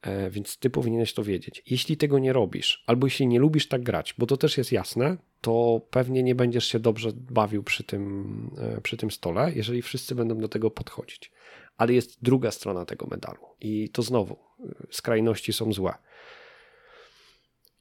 e, 0.01 0.29
więc 0.29 0.57
ty 0.57 0.69
powinieneś 0.69 1.13
to 1.13 1.23
wiedzieć. 1.23 1.63
Jeśli 1.65 1.97
tego 1.97 2.19
nie 2.19 2.33
robisz, 2.33 2.83
albo 2.87 3.07
jeśli 3.07 3.27
nie 3.27 3.39
lubisz 3.39 3.67
tak 3.67 3.83
grać, 3.83 4.15
bo 4.17 4.25
to 4.25 4.37
też 4.37 4.57
jest 4.57 4.71
jasne, 4.71 5.17
to 5.41 5.81
pewnie 5.89 6.23
nie 6.23 6.35
będziesz 6.35 6.67
się 6.67 6.79
dobrze 6.79 7.11
bawił 7.13 7.63
przy 7.63 7.83
tym, 7.83 8.51
e, 8.57 8.81
przy 8.81 8.97
tym 8.97 9.11
stole, 9.11 9.51
jeżeli 9.55 9.81
wszyscy 9.81 10.15
będą 10.15 10.37
do 10.37 10.47
tego 10.47 10.71
podchodzić. 10.71 11.31
Ale 11.77 11.93
jest 11.93 12.23
druga 12.23 12.51
strona 12.51 12.85
tego 12.85 13.07
medalu 13.07 13.45
i 13.61 13.89
to 13.89 14.01
znowu, 14.01 14.37
e, 14.59 14.73
skrajności 14.91 15.53
są 15.53 15.73
złe. 15.73 15.93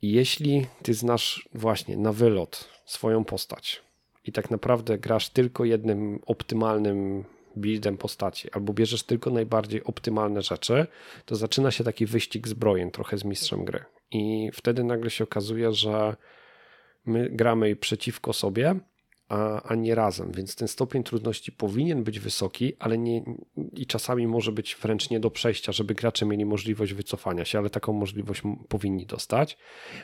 Jeśli 0.02 0.66
ty 0.82 0.94
znasz 0.94 1.48
właśnie 1.54 1.96
na 1.96 2.12
wylot 2.12 2.68
swoją 2.84 3.24
postać 3.24 3.82
i 4.24 4.32
tak 4.32 4.50
naprawdę 4.50 4.98
grasz 4.98 5.28
tylko 5.28 5.64
jednym 5.64 6.20
optymalnym 6.26 7.24
buildem 7.56 7.96
postaci, 7.96 8.48
albo 8.52 8.72
bierzesz 8.72 9.02
tylko 9.02 9.30
najbardziej 9.30 9.84
optymalne 9.84 10.42
rzeczy, 10.42 10.86
to 11.24 11.36
zaczyna 11.36 11.70
się 11.70 11.84
taki 11.84 12.06
wyścig 12.06 12.48
zbrojeń 12.48 12.90
trochę 12.90 13.18
z 13.18 13.24
mistrzem 13.24 13.64
gry. 13.64 13.84
I 14.10 14.50
wtedy 14.52 14.84
nagle 14.84 15.10
się 15.10 15.24
okazuje, 15.24 15.72
że 15.72 16.16
my 17.06 17.30
gramy 17.30 17.76
przeciwko 17.76 18.32
sobie, 18.32 18.74
a, 19.28 19.62
a 19.62 19.74
nie 19.74 19.94
razem, 19.94 20.32
więc 20.32 20.56
ten 20.56 20.68
stopień 20.68 21.02
trudności 21.02 21.52
powinien 21.52 22.04
być 22.04 22.20
wysoki, 22.20 22.72
ale 22.78 22.98
nie, 22.98 23.24
i 23.72 23.86
czasami 23.86 24.26
może 24.26 24.52
być 24.52 24.76
wręcz 24.82 25.10
nie 25.10 25.20
do 25.20 25.30
przejścia, 25.30 25.72
żeby 25.72 25.94
gracze 25.94 26.26
mieli 26.26 26.44
możliwość 26.44 26.92
wycofania 26.92 27.44
się, 27.44 27.58
ale 27.58 27.70
taką 27.70 27.92
możliwość 27.92 28.42
powinni 28.68 29.06
dostać, 29.06 29.58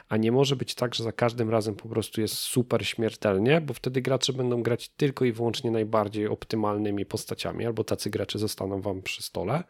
a 0.08 0.16
nie 0.16 0.32
może 0.32 0.56
być 0.56 0.74
tak, 0.74 0.94
że 0.94 1.04
za 1.04 1.12
każdym 1.12 1.50
razem 1.50 1.74
po 1.74 1.88
prostu 1.88 2.20
jest 2.20 2.34
super 2.34 2.86
śmiertelnie, 2.86 3.60
bo 3.60 3.74
wtedy 3.74 4.02
gracze 4.02 4.32
będą 4.32 4.62
grać 4.62 4.88
tylko 4.88 5.24
i 5.24 5.32
wyłącznie 5.32 5.70
najbardziej 5.70 6.26
optymalnymi 6.26 7.06
postaciami, 7.06 7.66
albo 7.66 7.84
tacy 7.84 8.10
gracze 8.10 8.38
zostaną 8.38 8.80
wam 8.80 9.02
przy 9.02 9.22
stole. 9.22 9.64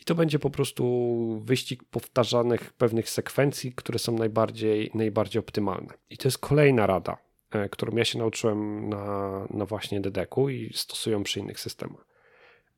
I 0.00 0.04
to 0.04 0.14
będzie 0.14 0.38
po 0.38 0.50
prostu 0.50 1.42
wyścig 1.44 1.84
powtarzanych 1.84 2.72
pewnych 2.72 3.10
sekwencji, 3.10 3.72
które 3.72 3.98
są 3.98 4.18
najbardziej, 4.18 4.90
najbardziej 4.94 5.40
optymalne. 5.40 5.94
I 6.10 6.16
to 6.16 6.28
jest 6.28 6.38
kolejna 6.38 6.86
rada 6.86 7.25
którą 7.70 7.96
ja 7.96 8.04
się 8.04 8.18
nauczyłem 8.18 8.88
na, 8.88 9.46
na 9.50 9.66
właśnie 9.66 10.00
DDK-u 10.00 10.48
i 10.48 10.72
stosują 10.74 11.22
przy 11.22 11.40
innych 11.40 11.60
systemach. 11.60 12.06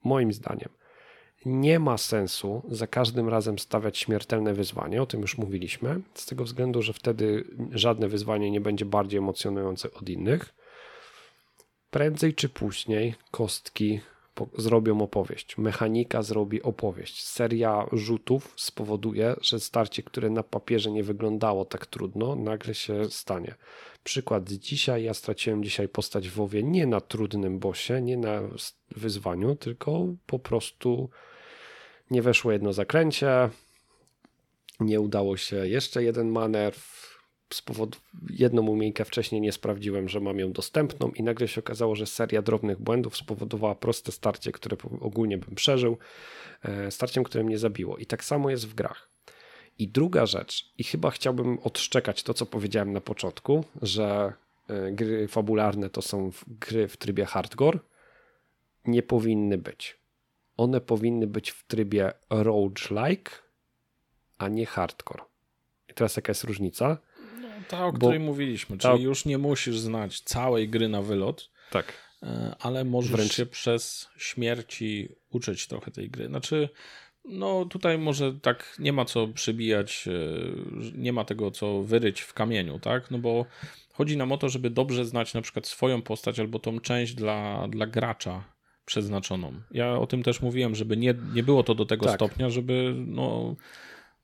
Moim 0.04 0.32
zdaniem, 0.32 0.68
nie 1.46 1.78
ma 1.78 1.98
sensu 1.98 2.62
za 2.68 2.86
każdym 2.86 3.28
razem 3.28 3.58
stawiać 3.58 3.98
śmiertelne 3.98 4.54
wyzwanie, 4.54 5.02
o 5.02 5.06
tym 5.06 5.20
już 5.20 5.38
mówiliśmy, 5.38 6.00
z 6.14 6.26
tego 6.26 6.44
względu, 6.44 6.82
że 6.82 6.92
wtedy 6.92 7.44
żadne 7.70 8.08
wyzwanie 8.08 8.50
nie 8.50 8.60
będzie 8.60 8.84
bardziej 8.84 9.18
emocjonujące 9.18 9.90
od 9.92 10.08
innych. 10.08 10.54
Prędzej 11.90 12.34
czy 12.34 12.48
później 12.48 13.14
kostki 13.30 14.00
zrobią 14.58 15.00
opowieść, 15.00 15.58
mechanika 15.58 16.22
zrobi 16.22 16.62
opowieść. 16.62 17.24
Seria 17.24 17.86
rzutów 17.92 18.54
spowoduje, 18.56 19.36
że 19.40 19.60
starcie, 19.60 20.02
które 20.02 20.30
na 20.30 20.42
papierze 20.42 20.90
nie 20.90 21.02
wyglądało 21.02 21.64
tak 21.64 21.86
trudno, 21.86 22.36
nagle 22.36 22.74
się 22.74 23.10
stanie. 23.10 23.54
Przykład 24.04 24.48
dzisiaj, 24.48 25.04
ja 25.04 25.14
straciłem 25.14 25.64
dzisiaj 25.64 25.88
postać 25.88 26.28
w 26.28 26.34
WoWie 26.34 26.62
nie 26.62 26.86
na 26.86 27.00
trudnym 27.00 27.58
bosie, 27.58 28.02
nie 28.02 28.16
na 28.16 28.40
wyzwaniu, 28.90 29.56
tylko 29.56 30.06
po 30.26 30.38
prostu 30.38 31.10
nie 32.10 32.22
weszło 32.22 32.52
jedno 32.52 32.72
zakręcie, 32.72 33.50
nie 34.80 35.00
udało 35.00 35.36
się 35.36 35.68
jeszcze 35.68 36.02
jeden 36.02 36.28
manewr, 36.28 37.17
z 37.54 37.62
powodu 37.62 37.98
jedną 38.30 38.66
umiejętkę 38.66 39.04
wcześniej 39.04 39.40
nie 39.40 39.52
sprawdziłem, 39.52 40.08
że 40.08 40.20
mam 40.20 40.38
ją 40.38 40.52
dostępną 40.52 41.10
i 41.10 41.22
nagle 41.22 41.48
się 41.48 41.60
okazało, 41.60 41.96
że 41.96 42.06
seria 42.06 42.42
drobnych 42.42 42.80
błędów 42.80 43.16
spowodowała 43.16 43.74
proste 43.74 44.12
starcie, 44.12 44.52
które 44.52 44.76
ogólnie 45.00 45.38
bym 45.38 45.54
przeżył, 45.54 45.98
e, 46.62 46.90
starciem, 46.90 47.24
które 47.24 47.44
mnie 47.44 47.58
zabiło. 47.58 47.96
I 47.96 48.06
tak 48.06 48.24
samo 48.24 48.50
jest 48.50 48.68
w 48.68 48.74
grach. 48.74 49.08
I 49.78 49.88
druga 49.88 50.26
rzecz, 50.26 50.72
i 50.78 50.84
chyba 50.84 51.10
chciałbym 51.10 51.58
odszczekać 51.58 52.22
to, 52.22 52.34
co 52.34 52.46
powiedziałem 52.46 52.92
na 52.92 53.00
początku, 53.00 53.64
że 53.82 54.32
e, 54.68 54.92
gry 54.92 55.28
fabularne 55.28 55.90
to 55.90 56.02
są 56.02 56.30
gry 56.48 56.88
w 56.88 56.96
trybie 56.96 57.24
hardcore, 57.24 57.78
nie 58.84 59.02
powinny 59.02 59.58
być. 59.58 59.98
One 60.56 60.80
powinny 60.80 61.26
być 61.26 61.50
w 61.50 61.66
trybie 61.66 62.12
roguelike, 62.30 63.30
a 64.38 64.48
nie 64.48 64.66
hardcore. 64.66 65.24
I 65.88 65.94
teraz 65.94 66.16
jaka 66.16 66.30
jest 66.30 66.44
różnica? 66.44 66.98
Ta, 67.68 67.86
o 67.86 67.92
której 67.92 68.20
mówiliśmy, 68.20 68.78
czyli 68.78 68.94
ta... 68.94 69.02
już 69.02 69.24
nie 69.24 69.38
musisz 69.38 69.78
znać 69.78 70.20
całej 70.20 70.68
gry 70.68 70.88
na 70.88 71.02
wylot. 71.02 71.50
Tak. 71.70 71.92
E, 72.22 72.56
ale 72.60 72.84
możesz 72.84 73.12
Wręcz... 73.12 73.34
się 73.34 73.46
przez 73.46 74.08
śmierci 74.16 75.08
uczyć 75.30 75.66
trochę 75.66 75.90
tej 75.90 76.10
gry. 76.10 76.26
Znaczy, 76.26 76.68
no 77.24 77.64
tutaj 77.64 77.98
może 77.98 78.32
tak 78.32 78.76
nie 78.78 78.92
ma 78.92 79.04
co 79.04 79.28
przybijać, 79.28 80.08
e, 80.08 80.92
nie 80.94 81.12
ma 81.12 81.24
tego 81.24 81.50
co 81.50 81.82
wyryć 81.82 82.20
w 82.20 82.34
kamieniu, 82.34 82.78
tak? 82.78 83.10
No 83.10 83.18
bo 83.18 83.46
chodzi 83.92 84.16
nam 84.16 84.32
o 84.32 84.38
to, 84.38 84.48
żeby 84.48 84.70
dobrze 84.70 85.04
znać 85.04 85.34
na 85.34 85.42
przykład 85.42 85.66
swoją 85.66 86.02
postać 86.02 86.40
albo 86.40 86.58
tą 86.58 86.80
część 86.80 87.14
dla, 87.14 87.68
dla 87.68 87.86
gracza 87.86 88.44
przeznaczoną. 88.84 89.52
Ja 89.70 89.98
o 89.98 90.06
tym 90.06 90.22
też 90.22 90.42
mówiłem, 90.42 90.74
żeby 90.74 90.96
nie, 90.96 91.14
nie 91.34 91.42
było 91.42 91.62
to 91.62 91.74
do 91.74 91.86
tego 91.86 92.06
tak. 92.06 92.14
stopnia, 92.14 92.50
żeby 92.50 92.94
no 93.06 93.56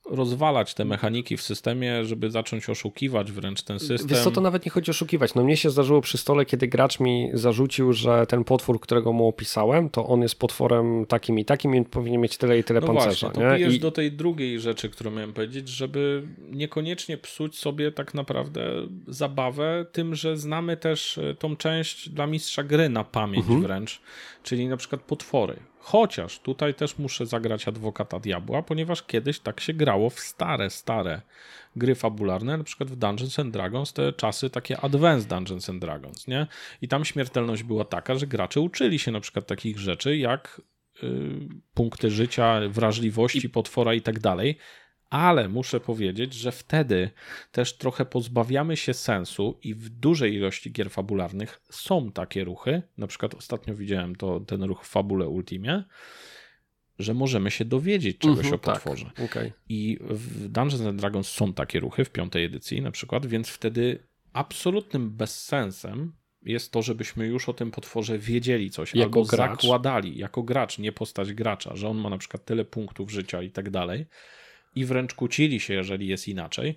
rozwalać 0.09 0.73
te 0.73 0.85
mechaniki 0.85 1.37
w 1.37 1.41
systemie, 1.41 2.05
żeby 2.05 2.31
zacząć 2.31 2.69
oszukiwać 2.69 3.31
wręcz 3.31 3.63
ten 3.63 3.79
system. 3.79 4.07
Wiesz 4.07 4.23
co, 4.23 4.31
to 4.31 4.41
nawet 4.41 4.65
nie 4.65 4.71
chodzi 4.71 4.91
o 4.91 4.93
oszukiwać. 4.93 5.35
No 5.35 5.43
mnie 5.43 5.57
się 5.57 5.69
zdarzyło 5.69 6.01
przy 6.01 6.17
stole, 6.17 6.45
kiedy 6.45 6.67
gracz 6.67 6.99
mi 6.99 7.29
zarzucił, 7.33 7.93
że 7.93 8.25
ten 8.27 8.43
potwór, 8.43 8.79
którego 8.79 9.13
mu 9.13 9.27
opisałem, 9.27 9.89
to 9.89 10.07
on 10.07 10.21
jest 10.21 10.39
potworem 10.39 11.05
takim 11.05 11.39
i 11.39 11.45
takim 11.45 11.75
i 11.75 11.85
powinien 11.85 12.21
mieć 12.21 12.37
tyle 12.37 12.59
i 12.59 12.63
tyle 12.63 12.81
no 12.81 12.87
pancerza. 12.87 13.29
Właśnie, 13.29 13.67
to 13.67 13.71
I... 13.73 13.79
do 13.79 13.91
tej 13.91 14.11
drugiej 14.11 14.59
rzeczy, 14.59 14.89
którą 14.89 15.11
miałem 15.11 15.33
powiedzieć, 15.33 15.69
żeby 15.69 16.27
niekoniecznie 16.51 17.17
psuć 17.17 17.57
sobie 17.57 17.91
tak 17.91 18.13
naprawdę 18.13 18.71
zabawę 19.07 19.85
tym, 19.91 20.15
że 20.15 20.37
znamy 20.37 20.77
też 20.77 21.17
e, 21.17 21.35
tą 21.35 21.55
część 21.55 22.09
dla 22.09 22.27
mistrza 22.27 22.63
gry 22.63 22.89
na 22.89 23.03
pamięć 23.03 23.45
mhm. 23.45 23.61
wręcz, 23.61 24.01
czyli 24.43 24.67
na 24.67 24.77
przykład 24.77 25.01
potwory 25.01 25.55
Chociaż 25.87 26.39
tutaj 26.39 26.73
też 26.73 26.97
muszę 26.97 27.25
zagrać 27.25 27.67
adwokata 27.67 28.19
diabła, 28.19 28.63
ponieważ 28.63 29.03
kiedyś 29.03 29.39
tak 29.39 29.59
się 29.59 29.73
grało 29.73 30.09
w 30.09 30.19
stare, 30.19 30.69
stare 30.69 31.21
gry 31.75 31.95
fabularne, 31.95 32.57
na 32.57 32.63
przykład 32.63 32.91
w 32.91 32.95
Dungeons 32.95 33.39
and 33.39 33.53
Dragons, 33.53 33.93
te 33.93 34.13
czasy 34.13 34.49
takie 34.49 34.81
Advanced 34.81 35.29
Dungeons 35.29 35.69
and 35.69 35.81
Dragons, 35.81 36.27
nie? 36.27 36.47
I 36.81 36.87
tam 36.87 37.05
śmiertelność 37.05 37.63
była 37.63 37.85
taka, 37.85 38.15
że 38.15 38.27
gracze 38.27 38.61
uczyli 38.61 38.99
się 38.99 39.11
na 39.11 39.19
przykład 39.19 39.47
takich 39.47 39.79
rzeczy 39.79 40.17
jak 40.17 40.61
y, 41.03 41.07
punkty 41.73 42.11
życia, 42.11 42.61
wrażliwości 42.69 43.45
I... 43.45 43.49
potwora 43.49 43.93
i 43.93 44.01
tak 44.01 44.19
dalej, 44.19 44.57
ale 45.09 45.49
muszę 45.49 45.79
powiedzieć, 45.79 46.33
że 46.33 46.51
wtedy 46.51 47.09
też 47.51 47.77
trochę 47.77 48.05
pozbawiamy 48.05 48.77
się 48.77 48.93
sensu 48.93 49.59
i 49.63 49.73
w 49.73 49.89
dużej 49.89 50.33
ilości 50.33 50.71
gier 50.71 50.91
fabularnych 50.91 51.61
są 51.69 52.11
takie 52.11 52.43
ruchy. 52.43 52.81
Na 52.97 53.07
przykład 53.07 53.35
ostatnio 53.35 53.75
widziałem 53.75 54.15
to, 54.15 54.39
ten 54.39 54.63
ruch 54.63 54.85
w 54.85 54.89
fabule 54.89 55.27
Ultimie, 55.27 55.83
że 56.99 57.13
możemy 57.13 57.51
się 57.51 57.65
dowiedzieć 57.65 58.17
czegoś 58.17 58.45
-hmm, 58.45 58.53
o 58.53 58.57
tak, 58.57 58.73
potworze. 58.73 59.05
Tak, 59.15 59.25
okay. 59.25 59.51
I 59.69 59.97
w 60.01 60.47
Dungeons 60.47 60.85
and 60.85 60.99
Dragons 60.99 61.27
są 61.27 61.53
takie 61.53 61.79
ruchy 61.79 62.05
w 62.05 62.09
piątej 62.09 62.43
edycji 62.43 62.81
na 62.81 62.91
przykład, 62.91 63.25
więc 63.25 63.49
wtedy 63.49 64.07
absolutnym 64.33 65.11
bezsensem 65.11 66.13
jest 66.41 66.71
to, 66.71 66.81
żebyśmy 66.81 67.27
już 67.27 67.49
o 67.49 67.53
tym 67.53 67.71
potworze 67.71 68.19
wiedzieli 68.19 68.71
coś, 68.71 68.95
jako 68.95 69.05
albo 69.05 69.23
gracz. 69.23 69.61
zakładali 69.61 70.17
jako 70.17 70.43
gracz, 70.43 70.79
nie 70.79 70.91
postać 70.91 71.33
gracza, 71.33 71.75
że 71.75 71.89
on 71.89 71.97
ma 71.97 72.09
na 72.09 72.17
przykład 72.17 72.45
tyle 72.45 72.65
punktów 72.65 73.11
życia 73.11 73.41
i 73.41 73.51
tak 73.51 73.69
dalej 73.69 74.05
i 74.75 74.85
wręcz 74.85 75.13
kłócili 75.13 75.59
się, 75.59 75.73
jeżeli 75.73 76.07
jest 76.07 76.27
inaczej. 76.27 76.75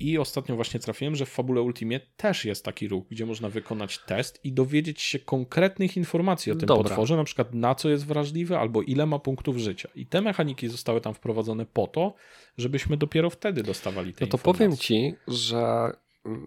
I 0.00 0.18
ostatnio 0.18 0.56
właśnie 0.56 0.80
trafiłem, 0.80 1.16
że 1.16 1.26
w 1.26 1.28
Fabule 1.28 1.62
Ultimie 1.62 2.00
też 2.16 2.44
jest 2.44 2.64
taki 2.64 2.88
ruch, 2.88 3.04
gdzie 3.10 3.26
można 3.26 3.48
wykonać 3.48 3.98
test 3.98 4.44
i 4.44 4.52
dowiedzieć 4.52 5.00
się 5.02 5.18
konkretnych 5.18 5.96
informacji 5.96 6.52
o 6.52 6.54
tym 6.54 6.66
Dobra. 6.66 6.84
potworze, 6.84 7.16
na 7.16 7.24
przykład 7.24 7.54
na 7.54 7.74
co 7.74 7.88
jest 7.88 8.06
wrażliwy 8.06 8.58
albo 8.58 8.82
ile 8.82 9.06
ma 9.06 9.18
punktów 9.18 9.56
życia. 9.56 9.88
I 9.94 10.06
te 10.06 10.20
mechaniki 10.20 10.68
zostały 10.68 11.00
tam 11.00 11.14
wprowadzone 11.14 11.66
po 11.66 11.86
to, 11.86 12.14
żebyśmy 12.58 12.96
dopiero 12.96 13.30
wtedy 13.30 13.62
dostawali 13.62 14.12
te 14.14 14.24
No 14.24 14.30
to 14.30 14.36
informacje. 14.36 14.58
powiem 14.66 14.76
ci, 14.76 15.14
że 15.28 15.92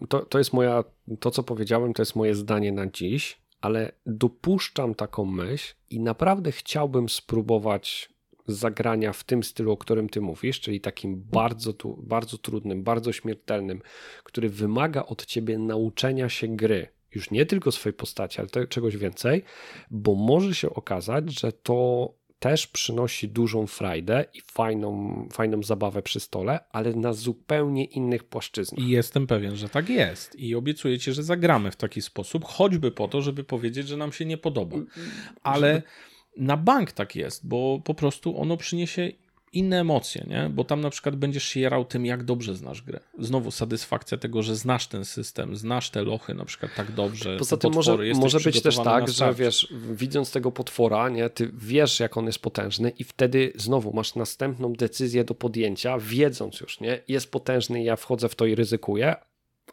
to, 0.10 0.20
to 0.26 0.38
jest 0.38 0.54
moja, 0.54 0.84
to 1.20 1.32
co 1.32 1.44
powiedziałem, 1.44 1.94
to 1.94 2.02
jest 2.02 2.16
moje 2.16 2.36
zdanie 2.36 2.72
na 2.72 2.88
dziś, 2.88 3.38
ale 3.62 3.92
dopuszczam 4.06 4.96
taką 4.96 5.26
myśl 5.26 5.74
i 5.90 6.00
naprawdę 6.00 6.52
chciałbym 6.52 7.10
spróbować 7.10 8.10
zagrania 8.48 9.14
w 9.14 9.24
tym 9.24 9.44
stylu, 9.44 9.72
o 9.72 9.78
którym 9.78 10.10
ty 10.10 10.22
mówisz, 10.22 10.60
czyli 10.60 10.82
takim 10.82 11.24
bardzo, 11.32 11.74
tu, 11.74 12.04
bardzo 12.04 12.38
trudnym, 12.38 12.84
bardzo 12.84 13.12
śmiertelnym, 13.12 13.82
który 14.24 14.50
wymaga 14.50 15.06
od 15.06 15.26
ciebie 15.26 15.58
nauczenia 15.58 16.30
się 16.30 16.48
gry. 16.48 16.88
Już 17.16 17.32
nie 17.32 17.46
tylko 17.46 17.72
swojej 17.72 17.94
postaci, 17.94 18.40
ale 18.40 18.50
te, 18.50 18.68
czegoś 18.68 18.98
więcej, 18.98 19.44
bo 19.92 20.16
może 20.16 20.56
się 20.56 20.70
okazać, 20.70 21.40
że 21.40 21.52
to 21.52 22.14
też 22.42 22.68
przynosi 22.68 23.30
dużą 23.30 23.68
frajdę 23.68 24.26
i 24.34 24.42
fajną, 24.42 25.28
fajną 25.32 25.64
zabawę 25.64 26.02
przy 26.02 26.20
stole, 26.20 26.60
ale 26.72 26.94
na 26.94 27.14
zupełnie 27.14 27.86
innych 27.86 28.24
płaszczyznach. 28.24 28.86
I 28.86 28.90
jestem 28.90 29.28
pewien, 29.28 29.56
że 29.56 29.70
tak 29.70 29.90
jest. 29.90 30.40
I 30.40 30.56
obiecuję 30.56 31.00
ci, 31.00 31.14
że 31.14 31.24
zagramy 31.24 31.72
w 31.72 31.76
taki 31.76 32.02
sposób, 32.02 32.46
choćby 32.46 32.92
po 32.92 33.08
to, 33.08 33.22
żeby 33.22 33.44
powiedzieć, 33.44 33.88
że 33.88 33.98
nam 33.98 34.12
się 34.12 34.26
nie 34.26 34.38
podoba. 34.38 34.78
Ale. 35.44 35.74
Żeby 35.74 35.84
na 36.38 36.58
bank 36.58 36.92
tak 36.92 37.16
jest, 37.16 37.48
bo 37.48 37.82
po 37.84 37.94
prostu 37.94 38.42
ono 38.42 38.58
przyniesie 38.58 39.12
inne 39.54 39.80
emocje, 39.80 40.26
nie? 40.28 40.50
Bo 40.50 40.64
tam 40.64 40.82
na 40.82 40.90
przykład 40.90 41.16
będziesz 41.16 41.44
się 41.44 41.60
jarał 41.60 41.86
tym, 41.86 42.06
jak 42.06 42.24
dobrze 42.24 42.56
znasz 42.56 42.82
grę. 42.82 43.00
Znowu 43.20 43.52
satysfakcja 43.52 44.18
tego, 44.18 44.44
że 44.44 44.56
znasz 44.56 44.88
ten 44.88 45.06
system, 45.06 45.56
znasz 45.56 45.90
te 45.90 46.04
lochy 46.04 46.34
na 46.34 46.46
przykład 46.46 46.72
tak 46.76 46.92
dobrze. 46.92 47.38
Poza 47.38 47.58
tym 47.58 47.74
może, 47.74 47.98
może 48.16 48.40
być 48.40 48.62
też 48.62 48.78
tak, 48.78 49.10
że 49.10 49.34
wiesz, 49.34 49.74
widząc 49.92 50.32
tego 50.32 50.52
potwora, 50.52 51.10
nie, 51.10 51.30
ty 51.30 51.52
wiesz, 51.54 52.00
jak 52.00 52.18
on 52.18 52.26
jest 52.26 52.40
potężny 52.40 52.90
i 52.90 53.04
wtedy 53.04 53.54
znowu 53.56 53.94
masz 53.94 54.16
następną 54.16 54.74
decyzję 54.74 55.24
do 55.24 55.36
podjęcia, 55.36 55.98
wiedząc 56.00 56.60
już, 56.60 56.80
nie, 56.80 57.02
jest 57.08 57.32
potężny, 57.32 57.84
ja 57.84 57.96
wchodzę 57.96 58.30
w 58.30 58.36
to 58.36 58.46
i 58.46 58.56
ryzykuję, 58.56 59.16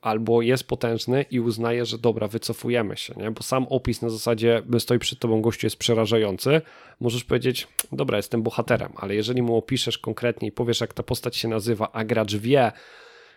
albo 0.01 0.43
jest 0.43 0.65
potężny 0.65 1.25
i 1.31 1.41
uznaje, 1.41 1.87
że 1.87 1.99
dobra, 1.99 2.29
wycofujemy 2.29 2.97
się, 2.97 3.15
nie? 3.17 3.31
bo 3.31 3.43
sam 3.43 3.67
opis 3.71 4.03
na 4.03 4.11
zasadzie 4.11 4.63
stoi 4.79 4.99
przed 4.99 5.19
tobą 5.19 5.41
gościu 5.41 5.67
jest 5.67 5.77
przerażający, 5.77 6.61
możesz 7.01 7.25
powiedzieć, 7.25 7.69
dobra, 7.93 8.17
jestem 8.17 8.43
bohaterem, 8.43 8.93
ale 8.97 9.15
jeżeli 9.15 9.43
mu 9.43 9.57
opiszesz 9.57 9.99
konkretnie 9.99 10.49
i 10.49 10.53
powiesz, 10.53 10.81
jak 10.81 10.95
ta 10.95 11.03
postać 11.03 11.37
się 11.37 11.49
nazywa, 11.49 11.93
a 11.93 12.05
gracz 12.05 12.35
wie, 12.35 12.73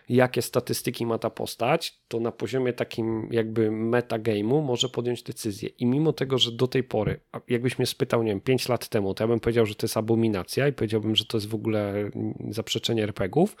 jakie 0.08 0.42
statystyki 0.42 1.06
ma 1.06 1.18
ta 1.18 1.30
postać, 1.30 2.00
to 2.08 2.20
na 2.20 2.32
poziomie 2.32 2.72
takim 2.72 3.28
jakby 3.30 3.70
metagame'u 3.70 4.62
może 4.62 4.88
podjąć 4.88 5.22
decyzję. 5.22 5.68
I 5.68 5.86
mimo 5.86 6.12
tego, 6.12 6.38
że 6.38 6.52
do 6.52 6.68
tej 6.68 6.84
pory, 6.84 7.20
jakbyś 7.48 7.78
mnie 7.78 7.86
spytał, 7.86 8.22
nie 8.22 8.30
wiem, 8.30 8.40
5 8.40 8.68
lat 8.68 8.88
temu, 8.88 9.14
to 9.14 9.24
ja 9.24 9.28
bym 9.28 9.40
powiedział, 9.40 9.66
że 9.66 9.74
to 9.74 9.84
jest 9.84 9.96
abominacja 9.96 10.68
i 10.68 10.72
powiedziałbym, 10.72 11.16
że 11.16 11.24
to 11.24 11.36
jest 11.36 11.48
w 11.48 11.54
ogóle 11.54 12.10
zaprzeczenie 12.50 13.02
RPGów, 13.02 13.56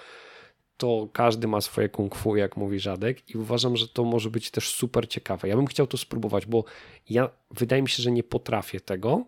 to 0.76 1.08
każdy 1.12 1.48
ma 1.48 1.60
swoje 1.60 1.88
kung 1.88 2.16
fu, 2.16 2.36
jak 2.36 2.56
mówi 2.56 2.80
Żadek 2.80 3.30
i 3.30 3.38
uważam, 3.38 3.76
że 3.76 3.88
to 3.88 4.04
może 4.04 4.30
być 4.30 4.50
też 4.50 4.74
super 4.74 5.08
ciekawe. 5.08 5.48
Ja 5.48 5.56
bym 5.56 5.66
chciał 5.66 5.86
to 5.86 5.96
spróbować, 5.96 6.46
bo 6.46 6.64
ja 7.10 7.30
wydaje 7.50 7.82
mi 7.82 7.88
się, 7.88 8.02
że 8.02 8.12
nie 8.12 8.22
potrafię 8.22 8.80
tego 8.80 9.24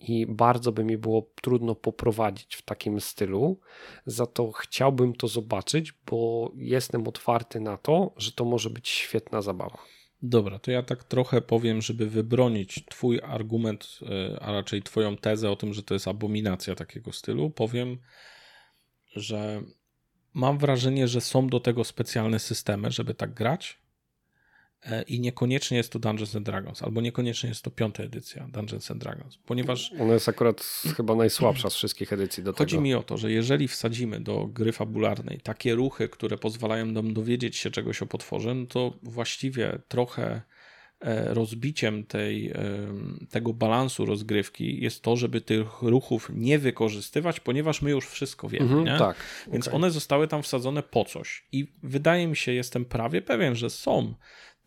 i 0.00 0.26
bardzo 0.26 0.72
by 0.72 0.84
mi 0.84 0.98
było 0.98 1.30
trudno 1.42 1.74
poprowadzić 1.74 2.56
w 2.56 2.62
takim 2.62 3.00
stylu. 3.00 3.60
Za 4.06 4.26
to 4.26 4.52
chciałbym 4.52 5.14
to 5.14 5.28
zobaczyć, 5.28 5.92
bo 6.10 6.52
jestem 6.56 7.08
otwarty 7.08 7.60
na 7.60 7.76
to, 7.76 8.14
że 8.16 8.32
to 8.32 8.44
może 8.44 8.70
być 8.70 8.88
świetna 8.88 9.42
zabawa. 9.42 9.78
Dobra, 10.22 10.58
to 10.58 10.70
ja 10.70 10.82
tak 10.82 11.04
trochę 11.04 11.40
powiem, 11.40 11.82
żeby 11.82 12.10
wybronić 12.10 12.84
Twój 12.90 13.20
argument, 13.22 13.98
e, 14.02 14.38
a 14.40 14.52
raczej 14.52 14.82
Twoją 14.82 15.16
tezę 15.16 15.50
o 15.50 15.56
tym, 15.56 15.74
że 15.74 15.82
to 15.82 15.94
jest 15.94 16.08
abominacja 16.08 16.74
takiego 16.74 17.12
stylu. 17.12 17.50
Powiem, 17.50 17.98
że 19.16 19.62
mam 20.34 20.58
wrażenie, 20.58 21.08
że 21.08 21.20
są 21.20 21.46
do 21.46 21.60
tego 21.60 21.84
specjalne 21.84 22.38
systemy, 22.38 22.90
żeby 22.90 23.14
tak 23.14 23.34
grać. 23.34 23.78
E, 24.82 25.02
I 25.02 25.20
niekoniecznie 25.20 25.76
jest 25.76 25.92
to 25.92 25.98
Dungeons 25.98 26.36
and 26.36 26.46
Dragons, 26.46 26.82
albo 26.82 27.00
niekoniecznie 27.00 27.48
jest 27.48 27.62
to 27.62 27.70
piąta 27.70 28.02
edycja 28.02 28.48
Dungeons 28.48 28.90
and 28.90 29.00
Dragons, 29.00 29.38
ponieważ. 29.46 29.92
Ona 30.00 30.14
jest 30.14 30.28
akurat 30.28 30.82
chyba 30.96 31.14
najsłabsza 31.14 31.70
z 31.70 31.74
wszystkich 31.74 32.12
edycji 32.12 32.42
do 32.42 32.52
Chodzi 32.52 32.70
tego. 32.70 32.82
mi 32.82 32.94
o 32.94 33.02
to, 33.02 33.16
że 33.16 33.32
jeżeli 33.32 33.68
wsadzimy 33.68 34.20
do 34.20 34.46
gry 34.46 34.72
fabularnej 34.72 35.40
takie 35.40 35.74
ruchy, 35.74 36.08
które 36.08 36.38
pozwalają 36.38 36.86
nam 36.86 37.14
dowiedzieć 37.14 37.56
się 37.56 37.70
czegoś 37.70 38.02
o 38.02 38.06
potworze, 38.06 38.54
no 38.54 38.66
to 38.66 38.92
właściwie 39.02 39.78
trochę 39.88 40.42
rozbiciem 41.26 42.04
tej, 42.04 42.52
tego 43.30 43.52
balansu 43.52 44.06
rozgrywki 44.06 44.82
jest 44.82 45.02
to, 45.02 45.16
żeby 45.16 45.40
tych 45.40 45.82
ruchów 45.82 46.30
nie 46.34 46.58
wykorzystywać, 46.58 47.40
ponieważ 47.40 47.82
my 47.82 47.90
już 47.90 48.06
wszystko 48.06 48.48
wiemy. 48.48 48.64
Mhm, 48.64 48.84
nie? 48.84 48.98
Tak. 48.98 49.16
Więc 49.52 49.68
okay. 49.68 49.76
one 49.76 49.90
zostały 49.90 50.28
tam 50.28 50.42
wsadzone 50.42 50.82
po 50.82 51.04
coś. 51.04 51.44
I 51.52 51.66
wydaje 51.82 52.26
mi 52.26 52.36
się, 52.36 52.52
jestem 52.52 52.84
prawie 52.84 53.22
pewien, 53.22 53.54
że 53.54 53.70
są 53.70 54.14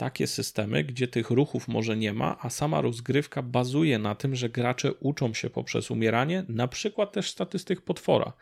takie 0.01 0.27
systemy, 0.27 0.83
gdzie 0.83 1.07
tych 1.07 1.29
ruchów 1.29 1.67
może 1.67 1.97
nie 1.97 2.13
ma, 2.13 2.37
a 2.39 2.49
sama 2.49 2.81
rozgrywka 2.81 3.41
bazuje 3.41 3.99
na 3.99 4.15
tym, 4.15 4.35
że 4.35 4.49
gracze 4.49 4.93
uczą 4.93 5.33
się 5.33 5.49
poprzez 5.49 5.91
umieranie, 5.91 6.45
na 6.49 6.67
przykład 6.67 7.11
też 7.11 7.31
statystyk 7.31 7.81
potwora. 7.81 8.33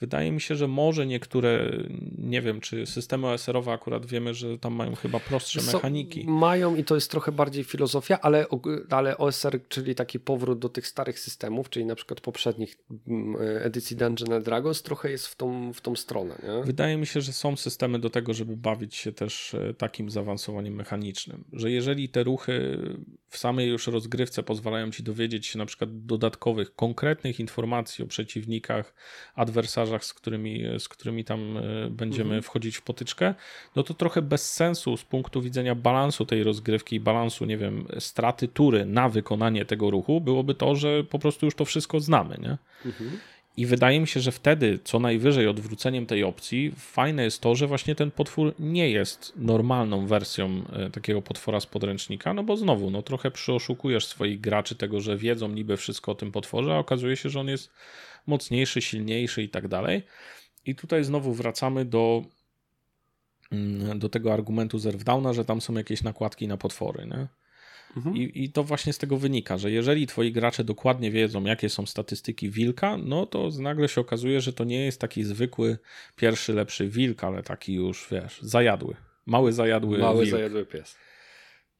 Wydaje 0.00 0.32
mi 0.32 0.40
się, 0.40 0.56
że 0.56 0.68
może 0.68 1.06
niektóre, 1.06 1.72
nie 2.18 2.42
wiem, 2.42 2.60
czy 2.60 2.86
systemy 2.86 3.26
OSR-owe 3.26 3.72
akurat 3.72 4.06
wiemy, 4.06 4.34
że 4.34 4.58
tam 4.58 4.74
mają 4.74 4.94
chyba 4.94 5.20
prostsze 5.20 5.60
so, 5.60 5.76
mechaniki. 5.76 6.24
Mają 6.26 6.76
i 6.76 6.84
to 6.84 6.94
jest 6.94 7.10
trochę 7.10 7.32
bardziej 7.32 7.64
filozofia, 7.64 8.20
ale, 8.20 8.46
ale 8.90 9.18
OSR, 9.18 9.60
czyli 9.68 9.94
taki 9.94 10.20
powrót 10.20 10.58
do 10.58 10.68
tych 10.68 10.86
starych 10.86 11.18
systemów, 11.18 11.70
czyli 11.70 11.86
na 11.86 11.94
przykład 11.94 12.20
poprzednich 12.20 12.78
mm, 13.08 13.36
edycji 13.62 13.96
Dungeon 13.96 14.42
Dragons, 14.42 14.82
trochę 14.82 15.10
jest 15.10 15.26
w 15.26 15.36
tą, 15.36 15.72
w 15.72 15.80
tą 15.80 15.96
stronę. 15.96 16.38
Nie? 16.42 16.64
Wydaje 16.64 16.96
mi 16.96 17.06
się, 17.06 17.20
że 17.20 17.32
są 17.32 17.56
systemy 17.56 17.98
do 17.98 18.10
tego, 18.10 18.34
żeby 18.34 18.56
bawić 18.56 18.94
się 18.94 19.12
też 19.12 19.54
e, 19.54 19.74
takim 19.74 20.10
zaawansowaniem 20.10 20.74
mechanicznym 20.74 21.07
mechanicznym, 21.08 21.44
że 21.52 21.70
jeżeli 21.70 22.08
te 22.08 22.24
ruchy 22.24 22.78
w 23.28 23.36
samej 23.36 23.68
już 23.68 23.86
rozgrywce 23.86 24.42
pozwalają 24.42 24.90
ci 24.90 25.02
dowiedzieć 25.02 25.46
się 25.46 25.58
na 25.58 25.66
przykład 25.66 26.06
dodatkowych, 26.06 26.74
konkretnych 26.74 27.40
informacji 27.40 28.04
o 28.04 28.06
przeciwnikach, 28.06 28.94
adwersarzach, 29.34 30.04
z 30.04 30.14
którymi, 30.14 30.64
z 30.78 30.88
którymi 30.88 31.24
tam 31.24 31.56
e, 31.56 31.90
będziemy 31.90 32.24
mhm. 32.24 32.42
wchodzić 32.42 32.76
w 32.76 32.82
potyczkę, 32.82 33.34
no 33.76 33.82
to 33.82 33.94
trochę 33.94 34.22
bez 34.22 34.54
sensu 34.54 34.96
z 34.96 35.04
punktu 35.04 35.42
widzenia 35.42 35.74
balansu 35.74 36.26
tej 36.26 36.42
rozgrywki 36.42 36.96
i 36.96 37.00
balansu, 37.00 37.44
nie 37.44 37.58
wiem, 37.58 37.86
straty 37.98 38.48
tury 38.48 38.86
na 38.86 39.08
wykonanie 39.08 39.64
tego 39.64 39.90
ruchu 39.90 40.20
byłoby 40.20 40.54
to, 40.54 40.76
że 40.76 41.04
po 41.04 41.18
prostu 41.18 41.46
już 41.46 41.54
to 41.54 41.64
wszystko 41.64 42.00
znamy, 42.00 42.38
nie? 42.42 42.58
Mhm. 42.86 43.18
I 43.58 43.66
wydaje 43.66 44.00
mi 44.00 44.06
się, 44.06 44.20
że 44.20 44.32
wtedy 44.32 44.78
co 44.84 44.98
najwyżej 44.98 45.46
odwróceniem 45.46 46.06
tej 46.06 46.24
opcji 46.24 46.72
fajne 46.76 47.24
jest 47.24 47.40
to, 47.40 47.54
że 47.54 47.66
właśnie 47.66 47.94
ten 47.94 48.10
potwór 48.10 48.54
nie 48.58 48.90
jest 48.90 49.32
normalną 49.36 50.06
wersją 50.06 50.62
e, 50.72 50.90
takiego 50.90 51.22
potwora 51.22 51.60
z 51.60 51.66
podręcznika, 51.66 52.34
no 52.34 52.44
bo 52.44 52.56
znowu, 52.56 52.90
no 52.90 53.02
trochę 53.02 53.30
przyoszukujesz 53.30 54.06
swoich 54.06 54.40
graczy 54.40 54.74
tego, 54.74 55.00
że 55.00 55.16
wiedzą 55.16 55.48
niby 55.48 55.76
wszystko 55.76 56.12
o 56.12 56.14
tym 56.14 56.32
potworze, 56.32 56.74
a 56.74 56.78
okazuje 56.78 57.16
się, 57.16 57.28
że 57.28 57.40
on 57.40 57.48
jest 57.48 57.70
mocniejszy, 58.26 58.82
silniejszy 58.82 59.42
i 59.42 59.48
tak 59.48 59.68
dalej. 59.68 60.02
I 60.66 60.74
tutaj 60.74 61.04
znowu 61.04 61.34
wracamy 61.34 61.84
do, 61.84 62.22
mm, 63.52 63.98
do 63.98 64.08
tego 64.08 64.32
argumentu 64.32 64.78
Zerwdowna, 64.78 65.32
że 65.32 65.44
tam 65.44 65.60
są 65.60 65.74
jakieś 65.74 66.02
nakładki 66.02 66.48
na 66.48 66.56
potwory, 66.56 67.06
nie? 67.06 67.28
Mhm. 67.98 68.16
I, 68.16 68.44
I 68.44 68.52
to 68.52 68.64
właśnie 68.64 68.92
z 68.92 68.98
tego 68.98 69.16
wynika, 69.16 69.58
że 69.58 69.70
jeżeli 69.70 70.06
twoi 70.06 70.32
gracze 70.32 70.64
dokładnie 70.64 71.10
wiedzą, 71.10 71.44
jakie 71.44 71.68
są 71.68 71.86
statystyki 71.86 72.50
wilka, 72.50 72.96
no 72.96 73.26
to 73.26 73.48
nagle 73.60 73.88
się 73.88 74.00
okazuje, 74.00 74.40
że 74.40 74.52
to 74.52 74.64
nie 74.64 74.84
jest 74.84 75.00
taki 75.00 75.24
zwykły 75.24 75.78
pierwszy, 76.16 76.52
lepszy 76.52 76.88
wilk, 76.88 77.24
ale 77.24 77.42
taki 77.42 77.74
już, 77.74 78.08
wiesz, 78.10 78.38
zajadły. 78.42 78.96
Mały 79.26 79.52
zajadły 79.52 79.98
Mały 79.98 80.24
wilk. 80.24 80.30
zajadły 80.36 80.66
pies. 80.66 80.96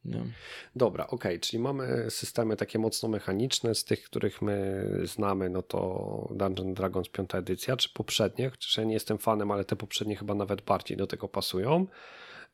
No. 0.05 0.19
Dobra, 0.75 1.07
ok, 1.07 1.23
czyli 1.41 1.63
mamy 1.63 2.05
systemy 2.09 2.55
takie 2.55 2.79
mocno 2.79 3.09
mechaniczne, 3.09 3.75
z 3.75 3.83
tych, 3.83 4.03
których 4.03 4.41
my 4.41 4.85
znamy, 5.03 5.49
no 5.49 5.61
to 5.61 6.27
Dungeon 6.35 6.73
Dragons 6.73 7.09
5 7.09 7.35
edycja, 7.35 7.77
czy 7.77 7.89
poprzednie, 7.93 8.49
chociaż 8.49 8.77
ja 8.77 8.83
nie 8.83 8.93
jestem 8.93 9.17
fanem, 9.17 9.51
ale 9.51 9.65
te 9.65 9.75
poprzednie 9.75 10.15
chyba 10.15 10.35
nawet 10.35 10.61
bardziej 10.61 10.97
do 10.97 11.07
tego 11.07 11.27
pasują. 11.27 11.87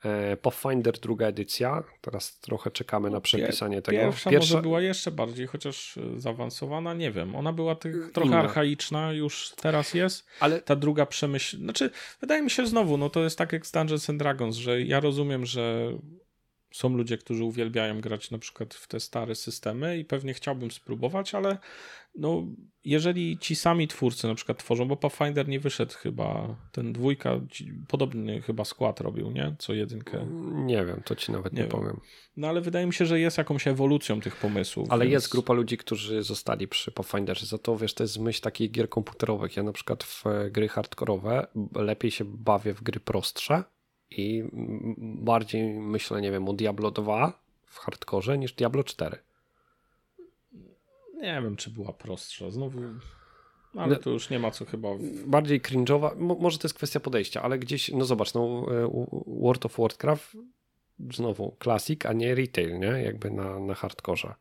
E, 0.06 0.38
Pathfinder 0.38 1.00
druga 1.00 1.28
edycja, 1.28 1.84
teraz 2.02 2.40
trochę 2.40 2.72
czekamy 2.72 3.10
na 3.10 3.22
przepisanie 3.22 3.82
tego. 3.82 3.98
Pierwsza, 3.98 4.30
Pierwsza 4.30 4.54
może 4.54 4.62
była 4.62 4.82
jeszcze 4.82 5.12
bardziej, 5.12 5.48
chociaż 5.48 5.98
e, 5.98 6.20
zaawansowana, 6.20 6.94
nie 6.94 7.12
wiem. 7.12 7.36
Ona 7.36 7.54
była 7.54 7.76
tych, 7.76 8.12
trochę 8.12 8.30
Inna. 8.30 8.40
archaiczna, 8.40 9.14
już 9.14 9.52
teraz 9.62 9.94
jest. 9.94 10.26
Ale 10.40 10.62
ta 10.62 10.76
druga 10.76 11.06
przemyśl... 11.06 11.58
Znaczy, 11.58 11.90
wydaje 12.22 12.42
mi 12.42 12.50
się 12.50 12.68
znowu, 12.68 12.98
no 12.98 13.10
to 13.10 13.24
jest 13.24 13.38
tak 13.38 13.54
jak 13.54 13.66
z 13.66 13.72
Dungeons 13.72 14.10
and 14.10 14.20
Dragons, 14.20 14.56
że 14.56 14.82
ja 14.82 15.00
rozumiem, 15.00 15.46
że 15.46 15.92
są 16.76 16.90
ludzie, 16.90 17.18
którzy 17.18 17.44
uwielbiają 17.44 18.02
grać 18.02 18.32
na 18.32 18.38
przykład 18.38 18.74
w 18.74 18.88
te 18.88 19.00
stare 19.00 19.36
systemy 19.36 19.98
i 19.98 20.06
pewnie 20.06 20.34
chciałbym 20.34 20.72
spróbować, 20.72 21.36
ale 21.36 21.58
no, 22.16 22.44
jeżeli 22.86 23.38
ci 23.38 23.56
sami 23.56 23.88
twórcy 23.88 24.28
na 24.28 24.36
przykład 24.36 24.58
tworzą, 24.58 24.88
bo 24.88 24.98
Pathfinder 24.98 25.48
nie 25.48 25.60
wyszedł 25.60 25.94
chyba, 25.94 26.56
ten 26.72 26.94
dwójka, 26.94 27.40
podobny 27.88 28.42
chyba 28.42 28.66
skład 28.66 29.02
robił, 29.02 29.32
nie? 29.32 29.56
Co 29.60 29.74
jedynkę. 29.74 30.28
Nie 30.54 30.86
wiem, 30.86 31.02
to 31.06 31.16
ci 31.16 31.32
nawet 31.32 31.54
nie, 31.54 31.62
nie 31.62 31.68
powiem. 31.68 32.00
No 32.38 32.48
ale 32.48 32.62
wydaje 32.62 32.86
mi 32.86 32.94
się, 32.94 33.06
że 33.06 33.20
jest 33.20 33.38
jakąś 33.38 33.68
ewolucją 33.68 34.22
tych 34.22 34.36
pomysłów. 34.36 34.92
Ale 34.92 35.06
więc... 35.06 35.14
jest 35.14 35.32
grupa 35.32 35.54
ludzi, 35.54 35.78
którzy 35.78 36.24
zostali 36.24 36.68
przy 36.68 36.92
Pathfinderze. 36.92 37.46
Za 37.46 37.58
to 37.58 37.78
wiesz, 37.78 37.94
to 37.94 38.04
jest 38.04 38.20
myśl 38.20 38.42
takich 38.42 38.72
gier 38.72 38.90
komputerowych. 38.90 39.58
Ja 39.58 39.64
na 39.64 39.72
przykład 39.72 40.04
w 40.04 40.24
gry 40.52 40.68
hardkorowe 40.68 41.48
lepiej 41.76 42.12
się 42.12 42.26
bawię 42.26 42.74
w 42.74 42.84
gry 42.84 43.00
prostsze 43.00 43.64
i 44.18 44.44
bardziej 44.98 45.64
myślę, 45.74 46.22
nie 46.22 46.32
wiem, 46.32 46.50
o 46.50 46.54
Diablo 46.54 46.92
2 46.92 47.40
w 47.66 47.78
hardkorze 47.78 48.38
niż 48.38 48.54
Diablo 48.54 48.84
4. 48.84 49.18
Nie 51.14 51.42
wiem, 51.44 51.56
czy 51.56 51.70
była 51.70 51.94
prostsza. 51.94 52.52
Znowu. 52.52 52.80
Ale 53.76 53.96
to 53.96 54.10
już 54.10 54.30
nie 54.30 54.40
ma 54.40 54.52
co 54.52 54.66
chyba. 54.66 54.90
Bardziej 55.26 55.62
cringe'owa. 55.62 56.16
Może 56.40 56.58
to 56.58 56.68
jest 56.68 56.76
kwestia 56.76 57.00
podejścia, 57.00 57.42
ale 57.42 57.60
gdzieś, 57.60 57.92
no 57.92 58.06
zobacz, 58.06 58.34
no 58.34 58.66
e, 58.72 59.06
World 59.28 59.66
of 59.66 59.78
Warcraft 59.78 60.38
znowu 61.14 61.56
classic, 61.64 62.06
a 62.06 62.14
nie 62.14 62.36
retail, 62.36 62.80
nie? 62.80 62.88
Jakby 62.88 63.32
na, 63.32 63.60
na 63.60 63.74
hardkorze. 63.74 64.34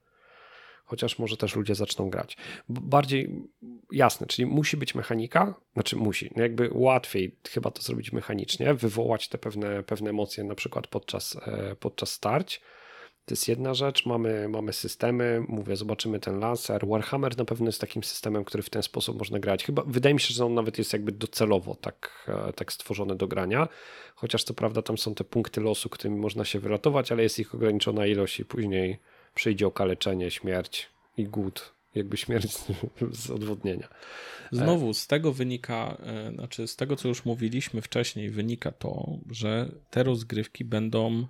Chociaż 0.85 1.19
może 1.19 1.37
też 1.37 1.57
ludzie 1.57 1.75
zaczną 1.75 2.11
grać. 2.11 2.37
Bardziej 2.69 3.43
jasne, 3.93 4.27
czyli 4.27 4.47
musi 4.47 4.77
być 4.77 4.95
mechanika, 4.95 5.55
znaczy 5.75 5.97
musi, 5.97 6.31
no 6.37 6.43
jakby 6.43 6.71
łatwiej 6.73 7.37
chyba 7.51 7.71
to 7.71 7.83
zrobić 7.83 8.13
mechanicznie, 8.13 8.75
wywołać 8.75 9.29
te 9.29 9.39
pewne, 9.39 9.83
pewne 9.83 10.11
emocje 10.11 10.45
na 10.45 10.55
przykład 10.55 10.87
podczas, 10.87 11.37
e, 11.47 11.77
podczas 11.81 12.11
starć 12.11 12.61
to 13.25 13.33
jest 13.33 13.49
jedna 13.49 13.75
rzecz, 13.75 14.07
mamy, 14.07 14.49
mamy 14.49 14.73
systemy, 14.73 15.45
mówię, 15.49 15.77
zobaczymy 15.77 16.21
ten 16.21 16.39
laser. 16.39 16.87
Warhammer 16.87 17.39
na 17.39 17.45
pewno 17.45 17.67
jest 17.67 17.81
takim 17.81 18.05
systemem, 18.05 18.45
który 18.45 18.63
w 18.63 18.71
ten 18.71 18.83
sposób 18.83 19.19
można 19.19 19.39
grać. 19.39 19.65
Chyba 19.65 19.83
wydaje 19.87 20.15
mi 20.15 20.21
się, 20.21 20.35
że 20.35 20.47
on 20.47 20.55
nawet 20.55 20.79
jest 20.79 20.93
jakby 20.93 21.13
docelowo 21.13 21.75
tak, 21.75 22.25
e, 22.29 22.53
tak 22.53 22.73
stworzony 22.73 23.17
do 23.17 23.29
grania. 23.29 23.69
Chociaż 24.15 24.45
co 24.45 24.55
prawda 24.55 24.83
tam 24.83 24.99
są 24.99 25.15
te 25.15 25.25
punkty 25.25 25.61
losu, 25.61 25.89
którymi 25.89 26.21
można 26.21 26.45
się 26.45 26.59
wyratować, 26.59 27.13
ale 27.13 27.23
jest 27.23 27.39
ich 27.39 27.55
ograniczona 27.55 28.07
ilość 28.07 28.41
i 28.41 28.45
później 28.45 28.99
przyjdzie 29.35 29.67
okaleczenie, 29.67 30.31
śmierć 30.31 30.91
i 31.17 31.25
głód. 31.25 31.74
Jakby 31.95 32.17
śmierć 32.17 32.53
z 33.23 33.31
odwodnienia. 33.31 33.89
Znowu 34.53 34.95
z 34.95 35.07
tego 35.07 35.33
wynika, 35.33 35.97
e, 36.03 36.33
znaczy 36.35 36.69
z 36.69 36.77
tego 36.77 36.97
co 36.97 37.09
już 37.09 37.25
mówiliśmy 37.25 37.83
wcześniej, 37.83 38.31
wynika 38.31 38.73
to, 38.73 39.19
że 39.31 39.69
te 39.91 40.03
rozgrywki 40.03 40.65
będą 40.65 41.27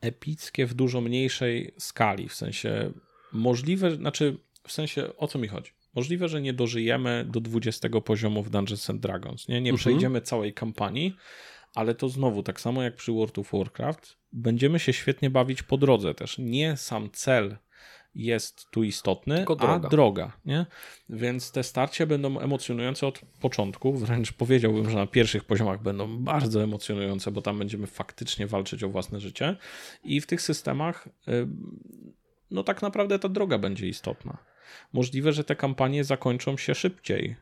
epickie 0.00 0.66
w 0.66 0.74
dużo 0.74 1.00
mniejszej 1.00 1.74
skali, 1.78 2.28
w 2.28 2.34
sensie 2.34 2.92
możliwe, 3.32 3.96
znaczy 3.96 4.38
w 4.66 4.72
sensie 4.72 5.16
o 5.16 5.28
co 5.28 5.38
mi 5.38 5.48
chodzi? 5.48 5.70
Możliwe, 5.94 6.28
że 6.28 6.40
nie 6.40 6.52
dożyjemy 6.52 7.26
do 7.28 7.40
20 7.40 7.88
poziomu 7.88 8.42
w 8.42 8.50
Dungeons 8.50 8.90
and 8.90 9.00
Dragons, 9.00 9.48
nie, 9.48 9.60
nie 9.60 9.70
mhm. 9.70 9.76
przejdziemy 9.76 10.20
całej 10.20 10.54
kampanii, 10.54 11.16
ale 11.74 11.94
to 11.94 12.08
znowu, 12.08 12.42
tak 12.42 12.60
samo 12.60 12.82
jak 12.82 12.96
przy 12.96 13.12
World 13.12 13.38
of 13.38 13.52
Warcraft, 13.52 14.16
będziemy 14.32 14.78
się 14.78 14.92
świetnie 14.92 15.30
bawić 15.30 15.62
po 15.62 15.76
drodze 15.76 16.14
też. 16.14 16.38
Nie 16.38 16.76
sam 16.76 17.10
cel 17.12 17.56
jest 18.14 18.70
tu 18.70 18.82
istotny, 18.82 19.44
droga. 19.44 19.68
a 19.68 19.78
droga. 19.78 20.32
Nie? 20.44 20.66
Więc 21.08 21.52
te 21.52 21.62
starcia 21.62 22.06
będą 22.06 22.40
emocjonujące 22.40 23.06
od 23.06 23.20
początku, 23.40 23.92
wręcz 23.92 24.32
powiedziałbym, 24.32 24.90
że 24.90 24.96
na 24.96 25.06
pierwszych 25.06 25.44
poziomach 25.44 25.82
będą 25.82 26.18
bardzo 26.18 26.62
emocjonujące, 26.62 27.30
bo 27.30 27.42
tam 27.42 27.58
będziemy 27.58 27.86
faktycznie 27.86 28.46
walczyć 28.46 28.84
o 28.84 28.88
własne 28.88 29.20
życie 29.20 29.56
i 30.04 30.20
w 30.20 30.26
tych 30.26 30.42
systemach 30.42 31.08
y, 31.28 31.48
no 32.50 32.62
tak 32.62 32.82
naprawdę 32.82 33.18
ta 33.18 33.28
droga 33.28 33.58
będzie 33.58 33.88
istotna. 33.88 34.38
Możliwe, 34.92 35.32
że 35.32 35.44
te 35.44 35.56
kampanie 35.56 36.04
zakończą 36.04 36.56
się 36.56 36.74
szybciej. 36.74 37.36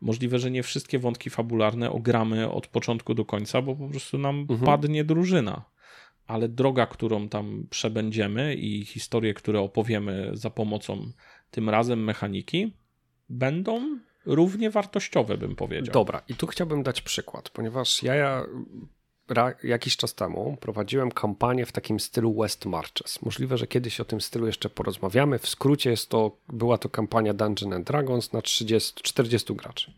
Możliwe, 0.00 0.38
że 0.38 0.50
nie 0.50 0.62
wszystkie 0.62 0.98
wątki 0.98 1.30
fabularne 1.30 1.90
ogramy 1.90 2.50
od 2.50 2.66
początku 2.66 3.14
do 3.14 3.24
końca, 3.24 3.62
bo 3.62 3.76
po 3.76 3.88
prostu 3.88 4.18
nam 4.18 4.40
mhm. 4.40 4.60
padnie 4.60 5.04
drużyna 5.04 5.73
ale 6.26 6.48
droga, 6.48 6.86
którą 6.86 7.28
tam 7.28 7.66
przebędziemy 7.70 8.54
i 8.54 8.84
historie, 8.84 9.34
które 9.34 9.60
opowiemy 9.60 10.30
za 10.32 10.50
pomocą 10.50 11.12
tym 11.50 11.70
razem 11.70 12.04
mechaniki, 12.04 12.76
będą 13.28 13.98
równie 14.26 14.70
wartościowe, 14.70 15.38
bym 15.38 15.56
powiedział. 15.56 15.92
Dobra, 15.92 16.22
i 16.28 16.34
tu 16.34 16.46
chciałbym 16.46 16.82
dać 16.82 17.02
przykład, 17.02 17.50
ponieważ 17.50 18.02
ja, 18.02 18.14
ja 18.14 18.46
jakiś 19.62 19.96
czas 19.96 20.14
temu 20.14 20.56
prowadziłem 20.60 21.10
kampanię 21.10 21.66
w 21.66 21.72
takim 21.72 22.00
stylu 22.00 22.34
West 22.34 22.66
Marches. 22.66 23.22
Możliwe, 23.22 23.58
że 23.58 23.66
kiedyś 23.66 24.00
o 24.00 24.04
tym 24.04 24.20
stylu 24.20 24.46
jeszcze 24.46 24.70
porozmawiamy. 24.70 25.38
W 25.38 25.48
skrócie 25.48 25.90
jest 25.90 26.08
to, 26.08 26.36
była 26.48 26.78
to 26.78 26.88
kampania 26.88 27.34
Dungeon 27.34 27.72
and 27.72 27.86
Dragons 27.86 28.32
na 28.32 28.42
30, 28.42 28.92
40 29.02 29.54
graczy. 29.54 29.92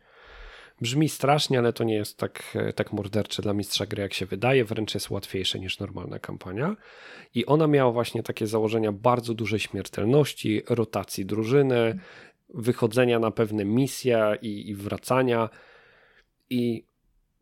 Brzmi 0.80 1.08
strasznie, 1.08 1.58
ale 1.58 1.72
to 1.72 1.84
nie 1.84 1.94
jest 1.94 2.18
tak, 2.18 2.58
tak 2.74 2.92
mordercze 2.92 3.42
dla 3.42 3.52
mistrza 3.52 3.86
gry, 3.86 4.02
jak 4.02 4.14
się 4.14 4.26
wydaje. 4.26 4.64
Wręcz 4.64 4.94
jest 4.94 5.10
łatwiejsze 5.10 5.58
niż 5.58 5.78
normalna 5.78 6.18
kampania. 6.18 6.76
I 7.34 7.46
ona 7.46 7.66
miała 7.66 7.92
właśnie 7.92 8.22
takie 8.22 8.46
założenia 8.46 8.92
bardzo 8.92 9.34
dużej 9.34 9.60
śmiertelności, 9.60 10.62
rotacji 10.68 11.26
drużyny, 11.26 11.98
wychodzenia 12.54 13.18
na 13.18 13.30
pewne 13.30 13.64
misje 13.64 14.36
i, 14.42 14.68
i 14.68 14.74
wracania. 14.74 15.48
I 16.50 16.84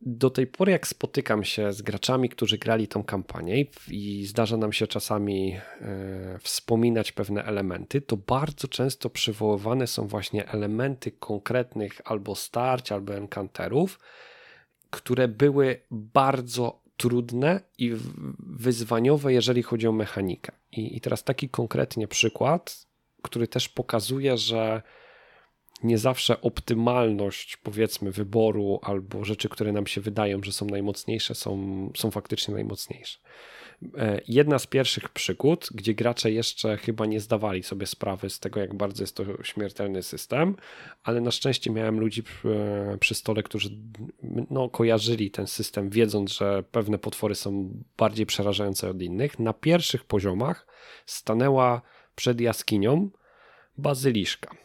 do 0.07 0.31
tej 0.31 0.47
pory, 0.47 0.73
jak 0.73 0.87
spotykam 0.87 1.45
się 1.45 1.73
z 1.73 1.83
graczami, 1.83 2.29
którzy 2.29 2.59
grali 2.59 2.89
tą 2.89 3.05
kampanię 3.05 3.65
i 3.89 4.27
zdarza 4.27 4.57
nam 4.57 4.73
się 4.73 4.87
czasami 4.87 5.53
e, 5.53 6.39
wspominać 6.43 7.13
pewne 7.13 7.45
elementy, 7.45 8.01
to 8.01 8.17
bardzo 8.17 8.69
często 8.69 9.11
przywoływane 9.11 9.87
są 9.87 10.07
właśnie 10.07 10.49
elementy 10.49 11.11
konkretnych 11.11 12.01
albo 12.05 12.35
starć, 12.35 12.93
albo 12.93 13.15
encounterów, 13.15 14.01
które 14.91 15.29
były 15.29 15.81
bardzo 15.91 16.83
trudne 16.97 17.61
i 17.79 17.93
wyzwaniowe, 18.39 19.33
jeżeli 19.33 19.63
chodzi 19.63 19.87
o 19.87 19.93
mechanikę. 19.93 20.53
I, 20.73 20.97
i 20.97 21.01
teraz 21.01 21.25
taki 21.25 21.49
konkretnie 21.49 22.09
przykład, 22.09 22.87
który 23.23 23.49
też 23.49 23.69
pokazuje, 23.69 24.37
że 24.37 24.83
nie 25.85 25.99
zawsze 25.99 26.41
optymalność, 26.41 27.57
powiedzmy, 27.57 28.13
wyboru 28.13 28.81
albo 28.83 29.25
rzeczy, 29.25 29.49
które 29.49 29.73
nam 29.73 29.87
się 29.87 30.01
wydają, 30.01 30.43
że 30.43 30.53
są 30.53 30.67
najmocniejsze, 30.67 31.35
są, 31.35 31.91
są 31.97 32.11
faktycznie 32.11 32.55
najmocniejsze. 32.55 33.19
E, 33.99 34.21
jedna 34.29 34.59
z 34.59 34.67
pierwszych 34.67 35.09
przygód, 35.09 35.69
gdzie 35.75 35.95
gracze 35.95 36.31
jeszcze 36.33 36.77
chyba 36.77 37.07
nie 37.07 37.21
zdawali 37.21 37.63
sobie 37.63 37.87
sprawy 37.87 38.31
z 38.31 38.41
tego, 38.41 38.61
jak 38.61 38.75
bardzo 38.75 39.03
jest 39.03 39.17
to 39.17 39.43
śmiertelny 39.43 40.03
system, 40.03 40.57
ale 41.03 41.21
na 41.21 41.31
szczęście 41.31 41.71
miałem 41.71 42.01
ludzi 42.01 42.23
przy 43.01 43.15
stole, 43.15 43.43
którzy 43.43 43.71
no, 44.51 44.69
kojarzyli 44.69 45.31
ten 45.31 45.47
system, 45.47 45.91
wiedząc, 45.91 46.33
że 46.33 46.65
pewne 46.73 46.99
potwory 46.99 47.35
są 47.35 47.71
bardziej 47.97 48.27
przerażające 48.27 48.91
od 48.91 49.03
innych. 49.03 49.39
Na 49.39 49.53
pierwszych 49.53 50.05
poziomach 50.05 50.67
stanęła 51.07 51.83
przed 52.15 52.41
jaskinią 52.41 53.11
bazyliszka 53.79 54.64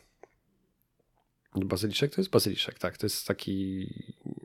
Bazyliszek 1.55 2.15
to 2.15 2.21
jest 2.21 2.31
bazyliszek, 2.31 2.79
tak. 2.79 2.97
To 2.97 3.05
jest 3.05 3.27
taki 3.27 3.87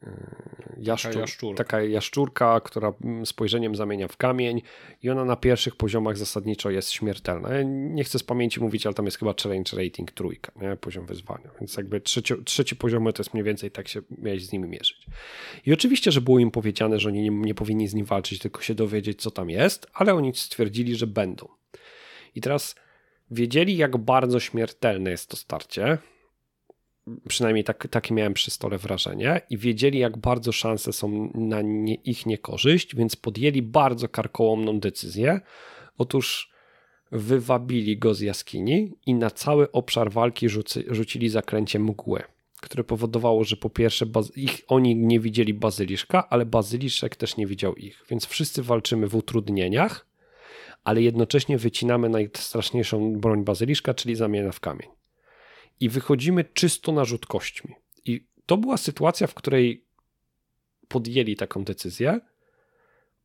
e, 0.02 0.44
jaszczur, 0.78 1.10
taka, 1.10 1.20
jaszczurka. 1.20 1.64
taka 1.64 1.82
jaszczurka, 1.82 2.60
która 2.60 2.92
spojrzeniem 3.24 3.76
zamienia 3.76 4.08
w 4.08 4.16
kamień 4.16 4.62
i 5.02 5.10
ona 5.10 5.24
na 5.24 5.36
pierwszych 5.36 5.76
poziomach 5.76 6.16
zasadniczo 6.16 6.70
jest 6.70 6.90
śmiertelna. 6.90 7.54
Ja 7.54 7.62
nie 7.62 8.04
chcę 8.04 8.18
z 8.18 8.22
pamięci 8.22 8.60
mówić, 8.60 8.86
ale 8.86 8.94
tam 8.94 9.04
jest 9.04 9.18
chyba 9.18 9.34
challenge 9.42 9.76
rating 9.76 10.12
trójka, 10.12 10.52
nie? 10.56 10.76
poziom 10.76 11.06
wyzwania. 11.06 11.50
Więc 11.60 11.76
jakby 11.76 12.00
trzeci, 12.00 12.34
trzeci 12.44 12.76
poziomy 12.76 13.12
to 13.12 13.22
jest 13.22 13.34
mniej 13.34 13.44
więcej 13.44 13.70
tak 13.70 13.88
się 13.88 14.02
miałeś 14.18 14.46
z 14.46 14.52
nimi 14.52 14.68
mierzyć. 14.68 15.06
I 15.66 15.72
oczywiście, 15.72 16.12
że 16.12 16.20
było 16.20 16.38
im 16.38 16.50
powiedziane, 16.50 16.98
że 17.00 17.08
oni 17.08 17.22
nie, 17.22 17.30
nie 17.30 17.54
powinni 17.54 17.88
z 17.88 17.94
nim 17.94 18.04
walczyć, 18.04 18.38
tylko 18.38 18.62
się 18.62 18.74
dowiedzieć, 18.74 19.22
co 19.22 19.30
tam 19.30 19.50
jest, 19.50 19.86
ale 19.94 20.14
oni 20.14 20.34
stwierdzili, 20.34 20.96
że 20.96 21.06
będą. 21.06 21.48
I 22.34 22.40
teraz 22.40 22.74
wiedzieli, 23.30 23.76
jak 23.76 23.96
bardzo 23.96 24.40
śmiertelne 24.40 25.10
jest 25.10 25.30
to 25.30 25.36
starcie, 25.36 25.98
przynajmniej 27.28 27.64
tak, 27.64 27.88
takie 27.90 28.14
miałem 28.14 28.34
przy 28.34 28.50
stole 28.50 28.78
wrażenie, 28.78 29.40
i 29.50 29.58
wiedzieli, 29.58 29.98
jak 29.98 30.18
bardzo 30.18 30.52
szanse 30.52 30.92
są 30.92 31.30
na 31.34 31.62
nie, 31.62 31.94
ich 31.94 32.26
niekorzyść, 32.26 32.96
więc 32.96 33.16
podjęli 33.16 33.62
bardzo 33.62 34.08
karkołomną 34.08 34.80
decyzję. 34.80 35.40
Otóż 35.98 36.50
wywabili 37.12 37.98
go 37.98 38.14
z 38.14 38.20
jaskini 38.20 38.92
i 39.06 39.14
na 39.14 39.30
cały 39.30 39.72
obszar 39.72 40.12
walki 40.12 40.48
rzucili 40.88 41.28
zaklęcie 41.28 41.78
mgły, 41.78 42.22
które 42.60 42.84
powodowało, 42.84 43.44
że 43.44 43.56
po 43.56 43.70
pierwsze 43.70 44.06
ich, 44.36 44.62
oni 44.68 44.96
nie 44.96 45.20
widzieli 45.20 45.54
bazyliszka, 45.54 46.28
ale 46.28 46.46
bazyliszek 46.46 47.16
też 47.16 47.36
nie 47.36 47.46
widział 47.46 47.74
ich, 47.74 48.04
więc 48.10 48.26
wszyscy 48.26 48.62
walczymy 48.62 49.08
w 49.08 49.14
utrudnieniach, 49.14 50.06
ale 50.84 51.02
jednocześnie 51.02 51.58
wycinamy 51.58 52.08
najstraszniejszą 52.08 53.12
broń 53.12 53.44
bazyliszka, 53.44 53.94
czyli 53.94 54.14
zamiana 54.14 54.52
w 54.52 54.60
kamień 54.60 55.03
i 55.80 55.88
wychodzimy 55.88 56.44
czysto 56.44 56.92
na 56.92 57.04
rzut 57.04 57.26
kośćmi. 57.26 57.74
I 58.04 58.26
to 58.46 58.56
była 58.56 58.76
sytuacja, 58.76 59.26
w 59.26 59.34
której 59.34 59.84
podjęli 60.88 61.36
taką 61.36 61.64
decyzję. 61.64 62.20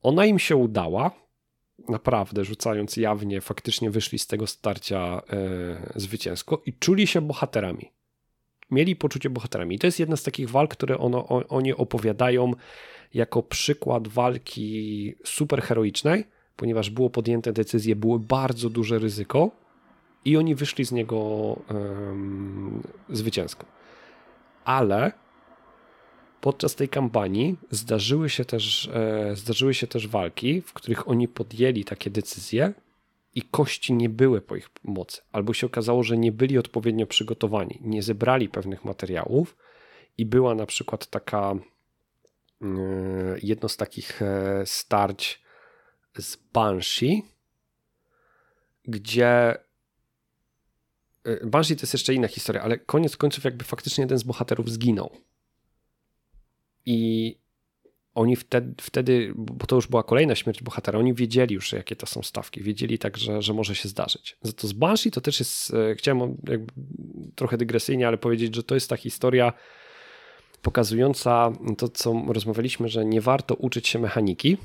Ona 0.02 0.26
im 0.26 0.40
się 0.40 0.56
udała, 0.56 1.12
naprawdę, 1.90 2.46
rzucając 2.46 2.98
jawnie, 2.98 3.42
faktycznie 3.42 3.92
wyszli 3.92 4.20
z 4.20 4.28
tego 4.28 4.48
starcia 4.48 5.22
e, 5.30 5.94
zwycięsko 5.96 6.62
i 6.66 6.74
czuli 6.74 7.08
się 7.08 7.22
bohaterami. 7.22 7.92
Mieli 8.72 8.96
poczucie 8.96 9.30
bohaterami. 9.30 9.76
I 9.76 9.80
to 9.80 9.88
jest 9.88 10.00
jedna 10.00 10.16
z 10.16 10.24
takich 10.24 10.50
walk, 10.50 10.72
które 10.72 10.98
ono, 10.98 11.28
oni 11.28 11.74
opowiadają 11.74 12.54
jako 13.14 13.44
przykład 13.44 14.08
walki 14.08 15.16
superheroicznej, 15.24 16.24
ponieważ 16.56 16.90
było 16.90 17.10
podjęte 17.10 17.54
decyzje, 17.54 17.96
było 17.96 18.20
bardzo 18.20 18.70
duże 18.70 19.00
ryzyko, 19.00 19.52
i 20.26 20.38
oni 20.38 20.56
wyszli 20.56 20.86
z 20.86 20.92
niego 20.92 21.18
um, 21.18 22.84
zwycięsko. 23.10 23.66
Ale 24.66 25.12
podczas 26.42 26.76
tej 26.76 26.90
kampanii 26.90 27.58
zdarzyły 27.72 28.30
się, 28.30 28.46
też, 28.46 28.90
e, 28.94 29.36
zdarzyły 29.36 29.74
się 29.74 29.88
też 29.88 30.08
walki, 30.08 30.62
w 30.62 30.74
których 30.74 31.08
oni 31.08 31.28
podjęli 31.28 31.84
takie 31.84 32.10
decyzje 32.10 32.74
i 33.36 33.42
kości 33.42 33.94
nie 33.94 34.10
były 34.10 34.42
po 34.42 34.56
ich 34.56 34.70
mocy, 34.84 35.22
albo 35.32 35.54
się 35.54 35.68
okazało, 35.68 36.04
że 36.04 36.18
nie 36.18 36.32
byli 36.32 36.58
odpowiednio 36.58 37.08
przygotowani, 37.08 37.80
nie 37.82 38.04
zebrali 38.04 38.50
pewnych 38.50 38.86
materiałów 38.86 39.58
i 40.18 40.26
była 40.26 40.56
na 40.56 40.66
przykład 40.66 41.08
taka 41.08 41.56
e, 42.62 42.66
jedno 43.44 43.70
z 43.70 43.78
takich 43.78 44.22
e, 44.22 44.62
starć 44.66 45.42
z 46.18 46.36
Banshee, 46.36 47.24
gdzie 48.86 49.58
Banshee 51.44 51.76
to 51.76 51.82
jest 51.82 51.94
jeszcze 51.94 52.14
inna 52.14 52.28
historia, 52.28 52.62
ale 52.62 52.78
koniec 52.78 53.18
końców 53.18 53.44
jakby 53.44 53.64
faktycznie 53.64 54.02
jeden 54.02 54.18
z 54.18 54.24
bohaterów 54.24 54.72
zginął. 54.72 55.12
I 56.86 57.36
oni 58.16 58.36
wtedy, 58.36 58.74
wtedy, 58.82 59.34
bo 59.36 59.66
to 59.66 59.76
już 59.76 59.88
była 59.88 60.04
kolejna 60.04 60.36
śmierć 60.36 60.64
bohatera, 60.64 61.00
oni 61.00 61.14
wiedzieli 61.14 61.56
już, 61.56 61.72
jakie 61.72 61.96
to 61.96 62.06
są 62.06 62.24
stawki, 62.24 62.64
wiedzieli 62.64 63.00
tak, 63.00 63.18
że, 63.18 63.42
że 63.42 63.54
może 63.54 63.76
się 63.76 63.90
zdarzyć. 63.90 64.38
Za 64.42 64.54
to 64.54 64.68
z 64.68 64.74
Banshee 64.74 65.12
to 65.12 65.22
też 65.22 65.40
jest, 65.40 65.74
e, 65.74 65.96
chciałem 65.96 66.38
trochę 67.36 67.58
dygresyjnie, 67.58 68.08
ale 68.08 68.18
powiedzieć, 68.18 68.56
że 68.56 68.64
to 68.64 68.76
jest 68.76 68.90
ta 68.90 68.98
historia 68.98 69.54
pokazująca 70.62 71.52
to, 71.78 71.90
co 71.90 72.24
rozmawialiśmy, 72.28 72.90
że 72.90 73.06
nie 73.06 73.22
warto 73.22 73.56
uczyć 73.56 73.88
się 73.88 74.00
mechaniki, 74.00 74.58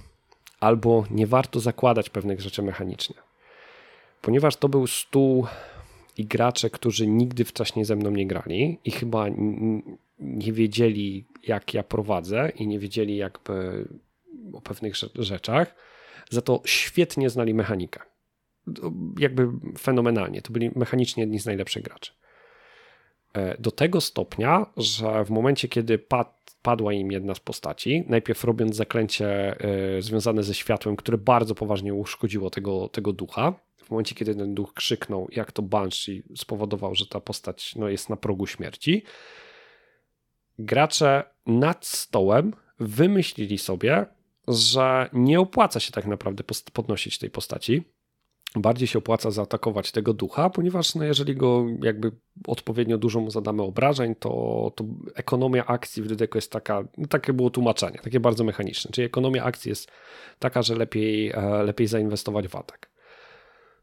albo 0.61 1.05
nie 1.11 1.27
warto 1.27 1.61
zakładać 1.61 2.11
pewnych 2.11 2.41
rzeczy 2.41 2.63
mechanicznie. 2.63 3.17
Ponieważ 4.23 4.57
to 4.57 4.69
był 4.69 4.87
stół 4.87 5.47
i 6.17 6.27
gracze, 6.27 6.71
którzy 6.71 7.07
nigdy 7.07 7.45
wcześniej 7.45 7.85
ze 7.85 7.97
mną 7.97 8.11
nie 8.11 8.27
grali 8.27 8.79
i 8.85 8.91
chyba 8.91 9.27
nie 10.19 10.53
wiedzieli, 10.53 11.25
jak 11.43 11.75
ja 11.75 11.83
prowadzę 11.83 12.53
i 12.57 12.67
nie 12.67 12.79
wiedzieli 12.79 13.17
jakby 13.17 13.89
o 14.53 14.61
pewnych 14.61 14.95
rzeczach, 15.15 15.75
za 16.31 16.43
to 16.43 16.63
świetnie 16.65 17.31
znali 17.31 17.55
mechanikę. 17.55 18.01
Jakby 19.19 19.49
fenomenalnie. 19.79 20.43
To 20.43 20.53
byli 20.53 20.71
mechanicznie 20.75 21.23
jedni 21.23 21.41
z 21.41 21.47
najlepszych 21.47 21.83
graczy. 21.83 22.13
E, 23.33 23.61
do 23.61 23.71
tego 23.71 24.01
stopnia, 24.01 24.67
że 24.77 25.25
w 25.25 25.31
momencie, 25.31 25.69
kiedy 25.69 25.99
pad, 25.99 26.57
padła 26.63 26.93
im 26.93 27.13
jedna 27.13 27.35
z 27.35 27.41
postaci, 27.41 28.05
najpierw 28.09 28.45
robiąc 28.45 28.77
zaklęcie 28.77 29.57
y, 29.99 30.03
związane 30.03 30.43
ze 30.43 30.55
światłem, 30.55 30.97
które 30.97 31.19
bardzo 31.19 31.55
poważnie 31.55 31.95
uszkodziło 31.95 32.51
tego, 32.51 32.89
tego 32.89 33.13
ducha, 33.13 33.55
w 33.85 33.91
momencie, 33.91 34.15
kiedy 34.15 34.35
ten 34.35 34.55
duch 34.55 34.75
krzyknął, 34.75 35.29
jak 35.33 35.53
to 35.53 35.63
Banshee 35.63 36.23
spowodował, 36.37 36.95
że 36.95 37.07
ta 37.07 37.21
postać 37.21 37.75
no, 37.77 37.89
jest 37.89 38.11
na 38.11 38.17
progu 38.17 38.47
śmierci, 38.47 39.03
gracze 40.59 41.25
nad 41.47 41.87
stołem 41.87 42.53
wymyślili 42.81 43.59
sobie, 43.59 44.07
że 44.49 45.11
nie 45.13 45.41
opłaca 45.41 45.81
się 45.81 45.93
tak 45.93 46.07
naprawdę 46.07 46.45
podnosić 46.73 47.19
tej 47.19 47.31
postaci, 47.31 47.83
bardziej 48.57 48.89
się 48.89 48.99
opłaca 48.99 49.31
zaatakować 49.31 49.93
tego 49.93 50.13
ducha, 50.13 50.51
ponieważ 50.51 50.95
no, 50.95 51.05
jeżeli 51.05 51.37
go 51.37 51.67
jakby 51.83 52.13
odpowiednio 52.47 52.99
dużo 52.99 53.21
mu 53.21 53.31
zadamy 53.31 53.63
obrażeń, 53.63 54.15
to, 54.15 54.73
to 54.77 54.85
ekonomia 55.15 55.67
akcji 55.67 56.03
w 56.03 56.07
DDK 56.07 56.35
jest 56.35 56.53
taka, 56.53 56.85
no, 56.99 57.07
takie 57.07 57.33
było 57.33 57.51
tłumaczenie, 57.51 57.99
takie 57.99 58.21
bardzo 58.21 58.45
mechaniczne, 58.45 58.91
czyli 58.91 59.07
ekonomia 59.07 59.45
akcji 59.45 59.69
jest 59.69 59.91
taka, 60.39 60.63
że 60.63 60.75
lepiej, 60.75 61.31
e, 61.31 61.63
lepiej 61.63 61.87
zainwestować 61.87 62.49
w 62.49 62.57
atak. 62.57 62.94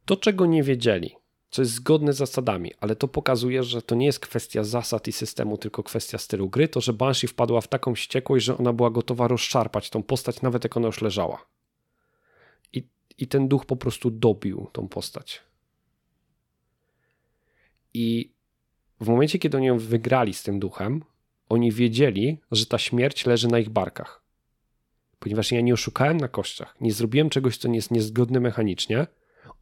To, 0.05 0.17
czego 0.17 0.45
nie 0.45 0.63
wiedzieli, 0.63 1.15
co 1.49 1.61
jest 1.61 1.73
zgodne 1.73 2.13
z 2.13 2.17
zasadami, 2.17 2.71
ale 2.79 2.95
to 2.95 3.07
pokazuje, 3.07 3.63
że 3.63 3.81
to 3.81 3.95
nie 3.95 4.05
jest 4.05 4.19
kwestia 4.19 4.63
zasad 4.63 5.07
i 5.07 5.11
systemu, 5.11 5.57
tylko 5.57 5.83
kwestia 5.83 6.17
stylu 6.17 6.49
gry, 6.49 6.67
to, 6.67 6.81
że 6.81 6.93
Banshee 6.93 7.27
wpadła 7.27 7.61
w 7.61 7.67
taką 7.67 7.95
wściekłość, 7.95 8.45
że 8.45 8.57
ona 8.57 8.73
była 8.73 8.89
gotowa 8.89 9.27
rozszarpać 9.27 9.89
tą 9.89 10.03
postać, 10.03 10.41
nawet 10.41 10.63
jak 10.63 10.77
ona 10.77 10.87
już 10.87 11.01
leżała 11.01 11.45
i 13.21 13.27
ten 13.27 13.47
duch 13.47 13.65
po 13.65 13.75
prostu 13.75 14.11
dobił 14.11 14.67
tą 14.71 14.87
postać. 14.87 15.41
I 17.93 18.33
w 19.01 19.07
momencie, 19.07 19.39
kiedy 19.39 19.57
oni 19.57 19.65
ją 19.65 19.77
wygrali 19.77 20.33
z 20.33 20.43
tym 20.43 20.59
duchem, 20.59 21.03
oni 21.49 21.71
wiedzieli, 21.71 22.37
że 22.51 22.65
ta 22.65 22.77
śmierć 22.77 23.25
leży 23.25 23.47
na 23.47 23.59
ich 23.59 23.69
barkach. 23.69 24.23
Ponieważ 25.19 25.51
ja 25.51 25.61
nie 25.61 25.73
oszukałem 25.73 26.17
na 26.17 26.27
kościach, 26.27 26.75
nie 26.81 26.93
zrobiłem 26.93 27.29
czegoś, 27.29 27.57
co 27.57 27.67
nie 27.67 27.75
jest 27.75 27.91
niezgodne 27.91 28.39
mechanicznie, 28.39 29.07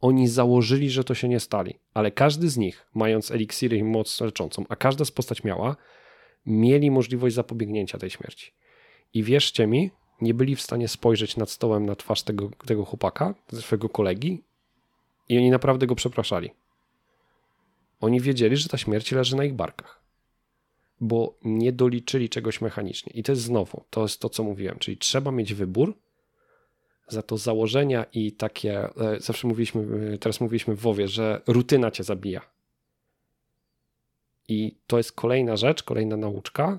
oni 0.00 0.28
założyli, 0.28 0.90
że 0.90 1.04
to 1.04 1.14
się 1.14 1.28
nie 1.28 1.40
stali. 1.40 1.74
Ale 1.94 2.10
każdy 2.10 2.50
z 2.50 2.56
nich, 2.56 2.86
mając 2.94 3.30
eliksiry 3.30 3.76
i 3.76 3.84
moc 3.84 4.20
leczącą, 4.20 4.64
a 4.68 4.76
każda 4.76 5.04
z 5.04 5.10
postać 5.10 5.44
miała, 5.44 5.76
mieli 6.46 6.90
możliwość 6.90 7.34
zapobiegnięcia 7.34 7.98
tej 7.98 8.10
śmierci. 8.10 8.52
I 9.14 9.22
wierzcie 9.22 9.66
mi, 9.66 9.90
nie 10.20 10.34
byli 10.34 10.56
w 10.56 10.62
stanie 10.62 10.88
spojrzeć 10.88 11.36
nad 11.36 11.50
stołem 11.50 11.86
na 11.86 11.96
twarz 11.96 12.22
tego, 12.22 12.50
tego 12.66 12.84
chłopaka, 12.84 13.34
swojego 13.52 13.88
kolegi 13.88 14.42
i 15.28 15.38
oni 15.38 15.50
naprawdę 15.50 15.86
go 15.86 15.94
przepraszali. 15.94 16.50
Oni 18.00 18.20
wiedzieli, 18.20 18.56
że 18.56 18.68
ta 18.68 18.78
śmierć 18.78 19.12
leży 19.12 19.36
na 19.36 19.44
ich 19.44 19.54
barkach, 19.54 20.02
bo 21.00 21.34
nie 21.44 21.72
doliczyli 21.72 22.28
czegoś 22.28 22.60
mechanicznie. 22.60 23.12
I 23.12 23.22
to 23.22 23.32
jest 23.32 23.42
znowu, 23.42 23.84
to 23.90 24.02
jest 24.02 24.20
to, 24.20 24.28
co 24.28 24.44
mówiłem, 24.44 24.78
czyli 24.78 24.96
trzeba 24.96 25.32
mieć 25.32 25.54
wybór, 25.54 25.94
za 27.10 27.22
to 27.22 27.36
założenia 27.36 28.06
i 28.12 28.32
takie, 28.32 28.78
e, 28.78 29.20
zawsze 29.20 29.48
mówiliśmy, 29.48 30.12
e, 30.14 30.18
teraz 30.18 30.40
mówiliśmy 30.40 30.74
w 30.74 30.80
WoWie, 30.80 31.08
że 31.08 31.42
rutyna 31.46 31.90
cię 31.90 32.04
zabija. 32.04 32.40
I 34.48 34.76
to 34.86 34.96
jest 34.96 35.12
kolejna 35.12 35.56
rzecz, 35.56 35.82
kolejna 35.82 36.16
nauczka, 36.16 36.78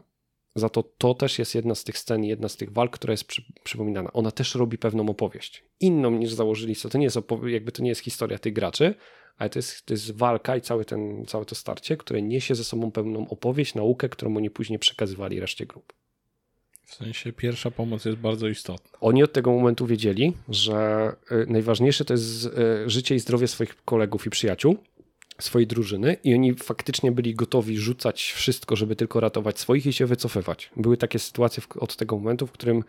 za 0.55 0.69
to 0.69 0.83
to 0.83 1.13
też 1.13 1.39
jest 1.39 1.55
jedna 1.55 1.75
z 1.75 1.83
tych 1.83 1.97
scen, 1.97 2.23
jedna 2.23 2.49
z 2.49 2.57
tych 2.57 2.71
walk, 2.73 2.91
która 2.91 3.11
jest 3.11 3.25
przy, 3.25 3.43
przypominana. 3.63 4.13
Ona 4.13 4.31
też 4.31 4.55
robi 4.55 4.77
pewną 4.77 5.09
opowieść. 5.09 5.63
Inną 5.79 6.11
niż 6.11 6.33
założyli. 6.33 6.75
To 6.75 6.97
nie 6.97 7.03
jest 7.03 7.17
jakby 7.47 7.71
to 7.71 7.83
nie 7.83 7.89
jest 7.89 8.01
historia 8.01 8.39
tych 8.39 8.53
graczy, 8.53 8.95
ale 9.37 9.49
to 9.49 9.59
jest, 9.59 9.85
to 9.85 9.93
jest 9.93 10.11
walka 10.11 10.55
i 10.55 10.61
cały 10.61 10.85
ten, 10.85 11.25
całe 11.25 11.45
to 11.45 11.55
starcie, 11.55 11.97
które 11.97 12.21
niesie 12.21 12.55
ze 12.55 12.63
sobą 12.63 12.91
pewną 12.91 13.29
opowieść, 13.29 13.75
naukę, 13.75 14.09
którą 14.09 14.37
oni 14.37 14.49
później 14.49 14.79
przekazywali 14.79 15.39
reszcie 15.39 15.65
grup. 15.65 15.93
W 16.85 16.95
sensie 16.95 17.33
pierwsza 17.33 17.71
pomoc 17.71 18.05
jest 18.05 18.17
bardzo 18.17 18.47
istotna. 18.47 18.97
Oni 19.01 19.23
od 19.23 19.33
tego 19.33 19.51
momentu 19.51 19.87
wiedzieli, 19.87 20.33
że 20.49 21.11
y, 21.31 21.45
najważniejsze 21.47 22.05
to 22.05 22.13
jest 22.13 22.45
y, 22.45 22.89
życie 22.89 23.15
i 23.15 23.19
zdrowie 23.19 23.47
swoich 23.47 23.83
kolegów 23.85 24.27
i 24.27 24.29
przyjaciół, 24.29 24.77
swojej 25.39 25.67
drużyny 25.67 26.17
i 26.23 26.33
oni 26.33 26.53
faktycznie 26.53 27.11
byli 27.11 27.35
gotowi 27.35 27.77
rzucać 27.77 28.31
wszystko, 28.31 28.75
żeby 28.75 28.95
tylko 28.95 29.19
ratować 29.19 29.59
swoich 29.59 29.85
i 29.85 29.93
się 29.93 30.05
wycofywać. 30.05 30.71
Były 30.75 30.97
takie 30.97 31.19
sytuacje 31.19 31.63
od 31.79 31.95
tego 31.95 32.17
momentu, 32.17 32.47
w 32.47 32.51
którym 32.51 32.83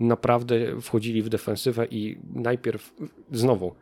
naprawdę 0.00 0.80
wchodzili 0.80 1.22
w 1.22 1.28
defensywę 1.28 1.86
i 1.90 2.18
najpierw 2.34 2.92
znowu 3.32 3.74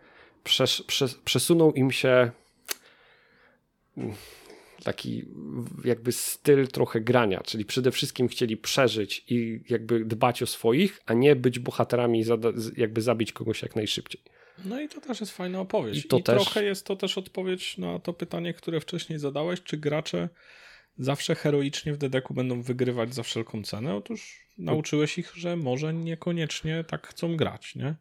przes, 0.45 0.83
przes, 0.83 1.15
przesunął 1.15 1.73
im 1.73 1.91
się 1.91 2.31
taki 4.87 5.25
jakby 5.85 6.13
styl 6.13 6.69
trochę 6.69 7.01
grania, 7.01 7.41
czyli 7.41 7.65
przede 7.65 7.91
wszystkim 7.91 8.29
chcieli 8.29 8.57
przeżyć 8.57 9.25
i 9.29 9.61
jakby 9.69 10.05
dbać 10.05 10.43
o 10.43 10.47
swoich, 10.47 11.01
a 11.07 11.15
nie 11.15 11.37
być 11.37 11.59
bohaterami, 11.59 12.25
jakby 12.77 13.03
zabić 13.03 13.33
kogoś 13.33 13.63
jak 13.63 13.77
najszybciej. 13.77 14.23
No 14.65 14.81
i 14.81 14.89
to 14.89 15.01
też 15.01 15.21
jest 15.21 15.33
fajna 15.33 15.61
opowieść. 15.61 16.05
I, 16.05 16.09
to 16.09 16.19
I 16.19 16.23
też... 16.23 16.43
trochę 16.43 16.65
jest 16.65 16.87
to 16.87 16.97
też 16.97 17.19
odpowiedź 17.19 17.79
na 17.79 17.99
to 17.99 18.13
pytanie, 18.13 18.55
które 18.55 18.81
wcześniej 18.81 19.19
zadałeś, 19.19 19.63
czy 19.63 19.77
gracze 19.77 20.29
zawsze 20.99 21.35
heroicznie 21.35 21.93
w 21.93 21.99
Dedeku 21.99 22.35
będą 22.35 22.63
wygrywać 22.63 23.15
za 23.15 23.23
wszelką 23.23 23.63
cenę? 23.63 23.95
Otóż 23.95 24.47
nauczyłeś 24.59 25.19
ich, 25.19 25.33
że 25.37 25.57
może 25.57 25.95
niekoniecznie 25.95 26.85
tak 26.85 27.07
chcą 27.07 27.37
grać, 27.37 27.75
nie? 27.75 27.95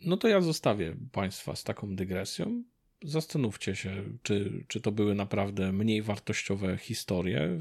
No 0.00 0.16
to 0.16 0.28
ja 0.28 0.40
zostawię 0.40 0.96
Państwa 1.12 1.56
z 1.56 1.64
taką 1.64 1.96
dygresją 1.96 2.64
zastanówcie 3.02 3.76
się, 3.76 4.04
czy, 4.22 4.64
czy 4.68 4.80
to 4.80 4.92
były 4.92 5.14
naprawdę 5.14 5.72
mniej 5.72 6.02
wartościowe 6.02 6.78
historie. 6.78 7.58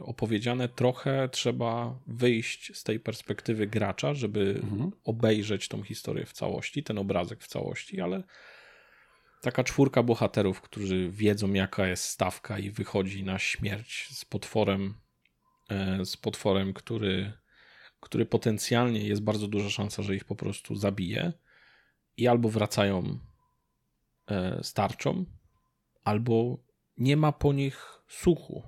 Opowiedziane 0.00 0.68
trochę 0.68 1.28
trzeba 1.28 1.98
wyjść 2.06 2.76
z 2.78 2.84
tej 2.84 3.00
perspektywy 3.00 3.66
gracza, 3.66 4.14
żeby 4.14 4.60
mhm. 4.62 4.90
obejrzeć 5.04 5.68
tą 5.68 5.82
historię 5.82 6.26
w 6.26 6.32
całości, 6.32 6.82
ten 6.82 6.98
obrazek 6.98 7.42
w 7.42 7.46
całości, 7.46 8.00
ale 8.00 8.22
taka 9.40 9.64
czwórka 9.64 10.02
bohaterów, 10.02 10.60
którzy 10.60 11.10
wiedzą, 11.10 11.52
jaka 11.52 11.86
jest 11.86 12.04
stawka 12.04 12.58
i 12.58 12.70
wychodzi 12.70 13.24
na 13.24 13.38
śmierć 13.38 14.08
z 14.10 14.24
potworem, 14.24 14.94
e, 15.68 16.04
z 16.04 16.16
potworem, 16.16 16.72
który, 16.72 17.32
który 18.00 18.26
potencjalnie 18.26 19.06
jest 19.06 19.22
bardzo 19.22 19.48
duża 19.48 19.70
szansa, 19.70 20.02
że 20.02 20.16
ich 20.16 20.24
po 20.24 20.36
prostu 20.36 20.76
zabije. 20.76 21.32
I 22.16 22.26
albo 22.28 22.48
wracają 22.48 23.18
starczą, 24.62 25.24
albo 26.04 26.58
nie 26.98 27.16
ma 27.16 27.32
po 27.32 27.52
nich 27.52 28.02
słuchu, 28.08 28.62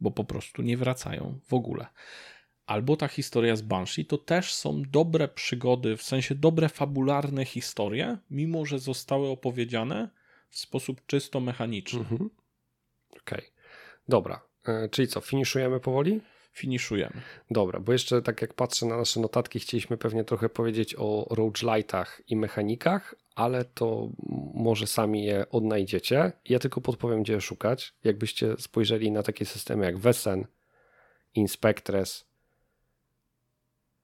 bo 0.00 0.10
po 0.10 0.24
prostu 0.24 0.62
nie 0.62 0.76
wracają 0.76 1.40
w 1.46 1.54
ogóle. 1.54 1.86
Albo 2.66 2.96
ta 2.96 3.08
historia 3.08 3.56
z 3.56 3.62
Banshee 3.62 4.04
to 4.04 4.18
też 4.18 4.54
są 4.54 4.82
dobre 4.82 5.28
przygody, 5.28 5.96
w 5.96 6.02
sensie 6.02 6.34
dobre 6.34 6.68
fabularne 6.68 7.44
historie, 7.44 8.18
mimo 8.30 8.66
że 8.66 8.78
zostały 8.78 9.28
opowiedziane 9.28 10.10
w 10.50 10.58
sposób 10.58 11.06
czysto 11.06 11.40
mechaniczny. 11.40 11.98
Mhm. 11.98 12.30
Okej, 13.10 13.38
okay. 13.38 13.50
dobra. 14.08 14.40
E, 14.64 14.88
czyli 14.88 15.08
co, 15.08 15.20
finiszujemy 15.20 15.80
powoli? 15.80 16.20
Finiszujemy. 16.58 17.20
Dobra, 17.50 17.80
bo 17.80 17.92
jeszcze 17.92 18.22
tak 18.22 18.42
jak 18.42 18.54
patrzę 18.54 18.86
na 18.86 18.96
nasze 18.96 19.20
notatki, 19.20 19.58
chcieliśmy 19.60 19.96
pewnie 19.96 20.24
trochę 20.24 20.48
powiedzieć 20.48 20.94
o 20.98 21.26
roguelite'ach 21.30 22.06
i 22.28 22.36
mechanikach, 22.36 23.14
ale 23.34 23.64
to 23.64 24.08
może 24.54 24.86
sami 24.86 25.24
je 25.24 25.46
odnajdziecie. 25.50 26.32
Ja 26.44 26.58
tylko 26.58 26.80
podpowiem, 26.80 27.22
gdzie 27.22 27.32
je 27.32 27.40
szukać. 27.40 27.94
Jakbyście 28.04 28.54
spojrzeli 28.58 29.10
na 29.10 29.22
takie 29.22 29.44
systemy 29.44 29.84
jak 29.84 29.98
Wesen, 29.98 30.46
Inspectres, 31.34 32.24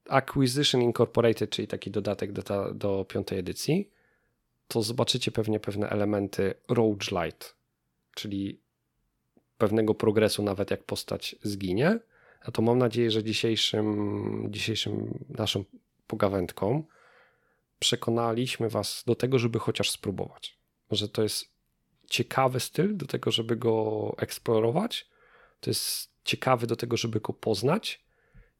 Acquisition 0.09 0.81
Incorporated, 0.81 1.49
czyli 1.49 1.67
taki 1.67 1.91
dodatek 1.91 2.31
do, 2.31 2.73
do 2.73 3.05
piątej 3.05 3.39
edycji, 3.39 3.89
to 4.67 4.81
zobaczycie 4.81 5.31
pewnie 5.31 5.59
pewne 5.59 5.89
elementy 5.89 6.53
roguelite, 6.69 7.45
czyli 8.15 8.59
pewnego 9.57 9.95
progresu, 9.95 10.43
nawet 10.43 10.71
jak 10.71 10.83
postać 10.83 11.35
zginie. 11.43 11.99
To 12.53 12.61
mam 12.61 12.77
nadzieję, 12.77 13.11
że 13.11 13.23
dzisiejszym, 13.23 14.47
dzisiejszym 14.49 15.25
naszą 15.29 15.63
pogawędką 16.07 16.83
przekonaliśmy 17.79 18.69
Was 18.69 19.03
do 19.07 19.15
tego, 19.15 19.39
żeby 19.39 19.59
chociaż 19.59 19.91
spróbować. 19.91 20.57
Że 20.91 21.09
to 21.09 21.23
jest 21.23 21.45
ciekawy 22.09 22.59
styl 22.59 22.97
do 22.97 23.05
tego, 23.05 23.31
żeby 23.31 23.55
go 23.55 24.15
eksplorować. 24.17 25.09
To 25.59 25.69
jest 25.69 26.09
ciekawy 26.23 26.67
do 26.67 26.75
tego, 26.75 26.97
żeby 26.97 27.19
go 27.19 27.33
poznać. 27.33 28.05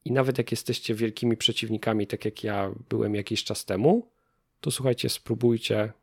I 0.05 0.11
nawet 0.11 0.37
jak 0.37 0.51
jesteście 0.51 0.95
wielkimi 0.95 1.37
przeciwnikami, 1.37 2.07
tak 2.07 2.25
jak 2.25 2.43
ja 2.43 2.71
byłem 2.89 3.15
jakiś 3.15 3.43
czas 3.43 3.65
temu, 3.65 4.11
to 4.61 4.71
słuchajcie, 4.71 5.09
spróbujcie, 5.09 5.93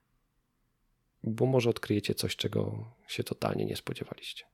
bo 1.25 1.47
może 1.47 1.71
odkryjecie 1.71 2.15
coś, 2.15 2.37
czego 2.37 2.85
się 3.09 3.25
totalnie 3.25 3.65
nie 3.65 3.77
spodziewaliście. 3.77 4.45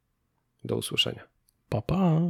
Do 0.65 0.77
usłyszenia. 0.77 1.29
Pa, 1.69 1.83
pa. 1.83 2.21